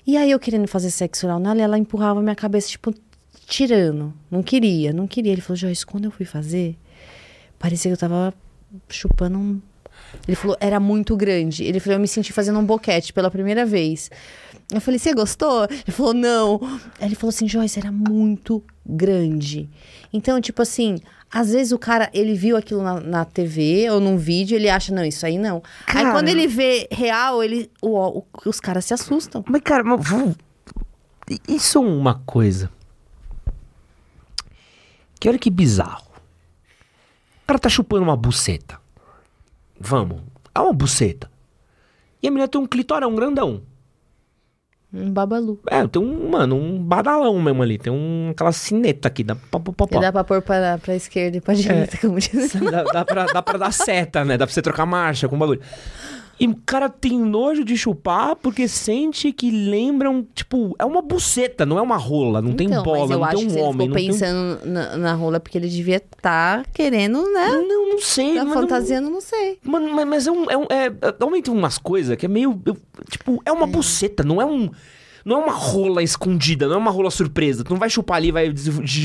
E 0.06 0.18
aí 0.18 0.32
eu 0.32 0.38
querendo 0.38 0.68
fazer 0.68 0.92
sexo 0.92 1.28
oral 1.28 1.40
nela, 1.40 1.62
ela 1.62 1.78
empurrava 1.78 2.22
minha 2.22 2.36
cabeça, 2.36 2.68
tipo, 2.68 2.94
tirando. 3.48 4.14
Não 4.30 4.44
queria, 4.44 4.92
não 4.92 5.08
queria. 5.08 5.32
Ele 5.32 5.40
falou: 5.40 5.56
Joyce, 5.56 5.86
quando 5.86 6.04
eu 6.04 6.12
fui 6.12 6.26
fazer, 6.26 6.78
parecia 7.62 7.90
que 7.90 7.94
eu 7.94 7.98
tava 7.98 8.34
chupando 8.90 9.38
um. 9.38 9.62
Ele 10.28 10.36
falou, 10.36 10.58
era 10.60 10.80
muito 10.80 11.16
grande. 11.16 11.64
Ele 11.64 11.80
falou, 11.80 11.96
eu 11.96 12.00
me 12.02 12.08
senti 12.08 12.34
fazendo 12.34 12.60
um 12.60 12.66
boquete 12.66 13.14
pela 13.14 13.30
primeira 13.32 13.66
vez. 13.66 14.10
Eu 14.74 14.82
falei, 14.82 14.98
você 15.00 15.14
gostou? 15.14 15.66
Ele 15.70 15.92
falou, 15.92 16.14
não. 16.14 16.60
Aí 17.00 17.08
ele 17.08 17.16
falou 17.16 17.30
assim, 17.30 17.48
Joyce, 17.48 17.80
era 17.80 17.92
muito 17.92 18.62
grande. 18.86 19.70
Então, 20.12 20.42
tipo 20.42 20.62
assim, 20.62 20.98
às 21.32 21.52
vezes 21.52 21.72
o 21.72 21.80
cara, 21.80 22.10
ele 22.14 22.34
viu 22.34 22.58
aquilo 22.58 22.82
na, 22.82 23.00
na 23.00 23.26
TV 23.26 23.90
ou 23.90 24.00
num 24.02 24.18
vídeo, 24.18 24.56
ele 24.56 24.70
acha, 24.70 24.94
não, 24.94 25.06
isso 25.06 25.26
aí 25.26 25.38
não. 25.38 25.62
Aí 25.88 25.94
Cara. 26.04 26.12
quando 26.12 26.28
ele 26.30 26.48
vê 26.48 26.88
real, 26.92 27.42
ele, 27.44 27.70
o- 27.82 28.20
o- 28.20 28.26
os 28.46 28.60
caras 28.60 28.84
se 28.86 28.94
assustam. 28.94 29.44
Mas, 29.48 29.62
cara, 29.62 29.84
mas, 29.84 30.02
isso 31.48 31.78
é 31.78 31.82
uma 31.82 32.16
coisa. 32.26 32.70
Que 35.20 35.30
olha 35.30 35.38
que 35.40 35.50
bizarro. 35.50 36.11
O 37.52 37.54
cara 37.54 37.60
tá 37.60 37.68
chupando 37.68 38.04
uma 38.04 38.16
buceta. 38.16 38.80
Vamos. 39.78 40.22
É 40.56 40.60
uma 40.62 40.72
buceta. 40.72 41.30
E 42.24 42.28
a 42.30 42.32
menina 42.32 42.48
tem 42.48 42.62
um 42.62 42.66
clitorão 42.66 43.14
grandão. 43.14 43.64
Um 44.94 45.12
babalu. 45.12 45.60
É, 45.68 45.86
tem 45.86 46.02
um, 46.02 46.30
mano, 46.30 46.56
um 46.56 46.82
badalão 46.82 47.42
mesmo 47.42 47.62
ali. 47.62 47.78
Tem 47.78 47.92
um, 47.92 48.30
aquela 48.32 48.54
cineta 48.54 49.10
aqui. 49.10 49.22
Dá, 49.22 49.36
pá, 49.36 49.60
E 49.60 49.74
pá. 49.74 50.00
dá 50.00 50.14
pra 50.14 50.24
pôr 50.24 50.42
pra, 50.42 50.78
pra 50.78 50.96
esquerda 50.96 51.36
e 51.36 51.42
pra 51.42 51.54
direita, 51.54 51.98
como 51.98 52.18
diz. 52.22 52.54
dá, 52.72 52.84
dá, 52.84 53.04
pra, 53.04 53.26
dá 53.26 53.42
pra 53.42 53.58
dar 53.58 53.74
seta, 53.74 54.24
né? 54.24 54.38
Dá 54.38 54.48
pra 54.48 54.54
você 54.54 54.62
trocar 54.62 54.86
marcha 54.86 55.28
com 55.28 55.36
o 55.36 55.40
bagulho. 55.40 55.60
E 56.42 56.48
o 56.48 56.56
cara 56.66 56.90
tem 56.90 57.20
nojo 57.20 57.64
de 57.64 57.78
chupar 57.78 58.36
porque 58.36 58.68
sente 58.68 59.32
que 59.32 59.52
lembram, 59.52 60.26
tipo, 60.34 60.76
é 60.80 60.84
uma 60.84 61.00
buceta, 61.00 61.68
não 61.68 61.78
é 61.78 61.82
uma 61.84 61.98
rola, 61.98 62.42
não 62.42 62.54
tem 62.54 62.66
Então, 62.66 62.82
bola, 62.84 63.16
mas 63.20 63.34
eu 63.40 63.42
não 63.42 63.48
tem 63.52 63.62
um 63.62 63.64
homem, 63.64 63.72
ficou 63.74 63.88
não 63.90 63.96
tem 63.96 64.08
pensando 64.08 64.66
na, 64.66 64.98
na 64.98 65.14
rola 65.14 65.40
porque 65.40 65.56
ele 65.58 65.70
devia 65.70 65.98
estar 65.98 66.66
querendo, 66.74 67.22
né? 67.32 67.48
Não, 67.48 67.90
não 67.90 68.00
sei. 68.02 68.34
Tá 68.34 68.44
mas 68.46 68.56
não- 68.56 69.12
não 69.12 69.22
sei. 69.22 69.60
Mano, 69.64 69.94
mas, 69.94 70.08
mas 70.08 70.26
é 70.28 70.32
um. 70.32 70.50
É, 70.50 70.58
um, 70.58 70.64
é, 70.64 70.86
é, 70.88 71.52
umas 71.52 71.78
coisas 71.78 72.18
que 72.18 72.26
é 72.26 72.30
meio. 72.30 72.60
eu- 72.66 72.78
tipo, 73.08 73.40
é 73.46 73.52
uma 73.52 73.68
buceta, 73.68 74.24
não 74.24 74.42
é 74.42 74.46
um. 74.46 74.68
Não 75.24 75.40
é 75.40 75.44
uma 75.44 75.54
rola 75.54 76.02
escondida, 76.02 76.68
não 76.68 76.74
é 76.74 76.78
uma 76.80 76.90
rola 76.90 77.12
surpresa. 77.12 77.64
Tu 77.64 77.70
não 77.72 77.80
vai 77.80 77.92
chupar 77.92 78.18
ali 78.18 78.30
e 78.30 78.32
vai 78.32 78.52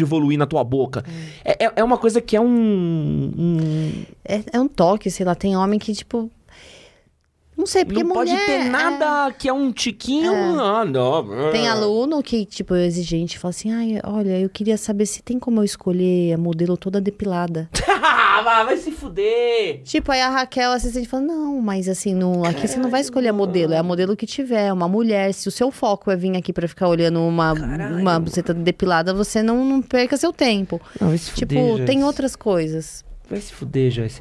evoluir 0.01 0.39
na 0.39 0.47
tua 0.47 0.65
boca. 0.65 1.05
É, 1.45 1.67
é, 1.67 1.73
é 1.77 1.85
uma 1.85 1.99
coisa 1.99 2.23
que 2.23 2.35
é 2.35 2.41
um. 2.41 2.47
um- 3.37 4.05
É, 4.25 4.43
é 4.55 4.59
um 4.59 4.67
toque, 4.67 5.11
sei 5.11 5.27
lá. 5.27 5.35
Tem 5.35 5.55
homem 5.55 5.79
que, 5.79 5.93
tipo. 5.93 6.31
Não 7.57 7.65
sei, 7.67 7.85
porque 7.87 8.03
não 8.05 8.13
pode 8.15 8.31
mulher, 8.31 8.47
ter 8.47 8.53
é- 8.53 8.69
nada 8.69 9.33
que 9.33 9.49
é 9.49 9.53
um 9.53 9.73
tiquinho. 9.73 10.33
Ah, 10.61 10.85
não. 10.85 11.51
Tem 11.53 11.67
aluno 11.67 12.23
que, 12.23 12.45
tipo, 12.45 12.75
é 12.75 12.85
exigente, 12.85 13.39
fala 13.39 13.51
assim: 13.51 13.73
ai, 13.73 13.99
olha, 14.05 14.39
eu 14.39 14.49
queria 14.51 14.77
saber 14.77 15.07
se 15.07 15.23
tem 15.23 15.39
como 15.39 15.61
eu 15.61 15.65
escolher 15.65 16.35
a 16.35 16.39
modelo 16.39 16.77
toda 16.77 17.01
depilada. 17.01 17.69
Ah, 18.39 18.63
vai 18.65 18.77
se 18.77 18.93
fuder. 18.93 19.81
tipo, 19.83 20.13
aí 20.13 20.21
a 20.21 20.29
Raquel 20.29 20.71
assistente 20.71 21.09
fala: 21.09 21.23
não, 21.23 21.59
mas 21.61 21.89
assim, 21.89 22.15
no, 22.15 22.45
aqui 22.45 22.69
você 22.69 22.79
não 22.79 22.91
vai 22.91 23.01
escolher 23.01 23.29
a 23.29 23.33
modelo, 23.33 23.73
é 23.73 23.79
a 23.79 23.83
modelo 23.83 24.15
que 24.15 24.27
tiver, 24.27 24.71
uma 24.73 24.87
mulher. 24.87 25.33
Se 25.33 25.49
o 25.49 25.51
seu 25.51 25.71
foco 25.71 26.11
é 26.11 26.17
vir 26.17 26.37
aqui 26.37 26.53
pra 26.53 26.69
ficar 26.69 26.87
olhando 26.87 27.19
uma, 27.21 27.53
uma 27.99 28.21
buceta 28.21 28.53
depilada, 28.53 29.15
você 29.15 29.43
não, 29.43 29.65
não 29.65 29.81
perca 29.83 30.17
seu 30.19 30.33
tempo. 30.35 30.79
Não, 31.01 31.09
vai 31.09 31.19
se 31.19 31.33
Tipo, 31.33 31.55
fuder, 31.55 31.87
tem 31.87 31.97
Joyce. 31.97 32.03
outras 32.05 32.37
coisas. 32.37 33.05
Vai 33.29 33.41
se 33.41 33.53
fuder, 33.53 33.91
Joyce. 33.91 34.21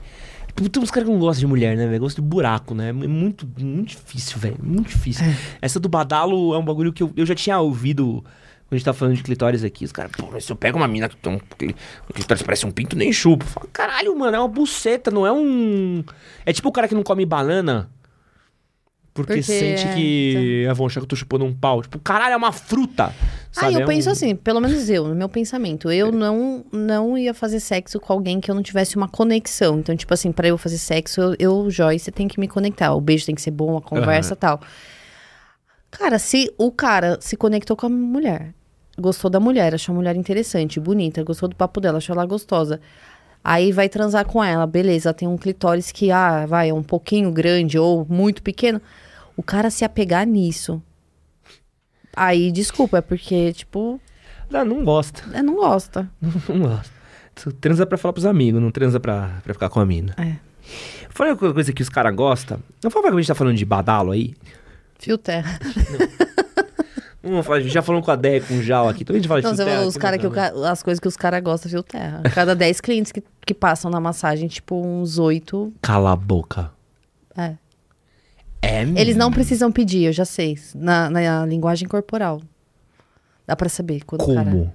Tem 0.56 0.82
uns 0.82 0.89
caras 0.89 1.08
que 1.08 1.14
não 1.14 1.20
gostam 1.20 1.41
de 1.41 1.47
mulher, 1.47 1.76
né, 1.76 1.86
velho? 1.86 1.99
Gostam 1.99 2.24
de 2.24 2.30
buraco, 2.30 2.74
né? 2.74 2.89
É 2.89 2.93
muito, 2.93 3.45
muito 3.60 3.89
difícil, 3.89 4.39
velho. 4.39 4.58
Muito 4.62 4.88
difícil. 4.88 5.26
Essa 5.62 5.80
do 5.80 5.89
badalo 5.89 6.53
é 6.53 6.58
um 6.58 6.64
bagulho 6.64 6.93
que 6.93 7.03
eu, 7.03 7.12
eu 7.18 7.26
já 7.26 7.36
tinha 7.36 7.60
ouvido 7.60 8.24
quando 8.24 8.72
a 8.72 8.76
gente 8.78 8.86
tava 8.86 8.97
falando 8.97 9.16
de 9.18 9.24
clitóris 9.24 9.64
aqui. 9.66 9.84
Os 9.84 9.91
caras, 9.91 10.12
pô, 10.18 10.30
mas 10.32 10.45
se 10.45 10.51
eu 10.51 10.56
pego 10.56 10.78
uma 10.78 10.88
mina 10.88 11.10
que 11.10 11.18
tem 11.18 11.34
um, 11.34 11.39
cli- 11.58 11.76
clitóris 12.14 12.41
parece 12.41 12.66
um 12.66 12.72
pinto, 12.72 12.95
nem 12.95 13.12
falo, 13.14 13.68
caralho, 13.74 14.18
mano, 14.18 14.36
é 14.36 14.39
uma 14.39 14.47
buceta, 14.47 15.12
não 15.12 15.28
é 15.28 15.32
um. 15.32 16.03
É 16.45 16.53
tipo 16.53 16.70
o 16.70 16.72
cara 16.72 16.88
que 16.88 16.95
não 16.95 17.03
come 17.03 17.26
banana. 17.26 17.89
Porque, 19.16 19.36
Porque 19.36 19.43
sente 19.43 19.88
é, 19.88 19.93
que. 19.95 20.68
Ah, 20.70 20.74
vão 20.74 20.88
achar 20.88 20.99
que 20.99 21.05
eu 21.05 21.07
tô 21.07 21.16
chupando 21.16 21.45
um 21.45 21.53
pau. 21.53 21.82
Tipo, 21.82 21.97
caralho, 21.99 22.34
é 22.34 22.36
uma 22.36 22.51
fruta. 22.51 23.05
Ah, 23.05 23.36
Sabe? 23.49 23.76
eu 23.76 23.80
É 23.80 23.86
penso 23.86 24.09
um- 24.09 24.11
assim, 24.11 24.36
pelo 24.36 24.59
menos 24.59 24.89
eu, 24.89 25.07
no 25.07 25.16
meu 25.16 25.30
pensamento, 25.30 25.89
eu 25.89 26.11
não 26.11 26.66
não 26.70 27.18
ia 27.18 27.34
fazer 27.34 27.61
sexo 27.61 27.97
com 27.97 28.11
alguém 28.11 28.41
que 28.41 28.51
eu 28.51 28.55
não 28.55 28.61
tivesse 28.61 28.97
uma 28.97 29.07
conexão. 29.07 29.80
Então, 29.80 29.95
tipo 29.95 30.13
assim, 30.13 30.34
pra 30.34 30.49
eu 30.49 30.57
fazer 30.57 30.78
sexo, 30.78 31.22
eu, 31.22 31.36
eu 31.39 31.72
Joyce, 31.72 32.11
tem 32.11 32.28
que 32.28 32.38
me 32.38 32.45
conectar. 32.49 32.93
O 32.93 32.99
beijo 32.99 33.26
tem 33.26 33.34
que 33.34 33.41
ser 33.41 33.51
bom, 33.51 33.78
a 33.78 33.82
conversa 33.82 34.34
e 34.34 34.36
tal. 34.36 34.59
Cara, 35.91 36.20
se 36.20 36.53
o 36.57 36.72
cara 36.72 37.18
se 37.22 37.38
conectou 37.38 37.78
com 37.78 37.86
a 37.86 37.89
mulher, 37.89 38.53
gostou 38.99 39.30
da 39.32 39.39
mulher, 39.39 39.74
achou 39.74 39.93
a 39.93 39.95
mulher 39.95 40.16
interessante, 40.18 40.78
bonita, 40.80 41.24
gostou 41.24 41.47
do 41.47 41.55
papo 41.55 41.80
dela, 41.80 41.99
achou 41.99 42.13
ela 42.13 42.26
gostosa. 42.26 42.82
Aí 43.41 43.72
vai 43.72 43.88
transar 43.88 44.26
com 44.26 44.43
ela, 44.43 44.66
beleza, 44.68 45.13
tem 45.13 45.26
um 45.28 45.38
clitóris 45.38 45.91
que, 45.91 46.11
ah, 46.11 46.45
vai, 46.45 46.70
é 46.70 46.74
um 46.74 46.84
pouquinho 46.84 47.32
grande 47.32 47.78
ou 47.80 48.05
muito 48.09 48.41
pequeno. 48.43 48.82
O 49.38 49.44
cara 49.44 49.70
se 49.70 49.84
apegar 49.84 50.26
nisso. 50.26 50.82
Aí, 52.16 52.52
desculpa, 52.52 52.98
é 52.98 53.02
porque, 53.02 53.52
tipo, 53.54 54.00
Não, 54.50 54.64
não 54.64 54.84
gosta. 54.86 55.24
é, 55.34 55.42
não 55.42 55.56
gosta. 55.56 56.10
Não 56.48 56.60
gosta. 56.62 56.94
Tu 57.36 57.52
transa 57.52 57.86
pra 57.86 57.98
falar 57.98 58.14
pros 58.14 58.26
amigos, 58.26 58.62
não 58.62 58.72
transa 58.72 58.98
pra, 58.98 59.42
pra 59.44 59.54
ficar 59.54 59.68
com 59.70 59.82
a 59.82 59.86
mina. 59.86 60.16
É. 60.18 60.38
Fala 61.10 61.32
uma 61.34 61.54
coisa 61.54 61.74
que 61.74 61.82
os 61.82 61.90
caras 61.90 62.16
gostam. 62.16 62.60
Não 62.82 62.90
fala 62.90 63.10
que 63.10 63.14
a 63.14 63.18
gente 63.18 63.28
tá 63.28 63.36
falando 63.36 63.58
de 63.58 63.66
badalo 63.66 64.12
aí. 64.12 64.34
Fio 64.98 65.18
terra. 65.18 65.60
Vamos 67.22 67.46
falar, 67.46 67.58
a 67.58 67.62
gente 67.62 67.74
já 67.74 67.82
falando 67.82 68.04
com 68.04 68.12
a 68.12 68.16
Deia, 68.16 68.40
com 68.40 68.54
o 68.54 68.64
Jal 68.64 68.88
aqui. 68.88 69.04
Também 69.04 69.20
a 69.20 69.22
gente 69.22 69.28
fala 69.28 69.42
de 69.42 69.48
Não, 69.48 69.56
fio 69.56 69.66
terra 69.66 69.86
os 69.86 69.98
cara 69.98 70.16
né, 70.16 70.22
que 70.22 70.28
o 70.28 70.64
as 70.66 70.82
coisas 70.82 71.00
que 71.00 71.08
os 71.08 71.18
caras 71.18 71.44
gostam, 71.44 71.70
fio 71.70 71.84
terra. 71.84 72.22
Cada 72.34 72.56
10 72.56 72.80
clientes 72.80 73.12
que, 73.12 73.22
que 73.46 73.54
passam 73.54 73.92
na 73.92 74.00
massagem, 74.00 74.48
tipo, 74.48 74.80
uns 74.80 75.18
8. 75.18 75.74
Cala 75.82 76.14
a 76.14 76.16
boca. 76.16 76.72
É. 77.36 77.56
É 78.66 78.82
Eles 79.01 79.16
não 79.16 79.32
precisam 79.32 79.72
pedir, 79.72 80.05
eu 80.05 80.13
já 80.13 80.26
sei. 80.26 80.57
Na, 80.74 81.09
na 81.09 81.45
linguagem 81.45 81.88
corporal. 81.88 82.41
Dá 83.47 83.55
pra 83.55 83.70
saber 83.70 84.03
quando 84.05 84.22
o 84.24 84.34
cara. 84.34 84.51
Como? 84.51 84.74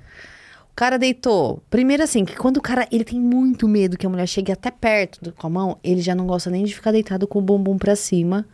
O 0.70 0.74
cara 0.80 0.98
deitou. 0.98 1.62
Primeiro 1.68 2.02
assim, 2.02 2.24
que 2.24 2.36
quando 2.36 2.56
o 2.58 2.62
cara, 2.62 2.86
ele 2.90 3.04
tem 3.04 3.20
muito 3.20 3.68
medo 3.68 3.98
que 3.98 4.06
a 4.06 4.08
mulher 4.08 4.26
chegue 4.26 4.50
até 4.52 4.70
perto 4.70 5.18
do- 5.22 5.32
com 5.32 5.46
a 5.46 5.50
mão, 5.50 5.78
ele 5.84 6.00
já 6.00 6.14
não 6.14 6.26
gosta 6.26 6.48
nem 6.48 6.64
de 6.64 6.74
ficar 6.74 6.92
deitado 6.92 7.26
com 7.26 7.38
o 7.38 7.42
bumbum 7.42 7.76
pra 7.76 7.94
cima. 7.96 8.46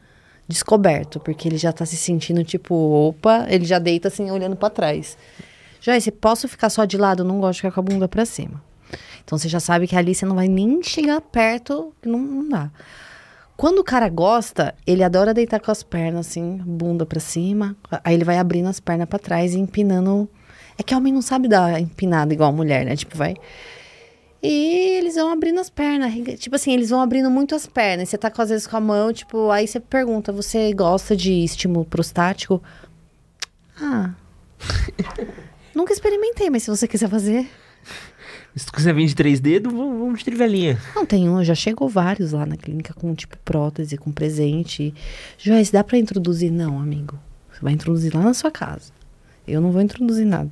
descoberto, 0.49 1.19
porque 1.19 1.49
ele 1.49 1.59
já 1.59 1.73
tá 1.73 1.85
se 1.85 1.97
sentindo 1.97 2.45
tipo, 2.45 2.73
opa, 2.75 3.47
ele 3.49 3.65
já 3.65 3.81
deita 3.81 4.07
assim, 4.07 4.31
olhando 4.31 4.55
pra 4.55 4.71
trás. 4.71 5.19
Joyce, 5.81 6.13
posso 6.13 6.47
ficar 6.47 6.71
só 6.71 6.85
de 6.85 6.97
lado? 6.97 7.25
Não 7.25 7.41
gosto 7.41 7.55
de 7.55 7.63
ficar 7.63 7.73
com 7.73 7.81
a 7.81 7.83
bunda 7.83 8.07
pra 8.07 8.25
cima. 8.25 8.63
Então 9.25 9.37
você 9.37 9.49
já 9.49 9.59
sabe 9.59 9.89
que 9.89 9.97
ali 9.97 10.15
você 10.15 10.25
não 10.25 10.37
vai 10.37 10.47
nem 10.47 10.81
chegar 10.85 11.21
perto, 11.21 11.93
não, 12.05 12.19
não 12.21 12.49
dá. 12.49 12.71
Quando 13.57 13.79
o 13.79 13.85
cara 13.85 14.09
gosta, 14.09 14.75
ele 14.87 15.03
adora 15.03 15.33
deitar 15.33 15.61
com 15.61 15.71
as 15.71 15.83
pernas 15.83 16.27
assim, 16.27 16.59
bunda 16.65 17.07
pra 17.07 17.19
cima. 17.19 17.75
Aí 18.05 18.15
ele 18.15 18.25
vai 18.25 18.39
abrindo 18.39 18.69
as 18.69 18.81
pernas 18.81 19.09
pra 19.09 19.19
trás 19.19 19.55
e 19.55 19.59
empinando. 19.59 20.29
É 20.79 20.83
que 20.83 20.95
homem 20.95 21.13
não 21.13 21.23
sabe 21.23 21.49
dar 21.49 21.81
empinada 21.81 22.35
igual 22.35 22.51
a 22.51 22.53
mulher, 22.53 22.85
né? 22.85 22.95
Tipo, 22.95 23.17
vai. 23.17 23.35
E 24.43 24.99
eles 24.99 25.15
vão 25.15 25.33
abrindo 25.33 25.59
as 25.59 25.71
pernas. 25.71 26.13
Tipo 26.39 26.57
assim, 26.57 26.73
eles 26.73 26.91
vão 26.91 27.01
abrindo 27.01 27.31
muito 27.31 27.55
as 27.55 27.67
pernas. 27.67 28.11
Você 28.11 28.19
tá 28.19 28.31
às 28.37 28.51
vezes 28.51 28.67
com 28.67 28.77
a 28.77 28.81
mão, 28.81 29.11
tipo, 29.11 29.51
aí 29.51 29.67
você 29.67 29.81
pergunta: 29.81 30.33
você 30.33 30.73
gosta 30.75 31.17
de 31.17 31.33
estímulo 31.43 31.87
prostático? 31.87 32.63
Ah. 33.81 34.11
Nunca 35.75 35.95
experimentei, 35.95 36.51
mas 36.51 36.63
se 36.63 36.71
você 36.71 36.87
quiser 36.87 37.09
fazer. 37.09 37.49
Se 38.57 38.65
tu 38.65 38.73
quiser 38.73 38.95
vir 38.95 39.07
de 39.07 39.15
três 39.15 39.39
dedos, 39.39 39.71
vamos 39.71 40.21
de 40.21 40.25
trivelinha. 40.25 40.79
Não, 40.95 41.05
tem 41.05 41.29
um, 41.29 41.45
já 41.45 41.55
chegou 41.55 41.91
vários 41.91 42.33
lá 42.33 42.47
na 42.47 42.57
clínica 42.57 42.95
com 42.95 43.15
tipo 43.15 43.37
prótese, 43.45 43.99
com 43.99 44.11
presente. 44.11 44.95
Joyce, 45.37 45.71
dá 45.71 45.85
pra 45.85 45.99
introduzir? 45.99 46.51
Não, 46.51 46.81
amigo. 46.81 47.19
Você 47.53 47.61
vai 47.61 47.75
introduzir 47.75 48.15
lá 48.15 48.23
na 48.23 48.33
sua 48.33 48.51
casa. 48.51 48.93
Eu 49.47 49.61
não 49.61 49.71
vou 49.71 49.83
introduzir 49.83 50.25
nada. 50.25 50.51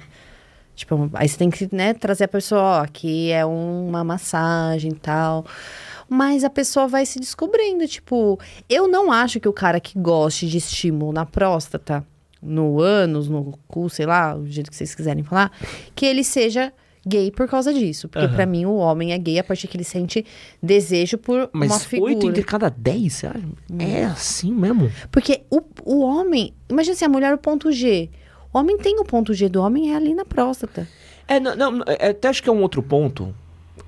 Tipo, 0.74 1.08
aí 1.14 1.26
você 1.26 1.38
tem 1.38 1.48
que, 1.48 1.66
né, 1.74 1.94
trazer 1.94 2.24
a 2.24 2.28
pessoa, 2.28 2.60
ó, 2.60 2.80
aqui 2.82 3.30
é 3.30 3.46
uma 3.46 4.04
massagem 4.04 4.92
e 4.92 4.96
tal. 4.96 5.46
Mas 6.06 6.44
a 6.44 6.50
pessoa 6.50 6.86
vai 6.86 7.06
se 7.06 7.18
descobrindo, 7.18 7.88
tipo, 7.88 8.38
eu 8.68 8.86
não 8.86 9.10
acho 9.10 9.40
que 9.40 9.48
o 9.48 9.52
cara 9.52 9.80
que 9.80 9.98
goste 9.98 10.46
de 10.46 10.58
estímulo 10.58 11.10
na 11.10 11.24
próstata, 11.24 12.04
no 12.42 12.82
ânus, 12.82 13.30
no 13.30 13.58
cu, 13.66 13.88
sei 13.88 14.04
lá, 14.04 14.36
o 14.36 14.46
jeito 14.46 14.70
que 14.70 14.76
vocês 14.76 14.94
quiserem 14.94 15.24
falar, 15.24 15.50
que 15.94 16.04
ele 16.04 16.22
seja 16.22 16.70
gay 17.06 17.30
por 17.30 17.48
causa 17.48 17.72
disso. 17.72 18.08
Porque 18.08 18.26
Aham. 18.26 18.34
pra 18.34 18.46
mim 18.46 18.64
o 18.66 18.74
homem 18.76 19.12
é 19.12 19.18
gay 19.18 19.38
a 19.38 19.44
partir 19.44 19.68
que 19.68 19.76
ele 19.76 19.84
sente 19.84 20.24
desejo 20.62 21.18
por 21.18 21.50
uma 21.52 21.66
Mas 21.66 21.84
figura. 21.84 22.12
oito 22.12 22.28
entre 22.28 22.42
cada 22.42 22.68
dez, 22.68 23.14
você 23.14 23.26
acha? 23.26 23.42
É 23.78 24.04
assim 24.04 24.52
mesmo? 24.52 24.90
Porque 25.10 25.42
o, 25.50 25.60
o 25.84 26.00
homem, 26.00 26.54
imagina 26.68 26.94
assim, 26.94 27.04
a 27.04 27.08
mulher 27.08 27.34
o 27.34 27.38
ponto 27.38 27.70
G. 27.72 28.10
O 28.52 28.58
homem 28.58 28.78
tem 28.78 28.98
o 29.00 29.04
ponto 29.04 29.34
G 29.34 29.48
do 29.48 29.60
homem 29.60 29.92
é 29.92 29.96
ali 29.96 30.14
na 30.14 30.24
próstata. 30.24 30.88
É, 31.26 31.40
não, 31.40 31.56
não, 31.56 31.84
é, 31.86 32.10
até 32.10 32.28
acho 32.28 32.42
que 32.42 32.48
é 32.48 32.52
um 32.52 32.60
outro 32.62 32.82
ponto. 32.82 33.34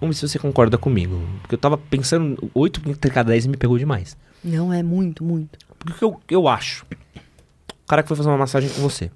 Vamos 0.01 0.17
ver 0.17 0.27
se 0.27 0.33
você 0.33 0.39
concorda 0.39 0.77
comigo. 0.77 1.21
Porque 1.43 1.55
eu 1.55 1.59
tava 1.59 1.79
pensando, 1.79 2.51
oito 2.55 2.81
entre 2.89 3.11
cada 3.11 3.31
dez 3.31 3.47
me 3.47 3.57
pegou 3.57 3.79
demais. 3.79 4.17
Não 4.43 4.73
é 4.73 4.83
muito, 4.83 5.23
muito. 5.25 5.59
Porque 5.79 6.05
o 6.05 6.12
que 6.12 6.35
eu, 6.35 6.41
eu 6.41 6.49
acho? 6.49 6.85
O 6.85 7.87
cara 7.87 8.03
que 8.03 8.09
foi 8.09 8.17
fazer 8.17 8.29
uma 8.29 8.39
massagem 8.39 8.69
com 8.71 8.81
você. 8.81 9.11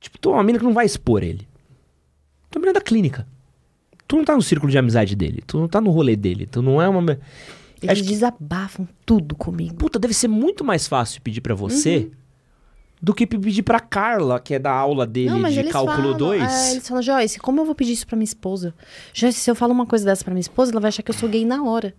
Tipo, 0.00 0.30
é 0.30 0.32
uma 0.34 0.42
mina 0.44 0.58
que 0.58 0.64
não 0.64 0.72
vai 0.72 0.86
expor 0.86 1.22
ele. 1.22 1.48
Tu 2.50 2.56
é 2.56 2.58
uma 2.58 2.66
mina 2.66 2.72
da 2.74 2.80
clínica. 2.80 3.26
Tu 4.08 4.16
não 4.16 4.24
tá 4.24 4.34
no 4.36 4.42
círculo 4.42 4.70
de 4.70 4.78
amizade 4.78 5.16
dele. 5.16 5.42
Tu 5.46 5.58
não 5.58 5.66
tá 5.68 5.80
no 5.80 5.90
rolê 5.90 6.14
dele. 6.16 6.46
Tu 6.46 6.62
não 6.62 6.80
é 6.80 6.88
uma. 6.88 7.18
Eles 7.82 8.00
que- 8.00 8.08
desabafam 8.08 8.86
tudo 9.04 9.34
comigo. 9.34 9.74
Puta, 9.74 9.98
deve 9.98 10.14
ser 10.14 10.28
muito 10.28 10.64
mais 10.64 10.86
fácil 10.86 11.20
pedir 11.20 11.40
pra 11.40 11.54
você 11.54 12.10
do 13.02 13.12
que 13.14 13.26
pedir 13.26 13.62
pra 13.62 13.78
Carla, 13.80 14.40
que 14.40 14.54
é 14.54 14.58
da 14.58 14.72
aula 14.72 15.06
dele 15.06 15.28
Não, 15.30 15.42
de 15.50 15.64
cálculo 15.64 15.96
falam, 15.96 16.16
2. 16.16 16.42
é, 16.42 16.70
eles 16.72 16.88
falam, 16.88 17.02
Joyce, 17.02 17.38
como 17.38 17.60
eu 17.60 17.64
vou 17.66 17.74
pedir 17.74 17.92
isso 17.92 18.06
pra 18.06 18.16
minha 18.16 18.24
esposa? 18.24 18.74
Joyce, 19.12 19.38
se 19.40 19.50
eu 19.50 19.54
falo 19.54 19.72
uma 19.72 19.84
coisa 19.84 20.04
dessa 20.04 20.24
pra 20.24 20.32
minha 20.32 20.40
esposa, 20.40 20.72
ela 20.72 20.80
vai 20.80 20.88
achar 20.88 21.02
que 21.02 21.10
eu 21.10 21.14
sou 21.14 21.28
gay 21.28 21.44
na 21.44 21.62
hora. 21.64 21.94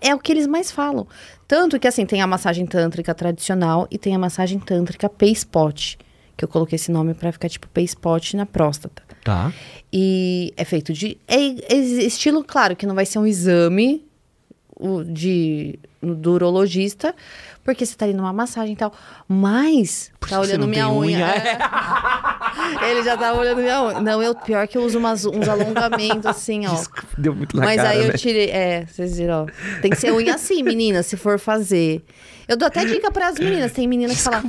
É 0.00 0.14
o 0.14 0.18
que 0.18 0.32
eles 0.32 0.46
mais 0.46 0.70
falam. 0.72 1.06
Tanto 1.46 1.78
que, 1.78 1.86
assim, 1.86 2.06
tem 2.06 2.22
a 2.22 2.26
massagem 2.26 2.66
tântrica 2.66 3.14
tradicional 3.14 3.86
e 3.90 3.98
tem 3.98 4.14
a 4.14 4.18
massagem 4.18 4.58
tântrica 4.58 5.10
P-Spot. 5.10 5.96
Que 6.36 6.44
eu 6.44 6.48
coloquei 6.48 6.76
esse 6.76 6.90
nome 6.90 7.12
pra 7.14 7.30
ficar 7.30 7.48
tipo 7.50 7.68
P-Spot 7.68 8.32
na 8.34 8.46
próstata. 8.46 9.02
Tá. 9.24 9.52
E 9.92 10.52
é 10.56 10.64
feito 10.64 10.92
de. 10.92 11.16
É, 11.26 11.36
é 11.36 11.76
estilo, 11.76 12.44
claro, 12.44 12.76
que 12.76 12.86
não 12.86 12.94
vai 12.94 13.06
ser 13.06 13.18
um 13.18 13.26
exame 13.26 14.04
o- 14.76 15.02
de 15.02 15.78
do 16.02 16.32
urologista, 16.32 17.14
porque 17.64 17.86
você 17.86 17.96
tá 17.96 18.04
ali 18.04 18.12
numa 18.12 18.30
massagem 18.32 18.74
e 18.74 18.76
tal. 18.76 18.92
Mas 19.26 20.12
tá 20.20 20.26
você 20.28 20.34
olhando 20.36 20.68
minha 20.68 20.86
unha. 20.90 21.16
unha? 21.16 21.26
é. 21.26 21.58
Ele 22.90 23.02
já 23.02 23.16
tá 23.16 23.32
olhando 23.32 23.62
minha 23.62 23.82
unha. 23.82 24.00
Não, 24.00 24.22
eu 24.22 24.34
pior 24.34 24.68
que 24.68 24.76
eu 24.76 24.84
uso 24.84 24.98
umas, 24.98 25.24
uns 25.24 25.48
alongamentos 25.48 26.26
assim, 26.26 26.66
ó. 26.66 26.74
Desculpa, 26.74 27.08
Deu 27.16 27.34
muito 27.34 27.56
na 27.56 27.64
Mas 27.64 27.76
cara, 27.76 27.88
aí 27.90 28.00
eu 28.00 28.08
né? 28.08 28.12
tirei. 28.18 28.50
É, 28.50 28.84
vocês 28.84 29.16
viram, 29.16 29.44
ó. 29.44 29.80
Tem 29.80 29.90
que 29.90 29.96
ser 29.96 30.12
unha 30.12 30.34
assim, 30.34 30.62
menina, 30.62 31.02
se 31.02 31.16
for 31.16 31.38
fazer. 31.38 32.04
Eu 32.46 32.58
dou 32.58 32.68
até 32.68 32.84
dica 32.84 33.10
pras 33.10 33.38
meninas. 33.38 33.72
Tem 33.72 33.88
menina 33.88 34.12
que 34.14 34.20
fala. 34.20 34.42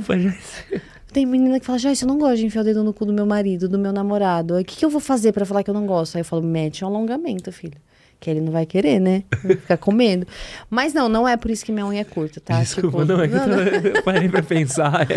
Tem 1.16 1.24
menina 1.24 1.58
que 1.58 1.64
fala, 1.64 1.78
Joyce, 1.78 2.02
eu 2.04 2.08
não 2.08 2.18
gosto 2.18 2.36
de 2.36 2.44
enfiar 2.44 2.60
o 2.60 2.64
dedo 2.64 2.84
no 2.84 2.92
cu 2.92 3.06
do 3.06 3.12
meu 3.14 3.24
marido, 3.24 3.70
do 3.70 3.78
meu 3.78 3.90
namorado. 3.90 4.58
O 4.58 4.62
que, 4.62 4.76
que 4.76 4.84
eu 4.84 4.90
vou 4.90 5.00
fazer 5.00 5.32
pra 5.32 5.46
falar 5.46 5.62
que 5.62 5.70
eu 5.70 5.72
não 5.72 5.86
gosto? 5.86 6.16
Aí 6.16 6.20
eu 6.20 6.26
falo, 6.26 6.42
mete 6.42 6.84
um 6.84 6.88
alongamento, 6.88 7.50
filho. 7.50 7.78
Que 8.20 8.28
ele 8.28 8.42
não 8.42 8.52
vai 8.52 8.66
querer, 8.66 9.00
né? 9.00 9.24
Vai 9.42 9.56
ficar 9.56 9.78
com 9.78 9.92
medo. 9.92 10.26
Mas 10.68 10.92
não, 10.92 11.08
não 11.08 11.26
é 11.26 11.34
por 11.38 11.50
isso 11.50 11.64
que 11.64 11.72
minha 11.72 11.86
unha 11.86 12.02
é 12.02 12.04
curta, 12.04 12.38
tá? 12.38 12.60
Desculpa, 12.60 12.98
Tipo, 13.00 13.04
não, 13.06 13.22
é 13.22 13.28
que 13.28 13.34
eu, 13.34 13.38
não, 13.38 13.46
não. 13.46 13.56
tô- 13.80 13.88
eu 13.96 14.02
parei 14.02 14.28
pra 14.28 14.42
pensar. 14.42 15.08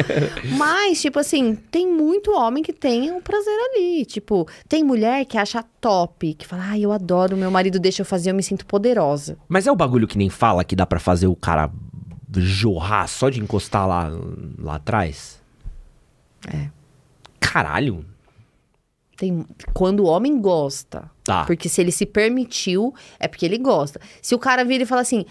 Mas, 0.57 1.01
tipo 1.01 1.19
assim, 1.19 1.53
tem 1.69 1.85
muito 1.85 2.31
homem 2.31 2.63
que 2.63 2.71
tem 2.71 3.11
o 3.11 3.21
prazer 3.21 3.53
ali. 3.73 4.05
Tipo, 4.05 4.47
tem 4.69 4.85
mulher 4.85 5.25
que 5.25 5.37
acha 5.37 5.61
top, 5.81 6.33
que 6.33 6.47
fala, 6.47 6.63
ai, 6.65 6.79
eu 6.85 6.93
adoro, 6.93 7.35
meu 7.35 7.51
marido 7.51 7.77
deixa 7.77 8.03
eu 8.03 8.05
fazer, 8.05 8.31
eu 8.31 8.35
me 8.35 8.43
sinto 8.43 8.65
poderosa. 8.65 9.37
Mas 9.49 9.67
é 9.67 9.71
o 9.71 9.75
bagulho 9.75 10.07
que 10.07 10.17
nem 10.17 10.29
fala 10.29 10.63
que 10.63 10.77
dá 10.77 10.85
pra 10.85 10.97
fazer 10.97 11.27
o 11.27 11.35
cara 11.35 11.69
jorrar 12.37 13.05
só 13.09 13.29
de 13.29 13.41
encostar 13.41 13.85
lá, 13.85 14.09
lá 14.57 14.75
atrás? 14.75 15.38
É. 16.47 16.69
Caralho. 17.39 18.05
Tem, 19.17 19.45
quando 19.73 20.01
o 20.01 20.05
homem 20.05 20.39
gosta. 20.39 21.09
Tá. 21.23 21.45
Porque 21.45 21.67
se 21.67 21.81
ele 21.81 21.91
se 21.91 22.05
permitiu, 22.05 22.93
é 23.19 23.27
porque 23.27 23.45
ele 23.45 23.57
gosta. 23.57 23.99
Se 24.21 24.33
o 24.33 24.39
cara 24.39 24.63
vira 24.63 24.83
e 24.83 24.85
fala 24.85 25.01
assim, 25.01 25.25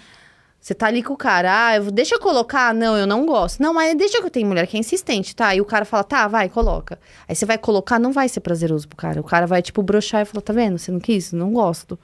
você 0.60 0.74
tá 0.74 0.86
ali 0.86 1.02
com 1.02 1.14
o 1.14 1.16
cara, 1.16 1.68
ah, 1.68 1.76
eu 1.76 1.90
deixa 1.90 2.16
eu 2.16 2.20
colocar. 2.20 2.74
Não, 2.74 2.96
eu 2.96 3.06
não 3.06 3.24
gosto. 3.24 3.62
Não, 3.62 3.72
mas 3.72 3.96
deixa 3.96 4.20
que 4.20 4.30
tem 4.30 4.44
mulher 4.44 4.66
que 4.66 4.76
é 4.76 4.80
insistente, 4.80 5.34
tá? 5.34 5.54
E 5.54 5.60
o 5.60 5.64
cara 5.64 5.84
fala, 5.84 6.04
tá, 6.04 6.28
vai, 6.28 6.48
coloca. 6.48 6.98
Aí 7.26 7.34
você 7.34 7.46
vai 7.46 7.56
colocar, 7.56 7.98
não 7.98 8.12
vai 8.12 8.28
ser 8.28 8.40
prazeroso 8.40 8.86
pro 8.88 8.96
cara. 8.96 9.20
O 9.20 9.24
cara 9.24 9.46
vai, 9.46 9.62
tipo, 9.62 9.82
broxar 9.82 10.22
e 10.22 10.24
falar, 10.24 10.42
tá 10.42 10.52
vendo? 10.52 10.76
Você 10.78 10.90
não 10.90 11.00
quis? 11.00 11.32
Não 11.32 11.52
gosto. 11.52 11.98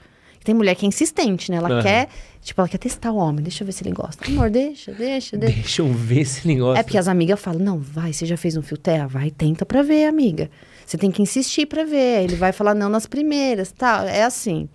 Tem 0.44 0.54
mulher 0.54 0.74
que 0.74 0.84
é 0.84 0.88
insistente, 0.88 1.50
né? 1.50 1.56
Ela 1.56 1.70
Aham. 1.70 1.82
quer, 1.82 2.08
tipo, 2.42 2.60
ela 2.60 2.68
quer 2.68 2.76
testar 2.76 3.10
o 3.10 3.16
homem. 3.16 3.42
Deixa 3.42 3.62
eu 3.62 3.66
ver 3.66 3.72
se 3.72 3.82
ele 3.82 3.92
gosta. 3.92 4.24
Amor, 4.26 4.50
deixa, 4.50 4.92
deixa, 4.92 5.36
deixa. 5.38 5.54
Deixa 5.56 5.82
eu 5.82 5.90
ver 5.90 6.20
esse 6.20 6.46
negócio. 6.46 6.78
É 6.78 6.82
porque 6.82 6.98
as 6.98 7.08
amigas 7.08 7.40
falam, 7.40 7.60
não, 7.60 7.78
vai, 7.78 8.12
você 8.12 8.26
já 8.26 8.36
fez 8.36 8.54
um 8.56 8.62
fio 8.62 8.76
terra? 8.76 9.06
Vai, 9.06 9.30
tenta 9.30 9.64
pra 9.64 9.82
ver, 9.82 10.04
amiga. 10.04 10.50
Você 10.84 10.98
tem 10.98 11.10
que 11.10 11.22
insistir 11.22 11.64
pra 11.64 11.84
ver. 11.84 12.24
Ele 12.24 12.36
vai 12.36 12.52
falar 12.52 12.74
não 12.74 12.90
nas 12.90 13.06
primeiras, 13.06 13.72
tal. 13.72 14.04
É 14.04 14.22
assim. 14.22 14.68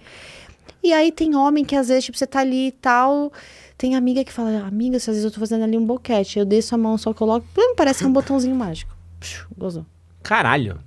E 0.83 0.91
aí 0.91 1.11
tem 1.11 1.35
homem 1.35 1.63
que 1.63 1.75
às 1.75 1.87
vezes, 1.89 2.05
tipo, 2.05 2.17
você 2.17 2.25
tá 2.25 2.39
ali 2.39 2.67
e 2.69 2.71
tal. 2.71 3.31
Tem 3.77 3.95
amiga 3.95 4.23
que 4.23 4.33
fala, 4.33 4.65
amiga, 4.65 4.99
se 4.99 5.09
às 5.09 5.15
vezes 5.15 5.23
eu 5.23 5.31
tô 5.31 5.39
fazendo 5.39 5.63
ali 5.63 5.77
um 5.77 5.85
boquete, 5.85 6.39
eu 6.39 6.45
desço 6.45 6.73
a 6.75 6.77
mão, 6.77 6.97
só 6.97 7.13
coloco, 7.13 7.45
plum, 7.53 7.75
parece 7.75 7.99
que 7.99 8.05
é 8.05 8.07
um 8.07 8.11
botãozinho 8.13 8.55
mágico. 8.55 8.93
Psh, 9.19 9.45
Gozou. 9.57 9.85
Caralho. 10.23 10.79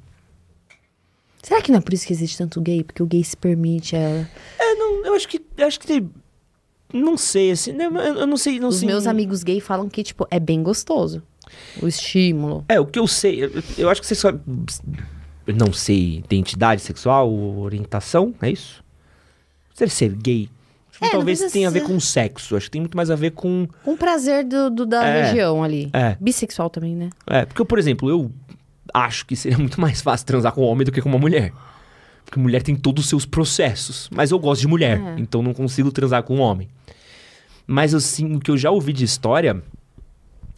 Será 1.43 1.61
que 1.61 1.72
não 1.72 1.78
é 1.78 1.80
por 1.82 1.93
isso 1.93 2.07
que 2.07 2.12
existe 2.12 2.38
tanto 2.38 2.61
gay? 2.61 2.84
Porque 2.84 3.03
o 3.03 3.07
gay 3.07 3.22
se 3.24 3.36
permite. 3.36 3.97
É... 3.97 4.26
É, 4.59 4.74
não, 4.76 5.05
eu 5.07 5.14
acho 5.14 5.26
que. 5.28 5.45
Eu 5.57 5.66
acho 5.66 5.80
que 5.80 5.86
tem. 5.86 6.09
Não 6.93 7.16
sei, 7.16 7.51
assim. 7.51 7.72
né, 7.72 7.86
Eu, 7.86 7.97
eu 7.97 8.26
não 8.26 8.36
sei. 8.36 8.61
Não 8.61 8.68
Os 8.68 8.76
sei. 8.76 8.86
meus 8.86 9.07
amigos 9.07 9.43
gay 9.43 9.61
falam 9.61 9.88
que, 9.88 10.03
tipo, 10.05 10.26
é 10.30 10.38
bem 10.38 10.62
gostoso. 10.62 11.22
O 11.82 11.88
estímulo. 11.88 12.64
É, 12.68 12.78
o 12.78 12.86
que 12.86 12.99
eu 12.99 13.07
sei. 13.09 13.44
Eu, 13.44 13.51
eu 13.77 13.90
acho 13.90 14.01
que 14.01 14.06
você 14.06 14.14
só. 14.14 14.31
Não 15.47 15.73
sei 15.73 16.19
identidade 16.19 16.81
sexual, 16.82 17.28
orientação, 17.59 18.32
é 18.40 18.51
isso? 18.51 18.82
Ser 19.74 19.90
ser 19.90 20.14
gay. 20.14 20.48
É, 21.01 21.09
talvez 21.09 21.40
tenha 21.51 21.66
a 21.66 21.70
ver 21.70 21.82
com 21.82 21.98
sexo. 21.98 22.55
Acho 22.55 22.66
que 22.66 22.70
tem 22.73 22.81
muito 22.81 22.97
mais 22.97 23.10
a 23.10 23.16
ver 23.16 23.32
com. 23.32 23.66
Um 23.85 23.97
prazer 23.97 24.44
do, 24.44 24.70
do- 24.70 24.86
da 24.86 25.05
É. 25.05 25.24
região 25.24 25.64
ali. 25.64 25.90
É. 25.93 26.16
Bissexual 26.20 26.70
também, 26.70 26.94
né? 26.94 27.10
É, 27.27 27.44
porque, 27.44 27.64
por 27.64 27.77
exemplo, 27.81 28.09
eu 28.09 28.31
acho 28.92 29.26
que 29.26 29.36
seria 29.36 29.59
muito 29.59 29.80
mais 29.80 30.00
fácil 30.00 30.26
transar 30.26 30.52
com 30.52 30.62
um 30.62 30.66
homem 30.68 30.84
do 30.84 30.92
que 30.92 31.00
com 31.00 31.09
uma 31.09 31.18
mulher. 31.18 31.52
Porque 32.24 32.38
mulher 32.38 32.62
tem 32.62 32.74
todos 32.76 33.04
os 33.04 33.09
seus 33.10 33.26
processos. 33.26 34.09
Mas 34.12 34.30
eu 34.30 34.38
gosto 34.38 34.60
de 34.62 34.68
mulher, 34.68 34.98
É. 35.00 35.14
então 35.20 35.42
não 35.42 35.52
consigo 35.52 35.90
transar 35.92 36.22
com 36.22 36.36
um 36.36 36.40
homem. 36.40 36.68
Mas 37.66 37.94
assim, 37.94 38.34
o 38.36 38.40
que 38.40 38.50
eu 38.50 38.56
já 38.56 38.70
ouvi 38.70 38.92
de 38.92 39.04
história 39.04 39.62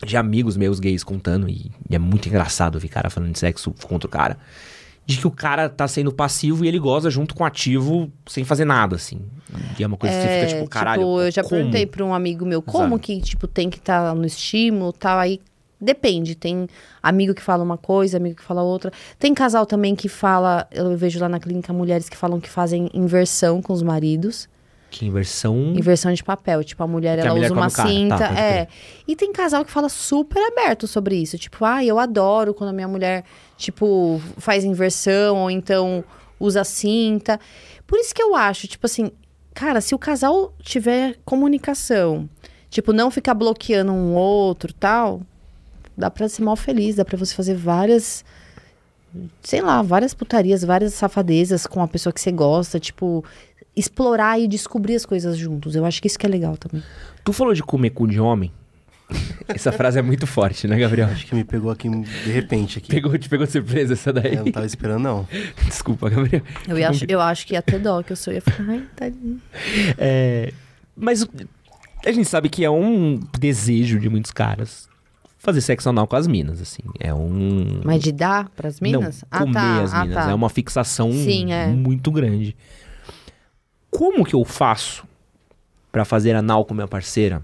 de 0.05 0.17
amigos 0.17 0.57
meus 0.57 0.79
gays 0.81 1.03
contando, 1.03 1.49
e, 1.49 1.71
e 1.89 1.95
é 1.95 1.99
muito 1.99 2.29
engraçado 2.29 2.75
ouvir 2.75 2.89
cara 2.89 3.09
falando 3.09 3.33
de 3.33 3.39
sexo 3.39 3.73
contra 3.85 4.07
o 4.07 4.11
cara, 4.11 4.37
de 5.07 5.19
que 5.19 5.27
o 5.27 5.31
cara 5.31 5.69
tá 5.69 5.87
sendo 5.87 6.13
passivo 6.13 6.65
e 6.65 6.69
ele 6.69 6.79
goza 6.79 7.11
junto 7.11 7.35
com 7.35 7.43
o 7.45 7.47
ativo 7.47 8.11
sem 8.27 8.43
fazer 8.45 8.65
nada, 8.65 8.97
assim. 8.97 9.21
E 9.79 9.83
é 9.83 9.87
uma 9.87 9.97
coisa 9.97 10.15
que 10.17 10.23
você 10.23 10.29
fica 10.47 10.47
tipo, 10.59 10.69
caralho. 10.69 11.03
Tipo, 11.03 11.21
eu 11.21 11.31
já 11.31 11.43
como? 11.43 11.57
perguntei 11.57 11.87
pra 11.87 12.05
um 12.05 12.15
amigo 12.15 12.45
meu 12.47 12.61
como 12.63 12.95
Sabe? 12.97 13.01
que, 13.03 13.21
tipo, 13.21 13.47
tem 13.47 13.69
que 13.71 13.79
estar 13.79 14.15
no 14.15 14.25
estímulo 14.27 14.93
e 14.95 14.99
tal. 14.99 15.19
Aí 15.19 15.41
depende. 15.85 16.35
Tem 16.35 16.67
amigo 17.03 17.35
que 17.35 17.43
fala 17.43 17.63
uma 17.63 17.77
coisa, 17.79 18.17
amigo 18.17 18.37
que 18.37 18.43
fala 18.43 18.63
outra. 18.63 18.91
Tem 19.19 19.33
casal 19.35 19.67
também 19.67 19.95
que 19.95 20.09
fala, 20.09 20.67
eu 20.73 20.97
vejo 20.97 21.21
lá 21.21 21.29
na 21.29 21.39
clínica 21.39 21.73
mulheres 21.73 22.09
que 22.09 22.17
falam 22.17 22.41
que 22.41 22.49
fazem 22.51 22.89
inversão 22.93 23.61
com 23.63 23.73
os 23.73 23.83
maridos. 23.83 24.49
Que 24.91 25.07
inversão. 25.07 25.57
Inversão 25.75 26.13
de 26.13 26.23
papel. 26.23 26.63
Tipo, 26.63 26.85
a 26.85 26.87
mulher, 26.87 27.17
Que 27.17 27.23
a 27.23 27.25
ela 27.27 27.35
mulher 27.35 27.47
usa 27.47 27.55
uma 27.55 27.71
cara. 27.71 27.89
cinta. 27.89 28.17
Tá, 28.19 28.41
é. 28.41 28.69
E 29.09 29.17
tem 29.17 29.33
casal 29.33 29.65
que 29.65 29.71
fala 29.71 29.89
super 29.89 30.41
aberto 30.53 30.87
sobre 30.87 31.17
isso. 31.17 31.37
Tipo, 31.37 31.65
ah, 31.65 31.85
eu 31.85 31.99
adoro 31.99 32.55
quando 32.55 32.71
a 32.71 32.73
minha 32.73 32.87
mulher, 32.87 33.25
tipo, 33.57 34.21
faz 34.39 34.65
inversão 34.65 35.37
ou 35.39 35.51
então 35.51 36.05
usa 36.39 36.63
cinta. 36.63 37.41
Por 37.87 37.99
isso 37.99 38.15
que 38.15 38.23
eu 38.23 38.37
acho, 38.37 38.69
tipo 38.69 38.87
assim, 38.87 39.11
cara, 39.53 39.81
se 39.81 39.95
o 39.95 39.99
casal 39.99 40.55
tiver 40.61 41.17
comunicação, 41.25 42.29
tipo, 42.71 42.93
não 42.93 43.11
ficar 43.11 43.35
bloqueando 43.35 43.93
um 43.93 44.15
outro 44.15 44.73
tal, 44.73 45.23
dá 45.97 46.11
pra 46.11 46.29
ser 46.29 46.43
mal 46.43 46.57
feliz, 46.57 46.97
dá 46.97 47.05
pra 47.05 47.17
você 47.17 47.35
fazer 47.35 47.55
várias. 47.55 48.25
Sei 49.43 49.61
lá, 49.61 49.81
várias 49.81 50.13
putarias, 50.13 50.65
várias 50.65 50.95
safadezas 50.95 51.67
com 51.67 51.81
a 51.81 51.87
pessoa 51.87 52.13
que 52.13 52.21
você 52.21 52.33
gosta, 52.33 52.81
tipo, 52.81 53.25
explorar 53.77 54.41
e 54.41 54.49
descobrir 54.49 54.97
as 54.97 55.07
coisas 55.07 55.37
juntos. 55.37 55.77
Eu 55.77 55.85
acho 55.85 56.03
que 56.03 56.09
isso 56.09 56.19
que 56.19 56.27
é 56.27 56.29
legal 56.29 56.57
também. 56.57 56.83
Tu 57.23 57.33
falou 57.33 57.55
de 57.55 57.63
comer 57.63 57.91
cu 57.91 58.09
de 58.09 58.21
homem? 58.21 58.51
Essa 59.47 59.71
frase 59.71 59.99
é 59.99 60.03
muito 60.03 60.27
forte, 60.27 60.67
né, 60.67 60.79
Gabriel? 60.79 61.09
Acho 61.09 61.27
que 61.27 61.35
me 61.35 61.45
pegou 61.45 61.71
aqui 61.71 61.89
de 61.89 62.33
repente 62.33 62.79
aqui. 62.79 62.89
Pegou, 62.89 63.17
te 63.17 63.29
pegou 63.29 63.47
de 63.47 63.53
surpresa 63.53 63.93
essa 63.93 64.13
daí. 64.13 64.35
Eu 64.35 64.47
não 64.47 64.53
tava 64.53 64.67
esperando, 64.67 65.03
não. 65.03 65.29
Desculpa, 65.67 66.09
Gabriel. 66.09 66.43
Eu, 66.67 66.79
ia 66.79 66.91
eu 67.07 67.21
acho 67.21 67.47
que 67.47 67.53
ia 67.53 67.63
ter 67.63 67.79
dó, 67.79 68.03
que 68.03 68.13
eu 68.13 68.17
sou 68.17 68.33
ia 68.33 68.41
ficar, 68.41 68.65
ai, 68.67 68.83
tadinho. 68.97 69.41
É, 69.99 70.53
mas 70.97 71.27
a 72.05 72.13
gente 72.13 72.29
sabe 72.29 72.49
que 72.49 72.65
é 72.65 72.71
um 72.71 73.21
desejo 73.39 74.01
de 74.01 74.09
muitos 74.09 74.31
caras 74.31 74.89
fazer 75.45 75.61
sexo 75.61 75.89
anal 75.89 76.07
com 76.07 76.17
as 76.17 76.27
minas, 76.27 76.61
assim. 76.61 76.83
É 76.99 77.13
um. 77.15 77.81
Mas 77.85 78.03
de 78.03 78.11
dar 78.13 78.49
pras 78.51 78.81
minas? 78.81 79.25
Não, 79.31 79.39
comer 79.41 79.59
as 79.83 79.93
ah, 79.93 80.05
minas. 80.05 80.25
tá. 80.25 80.31
É 80.31 80.35
uma 80.35 80.49
fixação 80.49 81.13
Sim, 81.13 81.53
é. 81.53 81.67
muito 81.69 82.11
grande. 82.11 82.57
Como 83.91 84.25
que 84.25 84.35
eu 84.35 84.45
faço 84.45 85.05
pra 85.93 86.05
fazer 86.05 86.35
anal 86.35 86.65
com 86.65 86.75
minha 86.75 86.89
parceira 86.89 87.41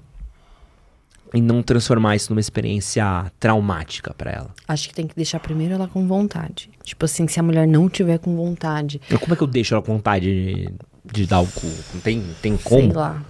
e 1.32 1.40
não 1.40 1.62
transformar 1.62 2.16
isso 2.16 2.32
numa 2.32 2.40
experiência 2.40 3.30
traumática 3.38 4.12
pra 4.14 4.32
ela? 4.32 4.50
Acho 4.66 4.88
que 4.88 4.94
tem 4.94 5.06
que 5.06 5.14
deixar 5.14 5.38
primeiro 5.38 5.74
ela 5.74 5.86
com 5.86 6.06
vontade. 6.08 6.68
Tipo 6.82 7.04
assim, 7.04 7.28
se 7.28 7.38
a 7.38 7.42
mulher 7.42 7.68
não 7.68 7.88
tiver 7.88 8.18
com 8.18 8.34
vontade, 8.34 9.00
Eu- 9.08 9.20
Como 9.20 9.32
é 9.32 9.36
que 9.36 9.42
eu 9.42 9.46
deixo 9.46 9.74
ela 9.74 9.82
com 9.82 9.92
vontade 9.94 10.26
de, 10.26 10.74
de 11.12 11.26
dar 11.26 11.40
o 11.40 11.46
cu? 11.46 11.66
Não 11.94 12.00
tem, 12.00 12.20
tem 12.42 12.56
sei 12.58 12.64
como? 12.64 12.92
lá. 12.94 13.22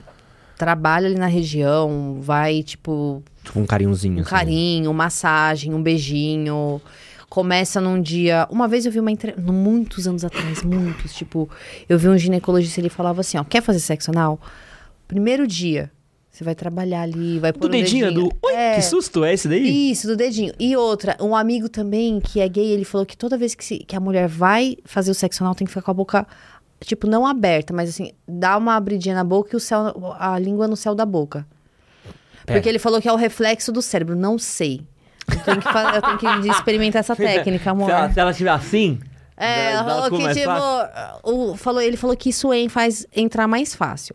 Trabalha 0.56 1.06
ali 1.06 1.16
na 1.16 1.26
região, 1.26 2.18
vai, 2.20 2.62
tipo, 2.62 3.22
Tipo, 3.45 3.59
um 3.61 3.67
carinhozinho. 3.67 4.19
um 4.19 4.21
assim. 4.21 4.31
carinho, 4.31 4.93
massagem, 4.95 5.73
um 5.75 5.83
beijinho. 5.83 6.81
Começa 7.29 7.81
num 7.81 8.01
dia. 8.03 8.47
Uma 8.51 8.67
vez 8.67 8.85
eu 8.87 8.93
vi 8.93 8.99
uma 9.01 9.11
entrevista. 9.11 9.51
Muitos 9.53 10.07
anos 10.09 10.25
atrás, 10.25 10.62
muitos. 10.62 11.15
Tipo, 11.15 11.49
eu 11.89 11.99
vi 11.99 12.09
um 12.09 12.19
ginecologista 12.19 12.81
ele 12.81 12.89
falava 12.89 13.21
assim: 13.21 13.39
ó, 13.39 13.45
quer 13.45 13.62
fazer 13.62 13.79
sexo 13.81 14.11
anal? 14.11 14.41
Primeiro 15.07 15.47
dia, 15.47 15.91
você 16.31 16.43
vai 16.45 16.55
trabalhar 16.55 17.03
ali, 17.03 17.39
vai 17.39 17.53
pôr 17.53 17.61
Do 17.61 17.69
um 17.69 17.71
dedinho, 17.71 18.12
do. 18.12 18.25
Ui, 18.45 18.53
É. 18.53 18.75
que 18.75 18.83
susto 18.83 19.25
é 19.25 19.33
esse 19.33 19.47
daí? 19.49 19.91
Isso, 19.93 20.07
do 20.09 20.17
dedinho. 20.17 20.53
E 20.59 20.77
outra, 20.77 21.17
um 21.21 21.35
amigo 21.37 21.69
também 21.69 22.21
que 22.21 22.41
é 22.41 22.49
gay, 22.49 22.67
ele 22.73 22.85
falou 22.85 23.07
que 23.07 23.17
toda 23.17 23.37
vez 23.39 23.55
que, 23.55 23.65
se- 23.65 23.79
que 23.79 23.95
a 23.97 24.01
mulher 24.01 24.27
vai 24.29 24.77
fazer 24.85 25.11
o 25.11 25.15
sexo 25.15 25.43
anal, 25.43 25.55
tem 25.55 25.65
que 25.67 25.71
ficar 25.73 25.83
com 25.83 25.91
a 25.91 25.95
boca, 25.95 26.27
tipo, 26.81 27.07
não 27.07 27.27
aberta, 27.27 27.73
mas 27.73 27.89
assim, 27.91 28.11
dá 28.27 28.57
uma 28.57 28.75
abridinha 28.77 29.15
na 29.15 29.25
boca 29.25 29.51
e 29.53 29.57
o 29.57 29.61
céu, 29.61 30.15
a 30.19 30.39
língua 30.39 30.67
no 30.69 30.77
céu 30.77 30.95
da 30.95 31.07
boca. 31.07 31.47
É. 32.51 32.55
Porque 32.55 32.68
ele 32.68 32.78
falou 32.78 33.01
que 33.01 33.09
é 33.09 33.12
o 33.12 33.16
reflexo 33.16 33.70
do 33.72 33.81
cérebro. 33.82 34.14
Não 34.16 34.39
sei. 34.39 34.82
Eu 35.31 35.39
tenho 35.40 35.59
que, 35.59 35.72
fa- 35.72 35.93
eu 35.97 36.02
tenho 36.02 36.18
que 36.43 36.48
experimentar 36.48 37.01
essa 37.01 37.14
técnica, 37.16 37.70
amor. 37.70 37.86
Se 37.86 37.93
ela, 37.93 38.12
se 38.12 38.20
ela 38.20 38.31
estiver 38.31 38.51
assim. 38.51 38.98
É, 39.36 39.72
dá- 39.72 39.78
ela 39.78 39.85
falou 39.85 40.10
que, 40.10 40.35
tipo, 40.35 40.51
o, 41.52 41.56
falou, 41.56 41.81
ele 41.81 41.97
falou 41.97 42.16
que 42.16 42.28
isso 42.31 42.52
en- 42.52 42.68
faz 42.68 43.06
entrar 43.14 43.47
mais 43.48 43.74
fácil. 43.74 44.14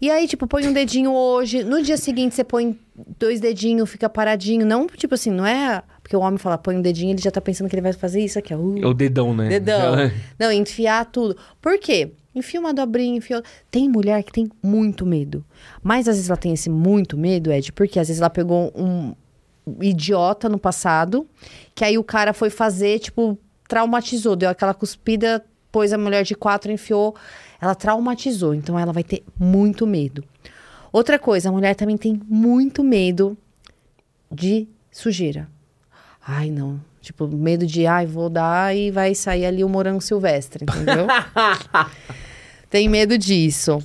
E 0.00 0.10
aí, 0.10 0.26
tipo, 0.26 0.46
põe 0.48 0.66
um 0.66 0.72
dedinho 0.72 1.12
hoje, 1.12 1.62
no 1.62 1.80
dia 1.80 1.96
seguinte 1.96 2.34
você 2.34 2.42
põe 2.44 2.76
dois 3.18 3.40
dedinhos, 3.40 3.88
fica 3.88 4.08
paradinho. 4.08 4.66
Não, 4.66 4.86
tipo 4.88 5.14
assim, 5.14 5.30
não 5.30 5.46
é. 5.46 5.82
Porque 6.02 6.16
o 6.16 6.20
homem 6.20 6.38
fala, 6.38 6.58
põe 6.58 6.76
um 6.76 6.82
dedinho, 6.82 7.12
ele 7.12 7.22
já 7.22 7.30
tá 7.30 7.40
pensando 7.40 7.68
que 7.70 7.74
ele 7.76 7.82
vai 7.82 7.92
fazer 7.92 8.20
isso 8.20 8.38
aqui, 8.38 8.52
ó. 8.52 8.56
Uh, 8.58 8.78
É 8.82 8.86
o 8.86 8.92
dedão, 8.94 9.32
né? 9.32 9.48
dedão. 9.48 9.96
Já- 10.08 10.10
Não, 10.38 10.52
enfiar 10.52 11.06
tudo. 11.06 11.36
Por 11.60 11.78
quê? 11.78 12.10
Enfia 12.34 12.60
uma 12.60 12.72
dobrinha, 12.72 13.16
enfia. 13.16 13.42
Tem 13.70 13.88
mulher 13.88 14.22
que 14.22 14.32
tem 14.32 14.50
muito 14.62 15.04
medo. 15.04 15.44
Mas 15.82 16.08
às 16.08 16.16
vezes 16.16 16.30
ela 16.30 16.36
tem 16.36 16.52
esse 16.52 16.70
muito 16.70 17.16
medo, 17.16 17.52
Ed, 17.52 17.72
porque 17.72 17.98
às 17.98 18.08
vezes 18.08 18.20
ela 18.20 18.30
pegou 18.30 18.72
um 18.74 19.14
idiota 19.80 20.48
no 20.48 20.58
passado, 20.58 21.26
que 21.74 21.84
aí 21.84 21.96
o 21.96 22.04
cara 22.04 22.32
foi 22.32 22.50
fazer, 22.50 22.98
tipo, 22.98 23.38
traumatizou, 23.68 24.34
deu 24.34 24.48
aquela 24.48 24.74
cuspida, 24.74 25.44
pôs 25.70 25.92
a 25.92 25.98
mulher 25.98 26.24
de 26.24 26.34
quatro, 26.34 26.72
enfiou. 26.72 27.14
Ela 27.60 27.74
traumatizou, 27.74 28.54
então 28.54 28.78
ela 28.78 28.92
vai 28.92 29.04
ter 29.04 29.22
muito 29.38 29.86
medo. 29.86 30.24
Outra 30.92 31.18
coisa, 31.18 31.48
a 31.48 31.52
mulher 31.52 31.74
também 31.74 31.96
tem 31.96 32.20
muito 32.28 32.82
medo 32.82 33.36
de 34.30 34.68
sujeira. 34.90 35.48
Ai, 36.26 36.50
não. 36.50 36.80
Tipo, 37.00 37.26
medo 37.26 37.66
de, 37.66 37.86
ai, 37.86 38.06
vou 38.06 38.28
dar 38.28 38.76
e 38.76 38.90
vai 38.90 39.14
sair 39.14 39.44
ali 39.44 39.64
o 39.64 39.68
morango 39.68 40.00
silvestre, 40.00 40.64
entendeu? 40.64 41.06
tem 42.72 42.88
medo 42.88 43.16
disso. 43.16 43.78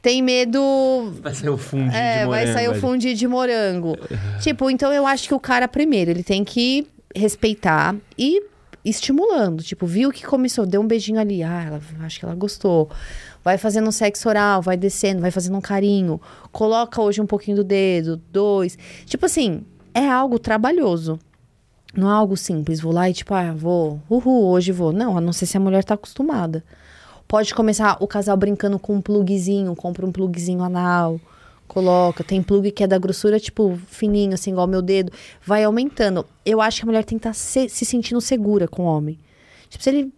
Tem 0.00 0.22
medo. 0.22 1.12
Vai 1.20 1.34
sair 1.34 1.50
o 1.50 1.58
fundo 1.58 1.92
É, 1.92 2.20
de 2.20 2.26
vai 2.28 2.40
morango, 2.46 2.52
sair 2.52 2.68
o 2.68 2.74
fundi 2.76 3.14
de 3.14 3.26
morango. 3.28 3.96
tipo, 4.40 4.70
então 4.70 4.92
eu 4.92 5.04
acho 5.06 5.26
que 5.28 5.34
o 5.34 5.40
cara, 5.40 5.66
primeiro, 5.66 6.10
ele 6.12 6.22
tem 6.22 6.44
que 6.44 6.86
respeitar 7.14 7.96
e 8.16 8.40
estimulando. 8.84 9.62
Tipo, 9.62 9.86
viu 9.86 10.10
que 10.12 10.24
começou, 10.24 10.64
deu 10.64 10.80
um 10.80 10.86
beijinho 10.86 11.18
ali. 11.18 11.42
Ah, 11.42 11.64
ela, 11.66 11.80
acho 12.06 12.20
que 12.20 12.24
ela 12.24 12.34
gostou. 12.36 12.88
Vai 13.44 13.58
fazendo 13.58 13.88
um 13.88 13.92
sexo 13.92 14.28
oral, 14.28 14.62
vai 14.62 14.76
descendo, 14.76 15.20
vai 15.20 15.32
fazendo 15.32 15.56
um 15.58 15.60
carinho. 15.60 16.20
Coloca 16.52 17.02
hoje 17.02 17.20
um 17.20 17.26
pouquinho 17.26 17.56
do 17.56 17.64
dedo, 17.64 18.20
dois. 18.32 18.78
Tipo 19.04 19.26
assim, 19.26 19.62
é 19.92 20.08
algo 20.08 20.38
trabalhoso. 20.38 21.18
Não 21.94 22.08
é 22.08 22.12
algo 22.12 22.36
simples. 22.36 22.80
Vou 22.80 22.92
lá 22.92 23.10
e 23.10 23.14
tipo, 23.14 23.34
ah, 23.34 23.52
vou, 23.52 24.00
uhul, 24.08 24.46
hoje 24.46 24.70
vou. 24.70 24.92
Não, 24.92 25.18
a 25.18 25.20
não 25.20 25.32
ser 25.32 25.46
se 25.46 25.56
a 25.56 25.60
mulher 25.60 25.82
tá 25.82 25.94
acostumada. 25.94 26.62
Pode 27.28 27.54
começar 27.54 27.98
o 28.00 28.06
casal 28.06 28.36
brincando 28.36 28.78
com 28.78 28.94
um 28.96 29.00
plugzinho, 29.02 29.76
compra 29.76 30.06
um 30.06 30.10
plugzinho 30.10 30.62
anal, 30.62 31.20
coloca. 31.68 32.24
Tem 32.24 32.42
plug 32.42 32.70
que 32.70 32.82
é 32.82 32.86
da 32.86 32.96
grossura, 32.98 33.38
tipo, 33.38 33.78
fininho, 33.88 34.32
assim, 34.32 34.50
igual 34.50 34.66
meu 34.66 34.80
dedo. 34.80 35.12
Vai 35.44 35.62
aumentando. 35.62 36.24
Eu 36.44 36.60
acho 36.62 36.78
que 36.78 36.84
a 36.84 36.86
mulher 36.86 37.04
tem 37.04 37.18
que 37.18 37.28
estar 37.28 37.34
se, 37.34 37.68
se 37.68 37.84
sentindo 37.84 38.18
segura 38.20 38.66
com 38.66 38.82
o 38.84 38.86
homem. 38.86 39.18
Tipo, 39.68 39.84
se 39.84 39.90
ele. 39.90 40.12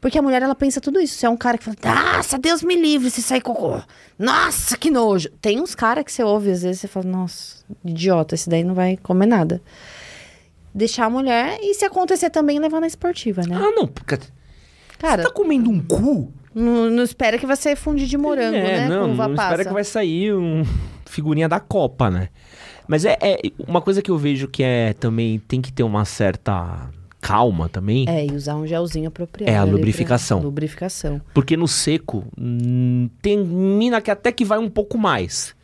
Porque 0.00 0.18
a 0.18 0.22
mulher, 0.22 0.40
ela 0.42 0.54
pensa 0.54 0.80
tudo 0.80 0.98
isso. 1.00 1.18
Se 1.18 1.26
é 1.26 1.28
um 1.28 1.36
cara 1.36 1.58
que 1.58 1.64
fala, 1.64 1.76
nossa, 2.16 2.38
Deus 2.38 2.62
me 2.62 2.74
livre 2.74 3.10
se 3.10 3.20
sair 3.22 3.40
cocô. 3.42 3.80
Nossa, 4.18 4.76
que 4.78 4.90
nojo. 4.90 5.28
Tem 5.42 5.60
uns 5.60 5.74
caras 5.74 6.04
que 6.04 6.12
você 6.12 6.22
ouve, 6.22 6.50
às 6.50 6.62
vezes 6.62 6.80
você 6.80 6.88
fala, 6.88 7.06
nossa, 7.06 7.56
idiota, 7.84 8.34
esse 8.34 8.48
daí 8.48 8.62
não 8.64 8.74
vai 8.74 8.96
comer 8.98 9.26
nada. 9.26 9.60
Deixar 10.74 11.06
a 11.06 11.10
mulher 11.10 11.58
e 11.62 11.74
se 11.74 11.84
acontecer 11.84 12.30
também 12.30 12.58
levar 12.58 12.80
na 12.80 12.86
esportiva, 12.86 13.42
né? 13.42 13.56
Ah, 13.58 13.70
não. 13.74 13.86
porque- 13.86 14.18
Cara, 14.98 15.22
Você 15.22 15.28
tá 15.28 15.34
comendo 15.34 15.68
um 15.70 15.80
cu? 15.82 16.32
Não, 16.56 16.90
não 16.90 17.02
espera 17.02 17.38
que 17.38 17.46
vai 17.46 17.56
ser 17.56 17.76
fundir 17.76 18.06
de 18.06 18.16
morango, 18.16 18.56
é, 18.56 18.62
né? 18.80 18.88
Não, 18.88 19.08
não 19.08 19.16
passa. 19.34 19.50
espera 19.52 19.64
que 19.66 19.72
vai 19.74 19.84
sair 19.84 20.34
um 20.34 20.62
figurinha 21.04 21.48
da 21.48 21.60
Copa, 21.60 22.10
né? 22.10 22.30
Mas 22.88 23.04
é, 23.04 23.18
é 23.20 23.38
uma 23.66 23.80
coisa 23.82 24.00
que 24.00 24.10
eu 24.10 24.16
vejo 24.16 24.48
que 24.48 24.62
é 24.62 24.92
também 24.94 25.38
tem 25.40 25.60
que 25.60 25.72
ter 25.72 25.82
uma 25.82 26.04
certa 26.04 26.88
calma 27.20 27.68
também. 27.68 28.04
É, 28.08 28.24
e 28.24 28.30
usar 28.30 28.54
um 28.54 28.66
gelzinho 28.66 29.08
apropriado. 29.08 29.50
É, 29.50 29.56
a 29.56 29.62
ali 29.62 29.70
pra- 29.70 29.76
lubrificação. 29.76 30.40
Lubrificação. 30.40 31.20
Porque 31.34 31.56
no 31.56 31.66
seco, 31.66 32.24
hum, 32.38 33.10
tem 33.20 33.38
mina 33.38 34.00
que 34.00 34.10
até 34.10 34.30
que 34.30 34.44
vai 34.44 34.58
um 34.58 34.70
pouco 34.70 34.96
mais. 34.96 35.55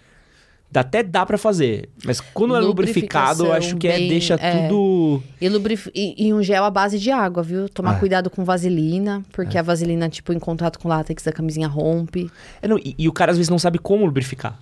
Dá- 0.73 0.81
Até 0.81 1.03
dá 1.03 1.27
pra 1.27 1.37
fazer. 1.37 1.91
Mas 2.05 2.19
quando 2.21 2.57
é 2.57 2.61
lubrificado, 2.61 3.45
eu 3.47 3.53
acho 3.53 3.77
que 3.77 3.87
é, 3.87 3.99
bem- 3.99 4.09
deixa 4.09 4.35
é. 4.35 4.67
tudo. 4.69 5.23
E, 5.41 5.49
lubrif... 5.49 5.91
e, 5.95 6.27
e 6.29 6.33
um 6.33 6.43
gel 6.43 6.65
à 6.65 6.71
base 6.71 6.99
de 6.99 7.11
água, 7.11 7.43
viu? 7.43 7.69
Tomar 7.69 7.97
Ah. 7.97 7.99
cuidado 7.99 8.31
com 8.31 8.43
vaselina, 8.45 9.23
porque 9.33 9.59
a 9.59 9.63
vaselina, 9.63 10.09
tipo, 10.09 10.33
em 10.33 10.39
contato 10.39 10.79
com 10.79 10.89
o 10.89 10.91
látex 10.91 11.23
da 11.23 11.33
camisinha 11.33 11.69
rompe. 11.69 12.31
É, 12.63 12.67
não, 12.67 12.79
e, 12.79 12.95
e 12.99 13.07
o 13.09 13.13
cara 13.13 13.33
às 13.33 13.37
vezes 13.37 13.51
não 13.51 13.59
sabe 13.59 13.79
como 13.79 14.07
lubrificar. 14.07 14.59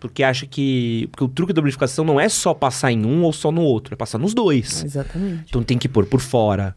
Porque 0.00 0.22
acha 0.22 0.46
que. 0.46 1.08
Porque 1.10 1.24
o 1.24 1.28
truque 1.28 1.52
da 1.52 1.60
lubrificação 1.60 2.04
não 2.04 2.18
é 2.20 2.28
só 2.28 2.52
passar 2.54 2.92
em 2.92 3.04
um 3.04 3.22
ou 3.22 3.32
só 3.32 3.50
no 3.52 3.62
outro, 3.62 3.94
é 3.94 3.96
passar 3.96 4.18
nos 4.18 4.34
dois. 4.34 4.84
Exatamente. 4.84 5.44
Então 5.48 5.62
tem 5.62 5.76
que 5.78 5.88
pôr 5.88 6.06
por 6.06 6.20
fora. 6.20 6.74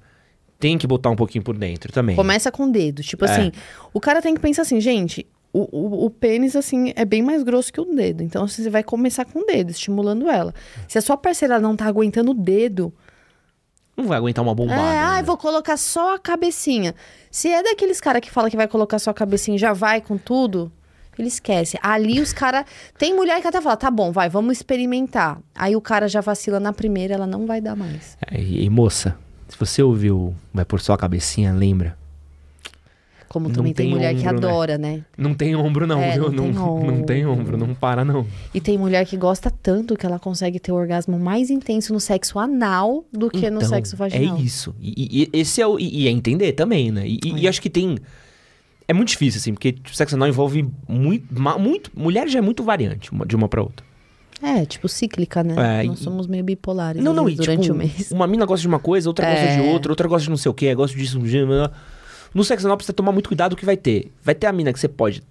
Tem 0.60 0.77
que 0.77 0.86
botar 0.88 1.10
um 1.10 1.15
pouquinho 1.15 1.44
por 1.44 1.57
dentro 1.57 1.91
também. 1.94 2.15
Começa 2.18 2.52
com 2.52 2.64
o 2.65 2.72
dedo. 2.72 3.02
Tipo 3.02 3.26
É. 3.26 3.31
assim, 3.31 3.52
o 3.94 3.99
cara 4.02 4.22
tem 4.22 4.34
que 4.36 4.41
pensar 4.41 4.64
assim, 4.64 4.81
gente, 4.81 5.26
o, 5.52 5.68
o, 5.72 6.06
o 6.06 6.10
pênis, 6.10 6.56
assim, 6.56 6.94
é 6.96 7.04
bem 7.06 7.22
mais 7.22 7.44
grosso 7.44 7.74
que 7.74 7.82
o 7.82 7.86
dedo. 7.86 8.22
Então, 8.22 8.48
você 8.48 8.70
vai 8.70 8.84
começar 8.84 9.26
com 9.26 9.40
o 9.40 9.46
dedo, 9.46 9.72
estimulando 9.72 10.30
ela. 10.30 10.54
Se 10.88 10.98
a 10.98 11.02
sua 11.02 11.18
parceira 11.18 11.60
não 11.60 11.76
tá 11.76 11.86
aguentando 11.86 12.32
o 12.32 12.34
dedo, 12.34 12.94
Não 13.98 14.06
vai 14.06 14.18
aguentar 14.18 14.44
uma 14.44 14.56
bombada. 14.56 14.82
É, 14.82 14.98
ai, 14.98 15.22
né? 15.22 15.24
vou 15.24 15.38
colocar 15.38 15.76
só 15.76 16.16
a 16.16 16.20
cabecinha. 16.20 16.96
Se 17.32 17.50
é 17.50 17.62
daqueles 17.64 18.00
cara 18.00 18.22
que 18.22 18.32
fala 18.32 18.50
que 18.50 18.56
vai 18.56 18.68
colocar 18.68 19.00
só 19.00 19.12
a 19.12 19.14
cabecinha 19.14 19.56
e 19.56 19.60
já 19.60 19.74
vai 19.74 20.02
com 20.02 20.18
tudo, 20.18 20.72
ele 21.18 21.28
esquece. 21.28 21.78
Ali 21.82 22.22
os 22.22 22.32
cara 22.32 22.66
Tem 22.98 23.14
mulher 23.14 23.42
que 23.42 23.48
até 23.48 23.60
fala, 23.60 23.76
tá 23.76 23.92
bom, 23.92 24.12
vai, 24.12 24.30
vamos 24.30 24.58
experimentar. 24.58 25.40
Aí 25.54 25.76
o 25.76 25.82
cara 25.82 26.08
já 26.08 26.22
vacila 26.22 26.60
na 26.60 26.72
primeira, 26.72 27.16
ela 27.16 27.28
não 27.28 27.46
vai 27.46 27.60
dar 27.60 27.76
mais. 27.76 28.18
É, 28.32 28.40
e, 28.40 28.64
e, 28.64 28.70
moça, 28.70 29.18
se 29.48 29.58
você 29.58 29.84
ouviu 29.84 30.34
Vai 30.54 30.64
por 30.64 30.80
só 30.80 30.94
a 30.94 30.98
cabecinha, 30.98 31.52
lembra? 31.52 31.99
Como 33.30 33.48
Não 33.48 33.54
também 33.56 33.74
tem, 33.74 33.86
tem 33.86 33.96
mulher 33.96 34.16
que 34.16 34.22
ombro, 34.28 34.40
né? 34.42 34.48
adora, 34.48 34.78
né? 34.80 35.06
Não 35.16 35.34
tem 35.36 35.56
ombro, 35.56 35.86
não, 35.86 36.02
É, 36.02 36.14
viu? 36.14 36.32
não 36.32 36.32
tem 36.32 36.52
não 36.52 37.04
tem 37.04 37.26
ombro. 37.28 37.42
ombro, 37.42 37.58
não 37.58 37.76
para, 37.76 38.04
não. 38.04 38.26
E 38.54 38.60
tem 38.60 38.76
mulher 38.76 39.06
que 39.06 39.16
gosta 39.16 39.52
tanto 39.52 39.96
que 39.96 40.04
ela 40.04 40.18
consegue 40.18 40.60
ter 40.60 40.72
o 40.72 40.76
orgasmo 40.76 41.20
mais 41.20 41.52
intenso 41.52 41.94
no 41.94 42.00
sexo 42.00 42.40
anal 42.40 43.06
do 43.14 43.30
que 43.30 43.48
no 43.52 43.58
Então, 43.58 43.70
sexo 43.70 43.96
vaginal. 43.96 44.36
É 44.36 44.42
isso. 44.42 44.76
E, 44.82 45.30
e- 45.32 45.40
esse 45.40 45.62
é 45.62 45.68
o. 45.68 45.80
E, 45.80 46.04
e 46.04 46.08
é 46.08 46.12
entender 46.12 46.54
também, 46.54 46.92
né? 46.92 47.08
E, 47.08 47.20
e- 47.24 47.34
e 47.42 47.46
É. 47.46 47.50
acho 47.50 47.62
que 47.62 47.70
tem. 47.70 47.98
É 48.88 48.94
muito 48.94 49.10
difícil, 49.10 49.38
assim, 49.40 49.54
porque 49.54 49.76
sexo 49.94 50.16
anal 50.16 50.28
envolve 50.28 50.68
muito, 50.88 51.26
muito. 51.60 51.92
Mulher 51.96 52.28
já 52.28 52.40
é 52.40 52.42
muito 52.42 52.64
variante 52.64 53.12
de 53.28 53.36
uma 53.36 53.48
pra 53.48 53.62
outra. 53.62 53.86
É, 54.42 54.66
tipo 54.66 54.88
cíclica, 54.90 55.44
né? 55.44 55.82
É, 55.82 55.84
Nós 55.84 56.00
e- 56.00 56.04
somos 56.04 56.26
meio 56.26 56.44
bipolares 56.44 57.04
Não, 57.04 57.14
não, 57.14 57.30
e 57.30 57.36
durante 57.36 57.62
tipo, 57.64 57.76
o 57.76 57.78
mês. 57.78 58.10
uma 58.12 58.26
mina 58.26 58.46
gosta 58.48 58.62
de 58.62 58.68
uma 58.68 58.80
coisa, 58.80 59.08
outra 59.08 59.30
gosta 59.30 59.46
de 59.48 59.68
É. 59.68 59.72
outra, 59.74 59.92
outra 59.92 60.08
gosta 60.08 60.24
de 60.24 60.30
não 60.32 60.38
sei 60.38 60.50
o 60.50 60.54
que, 60.54 60.74
gosta 60.74 60.98
disso, 60.98 61.20
de... 61.20 61.38
No 62.34 62.44
sexo 62.44 62.66
anal 62.68 62.78
precisa 62.78 62.94
tomar 62.94 63.12
muito 63.12 63.28
cuidado 63.30 63.54
o 63.54 63.56
que 63.56 63.66
vai 63.66 63.78
ter. 63.78 64.12
Vai 64.24 64.36
ter 64.36 64.48
a 64.48 64.54
mina 64.54 64.72
que 64.74 64.80
você 64.80 64.88
pode, 64.88 65.24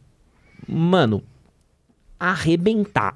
mano, 0.66 1.23
arrebentar. 2.19 3.15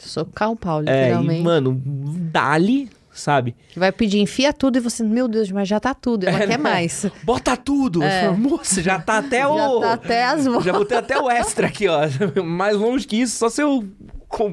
Socar 0.00 0.50
o 0.50 0.56
pau, 0.56 0.80
É, 0.80 1.04
literalmente. 1.06 1.40
e, 1.40 1.44
mano, 1.44 1.80
dali, 1.84 2.90
sabe? 3.12 3.54
Que 3.70 3.78
vai 3.78 3.92
pedir, 3.92 4.18
enfia 4.18 4.52
tudo 4.52 4.76
e 4.76 4.80
você, 4.80 5.02
meu 5.04 5.28
Deus, 5.28 5.50
mas 5.52 5.68
já 5.68 5.78
tá 5.78 5.94
tudo, 5.94 6.24
ela 6.26 6.42
É, 6.42 6.46
quer 6.46 6.56
não. 6.58 6.64
mais. 6.64 7.06
Bota 7.22 7.56
tudo! 7.56 8.02
É. 8.02 8.28
Moça, 8.30 8.82
já 8.82 8.98
tá 8.98 9.18
até 9.18 9.46
o... 9.46 9.56
Já 9.56 9.80
tá 9.80 9.92
até 9.92 10.24
as 10.24 10.44
Já 10.64 10.72
botei 10.72 10.98
até 10.98 11.18
o 11.18 11.30
extra 11.30 11.68
aqui, 11.68 11.86
ó. 11.88 12.00
Mais 12.44 12.76
longe 12.76 13.06
que 13.06 13.16
isso, 13.16 13.36
só 13.38 13.48
se 13.48 13.62
eu 13.62 13.84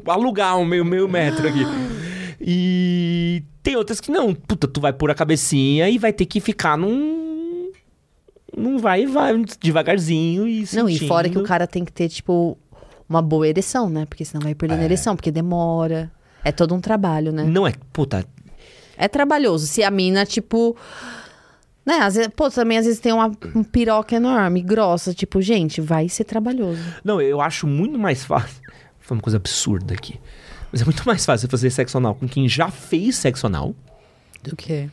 alugar 0.07 0.57
um 0.57 0.65
meio, 0.65 0.85
meio 0.85 1.09
metro 1.09 1.47
aqui. 1.47 1.65
E 2.39 3.43
tem 3.63 3.75
outras 3.75 3.99
que 3.99 4.11
não. 4.11 4.33
Puta, 4.33 4.67
tu 4.67 4.79
vai 4.79 4.93
pôr 4.93 5.11
a 5.11 5.15
cabecinha 5.15 5.89
e 5.89 5.97
vai 5.97 6.13
ter 6.13 6.25
que 6.25 6.39
ficar 6.39 6.77
num. 6.77 7.30
Não 8.55 8.77
vai 8.77 9.03
e 9.03 9.05
vai, 9.05 9.33
devagarzinho 9.59 10.47
e 10.47 10.65
Não, 10.73 10.89
e 10.89 10.99
fora 11.07 11.29
que 11.29 11.35
o 11.35 11.39
sentindo. 11.39 11.47
cara 11.47 11.65
tem 11.67 11.85
que 11.85 11.91
ter, 11.91 12.09
tipo, 12.09 12.57
uma 13.07 13.21
boa 13.21 13.47
ereção, 13.47 13.89
né? 13.89 14.05
Porque 14.05 14.25
senão 14.25 14.41
vai 14.41 14.53
perdendo 14.55 14.81
a 14.81 14.85
ereção, 14.85 15.15
porque 15.15 15.31
demora. 15.31 16.11
É 16.43 16.51
todo 16.51 16.73
um 16.73 16.81
trabalho, 16.81 17.31
né? 17.31 17.43
Não 17.43 17.67
é. 17.67 17.73
Puta, 17.93 18.25
É 18.97 19.07
trabalhoso. 19.07 19.67
Se 19.67 19.83
a 19.83 19.91
mina, 19.91 20.25
tipo. 20.25 20.75
Né, 21.85 21.95
às 21.95 22.13
vezes, 22.15 22.31
pô, 22.35 22.49
também 22.49 22.77
às 22.77 22.85
vezes 22.85 22.99
tem 22.99 23.11
uma 23.11 23.31
um 23.55 23.63
piroca 23.63 24.15
enorme, 24.15 24.61
grossa. 24.61 25.13
Tipo, 25.13 25.41
gente, 25.41 25.81
vai 25.81 26.07
ser 26.07 26.25
trabalhoso. 26.25 26.81
Não, 27.03 27.19
eu 27.21 27.41
acho 27.41 27.65
muito 27.65 27.97
mais 27.97 28.23
fácil. 28.23 28.61
Falar 28.99 29.17
uma 29.17 29.21
coisa 29.23 29.37
absurda 29.37 29.93
aqui. 29.93 30.19
Mas 30.71 30.81
é 30.81 30.85
muito 30.85 31.03
mais 31.05 31.25
fácil 31.25 31.49
fazer 31.49 31.69
sexo 31.69 31.97
anal 31.97 32.15
com 32.15 32.27
quem 32.27 32.47
já 32.47 32.69
fez 32.69 33.15
sexo 33.17 33.47
anal. 33.47 33.75
Do 34.43 34.55
que? 34.55 34.89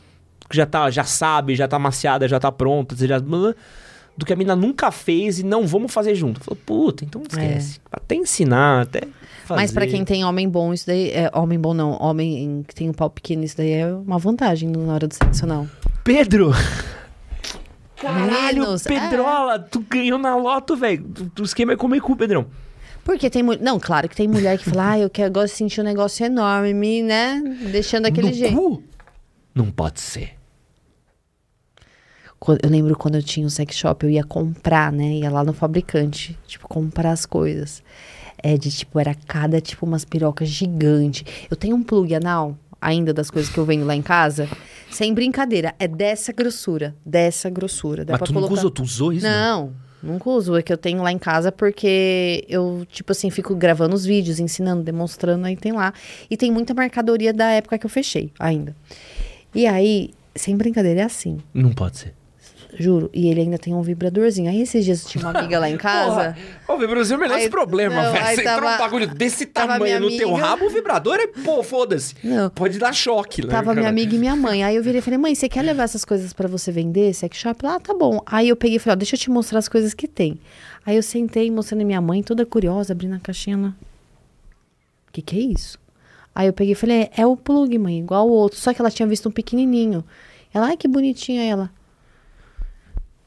Que 0.49 0.55
já 0.57 0.65
tá, 0.65 0.89
já 0.89 1.03
sabe, 1.03 1.55
já 1.55 1.67
tá 1.67 1.77
maciada, 1.77 2.27
já 2.27 2.39
tá 2.39 2.51
pronta, 2.51 2.95
você 2.95 3.07
já 3.07 3.19
do 3.19 4.25
que 4.25 4.33
a 4.33 4.35
mina 4.35 4.53
nunca 4.55 4.91
fez 4.91 5.39
e 5.39 5.43
não 5.43 5.65
vamos 5.65 5.93
fazer 5.93 6.13
junto. 6.13 6.43
Falou, 6.43 6.59
puta, 6.65 7.05
então 7.05 7.21
esquece. 7.21 7.79
Até 7.89 8.15
ensinar, 8.15 8.81
até 8.81 9.01
fazer. 9.45 9.61
Mas 9.61 9.71
pra 9.71 9.87
quem 9.87 10.03
tem 10.03 10.25
homem 10.25 10.49
bom, 10.49 10.73
isso 10.73 10.85
daí. 10.85 11.09
É, 11.11 11.31
homem 11.33 11.57
bom 11.57 11.73
não, 11.73 11.91
homem 12.01 12.65
que 12.67 12.75
tem 12.75 12.89
um 12.89 12.93
pau 12.93 13.09
pequeno, 13.09 13.45
isso 13.45 13.55
daí 13.55 13.71
é 13.71 13.87
uma 13.87 14.17
vantagem 14.17 14.69
na 14.69 14.93
hora 14.93 15.07
do 15.07 15.13
sexo 15.13 15.45
anal. 15.45 15.67
Pedro! 16.03 16.51
Caralho, 17.95 18.59
Meninos, 18.61 18.83
Pedrola, 18.83 19.59
tu 19.59 19.81
ganhou 19.89 20.17
na 20.17 20.35
loto, 20.35 20.75
velho. 20.75 21.03
Tu- 21.03 21.29
Tu 21.35 21.43
esquema 21.43 21.73
é 21.73 21.75
comer 21.75 21.99
cu, 22.01 22.15
Pedrão. 22.15 22.45
Porque 23.03 23.29
tem 23.29 23.43
mulher. 23.43 23.61
Não, 23.61 23.79
claro 23.79 24.07
que 24.07 24.15
tem 24.15 24.27
mulher 24.27 24.57
que 24.57 24.69
fala, 24.69 24.91
ah, 24.91 24.99
eu 24.99 25.09
quero, 25.09 25.31
gosto 25.33 25.53
de 25.53 25.57
sentir 25.57 25.81
um 25.81 25.83
negócio 25.83 26.25
enorme, 26.25 26.73
me, 26.73 27.01
né? 27.01 27.41
Deixando 27.71 28.03
daquele 28.03 28.27
no 28.29 28.33
jeito. 28.33 28.55
cu? 28.55 28.83
Não 29.53 29.69
pode 29.69 29.99
ser. 29.99 30.38
Eu 32.63 32.69
lembro 32.69 32.97
quando 32.97 33.15
eu 33.15 33.23
tinha 33.23 33.45
um 33.45 33.49
sex 33.49 33.75
shop, 33.75 34.05
eu 34.05 34.09
ia 34.09 34.23
comprar, 34.23 34.91
né? 34.91 35.15
Ia 35.15 35.29
lá 35.29 35.43
no 35.43 35.53
fabricante, 35.53 36.37
tipo, 36.47 36.67
comprar 36.67 37.11
as 37.11 37.25
coisas. 37.25 37.83
É 38.41 38.57
de 38.57 38.71
tipo, 38.71 38.99
era 38.99 39.13
cada, 39.13 39.59
tipo, 39.59 39.85
umas 39.85 40.05
pirocas 40.05 40.47
gigante. 40.47 41.25
Eu 41.49 41.57
tenho 41.57 41.75
um 41.75 41.83
plug 41.83 42.15
anal, 42.15 42.57
ainda 42.81 43.13
das 43.13 43.29
coisas 43.29 43.51
que 43.51 43.57
eu 43.57 43.65
vendo 43.65 43.85
lá 43.85 43.95
em 43.95 44.01
casa. 44.01 44.47
Sem 44.89 45.13
brincadeira, 45.13 45.75
é 45.77 45.87
dessa 45.87 46.31
grossura. 46.31 46.95
Dessa 47.05 47.49
grossura. 47.49 48.05
Dá 48.05 48.13
Mas 48.13 48.21
tu 48.21 48.33
nunca 48.33 48.47
colocar... 48.47 48.61
usou, 48.61 48.71
tu 48.71 48.83
usou 48.83 49.13
isso? 49.13 49.25
Não, 49.25 49.73
nunca 50.01 50.29
uso. 50.29 50.55
É 50.55 50.61
que 50.61 50.73
eu 50.73 50.77
tenho 50.77 51.01
lá 51.03 51.11
em 51.11 51.17
casa 51.17 51.51
porque 51.51 52.45
eu, 52.47 52.85
tipo 52.89 53.11
assim, 53.11 53.29
fico 53.29 53.55
gravando 53.55 53.95
os 53.95 54.05
vídeos, 54.05 54.39
ensinando, 54.39 54.81
demonstrando, 54.81 55.45
aí 55.45 55.55
tem 55.55 55.73
lá. 55.73 55.93
E 56.29 56.37
tem 56.37 56.51
muita 56.51 56.73
mercadoria 56.73 57.33
da 57.33 57.49
época 57.51 57.77
que 57.77 57.85
eu 57.85 57.89
fechei 57.89 58.31
ainda. 58.39 58.75
E 59.53 59.67
aí, 59.67 60.11
sem 60.35 60.55
brincadeira, 60.55 61.01
é 61.01 61.03
assim. 61.03 61.39
Não 61.53 61.71
pode 61.71 61.97
ser. 61.97 62.18
Juro. 62.77 63.09
E 63.13 63.27
ele 63.29 63.41
ainda 63.41 63.57
tem 63.57 63.73
um 63.73 63.81
vibradorzinho. 63.81 64.49
Aí 64.49 64.61
esses 64.61 64.85
dias 64.85 65.03
tinha 65.03 65.23
uma 65.25 65.37
amiga 65.39 65.57
lá 65.59 65.69
em 65.69 65.75
casa. 65.77 66.35
Ô, 66.67 66.77
vibrador, 66.77 67.17
melhor 67.17 67.37
Aí- 67.37 67.49
problema, 67.49 68.03
não, 68.03 68.11
velho. 68.13 68.25
Você 68.27 68.43
tava- 68.43 68.57
entrou 68.57 68.71
um 68.73 68.77
bagulho 68.77 69.07
desse 69.07 69.45
tamanho 69.45 69.99
no 69.99 70.15
teu 70.15 70.31
rabo, 70.33 70.65
o 70.65 70.69
vibrador 70.69 71.15
é, 71.19 71.27
pô, 71.27 71.63
foda-se. 71.63 72.15
Pode 72.53 72.77
dar 72.77 72.93
choque, 72.93 73.41
né? 73.41 73.49
Tava 73.49 73.73
minha 73.73 73.89
amiga 73.89 74.15
e 74.15 74.19
minha 74.19 74.35
mãe. 74.35 74.63
Aí 74.63 74.75
eu 74.75 74.83
virei 74.83 74.99
e 74.99 75.01
falei, 75.01 75.17
mãe, 75.17 75.33
você 75.33 75.49
quer 75.49 75.63
levar 75.63 75.83
essas 75.83 76.05
coisas 76.05 76.31
pra 76.31 76.47
você 76.47 76.71
vender? 76.71 77.13
Sex 77.13 77.37
shop? 77.37 77.65
Ah, 77.65 77.79
tá 77.79 77.93
bom. 77.93 78.21
Aí 78.25 78.49
eu 78.49 78.55
peguei 78.55 78.77
e 78.77 78.79
falei, 78.79 78.93
ó, 78.93 78.95
deixa 78.97 79.15
eu 79.15 79.19
te 79.19 79.29
mostrar 79.29 79.59
as 79.59 79.67
coisas 79.67 79.93
que 79.93 80.07
tem. 80.07 80.39
Aí 80.85 80.95
eu 80.95 81.03
sentei 81.03 81.49
mostrando 81.51 81.81
a 81.81 81.85
minha 81.85 82.01
mãe, 82.01 82.21
toda 82.23 82.45
curiosa, 82.45 82.93
abrindo 82.93 83.15
a 83.15 83.19
caixinha. 83.19 83.75
O 85.07 85.11
que 85.11 85.21
que 85.21 85.35
é 85.37 85.41
isso? 85.41 85.77
Aí 86.35 86.47
eu 86.47 86.53
peguei 86.53 86.73
e 86.73 86.75
falei, 86.75 87.09
é, 87.15 87.21
é 87.21 87.25
o 87.25 87.35
plug, 87.35 87.77
mãe, 87.79 87.99
igual 87.99 88.27
o 88.27 88.31
outro. 88.31 88.59
Só 88.59 88.73
que 88.73 88.79
ela 88.81 88.91
tinha 88.91 89.07
visto 89.07 89.27
um 89.27 89.31
pequenininho. 89.31 90.03
Ela, 90.53 90.67
ai, 90.67 90.77
que 90.77 90.87
bonitinha 90.87 91.43
ela. 91.43 91.69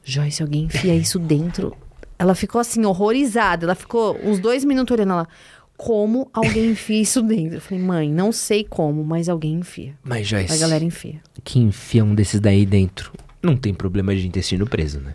Joyce, 0.03 0.41
alguém 0.43 0.63
enfia 0.65 0.93
isso 0.95 1.17
dentro. 1.19 1.75
Ela 2.19 2.35
ficou 2.35 2.59
assim, 2.61 2.85
horrorizada. 2.85 3.65
Ela 3.65 3.75
ficou 3.75 4.17
uns 4.23 4.39
dois 4.39 4.63
minutos 4.65 4.93
olhando 4.93 5.13
ela. 5.13 5.27
Como 5.75 6.29
alguém 6.33 6.71
enfia 6.71 7.01
isso 7.01 7.21
dentro? 7.21 7.57
Eu 7.57 7.61
falei, 7.61 7.83
mãe, 7.83 8.11
não 8.11 8.31
sei 8.31 8.63
como, 8.63 9.03
mas 9.03 9.27
alguém 9.27 9.55
enfia. 9.55 9.95
Mas, 10.03 10.27
Joyce, 10.27 10.53
A 10.53 10.57
galera 10.57 10.83
enfia. 10.83 11.19
que 11.43 11.59
enfia 11.59 12.03
um 12.05 12.13
desses 12.13 12.39
daí 12.39 12.65
dentro, 12.65 13.11
não 13.41 13.57
tem 13.57 13.73
problema 13.73 14.15
de 14.15 14.25
intestino 14.27 14.65
preso, 14.67 14.99
né? 14.99 15.13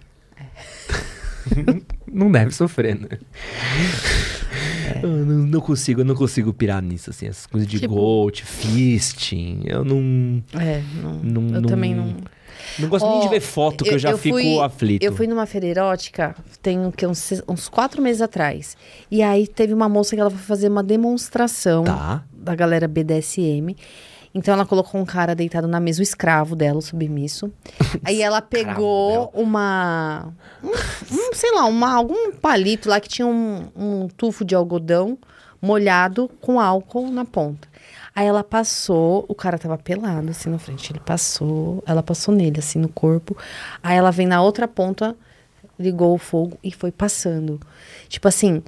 não 2.13 2.31
deve 2.31 2.51
sofrer, 2.51 2.99
né? 2.99 3.09
Eu 5.03 5.09
não, 5.25 5.47
não 5.47 5.61
consigo, 5.61 6.01
eu 6.01 6.05
não 6.05 6.15
consigo 6.15 6.53
pirar 6.53 6.83
nisso, 6.83 7.11
assim, 7.11 7.27
essas 7.27 7.47
coisas 7.47 7.69
de 7.69 7.79
Tipo- 7.81 7.95
gold, 7.95 8.43
fisting, 8.43 9.63
eu 9.65 9.85
não... 9.85 10.43
É, 10.61 10.83
não, 11.03 11.13
Não- 11.23 11.55
eu 11.55 11.61
não- 11.61 11.69
também 11.69 11.95
não. 11.95 12.17
Não 12.79 12.89
gosto 12.89 13.09
nem 13.09 13.21
de 13.21 13.29
ver 13.29 13.41
foto, 13.41 13.85
que 13.85 13.91
eu, 13.95 13.99
já 13.99 14.17
fico 14.17 14.37
fui- 14.37 14.59
aflito. 14.61 15.03
Eu 15.03 15.13
fui 15.15 15.27
numa 15.27 15.47
feira 15.47 15.67
erótica, 15.67 16.35
tem 16.63 16.85
o 16.87 16.93
quê? 16.93 17.07
uns, 17.07 17.43
uns 17.49 17.69
quatro 17.69 18.01
meses 18.03 18.21
atrás. 18.23 18.77
E 19.11 19.23
aí 19.23 19.47
teve 19.47 19.73
uma 19.75 19.89
moça 19.89 20.15
que 20.15 20.21
ela 20.21 20.31
foi 20.31 20.39
fazer 20.41 20.69
uma 20.69 20.83
demonstração 20.83 21.85
Tá. 21.85 22.23
da 22.33 22.55
galera 22.55 22.87
BDSM. 22.89 23.77
Então 24.35 24.53
ela 24.55 24.67
colocou 24.67 25.01
um 25.01 25.05
cara 25.07 25.35
deitado 25.35 25.67
na 25.67 25.81
mesa, 25.81 26.01
o 26.01 26.03
escravo 26.03 26.55
dela, 26.55 26.79
o 26.79 26.83
submisso. 26.83 27.51
aí 28.05 28.21
ela 28.23 28.41
pegou 28.43 29.31
uma. 29.35 30.33
Um, 30.63 30.69
um, 30.71 31.35
sei 31.35 31.51
lá, 31.55 31.65
uma, 31.65 31.93
algum 31.95 32.33
palito 32.33 32.89
lá 32.89 33.01
que 33.01 33.09
tinha 33.09 33.27
um, 33.27 33.69
um 33.75 34.09
tufo 34.09 34.45
de 34.45 34.55
algodão 34.55 35.17
molhado 35.61 36.31
com 36.41 36.61
álcool 36.61 37.11
na 37.11 37.25
ponta. 37.25 37.68
Aí 38.19 38.27
ela 38.27 38.43
passou, 38.43 39.25
o 39.29 39.35
cara 39.35 39.57
tava 39.57 39.79
pelado 39.79 40.31
assim 40.33 40.51
na 40.51 40.59
frente. 40.59 40.91
Ele 40.91 40.99
passou, 40.99 41.81
ela 41.87 42.03
passou 42.03 42.35
nele 42.35 42.59
assim 42.59 42.77
no 42.81 42.89
corpo. 42.89 43.37
Aí 43.81 43.97
ela 43.97 44.11
vem 44.11 44.27
na 44.27 44.43
outra 44.43 44.67
ponta, 44.67 45.15
ligou 45.79 46.13
o 46.17 46.19
fogo 46.19 46.59
e 46.61 46.73
foi 46.73 46.91
passando. 46.91 47.61
Tipo 48.09 48.27
assim, 48.27 48.61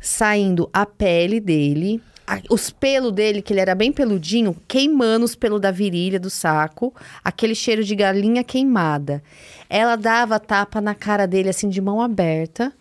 saindo 0.00 0.70
a 0.72 0.86
pele 0.86 1.40
dele, 1.40 2.00
a- 2.24 2.38
os 2.48 2.70
pelos 2.70 3.10
dele, 3.10 3.42
que 3.42 3.52
ele 3.52 3.58
era 3.58 3.74
bem 3.74 3.90
peludinho, 3.90 4.54
queimando 4.68 5.24
os 5.24 5.34
pelos 5.34 5.60
da 5.60 5.72
virilha, 5.72 6.20
do 6.20 6.30
saco, 6.30 6.94
aquele 7.24 7.56
cheiro 7.56 7.82
de 7.82 7.96
galinha 7.96 8.44
queimada. 8.44 9.20
Ela 9.68 9.96
dava 9.96 10.38
tapa 10.38 10.80
na 10.80 10.94
cara 10.94 11.26
dele, 11.26 11.48
assim, 11.48 11.68
de 11.68 11.80
mão 11.80 12.00
aberta. 12.00 12.72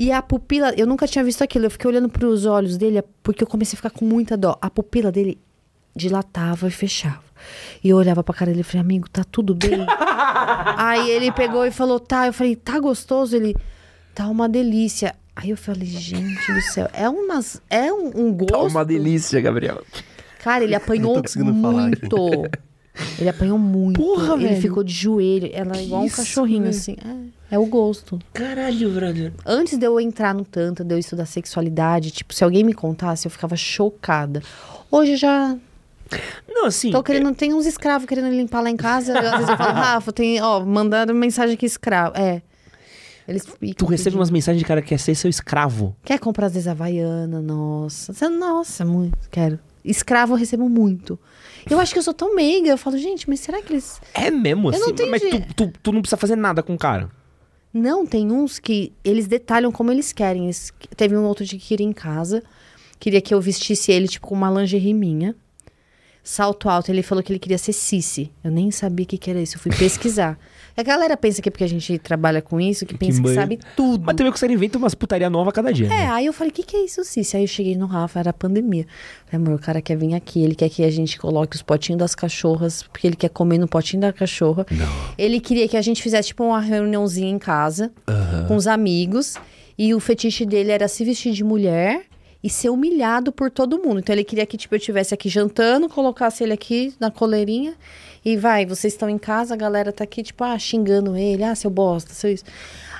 E 0.00 0.10
a 0.10 0.22
pupila, 0.22 0.72
eu 0.78 0.86
nunca 0.86 1.06
tinha 1.06 1.22
visto 1.22 1.44
aquilo. 1.44 1.66
Eu 1.66 1.70
fiquei 1.70 1.86
olhando 1.90 2.08
para 2.08 2.26
os 2.26 2.46
olhos 2.46 2.78
dele, 2.78 3.02
porque 3.22 3.44
eu 3.44 3.46
comecei 3.46 3.74
a 3.74 3.76
ficar 3.76 3.90
com 3.90 4.06
muita 4.06 4.34
dó. 4.34 4.56
A 4.58 4.70
pupila 4.70 5.12
dele 5.12 5.38
dilatava 5.94 6.68
e 6.68 6.70
fechava. 6.70 7.20
E 7.84 7.90
eu 7.90 7.98
olhava 7.98 8.24
pra 8.24 8.34
cara 8.34 8.50
dele 8.50 8.62
e 8.62 8.64
falei, 8.64 8.80
amigo, 8.80 9.10
tá 9.10 9.22
tudo 9.24 9.54
bem? 9.54 9.84
Aí 10.78 11.10
ele 11.10 11.30
pegou 11.30 11.66
e 11.66 11.70
falou, 11.70 12.00
tá. 12.00 12.26
Eu 12.26 12.32
falei, 12.32 12.56
tá 12.56 12.80
gostoso? 12.80 13.36
Ele, 13.36 13.54
tá 14.14 14.26
uma 14.26 14.48
delícia. 14.48 15.14
Aí 15.36 15.50
eu 15.50 15.56
falei, 15.58 15.86
gente 15.86 16.50
do 16.50 16.62
céu, 16.62 16.88
é, 16.94 17.06
umas, 17.06 17.60
é 17.68 17.92
um, 17.92 18.10
um 18.14 18.32
gosto. 18.32 18.52
Tá 18.52 18.58
uma 18.62 18.86
delícia, 18.86 19.38
Gabriel. 19.42 19.84
Cara, 20.42 20.64
ele 20.64 20.74
apanhou 20.74 21.22
falar 21.60 21.88
aqui. 21.88 22.00
muito. 22.00 22.50
Ele 23.18 23.28
apanhou 23.28 23.58
muito. 23.58 24.00
Porra, 24.00 24.32
ele 24.32 24.48
velho. 24.48 24.62
ficou 24.62 24.82
de 24.82 24.94
joelho. 24.94 25.50
Ela 25.52 25.76
é 25.76 25.84
igual 25.84 26.00
um 26.00 26.06
isso, 26.06 26.16
cachorrinho, 26.16 26.62
velho? 26.62 26.70
assim. 26.74 26.96
É, 27.04 27.39
é 27.50 27.58
o 27.58 27.66
gosto. 27.66 28.18
Caralho, 28.32 28.90
brother. 28.90 29.32
Antes 29.44 29.76
de 29.78 29.84
eu 29.86 29.98
entrar 30.00 30.34
no 30.34 30.44
tanto, 30.44 30.84
de 30.84 30.94
eu 30.94 30.98
estudar 30.98 31.26
sexualidade, 31.26 32.10
tipo, 32.10 32.32
se 32.34 32.44
alguém 32.44 32.62
me 32.64 32.72
contasse, 32.74 33.26
eu 33.26 33.30
ficava 33.30 33.56
chocada. 33.56 34.42
Hoje 34.90 35.12
eu 35.12 35.16
já 35.16 35.56
Não, 36.48 36.66
assim... 36.66 36.90
tô 36.90 37.02
querendo, 37.02 37.34
tem 37.34 37.52
uns 37.54 37.66
escravos 37.66 38.06
querendo 38.06 38.30
limpar 38.30 38.60
lá 38.60 38.70
em 38.70 38.76
casa. 38.76 39.18
Às 39.18 39.30
vezes 39.32 39.48
eu 39.48 39.56
falo, 39.56 39.72
Rafa, 39.78 40.12
tem, 40.12 40.40
ó, 40.40 40.60
mandaram 40.60 41.14
mensagem 41.14 41.54
aqui 41.54 41.66
escravo. 41.66 42.16
É. 42.16 42.42
Eles 43.28 43.46
Tu 43.76 43.86
recebe 43.86 44.16
umas 44.16 44.30
mensagens 44.30 44.60
de 44.60 44.66
cara 44.66 44.82
que 44.82 44.88
quer 44.88 44.98
ser 44.98 45.14
seu 45.14 45.30
escravo. 45.30 45.94
Quer 46.04 46.18
comprar 46.18 46.48
vezes 46.48 46.66
Havaiana? 46.66 47.40
Nossa. 47.40 48.12
Nossa, 48.28 48.84
muito. 48.84 49.16
Quero. 49.30 49.58
Escravo 49.84 50.32
eu 50.34 50.36
recebo 50.36 50.68
muito. 50.68 51.18
Eu 51.70 51.78
acho 51.78 51.92
que 51.92 51.98
eu 51.98 52.02
sou 52.02 52.12
tão 52.12 52.34
meiga. 52.34 52.68
Eu 52.70 52.76
falo, 52.78 52.98
gente, 52.98 53.28
mas 53.28 53.40
será 53.40 53.62
que 53.62 53.72
eles. 53.72 54.00
É 54.14 54.30
mesmo, 54.30 54.68
Eu 54.68 54.74
assim? 54.74 54.80
não 54.80 54.92
tenho 54.92 55.10
Mas 55.10 55.22
tu, 55.22 55.40
tu, 55.54 55.72
tu 55.82 55.92
não 55.92 56.00
precisa 56.00 56.16
fazer 56.16 56.36
nada 56.36 56.62
com 56.62 56.74
o 56.74 56.78
cara. 56.78 57.08
Não, 57.72 58.04
tem 58.04 58.32
uns 58.32 58.58
que 58.58 58.92
eles 59.04 59.26
detalham 59.26 59.70
como 59.70 59.90
eles 59.92 60.12
querem. 60.12 60.44
Eles- 60.44 60.72
Teve 60.96 61.16
um 61.16 61.24
outro 61.24 61.44
dia 61.44 61.58
que 61.58 61.66
queria 61.68 61.86
em 61.86 61.92
casa. 61.92 62.42
Queria 62.98 63.20
que 63.20 63.32
eu 63.32 63.40
vestisse 63.40 63.92
ele, 63.92 64.08
tipo, 64.08 64.26
com 64.26 64.34
uma 64.34 64.50
lingerie 64.50 64.92
minha. 64.92 65.34
Salto 66.22 66.68
alto. 66.68 66.90
Ele 66.90 67.02
falou 67.02 67.22
que 67.22 67.32
ele 67.32 67.38
queria 67.38 67.58
ser 67.58 67.72
Cici. 67.72 68.30
Eu 68.42 68.50
nem 68.50 68.70
sabia 68.70 69.04
o 69.04 69.06
que, 69.06 69.16
que 69.16 69.30
era 69.30 69.40
isso. 69.40 69.56
Eu 69.56 69.60
fui 69.60 69.70
pesquisar. 69.76 70.38
A 70.80 70.82
galera 70.82 71.14
pensa 71.14 71.42
que 71.42 71.48
é 71.50 71.52
porque 71.52 71.64
a 71.64 71.68
gente 71.68 71.98
trabalha 71.98 72.40
com 72.40 72.58
isso, 72.58 72.86
que 72.86 72.96
pensa 72.96 73.20
que, 73.20 73.34
sabe 73.34 73.58
tudo. 73.76 74.02
Mas 74.06 74.16
também 74.16 74.32
que 74.32 74.38
você 74.38 74.46
inventa 74.46 74.78
umas 74.78 74.94
putaria 74.94 75.28
nova 75.28 75.50
a 75.50 75.52
cada 75.52 75.70
dia. 75.70 75.86
É, 75.86 75.90
né? 75.90 76.10
aí 76.10 76.24
eu 76.24 76.32
falei, 76.32 76.50
o 76.50 76.54
que, 76.54 76.62
que 76.62 76.74
é 76.74 76.84
isso, 76.86 77.04
Cici? 77.04 77.36
Aí 77.36 77.42
eu 77.42 77.46
cheguei 77.46 77.76
no 77.76 77.84
Rafa, 77.84 78.18
era 78.18 78.32
pandemia. 78.32 78.86
Falei, 79.26 79.46
amor, 79.46 79.58
o 79.58 79.62
cara 79.62 79.82
quer 79.82 79.98
vir 79.98 80.14
aqui, 80.14 80.42
ele 80.42 80.54
quer 80.54 80.70
que 80.70 80.82
a 80.82 80.90
gente 80.90 81.18
coloque 81.18 81.54
os 81.54 81.60
potinhos 81.60 81.98
das 81.98 82.14
cachorras, 82.14 82.82
porque 82.82 83.06
ele 83.06 83.16
quer 83.16 83.28
comer 83.28 83.58
no 83.58 83.68
potinho 83.68 84.00
da 84.00 84.10
cachorra. 84.10 84.64
Ele 85.18 85.38
queria 85.38 85.68
que 85.68 85.76
a 85.76 85.82
gente 85.82 86.02
fizesse, 86.02 86.28
tipo, 86.28 86.44
uma 86.44 86.60
reuniãozinha 86.60 87.28
em 87.28 87.38
casa, 87.38 87.92
com 88.48 88.56
os 88.56 88.66
amigos, 88.66 89.36
e 89.76 89.94
o 89.94 90.00
fetiche 90.00 90.46
dele 90.46 90.70
era 90.72 90.88
se 90.88 91.04
vestir 91.04 91.32
de 91.34 91.44
mulher 91.44 92.04
e 92.42 92.48
ser 92.48 92.70
humilhado 92.70 93.30
por 93.32 93.50
todo 93.50 93.78
mundo. 93.78 94.00
Então 94.00 94.14
ele 94.14 94.24
queria 94.24 94.46
que, 94.46 94.56
tipo, 94.56 94.74
eu 94.74 94.78
estivesse 94.78 95.12
aqui 95.12 95.28
jantando, 95.28 95.88
colocasse 95.88 96.42
ele 96.42 96.52
aqui 96.52 96.94
na 96.98 97.10
coleirinha, 97.10 97.74
e 98.24 98.36
vai, 98.36 98.64
vocês 98.66 98.92
estão 98.92 99.08
em 99.08 99.18
casa, 99.18 99.54
a 99.54 99.56
galera 99.56 99.92
tá 99.92 100.04
aqui, 100.04 100.22
tipo, 100.22 100.42
ah, 100.44 100.58
xingando 100.58 101.16
ele, 101.16 101.42
ah, 101.44 101.54
seu 101.54 101.70
bosta, 101.70 102.12
seu 102.14 102.32
isso. 102.32 102.44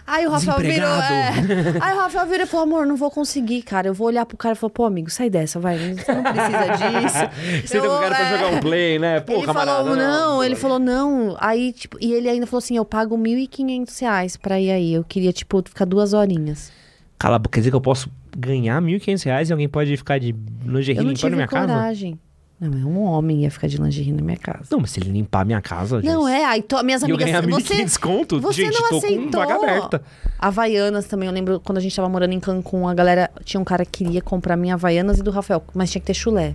Aí 0.07 0.27
o 0.27 0.31
Rafael 0.31 0.59
virou. 0.59 0.89
É. 0.89 1.31
Aí 1.81 1.95
o 1.95 1.99
Rafael 2.01 2.27
virou 2.27 2.43
e 2.45 2.47
falou: 2.47 2.65
amor, 2.65 2.85
não 2.87 2.97
vou 2.97 3.11
conseguir, 3.13 3.63
cara. 3.63 3.87
Eu 3.87 3.95
vou 3.95 4.09
olhar 4.09 4.27
pro 4.27 4.37
cara 4.37 4.55
e 4.55 4.59
falar, 4.59 4.71
pô, 4.71 4.85
amigo, 4.85 5.09
sai 5.09 5.31
dessa, 5.31 5.61
vai. 5.61 5.77
Você 5.79 6.13
não 6.13 6.23
precisa 6.25 6.67
disso. 7.63 7.69
Senta 7.69 7.85
Eu- 7.87 7.91
com 7.91 7.97
o 7.97 8.01
cara 8.01 8.15
pra 8.17 8.27
é. 8.27 8.31
jogar 8.31 8.57
um 8.57 8.61
play, 8.61 8.99
né? 8.99 9.21
Pô, 9.21 9.35
ele 9.35 9.47
camarada. 9.47 9.79
falou, 9.85 9.95
não, 9.97 10.43
ele 10.43 10.57
falou, 10.57 10.79
não. 10.81 11.37
Aí, 11.39 11.73
tipo, 11.73 11.97
e 12.01 12.13
ele 12.13 12.29
ainda 12.29 12.47
falou 12.47 12.59
assim: 12.59 12.77
eu 12.77 12.85
pago 12.85 13.17
1.500 13.17 14.01
reais 14.01 14.37
pra 14.37 14.59
ir 14.59 14.73
aí. 14.73 14.95
Eu 14.95 15.05
queria, 15.05 15.33
tipo, 15.33 15.63
ficar 15.65 15.85
duas 15.85 16.13
horinhas. 16.13 16.73
Cala 17.21 17.37
a 17.37 17.39
boca, 17.39 17.51
quer 17.55 17.61
dizer 17.61 17.71
que 17.71 17.77
eu 17.77 17.81
posso 17.81 18.11
ganhar 18.37 18.81
1.500 18.83 19.23
reais 19.25 19.51
e 19.51 19.53
alguém 19.53 19.69
pode 19.69 19.97
ficar 19.97 20.19
de 20.19 20.35
lingerie 20.65 21.05
limpando 21.05 21.35
minha 21.35 21.47
casa? 21.47 21.67
coragem. 21.73 22.19
Não, 22.59 22.73
é 22.73 22.85
um 22.85 23.03
homem 23.05 23.43
ia 23.43 23.51
ficar 23.51 23.69
de 23.69 23.77
lingerie 23.81 24.13
na 24.13 24.23
minha 24.23 24.37
casa. 24.39 24.65
Não, 24.71 24.81
mas 24.81 24.91
se 24.91 25.01
ele 25.01 25.11
limpar 25.11 25.45
minha 25.47 25.61
casa, 25.63 26.01
Não, 26.03 26.27
gente, 26.27 26.35
é, 26.41 26.45
aí 26.47 26.63
to, 26.63 26.83
minhas 26.83 27.03
E 27.03 27.05
eu 27.11 27.15
amigas. 27.17 27.27
ganhar 27.27 27.43
Você, 27.43 27.75
1.500 27.75 27.97
conto, 27.99 28.41
você 28.41 28.65
gente, 28.65 28.75
não 28.81 28.89
tô 28.91 28.97
aceitou. 28.99 29.25
com 29.25 29.31
vaga 29.31 29.55
aberta. 29.55 30.03
Havaianas 30.39 31.05
também, 31.07 31.27
eu 31.29 31.33
lembro 31.35 31.61
quando 31.61 31.79
a 31.79 31.81
gente 31.81 31.95
tava 31.95 32.09
morando 32.09 32.33
em 32.33 32.41
Cancún, 32.41 32.89
a 32.89 32.95
galera 32.95 33.31
tinha 33.45 33.61
um 33.61 33.65
cara 33.65 33.85
que 33.85 34.03
queria 34.05 34.23
comprar 34.23 34.57
minha 34.57 34.75
Havaianas 34.75 35.19
e 35.19 35.23
do 35.23 35.31
Rafael, 35.31 35.63
mas 35.75 35.91
tinha 35.91 36.01
que 36.01 36.07
ter 36.07 36.15
chulé. 36.15 36.55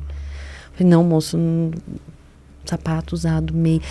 Falei, 0.73 0.89
não, 0.91 1.03
moço, 1.03 1.37
não- 1.37 1.71
sapato 2.65 3.13
usado, 3.15 3.53
meio. 3.53 3.81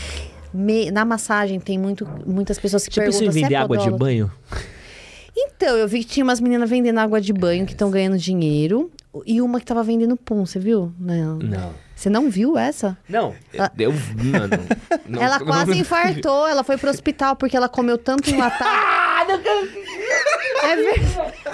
Me- 0.53 0.91
Na 0.93 1.05
massagem 1.05 1.59
tem 1.59 1.77
muito, 1.79 2.07
muitas 2.27 2.59
pessoas 2.61 2.87
que 2.87 2.95
Já 2.95 3.03
pensou 3.03 3.21
perguntam 3.21 3.39
em 3.39 3.43
"Você 3.43 3.45
vender 3.47 3.55
é 3.55 3.59
água 3.59 3.77
de 3.77 3.85
podóloga?" 3.85 4.05
banho? 4.05 4.31
Então, 5.37 5.77
eu 5.77 5.89
vi 5.89 6.01
que 6.05 6.11
tinha 6.11 6.25
umas 6.25 6.41
meninas 6.41 6.69
vendendo 6.71 6.99
água 6.99 7.21
de 7.21 7.33
banho 7.33 7.67
que 7.67 7.73
estão 7.73 7.91
ganhando 7.91 8.17
dinheiro. 8.19 8.91
E 9.27 9.41
uma 9.41 9.59
que 9.61 9.67
tava 9.67 9.83
vendendo 9.83 10.17
pum, 10.17 10.45
você 10.47 10.59
viu? 10.59 10.93
Não. 10.99 11.39
Não. 11.39 11.73
Você 11.95 12.11
não 12.11 12.29
viu 12.29 12.59
essa? 12.59 12.97
Não, 13.09 13.35
Ah. 13.59 13.71
eu... 13.79 13.93
Mano, 13.93 14.59
não, 15.09 15.23
ela 15.23 15.39
não- 15.41 15.47
quase 15.47 15.79
infartou, 15.79 16.47
ela 16.49 16.65
foi 16.65 16.77
pro 16.77 16.91
hospital 16.91 17.37
porque 17.37 17.57
ela 17.57 17.69
comeu 17.69 17.97
tanto 17.97 18.29
enlatado. 18.31 19.31
é, 20.65 20.77
ver- 20.77 21.03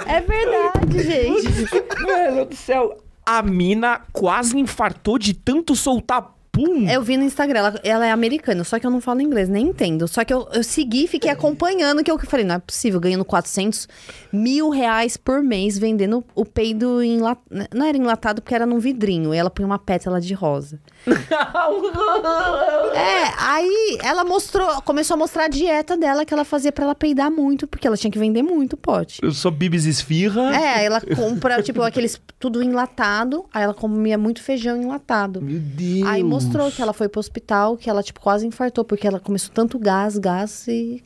é 0.07 0.21
verdade, 0.21 1.03
gente. 1.03 2.03
Mano 2.03 2.47
do 2.47 2.57
céu, 2.57 2.97
a 3.25 3.43
mina 3.43 4.01
quase 4.13 4.59
infartou 4.59 5.19
de 5.19 5.35
tanto 5.35 5.77
soltar 5.77 6.35
pum. 6.65 6.89
Eu 6.89 7.03
vi 7.03 7.17
no 7.17 7.25
Instagram, 7.25 7.59
ela, 7.59 7.81
ela 7.83 8.07
é 8.07 8.11
americana, 8.11 8.65
só 8.65 8.79
que 8.79 8.87
eu 8.87 8.91
não 8.91 9.01
falo 9.01 9.21
inglês, 9.21 9.49
nem 9.49 9.69
entendo. 9.69 10.07
Só 10.07 10.25
que 10.25 10.33
eu, 10.33 10.49
eu 10.53 10.63
segui 10.63 11.05
e 11.05 11.09
fiquei 11.09 11.31
acompanhando, 11.31 12.03
que 12.03 12.11
eu 12.11 12.19
falei, 12.19 12.45
não 12.45 12.57
é 12.57 12.59
possível, 12.59 13.01
ganhando 13.01 13.25
400 13.25 13.89
mil 14.33 14.71
reais 14.71 15.17
por 15.17 15.43
mês 15.43 15.79
vendendo 15.79 16.25
o 16.35 16.45
peido 16.45 17.03
enlatado. 17.03 17.69
Não 17.75 17.87
era 17.87 17.97
enlatado 17.97 18.43
porque 18.43 18.55
era 18.55 18.67
num 18.67 18.79
vidrinho, 18.79 19.35
e 19.35 19.39
ela 19.39 19.51
põe 19.51 19.65
uma 19.65 19.79
pétala 19.79 20.21
de 20.21 20.35
rosa. 20.35 20.81
É, 22.93 23.33
aí 23.39 23.99
ela 24.03 24.25
mostrou, 24.25 24.83
começou 24.83 25.15
a 25.15 25.17
mostrar 25.17 25.45
a 25.45 25.49
dieta 25.49 25.97
dela 25.97 26.25
que 26.25 26.35
ela 26.35 26.45
fazia 26.45 26.73
pra 26.73 26.85
ela 26.85 26.95
peidar 26.95 27.31
muito, 27.31 27.67
porque 27.67 27.87
ela 27.87 27.97
tinha 27.97 28.11
que 28.11 28.19
vender 28.19 28.43
muito 28.43 28.75
o 28.75 28.77
pote. 28.77 29.21
Eu 29.23 29.33
sou 29.33 29.51
bibis 29.51 29.85
esfirra. 29.85 30.55
É, 30.55 30.75
aí 30.75 30.87
ela 30.87 31.01
compra, 31.01 31.63
tipo, 31.63 31.83
aqueles 31.83 32.21
tudo 32.39 32.63
enlatado, 32.63 33.47
aí 33.53 33.63
ela 33.63 33.75
comia 33.75 34.19
muito 34.19 34.43
feijão 34.43 34.81
enlatado. 34.81 35.41
Meu 35.41 35.59
Deus. 35.59 36.09
Aí 36.09 36.23
mostrou 36.23 36.50
que 36.75 36.83
ela 36.83 36.93
foi 36.93 37.09
pro 37.09 37.21
hospital, 37.21 37.77
que 37.77 37.89
ela, 37.89 38.03
tipo, 38.03 38.21
quase 38.21 38.47
infartou, 38.47 38.85
porque 38.85 39.07
ela 39.07 39.21
começou 39.21 39.51
tanto 39.53 39.79
gás, 39.79 40.19
gás 40.19 40.67
e. 40.69 41.03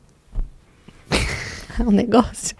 é 1.79 1.83
um 1.83 1.91
negócio. 1.91 2.55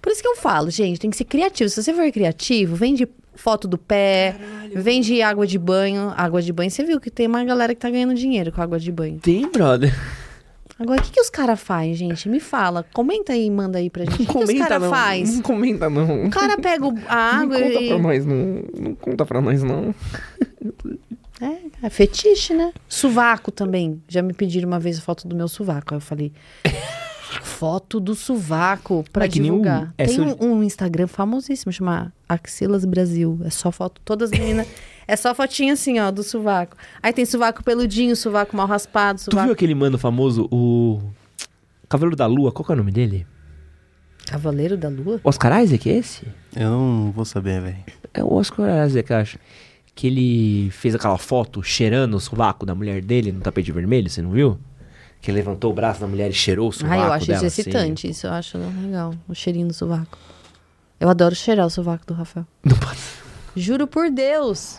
Por 0.00 0.12
isso 0.12 0.22
que 0.22 0.28
eu 0.28 0.36
falo, 0.36 0.70
gente, 0.70 1.00
tem 1.00 1.10
que 1.10 1.16
ser 1.16 1.24
criativo. 1.24 1.68
Se 1.68 1.82
você 1.82 1.92
for 1.92 2.10
criativo, 2.12 2.76
vende 2.76 3.08
foto 3.34 3.68
do 3.68 3.76
pé, 3.78 4.36
vende 4.74 5.20
água 5.22 5.46
de 5.46 5.58
banho. 5.58 6.12
Água 6.16 6.40
de 6.40 6.52
banho, 6.52 6.70
você 6.70 6.84
viu 6.84 7.00
que 7.00 7.10
tem 7.10 7.26
uma 7.26 7.44
galera 7.44 7.74
que 7.74 7.80
tá 7.80 7.90
ganhando 7.90 8.14
dinheiro 8.14 8.52
com 8.52 8.60
água 8.62 8.78
de 8.78 8.90
banho. 8.92 9.18
Tem, 9.20 9.50
brother. 9.50 9.94
Agora, 10.78 11.00
o 11.00 11.02
que, 11.02 11.10
que 11.10 11.20
os 11.20 11.28
caras 11.28 11.58
fazem, 11.58 11.94
gente? 11.94 12.28
Me 12.28 12.38
fala. 12.38 12.86
Comenta 12.92 13.32
aí 13.32 13.50
manda 13.50 13.78
aí 13.78 13.90
pra 13.90 14.04
gente. 14.04 14.14
O 14.14 14.16
que, 14.18 14.26
que 14.26 14.38
os 14.38 14.44
comenta 14.44 14.64
caras 14.68 14.82
não. 14.82 14.90
fazem? 14.90 15.34
Não 15.34 15.42
comenta 15.42 15.90
não. 15.90 16.26
O 16.26 16.30
cara 16.30 16.56
pega 16.56 16.86
a 16.86 16.90
Não 16.90 17.42
água 17.42 17.58
conta 17.58 17.80
e. 17.80 17.88
pra 17.88 17.98
nós 17.98 18.24
não. 18.26 18.62
Não 18.78 18.94
conta 18.94 19.26
pra 19.26 19.40
nós 19.40 19.62
não. 19.64 19.92
É, 21.40 21.86
é 21.86 21.90
fetiche, 21.90 22.52
né? 22.54 22.72
Sovaco 22.88 23.50
também. 23.52 24.02
Já 24.08 24.22
me 24.22 24.32
pediram 24.32 24.66
uma 24.68 24.80
vez 24.80 24.98
a 24.98 25.00
foto 25.00 25.26
do 25.28 25.36
meu 25.36 25.48
sovaco. 25.48 25.94
Aí 25.94 25.96
eu 25.96 26.00
falei. 26.00 26.32
Foto 27.42 28.00
do 28.00 28.14
sovaco 28.14 29.04
pra 29.12 29.26
Mas 29.26 29.34
o- 29.34 29.42
divulgar. 29.42 29.92
é 29.98 30.06
Tem 30.06 30.18
um, 30.20 30.36
um 30.40 30.62
Instagram 30.62 31.06
famosíssimo, 31.06 31.70
chama 31.70 32.10
Axilas 32.26 32.84
Brasil. 32.86 33.38
É 33.44 33.50
só 33.50 33.70
foto, 33.70 34.00
todas 34.04 34.32
as 34.32 34.38
meninas. 34.38 34.66
é 35.06 35.14
só 35.14 35.34
fotinha 35.34 35.74
assim, 35.74 35.98
ó, 35.98 36.10
do 36.10 36.22
sovaco. 36.22 36.74
Aí 37.02 37.12
tem 37.12 37.26
sovaco 37.26 37.62
peludinho, 37.62 38.16
sovaco 38.16 38.56
mal 38.56 38.66
raspado, 38.66 39.20
Tu 39.28 39.38
viu 39.42 39.52
aquele 39.52 39.74
mano 39.74 39.98
famoso, 39.98 40.48
o. 40.50 41.02
Cavaleiro 41.88 42.16
da 42.16 42.26
Lua, 42.26 42.50
qual 42.50 42.64
que 42.64 42.72
é 42.72 42.74
o 42.74 42.78
nome 42.78 42.92
dele? 42.92 43.26
Cavaleiro 44.26 44.76
da 44.76 44.88
Lua? 44.88 45.20
Oscar 45.24 45.62
Isaac 45.62 45.88
é 45.90 45.96
esse? 45.98 46.26
Eu 46.56 46.70
não 46.70 47.12
vou 47.12 47.24
saber, 47.26 47.60
velho. 47.60 47.84
É 48.14 48.22
o 48.24 48.32
Oscar 48.34 48.86
Isaac, 48.86 49.12
acho. 49.12 49.38
Que 49.98 50.06
ele 50.06 50.70
fez 50.70 50.94
aquela 50.94 51.18
foto 51.18 51.60
cheirando 51.60 52.14
o 52.14 52.20
sovaco 52.20 52.64
da 52.64 52.72
mulher 52.72 53.02
dele 53.02 53.32
no 53.32 53.40
tapete 53.40 53.72
vermelho, 53.72 54.08
você 54.08 54.22
não 54.22 54.30
viu? 54.30 54.56
Que 55.20 55.28
ele 55.28 55.38
levantou 55.38 55.72
o 55.72 55.74
braço 55.74 56.00
da 56.00 56.06
mulher 56.06 56.30
e 56.30 56.32
cheirou 56.32 56.68
o 56.68 56.72
sovaco 56.72 56.94
Ah, 57.02 57.06
eu 57.06 57.12
acho 57.14 57.26
dela. 57.26 57.38
isso 57.38 57.46
assim. 57.46 57.60
excitante. 57.62 58.08
Isso 58.08 58.26
eu 58.28 58.30
acho 58.32 58.58
legal. 58.80 59.12
O 59.28 59.34
cheirinho 59.34 59.66
do 59.66 59.74
sovaco. 59.74 60.16
Eu 61.00 61.08
adoro 61.08 61.34
cheirar 61.34 61.66
o 61.66 61.70
sovaco 61.70 62.06
do 62.06 62.14
Rafael. 62.14 62.46
Não 62.64 62.76
pode... 62.78 63.00
Juro 63.56 63.88
por 63.88 64.08
Deus. 64.08 64.78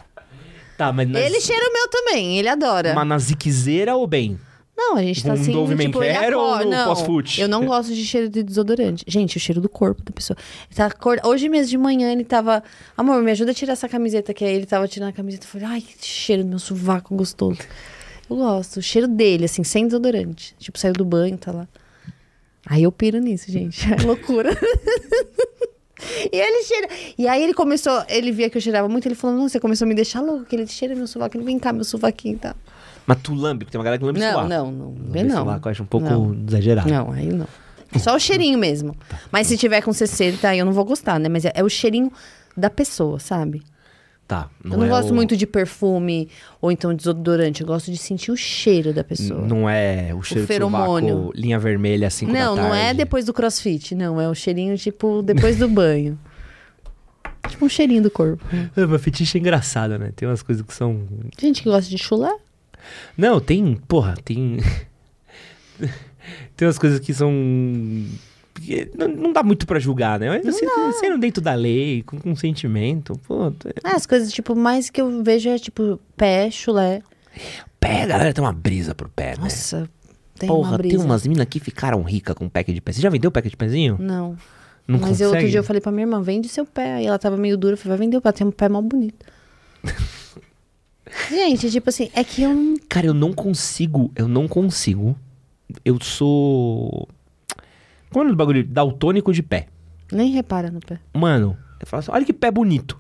Tá, 0.77 0.93
mas 0.93 1.09
na, 1.09 1.19
Ele 1.19 1.41
cheira 1.41 1.65
o 1.69 1.73
meu 1.73 1.89
também, 1.89 2.39
ele 2.39 2.47
adora. 2.47 2.93
mas 2.93 3.05
na 3.05 3.17
ziquezeira 3.17 3.97
ou 3.97 4.07
bem? 4.07 4.39
Não, 4.79 4.95
a 4.95 5.03
gente 5.03 5.21
tá 5.21 5.31
Um 5.31 5.33
assim, 5.33 5.51
Dove 5.51 5.75
tipo, 5.75 5.99
Men 5.99 6.13
Care 6.13 6.35
ou 6.35 6.57
pós-fute? 6.85 7.41
eu 7.41 7.49
não 7.49 7.65
gosto 7.65 7.93
de 7.93 8.05
cheiro 8.05 8.29
de 8.29 8.41
desodorante. 8.41 9.03
Gente, 9.05 9.35
o 9.35 9.39
cheiro 9.39 9.59
do 9.59 9.67
corpo 9.67 10.01
da 10.01 10.11
pessoa. 10.13 10.37
Ele 10.69 10.75
tá 10.77 10.85
acorda... 10.85 11.27
Hoje 11.27 11.49
mesmo 11.49 11.69
de 11.69 11.77
manhã 11.77 12.09
ele 12.13 12.23
tava... 12.23 12.63
Amor, 12.95 13.21
me 13.21 13.29
ajuda 13.29 13.51
a 13.51 13.53
tirar 13.53 13.73
essa 13.73 13.89
camiseta 13.89 14.31
aqui. 14.31 14.45
Aí 14.45 14.55
ele 14.55 14.65
tava 14.65 14.87
tirando 14.87 15.09
a 15.09 15.11
camiseta. 15.11 15.45
Eu 15.45 15.49
falei, 15.49 15.67
ai, 15.67 15.81
que 15.81 16.07
cheiro 16.07 16.43
do 16.45 16.49
meu 16.49 16.59
sovaco 16.59 17.13
gostoso. 17.13 17.59
Eu 18.29 18.37
gosto. 18.37 18.77
O 18.77 18.81
cheiro 18.81 19.05
dele, 19.05 19.43
assim, 19.43 19.65
sem 19.65 19.85
desodorante. 19.85 20.55
Tipo, 20.57 20.79
saiu 20.79 20.93
do 20.93 21.03
banho, 21.03 21.37
tá 21.37 21.51
lá. 21.51 21.67
Aí 22.65 22.83
eu 22.83 22.91
piro 22.91 23.19
nisso, 23.19 23.51
gente. 23.51 23.85
É 23.91 23.97
loucura. 24.07 24.51
E 26.31 26.37
ele 26.37 26.63
cheira. 26.63 26.87
E 27.17 27.27
aí 27.27 27.43
ele 27.43 27.53
começou, 27.53 28.01
ele 28.07 28.31
via 28.31 28.49
que 28.49 28.55
eu 28.55 28.61
cheirava 28.61 28.87
muito, 28.87 29.05
ele 29.05 29.15
falou: 29.15 29.35
Não, 29.35 29.49
você 29.49 29.59
começou 29.59 29.85
a 29.85 29.89
me 29.89 29.93
deixar 29.93 30.21
louco, 30.21 30.45
que 30.45 30.55
ele 30.55 30.65
cheira 30.65 30.95
meu 30.95 31.05
sovaco, 31.05 31.35
ele 31.35 31.43
vem 31.43 31.59
cá, 31.59 31.73
meu 31.73 31.83
sovaquinho 31.83 32.35
e 32.35 32.39
tal. 32.39 32.55
Mas 33.07 33.17
tu 33.23 33.33
lambe, 33.33 33.65
porque 33.65 33.71
tem 33.71 33.79
uma 33.79 33.83
galera 33.85 33.99
que 33.99 34.05
lambe 34.05 34.19
Não, 34.19 34.29
sovaco. 34.31 34.47
não, 34.49 34.71
não. 34.71 34.87
Lambe 34.91 35.23
não. 35.23 35.37
sovaco 35.37 35.67
eu 35.67 35.71
acho 35.71 35.83
um 35.83 35.87
pouco 35.87 36.07
Não. 36.09 36.37
exagerado. 36.47 36.89
Não, 36.89 37.11
aí 37.11 37.27
não. 37.27 37.47
Só 37.99 38.15
o 38.15 38.19
cheirinho 38.19 38.57
mesmo. 38.59 38.95
Mas 39.31 39.47
se 39.47 39.57
tiver 39.57 39.81
com 39.81 39.91
60, 39.91 40.47
aí 40.47 40.59
eu 40.59 40.65
não 40.65 40.73
vou 40.73 40.85
gostar, 40.85 41.19
né? 41.19 41.27
Mas 41.27 41.43
é, 41.45 41.51
é 41.55 41.63
o 41.63 41.69
cheirinho 41.69 42.11
da 42.55 42.69
pessoa, 42.69 43.19
sabe? 43.19 43.63
Tá. 44.27 44.47
eu 44.63 44.77
não 44.77 44.85
é 44.85 44.89
gosto 44.89 45.09
o- 45.09 45.15
muito 45.15 45.35
de 45.35 45.47
perfume 45.47 46.29
ou 46.61 46.71
então 46.71 46.93
desodorante. 46.93 47.61
Eu 47.61 47.67
gosto 47.67 47.89
de 47.91 47.97
sentir 47.97 48.29
o 48.31 48.37
cheiro 48.37 48.93
da 48.93 49.03
pessoa. 49.03 49.41
Não 49.41 49.67
é 49.67 50.13
o 50.13 50.21
cheiro 50.21 50.41
de 50.41 50.47
feromônio. 50.47 51.15
sovaco, 51.15 51.33
linha 51.35 51.57
vermelha, 51.57 52.05
assim 52.05 52.27
Não, 52.27 52.55
não 52.55 52.75
é 52.75 52.93
depois 52.93 53.25
do 53.25 53.33
crossfit, 53.33 53.95
não. 53.95 54.21
É 54.21 54.29
o 54.29 54.35
cheirinho, 54.35 54.77
tipo, 54.77 55.23
depois 55.23 55.57
do 55.57 55.67
banho. 55.67 56.15
Tipo 57.47 57.65
um 57.65 57.69
cheirinho 57.69 58.03
do 58.03 58.11
corpo. 58.11 58.43
É, 58.75 58.97
fetiche 58.99 59.39
é 59.39 59.41
engraçado, 59.41 59.97
né? 59.97 60.11
Tem 60.15 60.27
umas 60.27 60.43
coisas 60.43 60.63
que 60.63 60.73
são... 60.75 61.07
Gente 61.39 61.63
que 61.63 61.69
gosta 61.69 61.89
de 61.89 61.97
chulé. 61.97 62.35
Não, 63.17 63.39
tem... 63.39 63.75
Porra, 63.87 64.15
tem... 64.23 64.57
tem 66.55 66.67
umas 66.67 66.77
coisas 66.77 66.99
que 66.99 67.13
são 67.13 67.31
não, 68.97 69.07
não 69.07 69.33
dá 69.33 69.41
muito 69.41 69.65
pra 69.65 69.79
julgar, 69.79 70.19
né? 70.19 70.29
Mas 70.43 70.55
assim, 70.55 70.65
sendo 70.99 71.17
dentro 71.17 71.41
da 71.41 71.53
lei, 71.53 72.03
com 72.03 72.19
consentimento, 72.19 73.17
pô. 73.27 73.47
é- 73.47 73.89
É, 73.89 73.95
as 73.95 74.05
coisas, 74.05 74.31
tipo, 74.31 74.55
mais 74.55 74.89
que 74.89 74.99
eu 75.01 75.23
vejo 75.23 75.49
é, 75.49 75.57
tipo, 75.57 75.99
pé, 76.17 76.51
chulé. 76.51 77.01
Pé, 77.79 78.03
a 78.03 78.07
galera 78.07 78.33
tem 78.33 78.43
uma 78.43 78.51
brisa 78.51 78.93
pro 78.93 79.07
pé, 79.09 79.31
né? 79.31 79.43
Nossa, 79.43 79.89
tem 80.37 80.47
Porra, 80.47 80.71
uma 80.71 80.77
brisa. 80.77 80.97
tem 80.97 81.05
umas 81.05 81.25
minas 81.25 81.45
que 81.49 81.59
ficaram 81.59 82.03
ricas 82.03 82.35
com 82.35 82.49
pack 82.49 82.73
de 82.73 82.81
pé. 82.81 82.91
Você 82.91 83.01
já 83.01 83.09
vendeu 83.09 83.31
pack 83.31 83.49
de 83.49 83.55
pezinho? 83.55 83.97
Não. 83.99 84.35
Não 84.87 84.99
Mas 84.99 85.21
eu, 85.21 85.27
outro 85.27 85.37
consegue? 85.37 85.51
dia 85.51 85.59
eu 85.59 85.63
falei 85.63 85.81
pra 85.81 85.91
minha 85.91 86.03
irmã, 86.03 86.21
vende 86.21 86.49
seu 86.49 86.65
pé. 86.65 86.95
Aí 86.95 87.05
ela 87.05 87.19
tava 87.19 87.37
meio 87.37 87.55
dura, 87.57 87.73
eu 87.73 87.77
falei, 87.77 87.97
vai 87.97 88.05
vender 88.05 88.17
o 88.17 88.21
pé, 88.21 88.31
tem 88.31 88.45
um 88.45 88.51
pé 88.51 88.67
mó 88.67 88.81
bonito. 88.81 89.25
Gente, 91.29 91.69
tipo 91.71 91.89
assim, 91.89 92.09
é 92.13 92.23
que 92.23 92.43
eu 92.43 92.53
não... 92.53 92.75
Cara, 92.87 93.07
eu 93.07 93.13
não 93.13 93.33
consigo, 93.33 94.11
eu 94.15 94.27
não 94.27 94.47
consigo. 94.47 95.15
Eu 95.83 95.97
sou. 96.01 97.07
Como 98.09 98.15
é 98.15 98.19
o 98.19 98.23
nome 98.23 98.31
do 98.31 98.35
bagulho? 98.37 98.63
Daltônico 98.63 99.31
de 99.33 99.43
pé. 99.43 99.67
Nem 100.11 100.31
repara 100.31 100.71
no 100.71 100.79
pé. 100.79 100.99
Mano, 101.13 101.55
eu 101.79 101.85
falo 101.87 101.99
assim, 101.99 102.11
olha 102.11 102.25
que 102.25 102.33
pé 102.33 102.49
bonito. 102.51 102.99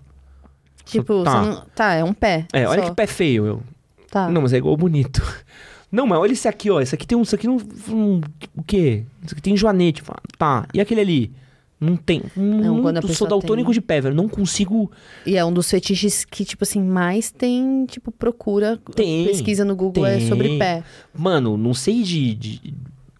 Tipo, 0.85 1.23
Tá. 1.23 1.41
não... 1.41 1.65
Tá, 1.75 1.93
é 1.93 2.03
um 2.03 2.13
pé. 2.13 2.45
É, 2.53 2.67
olha 2.67 2.81
só. 2.83 2.89
que 2.89 2.95
pé 2.95 3.07
feio. 3.07 3.45
Eu, 3.45 3.63
Tá. 4.09 4.27
Não, 4.29 4.41
mas 4.41 4.53
é 4.53 4.57
igual 4.57 4.75
bonito. 4.75 5.21
Não, 5.91 6.05
mas 6.05 6.19
olha 6.19 6.31
esse 6.33 6.47
aqui, 6.47 6.69
ó. 6.69 6.79
Esse 6.79 6.93
aqui 6.93 7.05
tem 7.07 7.17
um. 7.17 7.23
Isso 7.23 7.33
aqui 7.33 7.47
não. 7.47 7.57
um- 7.89 8.21
o 8.55 8.61
quê? 8.63 9.05
Isso 9.23 9.33
aqui 9.33 9.41
tem 9.41 9.57
joanete. 9.57 10.03
Tá. 10.37 10.67
E 10.71 10.79
aquele 10.79 11.01
ali? 11.01 11.31
Não 11.79 11.95
tem. 11.95 12.21
Não, 12.35 12.81
quando 12.81 12.97
a 12.97 12.99
eu 12.99 13.03
sou 13.03 13.09
pessoa 13.09 13.29
daltônico 13.29 13.69
tem- 13.69 13.75
de 13.75 13.81
pé, 13.81 14.01
velho. 14.01 14.13
Não 14.15 14.27
consigo. 14.27 14.91
E 15.25 15.37
é 15.37 15.45
um 15.45 15.53
dos 15.53 15.69
fetiches 15.69 16.25
que, 16.25 16.43
tipo 16.43 16.63
assim, 16.65 16.81
mais 16.81 17.31
tem, 17.31 17.85
tipo, 17.85 18.11
procura, 18.11 18.77
Tem, 18.93 19.25
pesquisa 19.25 19.63
no 19.63 19.75
Google 19.75 20.05
é 20.05 20.17
tem. 20.17 20.27
sobre 20.27 20.57
pé. 20.57 20.83
Mano, 21.13 21.55
não 21.55 21.73
sei 21.73 22.03
de. 22.03 22.35
de... 22.35 22.73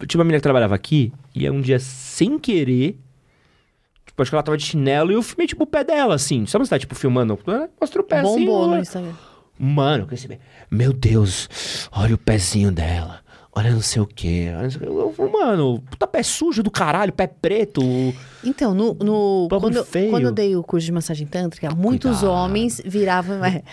Tinha 0.08 0.20
uma 0.20 0.26
menina 0.26 0.40
que 0.40 0.44
trabalhava 0.44 0.76
aqui 0.76 1.12
e 1.34 1.46
aí 1.46 1.52
um 1.52 1.62
dia 1.62 1.80
sem 1.80 2.38
querer. 2.38 2.98
Tipo, 4.06 4.22
acho 4.22 4.32
que 4.32 4.36
ela 4.36 4.44
tava 4.44 4.58
de 4.58 4.66
chinelo 4.66 5.12
e 5.12 5.14
eu 5.14 5.22
filmei, 5.22 5.48
tipo, 5.48 5.64
o 5.64 5.68
pé 5.68 5.84
dela, 5.84 6.16
assim. 6.16 6.46
Sabe 6.46 6.66
você 6.66 6.72
tá, 6.72 6.80
tipo, 6.80 6.96
filmando? 6.96 7.38
Mostra 7.80 8.02
o 8.02 8.04
pé 8.04 8.20
assim. 8.20 8.50
Olha. 8.50 8.82
Instagram. 8.82 9.14
Mano, 9.58 10.04
eu 10.04 10.08
recebi. 10.08 10.40
Meu 10.72 10.92
Deus, 10.94 11.90
olha 11.92 12.16
o 12.16 12.18
pezinho 12.18 12.72
dela. 12.72 13.19
Olha 13.52 13.72
não 13.72 13.82
sei 13.82 14.02
o 14.02 14.06
quê. 14.06 14.48
olha 14.54 14.64
não 14.64 14.70
sei 14.70 14.78
o 14.80 14.82
quê. 14.82 14.88
Eu, 14.88 15.16
eu, 15.26 15.32
mano, 15.32 15.82
puta 15.90 16.06
pé 16.08 16.22
sujo 16.24 16.62
do 16.62 16.70
caralho, 16.72 17.12
pé 17.12 17.28
preto. 17.28 17.82
Então, 18.44 18.74
no, 18.74 18.94
no- 18.94 19.48
quando, 19.50 19.84
feio. 19.84 20.12
quando 20.12 20.24
eu 20.26 20.32
dei 20.32 20.56
o 20.56 20.64
curso 20.64 20.86
de 20.86 20.92
massagem 20.92 21.26
tântrica, 21.28 21.70
muitos 21.76 22.20
Cuidado. 22.20 22.32
homens 22.32 22.82
viravam. 22.86 23.44
é, 23.44 23.64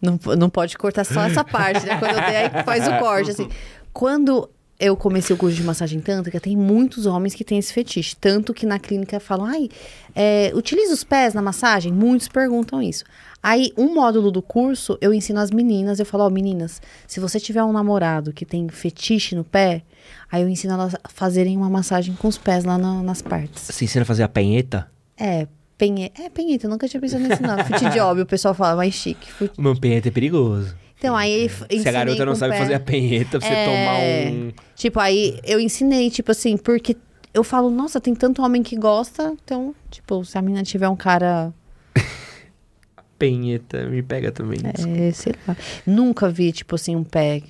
não, 0.00 0.18
não 0.36 0.50
pode 0.50 0.76
cortar 0.76 1.04
só 1.04 1.22
essa 1.22 1.44
parte, 1.44 1.86
né? 1.86 1.96
Quando 1.98 2.12
eu 2.16 2.20
dei, 2.26 2.36
aí 2.36 2.64
faz 2.64 2.86
o 2.88 2.98
corte, 2.98 3.30
assim. 3.30 3.48
Quando 3.92 4.50
eu 4.84 4.96
comecei 4.96 5.34
o 5.34 5.38
curso 5.38 5.56
de 5.56 5.62
massagem 5.62 6.00
tântrica, 6.00 6.40
tem 6.40 6.56
muitos 6.56 7.06
homens 7.06 7.34
que 7.34 7.44
têm 7.44 7.58
esse 7.58 7.72
fetiche. 7.72 8.16
Tanto 8.16 8.52
que 8.52 8.66
na 8.66 8.78
clínica 8.78 9.20
falam, 9.20 9.46
ai, 9.46 9.68
é, 10.14 10.50
utiliza 10.54 10.92
os 10.92 11.04
pés 11.04 11.32
na 11.34 11.40
massagem? 11.40 11.92
Muitos 11.92 12.28
perguntam 12.28 12.82
isso. 12.82 13.04
Aí, 13.42 13.72
um 13.76 13.94
módulo 13.94 14.30
do 14.30 14.40
curso, 14.42 14.96
eu 15.00 15.12
ensino 15.12 15.40
as 15.40 15.50
meninas, 15.50 15.98
eu 15.98 16.06
falo, 16.06 16.24
ó, 16.24 16.30
meninas, 16.30 16.80
se 17.06 17.18
você 17.20 17.40
tiver 17.40 17.62
um 17.64 17.72
namorado 17.72 18.32
que 18.32 18.44
tem 18.44 18.68
fetiche 18.68 19.34
no 19.34 19.42
pé, 19.44 19.82
aí 20.30 20.42
eu 20.42 20.48
ensino 20.48 20.74
elas 20.74 20.94
a 20.94 21.08
fazerem 21.08 21.56
uma 21.56 21.68
massagem 21.70 22.14
com 22.14 22.28
os 22.28 22.38
pés 22.38 22.64
lá 22.64 22.78
na- 22.78 23.02
nas 23.02 23.20
partes. 23.22 23.62
Você 23.64 23.84
ensina 23.84 24.02
a 24.02 24.06
fazer 24.06 24.22
a 24.22 24.28
penheta? 24.28 24.88
É, 25.18 25.46
penheta. 25.76 26.22
É, 26.22 26.28
penheta, 26.28 26.66
eu 26.66 26.70
nunca 26.70 26.86
tinha 26.88 27.00
pensado 27.00 27.24
nesse 27.24 27.42
nome. 27.42 27.64
Fute 27.64 27.88
job, 27.90 28.20
o 28.20 28.26
pessoal 28.26 28.54
fala 28.54 28.76
mais 28.76 28.94
chique. 28.94 29.30
Fute- 29.32 29.54
O 29.58 29.62
meu 29.62 29.74
penheta 29.78 30.06
é 30.08 30.10
perigoso. 30.10 30.74
Então, 31.02 31.16
aí 31.16 31.46
f- 31.46 31.64
Se 31.80 31.88
a 31.88 31.90
garota 31.92 32.24
não 32.24 32.36
sabe 32.36 32.56
fazer 32.56 32.74
a 32.74 32.80
penheta, 32.80 33.40
pra 33.40 33.48
você 33.48 33.52
É. 33.52 33.64
tomar 33.64 33.98
um. 34.36 34.52
Tipo, 34.76 35.00
aí 35.00 35.40
eu 35.42 35.58
ensinei, 35.58 36.08
tipo 36.10 36.30
assim, 36.30 36.56
porque 36.56 36.96
eu 37.34 37.42
falo, 37.42 37.70
nossa, 37.70 38.00
tem 38.00 38.14
tanto 38.14 38.40
homem 38.40 38.62
que 38.62 38.76
gosta, 38.76 39.34
então, 39.42 39.74
tipo, 39.90 40.24
se 40.24 40.38
a 40.38 40.42
menina 40.42 40.62
tiver 40.62 40.88
um 40.88 40.94
cara, 40.94 41.52
Penheta, 43.18 43.86
me 43.88 44.02
pega 44.02 44.32
também. 44.32 44.58
é, 44.64 45.12
sei 45.12 45.34
lá. 45.46 45.56
Nunca 45.86 46.28
vi, 46.28 46.50
tipo 46.52 46.74
assim, 46.74 46.96
um 46.96 47.04
pé. 47.04 47.42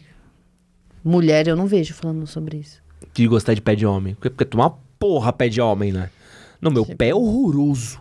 Mulher, 1.04 1.48
eu 1.48 1.56
não 1.56 1.66
vejo 1.66 1.94
falando 1.94 2.26
sobre 2.26 2.58
isso. 2.58 2.80
De 3.14 3.26
gostar 3.26 3.54
de 3.54 3.60
pé 3.60 3.74
de 3.74 3.84
homem. 3.86 4.14
Porque, 4.14 4.30
porque 4.30 4.44
tomar 4.44 4.66
uma 4.68 4.78
porra 4.98 5.32
pé 5.32 5.48
de 5.48 5.60
homem, 5.60 5.92
né? 5.92 6.10
Não, 6.60 6.70
meu 6.70 6.84
Tipo- 6.84 6.96
pé 6.96 7.08
é 7.08 7.14
horroroso. 7.14 8.00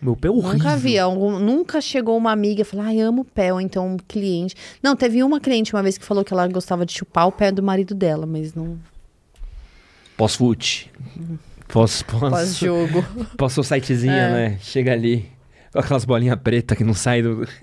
Meu 0.00 0.14
pé 0.14 0.28
é 0.28 0.30
horrível. 0.30 0.52
Nunca 0.58 0.76
vi. 0.76 0.98
algum- 0.98 1.38
nunca 1.38 1.80
chegou 1.80 2.16
uma 2.16 2.30
amiga 2.30 2.60
e 2.62 2.64
falou, 2.64 2.84
ai, 2.86 3.00
amo 3.00 3.22
o 3.22 3.24
pé, 3.24 3.52
ou 3.52 3.60
então 3.60 3.94
um 3.94 3.96
cliente. 3.96 4.54
Não, 4.82 4.94
teve 4.94 5.22
uma 5.22 5.40
cliente 5.40 5.74
uma 5.74 5.82
vez 5.82 5.96
que 5.98 6.04
falou 6.04 6.22
que 6.24 6.32
ela 6.32 6.46
gostava 6.48 6.84
de 6.84 6.92
chupar 6.92 7.26
o 7.26 7.32
pé 7.32 7.50
do 7.50 7.62
marido 7.62 7.94
dela, 7.94 8.26
mas 8.26 8.54
não. 8.54 8.78
Pós-fute. 10.16 10.90
Pós, 11.68 12.02
pós, 12.02 12.20
Pós-jogo. 12.30 13.04
Passou 13.36 13.62
o 13.62 13.64
sitezinho, 13.64 14.12
É. 14.12 14.32
né? 14.50 14.58
Chega 14.60 14.92
ali. 14.92 15.28
Com 15.72 15.80
aquelas 15.80 16.04
bolinhas 16.04 16.38
pretas 16.40 16.76
que 16.78 16.84
não 16.84 16.94
saem 16.94 17.22
do. 17.22 17.46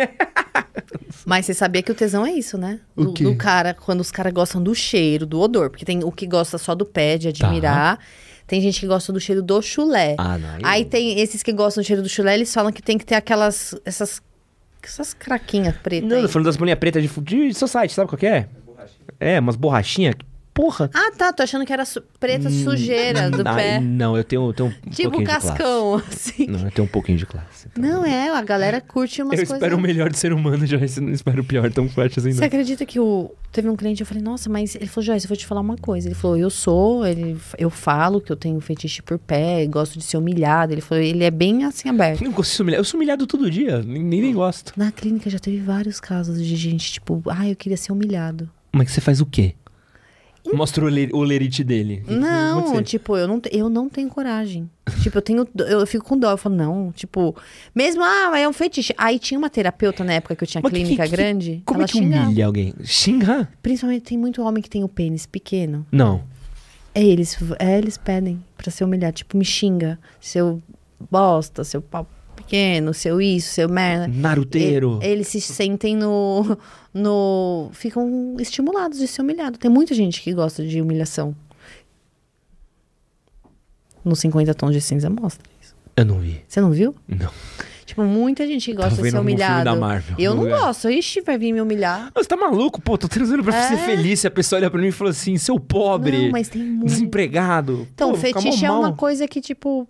Mas 1.26 1.46
você 1.46 1.54
sabia 1.54 1.82
que 1.82 1.92
o 1.92 1.96
tesão 1.96 2.26
é 2.26 2.32
isso, 2.34 2.58
né? 2.58 2.80
O 2.96 3.06
Do, 3.06 3.14
do 3.14 3.36
cara, 3.36 3.74
quando 3.74 4.02
os 4.02 4.12
caras 4.12 4.34
gostam 4.34 4.62
do 4.62 4.76
cheiro, 4.76 5.26
do 5.26 5.40
odor. 5.40 5.70
Porque 5.70 5.86
tem 5.86 6.04
o 6.04 6.12
que 6.12 6.28
gosta 6.28 6.58
só 6.58 6.76
do 6.76 6.86
pé, 6.86 7.18
de 7.18 7.30
admirar. 7.30 7.98
Tem 8.46 8.62
gente 8.62 8.80
que 8.80 8.88
gosta 8.88 9.12
do 9.14 9.20
cheiro 9.20 9.42
do 9.42 9.62
chulé. 9.62 10.16
Ah, 10.18 10.38
não. 10.38 10.50
Aí 10.64 10.86
tem 10.86 11.20
esses 11.20 11.42
que 11.42 11.54
gostam 11.54 11.82
do 11.82 11.86
cheiro 11.86 12.02
do 12.02 12.10
chulé, 12.10 12.36
eles 12.36 12.54
falam 12.54 12.72
que 12.72 12.82
tem 12.82 12.98
que 12.98 13.06
ter 13.06 13.16
aquelas. 13.16 13.76
Essas. 13.86 14.22
Essas 14.82 15.14
craquinhas 15.14 15.78
pretas. 15.78 16.10
Não, 16.10 16.18
aí. 16.18 16.24
tô 16.24 16.28
falando 16.28 16.48
das 16.48 16.58
bolinhas 16.58 16.78
pretas 16.78 17.02
de, 17.02 17.10
de 17.48 17.54
society, 17.54 17.94
sabe 17.94 18.10
qual 18.10 18.20
que 18.20 18.26
é? 18.26 18.50
É, 19.18 19.40
umas 19.40 19.56
borrachinhas. 19.56 20.16
Porra. 20.54 20.90
Ah, 20.94 21.12
tá. 21.18 21.34
Tô 21.34 21.42
achando 21.44 21.66
que 21.66 21.74
era 21.74 21.84
su- 21.84 22.04
preta 22.20 22.50
sujeira 22.50 23.30
do 23.32 23.42
Ai, 23.48 23.56
pé. 23.56 23.80
Não, 23.80 24.16
eu 24.16 24.24
tenho, 24.24 24.48
eu 24.50 24.54
tenho 24.54 24.70
um 24.70 24.90
Tipo 24.92 25.10
pouquinho 25.12 25.26
de 25.26 25.26
cascão, 25.26 25.96
assim. 26.08 26.46
classe. 26.46 26.48
Não, 26.48 26.60
eu 26.66 26.72
tenho 26.72 26.86
um 26.86 26.92
pouquinho 26.92 27.18
de 27.18 27.26
classe. 27.26 27.68
então. 27.72 27.84
Não 27.84 28.06
é, 28.06 28.30
a 28.30 28.42
galera 28.44 28.80
curte 28.80 29.22
umas 29.22 29.34
Eu 29.34 29.38
coisas. 29.48 29.56
espero 29.56 29.76
o 29.78 29.80
melhor 29.82 30.10
do 30.12 30.18
ser 30.18 30.32
humano, 30.32 30.66
já 30.68 30.78
não 31.02 31.10
espero 31.12 31.42
o 31.42 31.44
pior 31.46 31.72
tão 31.72 31.90
forte 31.90 32.20
assim, 32.20 32.32
Você 32.34 32.40
não. 32.42 32.46
acredita 32.48 32.86
que 32.86 33.00
o... 33.00 33.32
teve 33.52 33.68
um 33.68 33.76
cliente, 33.76 34.02
eu 34.02 34.06
falei, 34.08 34.22
nossa, 34.22 34.48
mas 34.50 34.76
ele 34.76 34.86
falou, 34.86 35.06
Joyce, 35.06 35.26
eu 35.26 35.30
vou 35.30 35.38
te 35.38 35.46
falar 35.48 35.62
uma 35.62 35.76
coisa. 35.78 36.08
Ele 36.08 36.16
falou, 36.16 36.38
eu 36.38 36.50
sou, 36.52 37.06
ele, 37.06 37.36
eu 37.58 37.70
falo 37.72 38.22
que 38.22 38.32
eu 38.32 38.36
tenho 38.36 38.60
fetiche 38.62 39.02
por 39.02 39.18
pé, 39.18 39.66
gosto 39.66 39.98
de 39.98 40.04
ser 40.06 40.18
humilhado. 40.18 40.72
Ele 40.72 40.82
falou, 40.82 41.04
ele 41.04 41.24
é 41.24 41.32
bem 41.32 41.64
assim 41.66 41.90
aberto. 41.90 42.22
Eu 42.22 42.26
não 42.28 42.32
gosto 42.36 42.52
de 42.52 42.56
ser 42.58 42.62
humilhado. 42.64 42.82
Eu 42.82 42.86
sou 42.86 43.00
humilhado 43.00 43.26
todo 43.26 43.50
dia, 43.50 43.82
nem, 43.82 44.04
nem, 44.04 44.22
nem 44.22 44.34
gosto. 44.34 44.72
Na 44.78 44.92
clínica 44.92 45.30
já 45.32 45.40
teve 45.40 45.58
vários 45.58 46.00
casos 46.00 46.38
de 46.46 46.56
gente, 46.56 46.92
tipo, 46.94 47.24
ah, 47.28 47.48
eu 47.50 47.56
queria 47.56 47.78
ser 47.78 47.92
humilhado. 47.92 48.48
Mas 48.72 48.88
que 48.88 48.92
você 48.94 49.02
faz 49.02 49.20
o 49.20 49.26
quê? 49.26 49.56
Mostra 50.52 50.84
o, 50.84 50.90
ler, 50.90 51.10
o 51.14 51.24
lerite 51.24 51.64
dele. 51.64 52.04
Não, 52.08 52.84
tipo, 52.84 53.16
eu 53.16 53.28
não, 53.28 53.42
eu 53.52 53.70
não 53.70 53.88
tenho 53.88 54.10
coragem. 54.10 54.70
tipo, 55.02 55.18
eu 55.18 55.22
tenho, 55.22 55.48
eu 55.58 55.88
fico 55.88 56.04
com 56.06 56.18
dó. 56.18 56.32
Eu 56.32 56.38
falo, 56.38 56.56
não, 56.56 56.92
tipo, 56.92 57.34
mesmo, 57.74 58.04
ah, 58.04 58.38
é 58.38 58.48
um 58.48 58.52
fetiche. 58.52 58.94
Aí 58.98 59.18
tinha 59.20 59.38
uma 59.38 59.50
terapeuta 59.50 60.04
na 60.04 60.14
época 60.14 60.36
que 60.36 60.44
eu 60.44 60.48
tinha 60.48 60.62
Mas 60.62 60.72
clínica 60.74 61.04
que- 61.04 61.10
que- 61.10 61.16
grande. 61.16 61.64
Como 61.66 61.80
ela 61.80 61.86
é 61.86 61.88
que 61.88 61.98
xingava. 61.98 62.26
humilha 62.26 62.46
alguém? 62.46 62.74
Xinga? 62.84 63.48
Principalmente 63.62 64.02
tem 64.04 64.18
muito 64.18 64.42
homem 64.42 64.62
que 64.62 64.70
tem 64.70 64.84
o 64.84 64.90
pênis 64.90 65.26
pequeno. 65.26 65.86
Não. 65.92 66.24
É 66.94 67.04
eles, 67.04 67.38
é, 67.58 67.78
eles 67.78 67.98
pedem 67.98 68.44
pra 68.58 68.70
ser 68.70 68.84
humilhado. 68.84 69.16
Tipo, 69.16 69.38
me 69.38 69.46
xinga. 69.46 69.98
Seu 70.20 70.62
bosta, 71.10 71.64
seu 71.64 71.82
pau 71.82 72.08
pequeno, 72.44 72.94
seu 72.94 73.22
isso, 73.22 73.54
seu 73.54 73.70
merda. 73.70 74.08
Naruteiro. 74.08 75.00
E- 75.02 75.06
Eles 75.08 75.28
se 75.28 75.42
sentem 75.42 75.96
no, 75.96 76.58
no. 76.94 77.70
Ficam 77.74 78.36
estimulados 78.40 79.00
de 79.00 79.08
ser 79.08 79.22
humilhado. 79.22 79.58
Tem 79.58 79.70
muita 79.72 79.94
gente 79.94 80.22
que 80.22 80.34
gosta 80.34 80.66
de 80.66 80.82
humilhação. 80.82 81.36
No 84.04 84.16
50 84.16 84.54
tons 84.54 84.74
de 84.74 84.82
cinza 84.82 85.10
mostra 85.10 85.48
isso. 85.62 85.74
Eu 85.96 86.06
não 86.06 86.20
vi. 86.20 86.42
Você 86.48 86.60
não 86.60 86.72
viu? 86.72 86.94
Não. 87.08 87.30
Tipo, 87.86 88.04
muita 88.04 88.48
gente 88.48 88.72
que 88.72 88.76
Tava 88.78 88.90
gosta 88.90 89.04
de 89.04 89.10
ser 89.10 89.16
algum 89.18 89.28
filme 89.30 89.44
humilhado. 89.44 89.66
da 89.66 89.76
Marvel, 89.76 90.16
Eu 90.18 90.34
não 90.36 90.44
lugar. 90.44 90.60
gosto. 90.62 90.90
Ixi, 90.90 91.22
vai 91.22 91.38
vir 91.38 91.54
me 91.54 91.62
humilhar. 91.62 92.12
Você 92.16 92.28
tá 92.28 92.36
maluco? 92.36 92.82
Pô, 92.82 92.98
tô 92.98 93.08
transando 93.08 93.44
pra 93.44 93.68
ser 93.68 93.76
É. 93.76 93.78
feliz. 93.78 94.22
Se 94.22 94.28
a 94.28 94.32
pessoa 94.32 94.60
olha 94.60 94.72
pra 94.72 94.82
mim 94.82 94.88
e 94.88 94.92
fala 94.92 95.12
assim, 95.12 95.38
seu 95.38 95.60
pobre, 95.60 96.24
Não, 96.26 96.32
mas 96.32 96.50
tem 96.50 96.64
muito. 96.64 96.86
desempregado. 96.90 97.88
Então, 97.94 98.12
Pô, 98.12 98.18
fetiche 98.18 98.66
é 98.66 98.72
uma 98.72 98.94
coisa 98.94 99.28
que, 99.28 99.40
tipo. 99.42 99.88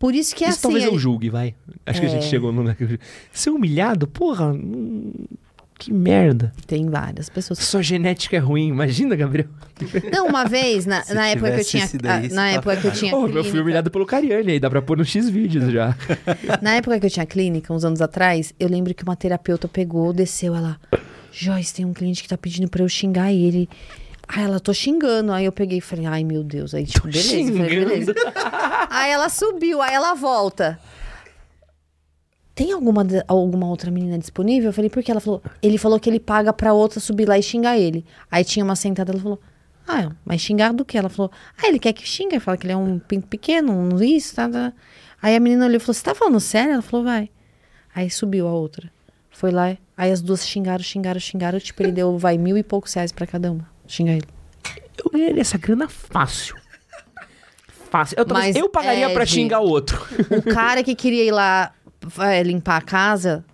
Por 0.00 0.14
isso 0.14 0.34
que 0.34 0.42
é 0.44 0.48
Isso 0.48 0.56
assim. 0.58 0.62
talvez 0.62 0.84
eu 0.84 0.98
julgue, 0.98 1.28
vai. 1.30 1.54
Acho 1.86 2.00
que 2.00 2.06
a 2.06 2.10
gente 2.10 2.24
É. 2.24 2.28
chegou 2.28 2.50
no... 2.50 2.74
Ser 3.32 3.50
humilhado? 3.50 4.06
Porra, 4.08 4.46
hum, 4.50 5.12
que 5.78 5.92
merda. 5.92 6.52
Tem 6.66 6.88
várias 6.88 7.28
pessoas. 7.28 7.58
Sua 7.58 7.82
genética 7.82 8.34
é 8.34 8.38
ruim. 8.38 8.68
Imagina, 8.68 9.14
Gabriel. 9.14 9.48
Não, 10.10 10.26
uma 10.26 10.46
vez, 10.46 10.86
na, 10.86 11.04
na 11.14 11.28
época 11.28 11.52
que 11.52 11.60
eu 11.60 11.64
tinha. 11.64 11.88
daí, 12.02 12.28
na 12.30 12.34
tá 12.42 12.48
época 12.48 12.76
que 12.78 12.86
eu 12.86 12.92
tinha. 12.92 13.10
Pô, 13.10 13.26
eu 13.26 13.32
fui 13.32 13.42
clínica- 13.42 13.62
humilhado 13.62 13.90
pelo 13.90 14.06
Cariani 14.06 14.52
aí. 14.52 14.58
Dá 14.58 14.70
pra 14.70 14.80
pôr 14.80 14.96
no 14.96 15.04
X 15.04 15.28
vídeos 15.28 15.70
já. 15.70 15.94
Na 16.62 16.74
época 16.76 16.98
que 16.98 17.04
eu 17.06 17.10
tinha 17.10 17.26
clínica, 17.26 17.72
uns 17.72 17.84
anos 17.84 18.00
atrás, 18.00 18.54
eu 18.58 18.68
lembro 18.70 18.94
que 18.94 19.02
uma 19.02 19.14
terapeuta 19.16 19.68
pegou, 19.68 20.12
desceu 20.14 20.54
ela. 20.54 20.78
Joyce, 21.30 21.74
tem 21.74 21.84
um 21.84 21.92
cliente 21.92 22.22
que 22.22 22.28
tá 22.28 22.38
pedindo 22.38 22.68
pra 22.68 22.82
eu 22.82 22.88
xingar 22.88 23.32
ele. 23.32 23.68
Aí 24.32 24.44
ela, 24.44 24.60
tô 24.60 24.72
xingando. 24.72 25.32
Aí 25.32 25.44
eu 25.44 25.52
peguei 25.52 25.78
e 25.78 25.80
falei, 25.80 26.06
ai 26.06 26.22
meu 26.24 26.44
Deus. 26.44 26.72
Aí, 26.74 26.86
tipo, 26.86 27.08
beleza. 27.08 27.34
eu 27.34 27.46
falei, 27.46 27.68
xingando. 27.68 27.68
beleza. 27.88 28.14
Aí 28.88 29.10
ela 29.10 29.28
subiu, 29.28 29.82
aí 29.82 29.92
ela 29.94 30.14
volta. 30.14 30.78
Tem 32.54 32.72
alguma, 32.72 33.04
alguma 33.26 33.66
outra 33.68 33.90
menina 33.90 34.18
disponível? 34.18 34.68
Eu 34.68 34.72
falei, 34.72 34.90
por 34.90 35.02
que? 35.02 35.10
Ela 35.10 35.20
falou, 35.20 35.42
ele 35.62 35.78
falou 35.78 35.98
que 35.98 36.08
ele 36.10 36.20
paga 36.20 36.52
pra 36.52 36.72
outra 36.72 37.00
subir 37.00 37.26
lá 37.26 37.38
e 37.38 37.42
xingar 37.42 37.78
ele. 37.78 38.04
Aí 38.30 38.44
tinha 38.44 38.64
uma 38.64 38.76
sentada, 38.76 39.12
ela 39.12 39.20
falou, 39.20 39.40
Ah, 39.88 40.12
mas 40.24 40.40
xingar 40.40 40.72
do 40.72 40.84
que? 40.84 40.98
Ela 40.98 41.08
falou, 41.08 41.30
ah, 41.56 41.66
ele 41.66 41.78
quer 41.78 41.92
que 41.92 42.06
xinga. 42.06 42.38
Fala 42.38 42.56
que 42.56 42.66
ele 42.66 42.72
é 42.72 42.76
um 42.76 42.98
pinto 42.98 43.26
pequeno, 43.26 43.72
um 43.72 44.00
isso, 44.02 44.34
tá, 44.36 44.48
tá. 44.48 44.72
Aí 45.22 45.34
a 45.34 45.40
menina 45.40 45.64
olhou 45.66 45.76
e 45.76 45.80
falou, 45.80 45.94
você 45.94 46.02
tá 46.04 46.14
falando 46.14 46.38
sério? 46.40 46.74
Ela 46.74 46.82
falou, 46.82 47.04
vai. 47.04 47.30
Aí 47.94 48.10
subiu 48.10 48.46
a 48.46 48.52
outra. 48.52 48.90
Foi 49.30 49.50
lá, 49.50 49.76
aí 49.96 50.10
as 50.12 50.20
duas 50.20 50.46
xingaram, 50.46 50.82
xingaram, 50.84 51.18
xingaram. 51.18 51.58
Tipo, 51.58 51.82
ele 51.82 51.92
deu, 51.92 52.18
vai, 52.18 52.36
mil 52.36 52.56
e 52.58 52.62
poucos 52.62 52.92
reais 52.94 53.10
pra 53.10 53.26
cada 53.26 53.50
uma. 53.50 53.66
Xinga 53.90 54.12
ele. 54.12 54.26
Eu 55.04 55.10
ganharia 55.10 55.40
essa 55.40 55.58
grana 55.58 55.88
fácil. 55.88 56.54
Fácil. 57.90 58.14
Eu, 58.18 58.24
talvez- 58.24 58.54
Mas, 58.54 58.56
eu 58.56 58.68
pagaria 58.68 59.10
pra 59.10 59.22
Ed, 59.24 59.30
xingar 59.32 59.60
o 59.60 59.64
outro. 59.68 60.00
O 60.30 60.42
cara 60.54 60.82
que 60.82 60.94
queria 60.94 61.24
ir 61.24 61.32
lá 61.32 61.72
vai, 62.00 62.42
limpar 62.42 62.76
a 62.76 62.80
casa, 62.80 63.44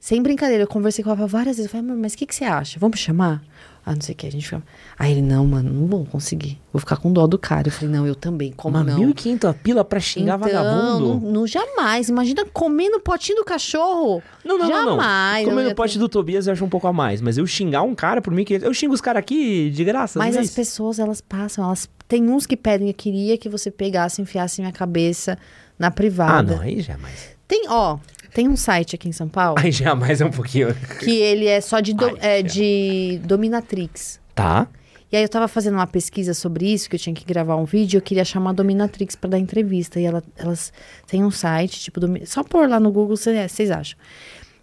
sem 0.00 0.22
brincadeira, 0.22 0.62
eu 0.62 0.66
conversei 0.68 1.04
com 1.04 1.10
ela 1.10 1.26
várias 1.26 1.56
vezes. 1.56 1.66
Eu 1.66 1.70
falei, 1.78 1.86
amor, 1.90 2.00
mas 2.00 2.14
o 2.14 2.16
que, 2.16 2.26
que 2.26 2.34
você 2.34 2.44
acha? 2.44 2.78
Vamos 2.78 2.98
chamar? 2.98 3.42
Ah, 3.84 3.94
não 3.94 4.00
sei 4.00 4.14
o 4.14 4.16
que, 4.16 4.26
a 4.26 4.30
gente 4.30 4.44
fica. 4.44 4.62
Aí 4.96 5.10
ele, 5.10 5.22
não, 5.22 5.44
mano, 5.44 5.72
não 5.72 5.86
vou 5.88 6.04
conseguir. 6.04 6.60
Vou 6.72 6.78
ficar 6.78 6.96
com 6.96 7.12
dó 7.12 7.26
do 7.26 7.36
cara. 7.36 7.66
Eu 7.66 7.72
falei, 7.72 7.92
não, 7.92 8.06
eu 8.06 8.14
também, 8.14 8.52
como 8.52 8.76
Uma 8.76 8.84
não? 8.84 9.00
1.500 9.12 9.54
pila 9.54 9.84
pra 9.84 9.98
xingar 9.98 10.36
então, 10.36 10.48
vagabundo. 10.48 11.20
Não, 11.20 11.32
não, 11.32 11.46
jamais. 11.46 12.08
Imagina 12.08 12.44
comendo 12.52 12.98
o 12.98 13.00
potinho 13.00 13.38
do 13.38 13.44
cachorro. 13.44 14.22
Não, 14.44 14.56
não, 14.56 14.68
não, 14.68 14.84
não. 14.84 14.90
Jamais. 14.96 15.48
Comendo 15.48 15.70
o 15.70 15.74
pote 15.74 15.98
do 15.98 16.08
Tobias 16.08 16.46
eu 16.46 16.52
acho 16.52 16.64
um 16.64 16.68
pouco 16.68 16.86
a 16.86 16.92
mais. 16.92 17.20
Mas 17.20 17.36
eu 17.38 17.46
xingar 17.46 17.82
um 17.82 17.94
cara 17.94 18.22
por 18.22 18.32
mim 18.32 18.44
que. 18.44 18.54
Eu 18.54 18.72
xingo 18.72 18.94
os 18.94 19.00
caras 19.00 19.18
aqui 19.18 19.68
de 19.70 19.84
graça. 19.84 20.16
Mas 20.18 20.36
é 20.36 20.40
as 20.40 20.50
pessoas, 20.50 21.00
elas 21.00 21.20
passam. 21.20 21.64
Elas... 21.64 21.88
Tem 22.06 22.28
uns 22.28 22.46
que 22.46 22.56
pedem, 22.56 22.86
eu 22.88 22.94
queria 22.94 23.36
que 23.36 23.48
você 23.48 23.70
pegasse, 23.70 24.22
enfiasse 24.22 24.60
minha 24.60 24.72
cabeça 24.72 25.36
na 25.76 25.88
Ah, 25.88 25.90
privada. 25.90 26.54
não, 26.54 26.62
aí 26.62 26.80
jamais. 26.80 27.32
Tem, 27.48 27.64
ó, 27.68 27.98
tem 28.34 28.48
um 28.48 28.56
site 28.56 28.94
aqui 28.94 29.08
em 29.08 29.12
São 29.12 29.28
Paulo 29.28 29.56
Aí 29.58 29.70
jamais 29.72 30.20
é 30.20 30.24
um 30.24 30.30
pouquinho. 30.30 30.74
que 31.00 31.10
ele 31.10 31.46
é 31.46 31.60
só 31.60 31.80
de, 31.80 31.92
do- 31.94 32.06
Ai, 32.06 32.16
é, 32.20 32.42
de 32.42 33.20
dominatrix. 33.24 34.20
Tá. 34.34 34.66
E 35.10 35.16
aí 35.16 35.22
eu 35.22 35.28
tava 35.28 35.46
fazendo 35.46 35.74
uma 35.74 35.86
pesquisa 35.86 36.32
sobre 36.32 36.72
isso, 36.72 36.88
que 36.88 36.96
eu 36.96 37.00
tinha 37.00 37.14
que 37.14 37.24
gravar 37.24 37.56
um 37.56 37.64
vídeo, 37.66 37.98
eu 37.98 38.02
queria 38.02 38.24
chamar 38.24 38.50
a 38.50 38.52
dominatrix 38.54 39.14
pra 39.14 39.28
dar 39.28 39.38
entrevista. 39.38 40.00
E 40.00 40.04
ela- 40.04 40.22
elas 40.36 40.72
têm 41.06 41.22
um 41.22 41.30
site, 41.30 41.80
tipo, 41.80 42.00
domi- 42.00 42.24
só 42.26 42.42
pôr 42.42 42.66
lá 42.68 42.80
no 42.80 42.90
Google, 42.90 43.16
cê- 43.18 43.46
vocês 43.46 43.70
acham. 43.70 43.98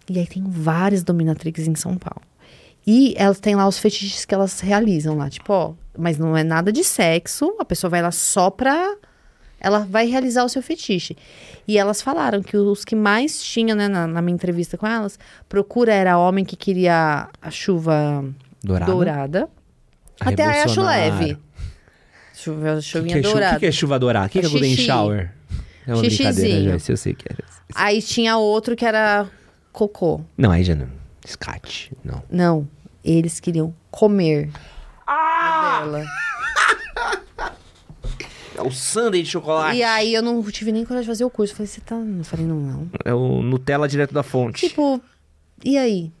E 0.08 0.18
aí 0.18 0.26
tem 0.26 0.42
várias 0.44 1.04
dominatrix 1.04 1.68
em 1.68 1.74
São 1.76 1.96
Paulo. 1.96 2.22
E 2.84 3.14
elas 3.16 3.38
têm 3.38 3.54
lá 3.54 3.68
os 3.68 3.78
fetiches 3.78 4.24
que 4.24 4.34
elas 4.34 4.58
realizam 4.58 5.16
lá, 5.16 5.30
tipo, 5.30 5.52
ó, 5.52 5.74
mas 5.96 6.18
não 6.18 6.36
é 6.36 6.42
nada 6.42 6.72
de 6.72 6.82
sexo, 6.82 7.54
a 7.60 7.64
pessoa 7.64 7.88
vai 7.90 8.02
lá 8.02 8.10
só 8.10 8.50
pra. 8.50 8.96
Ela 9.60 9.80
vai 9.80 10.06
realizar 10.06 10.42
o 10.42 10.48
seu 10.48 10.62
fetiche. 10.62 11.14
E 11.70 11.78
elas 11.78 12.02
falaram 12.02 12.42
que 12.42 12.56
os 12.56 12.84
que 12.84 12.96
mais 12.96 13.40
tinham, 13.40 13.76
né, 13.76 13.86
na, 13.86 14.04
na 14.04 14.20
minha 14.20 14.34
entrevista 14.34 14.76
com 14.76 14.88
elas, 14.88 15.16
procura 15.48 15.92
era 15.94 16.18
homem 16.18 16.44
que 16.44 16.56
queria 16.56 17.28
a 17.40 17.48
chuva 17.50 18.24
Dourada. 18.60 18.90
dourada. 18.92 19.48
Até 20.20 20.44
aí 20.44 20.62
acho 20.62 20.82
leve. 20.82 21.38
Chuva, 22.34 22.72
O 22.72 22.76
que, 22.76 22.82
chuvinha 22.82 23.20
que 23.20 23.26
é 23.26 23.30
dourada. 23.30 23.54
que, 23.54 23.60
que 23.60 23.66
é 23.66 23.70
chuva 23.72 23.98
dourada? 24.00 24.26
O 24.26 24.30
que, 24.30 24.40
que 24.40 24.46
é 24.46 24.48
É 24.48 24.50
Golden 24.52 24.70
xixi. 24.74 24.86
Shower? 24.86 25.32
É 25.86 25.94
uma 25.94 26.02
Xixizinho. 26.02 26.34
brincadeira. 26.34 26.82
Eu 26.88 26.96
sei 26.96 27.14
que 27.14 27.24
era. 27.30 27.44
Aí 27.76 28.02
tinha 28.02 28.36
outro 28.36 28.74
que 28.74 28.84
era 28.84 29.28
cocô. 29.72 30.22
Não, 30.36 30.50
aí 30.50 30.64
já 30.64 30.74
não. 30.74 30.88
Escate. 31.24 31.92
Não. 32.04 32.20
Não, 32.28 32.68
eles 33.04 33.38
queriam 33.38 33.72
comer 33.92 34.50
Ah! 35.06 35.82
dela. 35.84 36.04
É 38.60 38.66
o 38.68 38.70
sundae 38.70 39.22
de 39.22 39.30
chocolate. 39.30 39.76
E 39.78 39.82
aí 39.82 40.14
eu 40.14 40.22
não 40.22 40.42
tive 40.44 40.72
nem 40.72 40.84
coragem 40.84 41.04
de 41.04 41.08
fazer 41.10 41.24
o 41.24 41.30
curso. 41.30 41.52
Eu 41.52 41.56
falei, 41.56 41.66
você 41.68 41.80
tá. 41.80 41.96
Eu 41.96 42.24
falei, 42.24 42.46
não, 42.46 42.56
não. 42.56 42.88
É 43.04 43.14
o 43.14 43.42
Nutella 43.42 43.88
direto 43.88 44.12
da 44.14 44.22
fonte. 44.22 44.68
Tipo, 44.68 45.00
e 45.64 45.76
aí? 45.78 46.12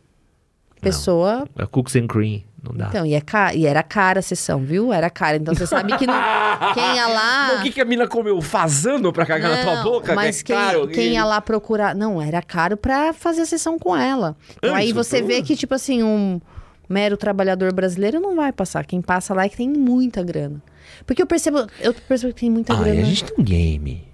Pessoa. 0.80 1.46
É 1.58 1.66
cookies 1.66 1.96
and 1.96 2.06
cream. 2.06 2.42
Não 2.62 2.74
dá. 2.74 2.88
Então, 2.88 3.06
e, 3.06 3.14
é 3.14 3.20
ca... 3.20 3.54
e 3.54 3.66
era 3.66 3.82
cara 3.82 4.18
a 4.18 4.22
sessão, 4.22 4.60
viu? 4.60 4.92
Era 4.92 5.08
cara. 5.08 5.36
Então 5.36 5.54
você 5.54 5.66
sabe 5.66 5.96
que 5.96 6.06
não. 6.06 6.14
Quem 6.74 6.94
ia 6.96 7.06
lá. 7.06 7.48
Não, 7.48 7.60
o 7.60 7.62
que, 7.62 7.70
que 7.70 7.80
a 7.80 7.84
mina 7.84 8.06
comeu? 8.06 8.40
Fazano 8.42 9.12
pra 9.12 9.24
cagar 9.24 9.50
na 9.50 9.62
tua 9.64 9.76
Não, 9.76 9.82
boca? 9.84 10.14
Mas 10.14 10.42
que 10.42 10.52
é 10.52 10.56
quem, 10.56 10.64
caro. 10.64 10.88
quem 10.88 11.08
E- 11.08 11.12
ia 11.12 11.24
lá 11.24 11.40
procurar. 11.40 11.94
Não, 11.94 12.20
era 12.20 12.42
caro 12.42 12.76
pra 12.76 13.12
fazer 13.12 13.42
a 13.42 13.46
sessão 13.46 13.78
com 13.78 13.96
ela. 13.96 14.36
Então 14.58 14.74
aí 14.74 14.92
você 14.92 15.22
vê 15.22 15.42
que, 15.42 15.56
tipo 15.56 15.74
assim, 15.74 16.02
um 16.02 16.40
mero 16.88 17.16
trabalhador 17.16 17.72
brasileiro 17.72 18.20
não 18.20 18.36
vai 18.36 18.52
passar. 18.52 18.84
Quem 18.84 19.00
passa 19.00 19.32
lá 19.32 19.44
é 19.44 19.48
que 19.48 19.56
tem 19.56 19.68
muita 19.68 20.22
grana. 20.22 20.62
Porque 21.06 21.22
eu 21.22 21.26
percebo, 21.26 21.66
eu 21.80 21.94
percebo 21.94 22.32
que 22.34 22.40
tem 22.40 22.50
muita 22.50 22.74
Ai, 22.74 22.84
grana. 22.84 23.00
a 23.00 23.04
gente 23.04 23.24
tem 23.24 23.34
um 23.38 23.42
game. 23.44 24.04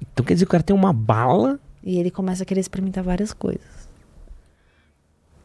Então 0.00 0.24
quer 0.24 0.34
dizer 0.34 0.44
que 0.46 0.48
o 0.48 0.52
cara 0.52 0.62
tem 0.62 0.74
uma 0.76 0.92
bala. 0.92 1.58
E 1.82 1.98
ele 1.98 2.10
começa 2.10 2.42
a 2.42 2.46
querer 2.46 2.60
experimentar 2.60 3.02
várias 3.04 3.32
coisas. 3.32 3.88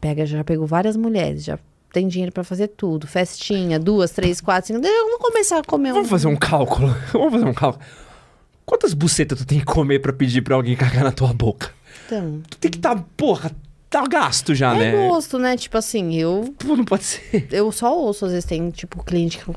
Pega, 0.01 0.25
já 0.25 0.43
pegou 0.43 0.67
várias 0.67 0.97
mulheres, 0.97 1.43
já 1.43 1.57
tem 1.93 2.07
dinheiro 2.07 2.31
pra 2.31 2.43
fazer 2.43 2.67
tudo. 2.69 3.07
Festinha, 3.07 3.79
duas, 3.79 4.11
três, 4.11 4.41
quatro, 4.41 4.67
cinco. 4.73 4.81
Vou 4.81 5.19
começar 5.19 5.59
a 5.59 5.63
comer 5.63 5.91
um. 5.91 5.95
Vamos 5.95 6.09
fazer 6.09 6.27
um 6.27 6.35
cálculo. 6.35 6.89
Vamos 7.13 7.31
fazer 7.33 7.45
um 7.45 7.53
cálculo. 7.53 7.85
Quantas 8.65 8.93
bucetas 8.93 9.37
tu 9.39 9.45
tem 9.45 9.59
que 9.59 9.65
comer 9.65 9.99
pra 9.99 10.11
pedir 10.11 10.41
pra 10.41 10.55
alguém 10.55 10.75
cagar 10.75 11.03
na 11.03 11.11
tua 11.11 11.33
boca? 11.33 11.71
Então, 12.05 12.41
Tu 12.49 12.57
tem 12.57 12.71
que 12.71 12.79
tá, 12.79 12.95
porra, 13.15 13.51
tá 13.93 14.07
gasto 14.07 14.55
já, 14.55 14.75
é 14.75 14.79
né? 14.91 15.07
gosto, 15.07 15.37
né? 15.37 15.55
Tipo 15.55 15.77
assim, 15.77 16.15
eu, 16.15 16.53
Pô, 16.57 16.75
não 16.75 16.83
pode 16.83 17.03
ser. 17.03 17.47
eu 17.51 17.71
só 17.71 17.95
ouço, 17.95 18.25
às 18.25 18.31
vezes 18.31 18.45
tem, 18.45 18.71
tipo, 18.71 19.03
cliente 19.03 19.37
que. 19.37 19.51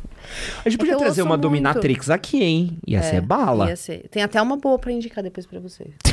A 0.64 0.68
gente 0.68 0.78
podia 0.78 0.92
É 0.92 0.96
eu 0.96 0.98
trazer 0.98 1.22
uma 1.22 1.30
muito. 1.30 1.42
dominatrix 1.42 2.10
aqui, 2.10 2.42
hein? 2.42 2.78
Ia 2.86 3.02
ser 3.02 3.20
bala. 3.22 3.68
Ia 3.70 3.76
ser. 3.76 4.08
Tem 4.10 4.22
até 4.22 4.40
uma 4.42 4.56
boa 4.56 4.78
pra 4.78 4.92
indicar 4.92 5.24
depois 5.24 5.46
pra 5.46 5.58
você. 5.58 5.86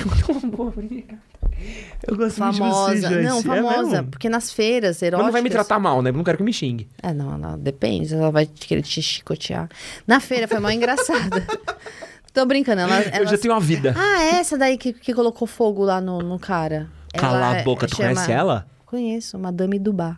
Eu 2.08 2.16
gosto 2.18 2.38
Famosa. 2.38 3.10
não, 3.22 3.40
É 3.40 3.42
famosa. 3.42 4.04
porque 4.04 4.28
nas 4.28 4.52
feiras 4.52 4.98
Mas 4.98 5.04
eróticas... 5.04 5.26
não 5.26 5.32
vai 5.32 5.42
me 5.42 5.50
tratar 5.50 5.80
mal, 5.80 6.02
né? 6.02 6.10
Eu 6.10 6.14
não 6.14 6.24
quero 6.24 6.38
que 6.38 6.44
me 6.44 6.52
xingue. 6.54 6.88
É, 7.02 7.14
não, 7.14 7.38
não, 7.38 7.58
depende. 7.58 8.14
Ela 8.14 8.32
vai 8.32 8.46
querer 8.46 8.82
te 8.82 9.02
chicotear. 9.02 9.70
Na 10.08 10.20
feira 10.20 10.48
foi 10.48 10.60
mais 10.60 10.76
engraçada. 10.76 11.46
Tô 12.34 12.46
brincando. 12.46 12.82
Ela, 12.82 13.02
Eu 13.20 13.28
já 13.28 13.38
tenho 13.38 13.54
uma 13.54 13.60
vida. 13.60 13.94
Ah, 13.98 14.24
é 14.24 14.36
essa 14.40 14.58
daí 14.58 14.78
que, 14.78 14.92
que 14.94 15.14
colocou 15.14 15.48
fogo 15.48 15.84
lá 15.84 16.02
no, 16.02 16.20
no 16.20 16.40
cara. 16.40 16.90
Cala 17.14 17.38
Ela 17.38 17.60
a 17.60 17.64
boca, 17.64 17.88
tu 17.88 17.96
chama- 17.96 18.14
conhece 18.14 18.32
ela? 18.32 18.66
Conheço, 18.86 19.38
Madame 19.40 19.80
Dubá. 19.80 20.18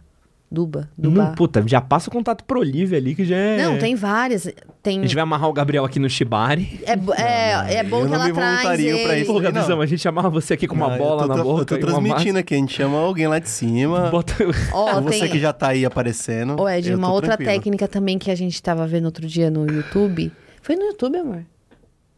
Duba, 0.51 0.87
Não, 0.97 1.09
Dubá. 1.11 1.33
puta, 1.35 1.61
já 1.67 1.81
passa 1.81 2.07
o 2.09 2.13
contato 2.13 2.43
pro 2.45 2.59
Olivia 2.59 2.97
ali, 2.99 3.15
que 3.15 3.25
já 3.25 3.35
é... 3.35 3.63
Não, 3.63 3.77
tem 3.79 3.95
várias. 3.95 4.47
Tem... 4.81 4.99
A 4.99 5.01
gente 5.01 5.15
vai 5.15 5.23
amarrar 5.23 5.49
o 5.49 5.53
Gabriel 5.53 5.83
aqui 5.83 5.99
no 5.99 6.07
Shibari. 6.09 6.79
É, 6.85 6.95
bo- 6.95 7.13
é, 7.15 7.77
é 7.77 7.83
bom 7.83 8.01
eu 8.01 8.03
que 8.05 8.09
não 8.11 8.15
ela 8.15 8.25
me 8.27 8.33
traz 8.33 8.51
voluntaria 8.61 8.93
pra 9.03 9.13
ele. 9.13 9.21
isso. 9.23 9.33
Pô, 9.33 9.41
Não. 9.41 9.51
Gabizão, 9.51 9.81
a 9.81 9.85
gente 9.87 10.07
amarra 10.07 10.29
você 10.29 10.53
aqui 10.53 10.67
com 10.67 10.75
uma 10.75 10.87
Não, 10.89 10.97
bola 10.97 11.23
eu 11.23 11.27
tô, 11.27 11.35
na 11.35 11.43
boca. 11.43 11.61
Eu 11.61 11.65
tô 11.65 11.87
uma 11.87 11.99
transmitindo 11.99 12.39
aqui, 12.39 12.53
a 12.53 12.57
gente 12.57 12.73
chama 12.73 12.97
alguém 12.99 13.27
lá 13.27 13.39
de 13.39 13.49
cima. 13.49 14.07
Bota... 14.11 14.33
Ó, 14.71 14.95
Ou 14.97 15.01
você 15.01 15.21
tem... 15.21 15.31
que 15.31 15.39
já 15.39 15.51
tá 15.51 15.69
aí 15.69 15.83
aparecendo. 15.83 16.55
Ô, 16.61 16.69
Ed, 16.69 16.89
eu 16.91 16.97
uma 16.97 17.11
outra 17.11 17.29
tranquilo. 17.35 17.51
técnica 17.51 17.87
também 17.87 18.17
que 18.19 18.29
a 18.31 18.35
gente 18.35 18.61
tava 18.61 18.85
vendo 18.87 19.05
outro 19.05 19.25
dia 19.27 19.49
no 19.49 19.65
YouTube. 19.69 20.31
Foi 20.61 20.75
no 20.75 20.83
YouTube, 20.85 21.17
amor? 21.17 21.43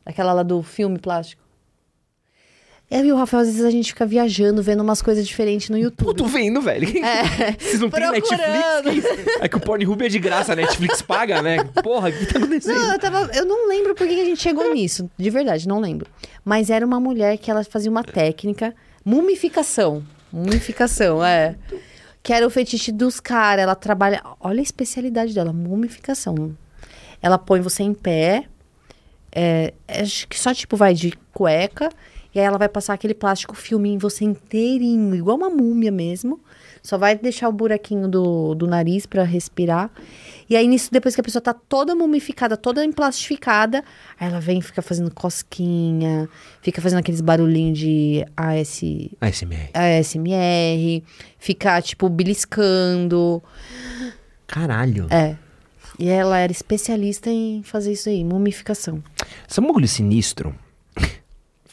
Aquela 0.06 0.34
lá 0.34 0.44
do 0.44 0.62
filme 0.62 1.00
plástico. 1.00 1.42
Eu 2.90 3.04
e 3.06 3.12
o 3.12 3.18
Rafael, 3.18 3.42
às 3.42 3.48
vezes 3.50 3.66
a 3.66 3.70
gente 3.70 3.90
fica 3.92 4.06
viajando, 4.06 4.64
vendo 4.64 4.82
umas 4.82 5.02
coisas 5.02 5.28
diferentes 5.28 5.70
no 5.70 5.78
YouTube. 5.78 6.06
Pô, 6.06 6.14
tô 6.14 6.26
vendo, 6.26 6.62
velho. 6.62 6.88
É, 7.04 7.52
Vocês 7.60 7.82
não 7.82 7.90
têm 7.90 8.10
Netflix? 8.10 9.06
Que? 9.06 9.30
É 9.42 9.50
que 9.50 9.58
o 9.58 9.60
Pornhub 9.60 10.06
é 10.06 10.08
de 10.08 10.18
graça, 10.18 10.54
a 10.54 10.56
Netflix 10.56 11.02
paga, 11.02 11.42
né? 11.42 11.66
Porra, 11.84 12.10
o 12.10 12.14
que 12.14 12.26
tá 12.26 12.40
acontecendo? 12.40 12.76
Não, 12.80 12.94
eu, 12.94 13.00
tava, 13.00 13.30
eu 13.34 13.46
não 13.46 13.68
lembro 13.68 13.94
por 13.94 14.08
que 14.08 14.16
que 14.16 14.22
a 14.22 14.26
gente 14.26 14.42
chegou 14.42 14.74
nisso. 14.74 15.12
De 15.18 15.30
verdade, 15.30 15.68
não 15.68 15.82
lembro. 15.82 16.10
Mas 16.46 16.70
era 16.70 16.86
uma 16.86 17.00
mulher 17.00 17.38
que 17.38 17.52
ela 17.52 17.62
fazia 17.66 17.92
uma 17.92 18.06
técnica. 18.06 18.74
Mumificação. 19.04 20.02
Mumificação, 20.32 21.24
é. 21.24 21.56
Que 22.24 22.32
era 22.32 22.48
o 22.48 22.50
fetiche 22.50 22.94
dos 22.94 23.20
caras. 23.20 23.64
Ela 23.64 23.76
trabalha. 23.76 24.22
Olha 24.40 24.60
a 24.62 24.64
especialidade 24.64 25.34
dela, 25.34 25.52
mumificação. 25.52 26.56
Ela 27.22 27.38
põe 27.38 27.60
você 27.60 27.84
em 27.84 27.94
pé. 27.94 28.46
é, 29.36 29.74
acho 29.90 30.26
que 30.30 30.40
só 30.40 30.54
tipo 30.54 30.78
vai 30.78 30.94
de 30.94 31.12
cueca. 31.34 31.90
E 32.38 32.40
aí 32.40 32.46
ela 32.46 32.60
vai 32.60 32.70
passar 32.70 32.94
aquele 32.94 33.16
plástico 33.16 33.56
filme 33.56 33.90
em 33.90 33.98
você 33.98 34.24
inteirinho, 34.24 35.16
igual 35.16 35.36
uma 35.36 35.50
múmia 35.50 35.92
mesmo. 35.92 36.40
Só 36.84 36.96
vai 36.96 37.18
deixar 37.18 37.50
o 37.50 37.52
buraquinho 37.52 38.08
do, 38.08 38.54
do 38.54 38.68
nariz 38.68 39.08
pra 39.08 39.24
respirar. 39.24 39.90
E 40.48 40.56
aí, 40.56 40.68
nisso, 40.68 40.90
depois 40.92 41.16
que 41.16 41.22
a 41.22 41.24
pessoa 41.24 41.42
tá 41.42 41.52
toda 41.52 41.96
mumificada, 41.96 42.56
toda 42.56 42.86
emplastificada, 42.86 43.84
aí 44.20 44.28
ela 44.28 44.40
vem 44.40 44.60
e 44.60 44.62
fica 44.62 44.84
fazendo 44.84 45.10
cosquinha, 45.10 46.30
fica 46.62 46.80
fazendo 46.80 47.00
aqueles 47.00 47.22
barulhinhos 47.22 47.80
de 47.80 48.24
AS, 48.38 48.84
ASMR. 49.20 49.72
ASMR, 49.74 51.04
fica, 51.40 51.82
tipo, 51.82 52.08
beliscando. 52.08 53.42
Caralho. 54.46 55.08
É. 55.10 55.36
E 55.98 56.08
ela 56.08 56.38
era 56.38 56.52
especialista 56.52 57.32
em 57.32 57.64
fazer 57.64 57.94
isso 57.94 58.10
aí, 58.10 58.24
mumificação. 58.24 59.04
Um 59.58 59.66
bagulho 59.66 59.88
sinistro? 59.88 60.56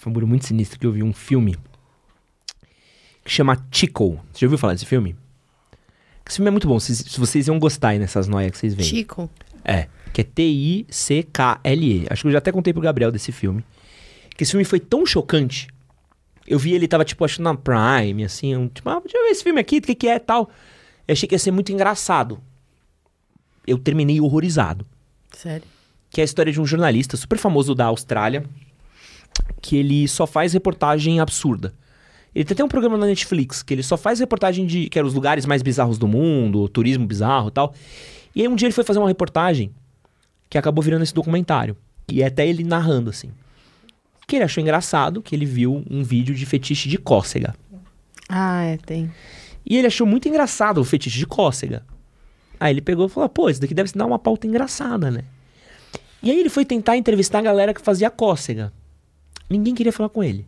Foi 0.05 0.10
um 0.10 0.12
bagulho 0.12 0.28
muito 0.28 0.44
sinistro 0.44 0.78
que 0.78 0.86
eu 0.86 0.93
vi 0.93 1.02
um 1.02 1.14
filme 1.14 1.56
que 3.24 3.31
chama 3.31 3.66
Chico. 3.70 4.20
Você 4.31 4.40
já 4.40 4.47
ouviu 4.47 4.59
falar 4.59 4.74
desse 4.74 4.85
filme? 4.85 5.16
Esse 6.26 6.36
filme 6.36 6.48
é 6.48 6.51
muito 6.51 6.68
bom. 6.68 6.78
Se, 6.78 6.94
se 6.94 7.18
vocês 7.18 7.48
iam 7.48 7.59
gostar 7.59 7.89
aí 7.89 7.98
nessas 7.98 8.28
noias 8.28 8.51
que 8.51 8.59
vocês 8.59 8.74
veem. 8.74 8.86
Chico. 8.86 9.31
É. 9.64 9.89
Que 10.12 10.20
é 10.20 10.24
T-I-C-K-L-E. 10.24 12.06
Acho 12.10 12.20
que 12.20 12.28
eu 12.28 12.32
já 12.32 12.36
até 12.36 12.52
contei 12.52 12.70
pro 12.74 12.82
Gabriel 12.82 13.10
desse 13.10 13.32
filme. 13.32 13.64
Que 14.36 14.43
esse 14.43 14.51
filme 14.52 14.64
foi 14.66 14.78
tão 14.78 15.06
chocante. 15.06 15.68
Eu 16.47 16.59
vi 16.59 16.74
ele 16.74 16.86
tava, 16.86 17.02
tipo, 17.02 17.24
acho 17.24 17.40
na 17.40 17.55
Prime, 17.55 18.24
assim. 18.24 18.55
Um, 18.55 18.68
tipo, 18.68 18.86
ah, 18.90 19.01
deixa 19.01 19.16
eu 19.16 19.24
ver 19.24 19.31
esse 19.31 19.43
filme 19.43 19.59
aqui, 19.59 19.78
o 19.78 19.81
que, 19.81 19.94
que 19.94 20.06
é 20.06 20.18
tal. 20.18 20.51
Eu 21.09 21.14
achei 21.14 21.26
que 21.26 21.35
ia 21.35 21.39
ser 21.39 21.51
muito 21.51 21.72
engraçado. 21.72 22.39
Eu 23.66 23.78
terminei 23.78 24.20
horrorizado. 24.20 24.86
Sério? 25.32 25.66
que 26.14 26.20
é 26.20 26.22
a 26.22 26.24
história 26.24 26.52
de 26.52 26.60
um 26.60 26.64
jornalista 26.64 27.16
super 27.16 27.36
famoso 27.36 27.74
da 27.74 27.86
Austrália, 27.86 28.44
que 29.60 29.76
ele 29.76 30.06
só 30.08 30.26
faz 30.26 30.52
reportagem 30.52 31.20
absurda. 31.20 31.74
Ele 32.34 32.44
tem 32.44 32.54
até 32.54 32.64
um 32.64 32.68
programa 32.68 32.98
na 32.98 33.06
Netflix, 33.06 33.62
que 33.62 33.72
ele 33.72 33.82
só 33.82 33.96
faz 33.96 34.18
reportagem 34.18 34.66
de 34.66 34.88
que 34.88 34.98
eram 34.98 35.06
os 35.06 35.14
lugares 35.14 35.46
mais 35.46 35.62
bizarros 35.62 35.98
do 35.98 36.08
mundo, 36.08 36.68
turismo 36.68 37.06
bizarro 37.06 37.48
e 37.48 37.52
tal. 37.52 37.74
E 38.34 38.42
aí 38.42 38.48
um 38.48 38.56
dia 38.56 38.66
ele 38.66 38.74
foi 38.74 38.82
fazer 38.82 38.98
uma 38.98 39.08
reportagem 39.08 39.72
que 40.50 40.58
acabou 40.58 40.82
virando 40.82 41.02
esse 41.02 41.14
documentário. 41.14 41.76
E 42.08 42.22
é 42.22 42.26
até 42.26 42.46
ele 42.46 42.64
narrando, 42.64 43.10
assim. 43.10 43.30
Que 44.26 44.36
ele 44.36 44.44
achou 44.44 44.60
engraçado, 44.60 45.22
que 45.22 45.34
ele 45.34 45.46
viu 45.46 45.84
um 45.88 46.02
vídeo 46.02 46.34
de 46.34 46.44
fetiche 46.44 46.88
de 46.88 46.98
cócega. 46.98 47.54
Ah, 48.28 48.64
é, 48.64 48.76
tem. 48.78 49.12
E 49.64 49.76
ele 49.76 49.86
achou 49.86 50.06
muito 50.06 50.28
engraçado 50.28 50.78
o 50.78 50.84
fetiche 50.84 51.18
de 51.18 51.26
cócega. 51.26 51.84
Aí 52.58 52.72
ele 52.72 52.80
pegou 52.80 53.06
e 53.06 53.08
falou: 53.08 53.28
pô, 53.28 53.48
isso 53.48 53.60
daqui 53.60 53.74
deve 53.74 53.92
dar 53.94 54.06
uma 54.06 54.18
pauta 54.18 54.46
engraçada, 54.46 55.10
né? 55.10 55.24
E 56.22 56.30
aí 56.30 56.40
ele 56.40 56.48
foi 56.48 56.64
tentar 56.64 56.96
entrevistar 56.96 57.38
a 57.38 57.42
galera 57.42 57.74
que 57.74 57.80
fazia 57.80 58.10
cócega. 58.10 58.72
Ninguém 59.48 59.74
queria 59.74 59.92
falar 59.92 60.08
com 60.08 60.22
ele. 60.22 60.46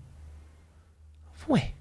Ué. 1.48 1.72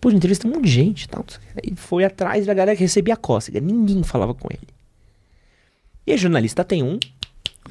Pô, 0.00 0.10
entrevista 0.10 0.46
um 0.46 0.50
monte 0.50 0.64
de 0.64 0.70
gente 0.70 1.02
e 1.04 1.08
tal. 1.08 1.24
Aí 1.56 1.74
foi 1.76 2.04
atrás 2.04 2.44
da 2.44 2.52
galera 2.52 2.76
que 2.76 2.82
recebia 2.82 3.16
cócega. 3.16 3.60
Ninguém 3.60 4.02
falava 4.02 4.34
com 4.34 4.48
ele. 4.50 4.68
E 6.06 6.12
a 6.12 6.16
jornalista 6.16 6.64
tem 6.64 6.82
um. 6.82 6.98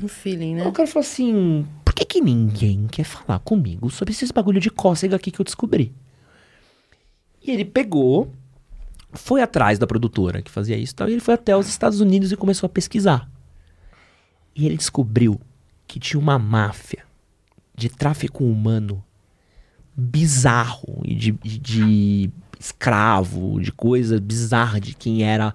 Um 0.02 0.08
feeling, 0.08 0.56
né? 0.56 0.66
O 0.66 0.72
cara 0.72 0.88
falou 0.88 1.06
assim: 1.06 1.68
por 1.84 1.94
que, 1.94 2.06
que 2.06 2.22
ninguém 2.22 2.88
quer 2.88 3.04
falar 3.04 3.40
comigo 3.40 3.90
sobre 3.90 4.14
esses 4.14 4.32
bagulho 4.32 4.62
de 4.62 4.70
cócega 4.70 5.18
aqui 5.18 5.30
que 5.30 5.42
eu 5.42 5.44
descobri? 5.44 5.92
E 7.44 7.52
ele 7.52 7.66
pegou, 7.66 8.32
foi 9.12 9.42
atrás 9.42 9.78
da 9.78 9.86
produtora 9.86 10.42
que 10.42 10.50
fazia 10.50 10.78
isso 10.78 10.94
e 10.94 10.96
tal, 10.96 11.10
e 11.10 11.12
ele 11.12 11.20
foi 11.20 11.34
até 11.34 11.56
os 11.58 11.68
Estados 11.68 12.00
Unidos 12.00 12.32
e 12.32 12.38
começou 12.38 12.68
a 12.68 12.70
pesquisar. 12.70 13.30
E 14.56 14.66
ele 14.66 14.78
descobriu 14.78 15.40
que 15.86 16.00
tinha 16.00 16.20
uma 16.20 16.40
máfia 16.40 17.04
de 17.82 17.90
tráfico 17.90 18.44
humano 18.44 19.04
bizarro 19.96 21.02
e 21.04 21.16
de, 21.16 21.32
de- 21.32 21.60
de 21.60 22.30
escravo, 22.60 23.60
de 23.60 23.72
coisa 23.72 24.20
bizarra 24.20 24.80
de 24.80 24.94
quem 24.94 25.24
era 25.24 25.54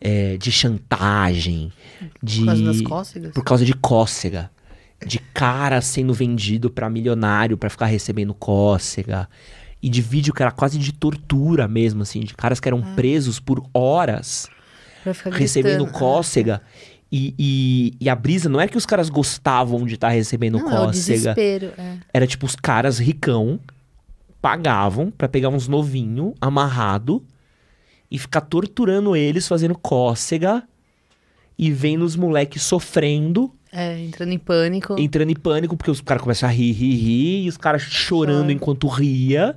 é, 0.00 0.36
de 0.36 0.52
chantagem, 0.52 1.72
de 2.22 2.40
Por 2.40 2.46
causa 2.46 2.62
das 2.64 2.80
cócegas? 2.82 3.32
por 3.32 3.44
causa 3.44 3.64
de 3.64 3.74
cócega. 3.74 4.50
De 5.04 5.18
cara 5.18 5.80
sendo 5.80 6.12
vendido 6.14 6.70
pra 6.70 6.88
milionário 6.90 7.56
pra 7.56 7.68
ficar 7.70 7.86
recebendo 7.86 8.32
cócega. 8.34 9.28
E 9.82 9.88
de 9.88 10.00
vídeo 10.00 10.32
que 10.32 10.42
era 10.42 10.52
quase 10.52 10.78
de 10.78 10.92
tortura 10.92 11.66
mesmo, 11.66 12.02
assim. 12.02 12.20
De 12.20 12.34
caras 12.34 12.60
que 12.60 12.68
eram 12.68 12.80
presos 12.94 13.40
por 13.40 13.64
horas 13.74 14.48
recebendo 15.32 15.84
gritando. 15.84 15.98
cócega. 15.98 16.62
E, 17.14 17.34
e, 17.38 17.94
e 18.00 18.08
a 18.08 18.14
brisa 18.14 18.48
não 18.48 18.58
é 18.58 18.66
que 18.66 18.78
os 18.78 18.86
caras 18.86 19.10
gostavam 19.10 19.84
de 19.84 19.94
estar 19.96 20.08
recebendo 20.08 20.58
Não, 20.58 20.66
é 20.66 20.70
cócega. 20.70 20.90
desespero. 20.92 21.72
É. 21.76 21.96
Era 22.14 22.26
tipo 22.26 22.46
os 22.46 22.56
caras 22.56 22.98
ricão 22.98 23.60
pagavam 24.40 25.10
pra 25.10 25.28
pegar 25.28 25.50
uns 25.50 25.68
novinho 25.68 26.34
amarrado 26.40 27.22
e 28.10 28.18
ficar 28.18 28.40
torturando 28.40 29.14
eles 29.14 29.46
fazendo 29.46 29.76
cócega 29.76 30.62
e 31.58 31.70
vendo 31.70 32.02
os 32.04 32.16
moleques 32.16 32.62
sofrendo, 32.62 33.52
É, 33.70 33.98
entrando 34.00 34.32
em 34.32 34.38
pânico. 34.38 34.96
entrando 34.98 35.30
em 35.30 35.36
pânico 35.36 35.76
porque 35.76 35.90
os 35.90 36.00
caras 36.00 36.22
começam 36.22 36.48
a 36.48 36.52
rir, 36.52 36.72
rir, 36.72 36.96
rir 36.96 37.44
e 37.44 37.48
os 37.48 37.56
caras 37.56 37.82
chorando 37.82 38.40
Chora. 38.44 38.52
enquanto 38.52 38.88
ria. 38.88 39.56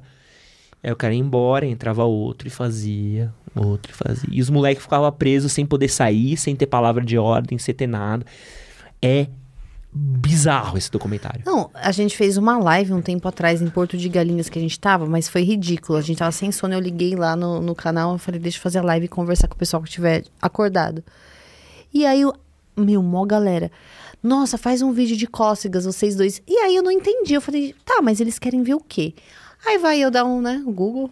Aí 0.84 0.91
o 0.91 0.95
cara 0.95 1.14
ia 1.14 1.19
embora, 1.19 1.65
entrava 1.65 2.03
outro 2.03 2.48
e 2.48 2.52
fazia, 2.52 3.34
outro 3.56 3.94
fazia. 3.94 4.27
E 4.32 4.41
os 4.41 4.49
moleques 4.49 4.84
ficavam 4.84 5.11
presos 5.11 5.52
sem 5.52 5.65
poder 5.65 5.88
sair, 5.90 6.36
sem 6.38 6.56
ter 6.56 6.65
palavra 6.65 7.03
de 7.03 7.18
ordem, 7.18 7.57
sem 7.57 7.73
ter 7.73 7.88
nada. 7.88 8.26
É 9.02 9.27
bizarro 9.98 10.77
esse 10.77 10.91
documentário. 10.91 11.41
Não, 11.45 11.69
a 11.73 11.91
gente 11.91 12.18
fez 12.18 12.36
uma 12.36 12.57
live 12.57 12.91
um 12.91 13.02
tempo 13.02 13.26
atrás 13.27 13.61
em 13.61 13.69
Porto 13.69 13.95
de 13.98 14.10
Galinhas 14.10 14.49
que 14.49 14.60
a 14.60 14.61
gente 14.61 14.77
tava, 14.77 15.06
mas 15.06 15.30
foi 15.30 15.44
ridículo. 15.44 15.98
A 15.98 16.02
gente 16.02 16.18
tava 16.18 16.34
sem 16.34 16.52
sono, 16.52 16.73
eu 16.73 16.80
liguei 16.82 17.15
lá 17.15 17.34
no, 17.36 17.61
no 17.61 17.73
canal, 17.73 18.11
eu 18.11 18.18
falei, 18.18 18.40
deixa 18.40 18.57
eu 18.57 18.61
fazer 18.61 18.80
a 18.80 18.84
live 18.84 19.06
e 19.06 19.10
conversar 19.10 19.48
com 19.48 19.56
o 19.56 19.57
pessoal 19.57 19.82
que 19.82 19.88
estiver 19.88 20.23
acordado. 20.41 21.02
E 21.94 22.06
aí, 22.06 22.26
o- 22.26 22.34
meu, 22.76 23.02
mó 23.02 23.26
galera. 23.26 23.72
Nossa, 24.22 24.57
faz 24.57 24.82
um 24.82 24.91
vídeo 24.91 25.15
de 25.15 25.27
cócegas, 25.27 25.86
vocês 25.86 26.14
dois. 26.15 26.41
E 26.45 26.57
aí 26.57 26.76
eu 26.76 26.84
não 26.84 26.91
entendi. 26.91 27.34
Eu 27.34 27.41
falei, 27.41 27.73
tá, 27.86 28.02
mas 28.02 28.19
eles 28.19 28.38
querem 28.38 28.64
ver 28.64 28.73
o 28.73 28.82
quê? 28.82 29.14
Aí 29.65 29.77
vai 29.77 29.99
eu 29.99 30.11
dar 30.11 30.26
um, 30.26 30.41
né, 30.41 30.61
Google, 30.65 31.10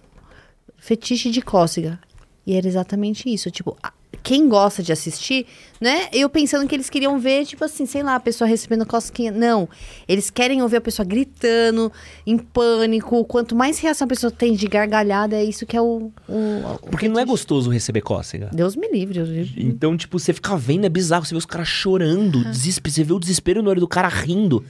fetiche 0.78 1.32
de 1.32 1.42
cócega. 1.42 1.98
E 2.46 2.54
era 2.56 2.68
exatamente 2.68 3.34
isso. 3.34 3.50
Tipo, 3.50 3.78
quem 4.22 4.50
gosta 4.50 4.84
de 4.84 4.92
assistir, 4.92 5.46
né? 5.80 6.08
Eu 6.12 6.30
pensando 6.30 6.68
que 6.68 6.76
eles 6.76 6.90
queriam 6.90 7.18
ver, 7.20 7.46
tipo 7.46 7.64
assim, 7.64 7.86
sei 7.86 8.04
lá, 8.04 8.16
a 8.16 8.20
pessoa 8.20 8.48
recebendo 8.48 8.86
cosquinha. 8.86 9.32
Não. 9.32 9.68
Eles 10.08 10.30
querem 10.30 10.62
ouvir 10.62 10.76
a 10.78 10.82
pessoa 10.82 11.06
gritando, 11.06 11.92
em 12.28 12.38
pânico. 12.38 13.24
Quanto 13.26 13.56
mais 13.56 13.80
reação 13.80 14.06
a 14.06 14.10
pessoa 14.10 14.30
tem 14.30 14.56
de 14.56 14.68
gargalhada, 14.68 15.36
é 15.38 15.44
isso 15.44 15.66
que 15.66 15.78
é 15.78 15.82
o. 15.82 16.12
o- 16.28 16.34
o 16.82 16.90
Porque 16.90 17.08
não 17.08 17.20
é 17.20 17.26
gostoso 17.26 17.70
receber 17.70 18.02
cócega. 18.02 18.50
Deus 18.54 18.76
me 18.76 18.90
livre. 18.90 19.14
Deus 19.16 19.30
me 19.30 19.44
livre. 19.44 19.66
Então, 19.66 19.96
tipo, 19.96 20.20
você 20.20 20.34
fica 20.34 20.56
vendo, 20.58 20.86
é 20.86 20.90
bizarro. 20.90 21.26
Você 21.26 21.34
vê 21.34 21.38
os 21.38 21.46
caras 21.46 21.68
chorando, 21.70 22.44
desesper- 22.52 22.92
você 22.92 23.04
vê 23.06 23.14
o 23.14 23.20
desespero 23.20 23.62
no 23.64 23.70
olho 23.70 23.80
do 23.80 23.88
cara 23.88 24.10
rindo. 24.10 24.64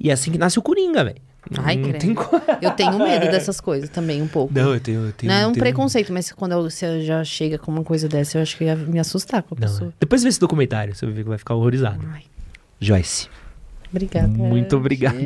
E 0.00 0.08
é 0.10 0.12
assim 0.12 0.30
que 0.30 0.38
nasce 0.38 0.58
o 0.58 0.62
Coringa, 0.62 1.04
velho. 1.04 1.20
Ai, 1.58 1.76
não 1.76 1.88
credo. 1.90 2.00
tem 2.00 2.14
Eu 2.62 2.70
tenho 2.72 2.98
medo 2.98 3.26
dessas 3.30 3.60
coisas 3.60 3.88
também, 3.88 4.20
um 4.22 4.28
pouco. 4.28 4.52
Não, 4.52 4.74
eu 4.74 4.80
tenho. 4.80 5.06
Eu 5.06 5.12
tenho 5.12 5.32
Não 5.32 5.38
é 5.38 5.46
um 5.46 5.52
tenho- 5.52 5.62
preconceito, 5.64 6.12
mas 6.12 6.30
quando 6.32 6.54
você 6.62 7.02
já 7.04 7.22
chega 7.24 7.58
com 7.58 7.70
uma 7.70 7.84
coisa 7.84 8.08
dessa, 8.08 8.38
eu 8.38 8.42
acho 8.42 8.56
que 8.56 8.64
ia 8.64 8.76
me 8.76 8.98
assustar 8.98 9.42
com 9.42 9.54
a 9.54 9.58
Não, 9.60 9.66
pessoa. 9.68 9.90
é. 9.90 9.92
Depois 10.00 10.22
vê 10.22 10.28
esse 10.28 10.40
documentário, 10.40 10.94
você 10.94 11.06
vai 11.06 11.14
ver 11.14 11.22
que 11.22 11.28
vai 11.28 11.38
ficar 11.38 11.54
horrorizado. 11.54 12.00
Ai, 12.12 12.22
Joyce, 12.80 13.28
obrigada. 13.90 14.28
muito 14.28 14.76
obrigado. 14.76 15.16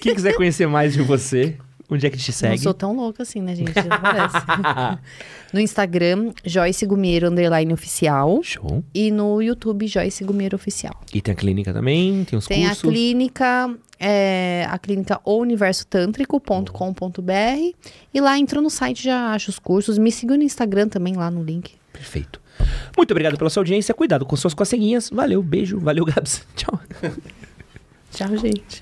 Quem 0.00 0.14
quiser 0.14 0.34
conhecer 0.34 0.66
mais 0.66 0.92
de 0.92 1.02
você, 1.02 1.56
onde 1.94 2.06
é 2.06 2.10
que 2.10 2.16
te 2.16 2.30
Não 2.30 2.34
segue? 2.34 2.58
sou 2.58 2.74
tão 2.74 2.96
louca 2.96 3.22
assim, 3.22 3.40
né, 3.40 3.54
gente? 3.54 3.72
Já 3.72 3.98
parece. 3.98 4.36
no 5.52 5.60
Instagram, 5.60 6.32
Joyce 6.44 6.86
Gumiero, 6.86 7.28
underline 7.28 7.72
oficial. 7.72 8.40
Show. 8.42 8.82
E 8.94 9.10
no 9.10 9.40
YouTube, 9.42 9.86
Joyce 9.86 10.24
Gumiero 10.24 10.56
Oficial. 10.56 10.94
E 11.12 11.20
tem 11.20 11.32
a 11.32 11.36
clínica 11.36 11.72
também, 11.72 12.24
tem 12.24 12.38
os 12.38 12.46
Tem 12.46 12.64
cursos. 12.66 12.84
a 12.84 12.88
clínica, 12.88 13.74
é, 14.00 14.66
a 14.70 14.78
clínica 14.78 15.20
universotântrico.com.br. 15.24 17.76
E 18.14 18.20
lá 18.20 18.38
entrou 18.38 18.62
no 18.62 18.70
site, 18.70 19.04
já 19.04 19.32
acha 19.32 19.50
os 19.50 19.58
cursos. 19.58 19.98
Me 19.98 20.10
siga 20.12 20.36
no 20.36 20.42
Instagram 20.42 20.88
também, 20.88 21.14
lá 21.14 21.30
no 21.30 21.42
link. 21.42 21.72
Perfeito. 21.92 22.40
Muito 22.96 23.10
obrigado 23.10 23.36
pela 23.36 23.50
sua 23.50 23.60
audiência. 23.60 23.94
Cuidado 23.94 24.24
com 24.26 24.36
suas 24.36 24.54
coceguinhas. 24.54 25.10
Valeu, 25.10 25.42
beijo. 25.42 25.78
Valeu, 25.80 26.04
Gabs. 26.04 26.46
Tchau. 26.56 26.78
Tchau, 28.12 28.36
gente. 28.36 28.80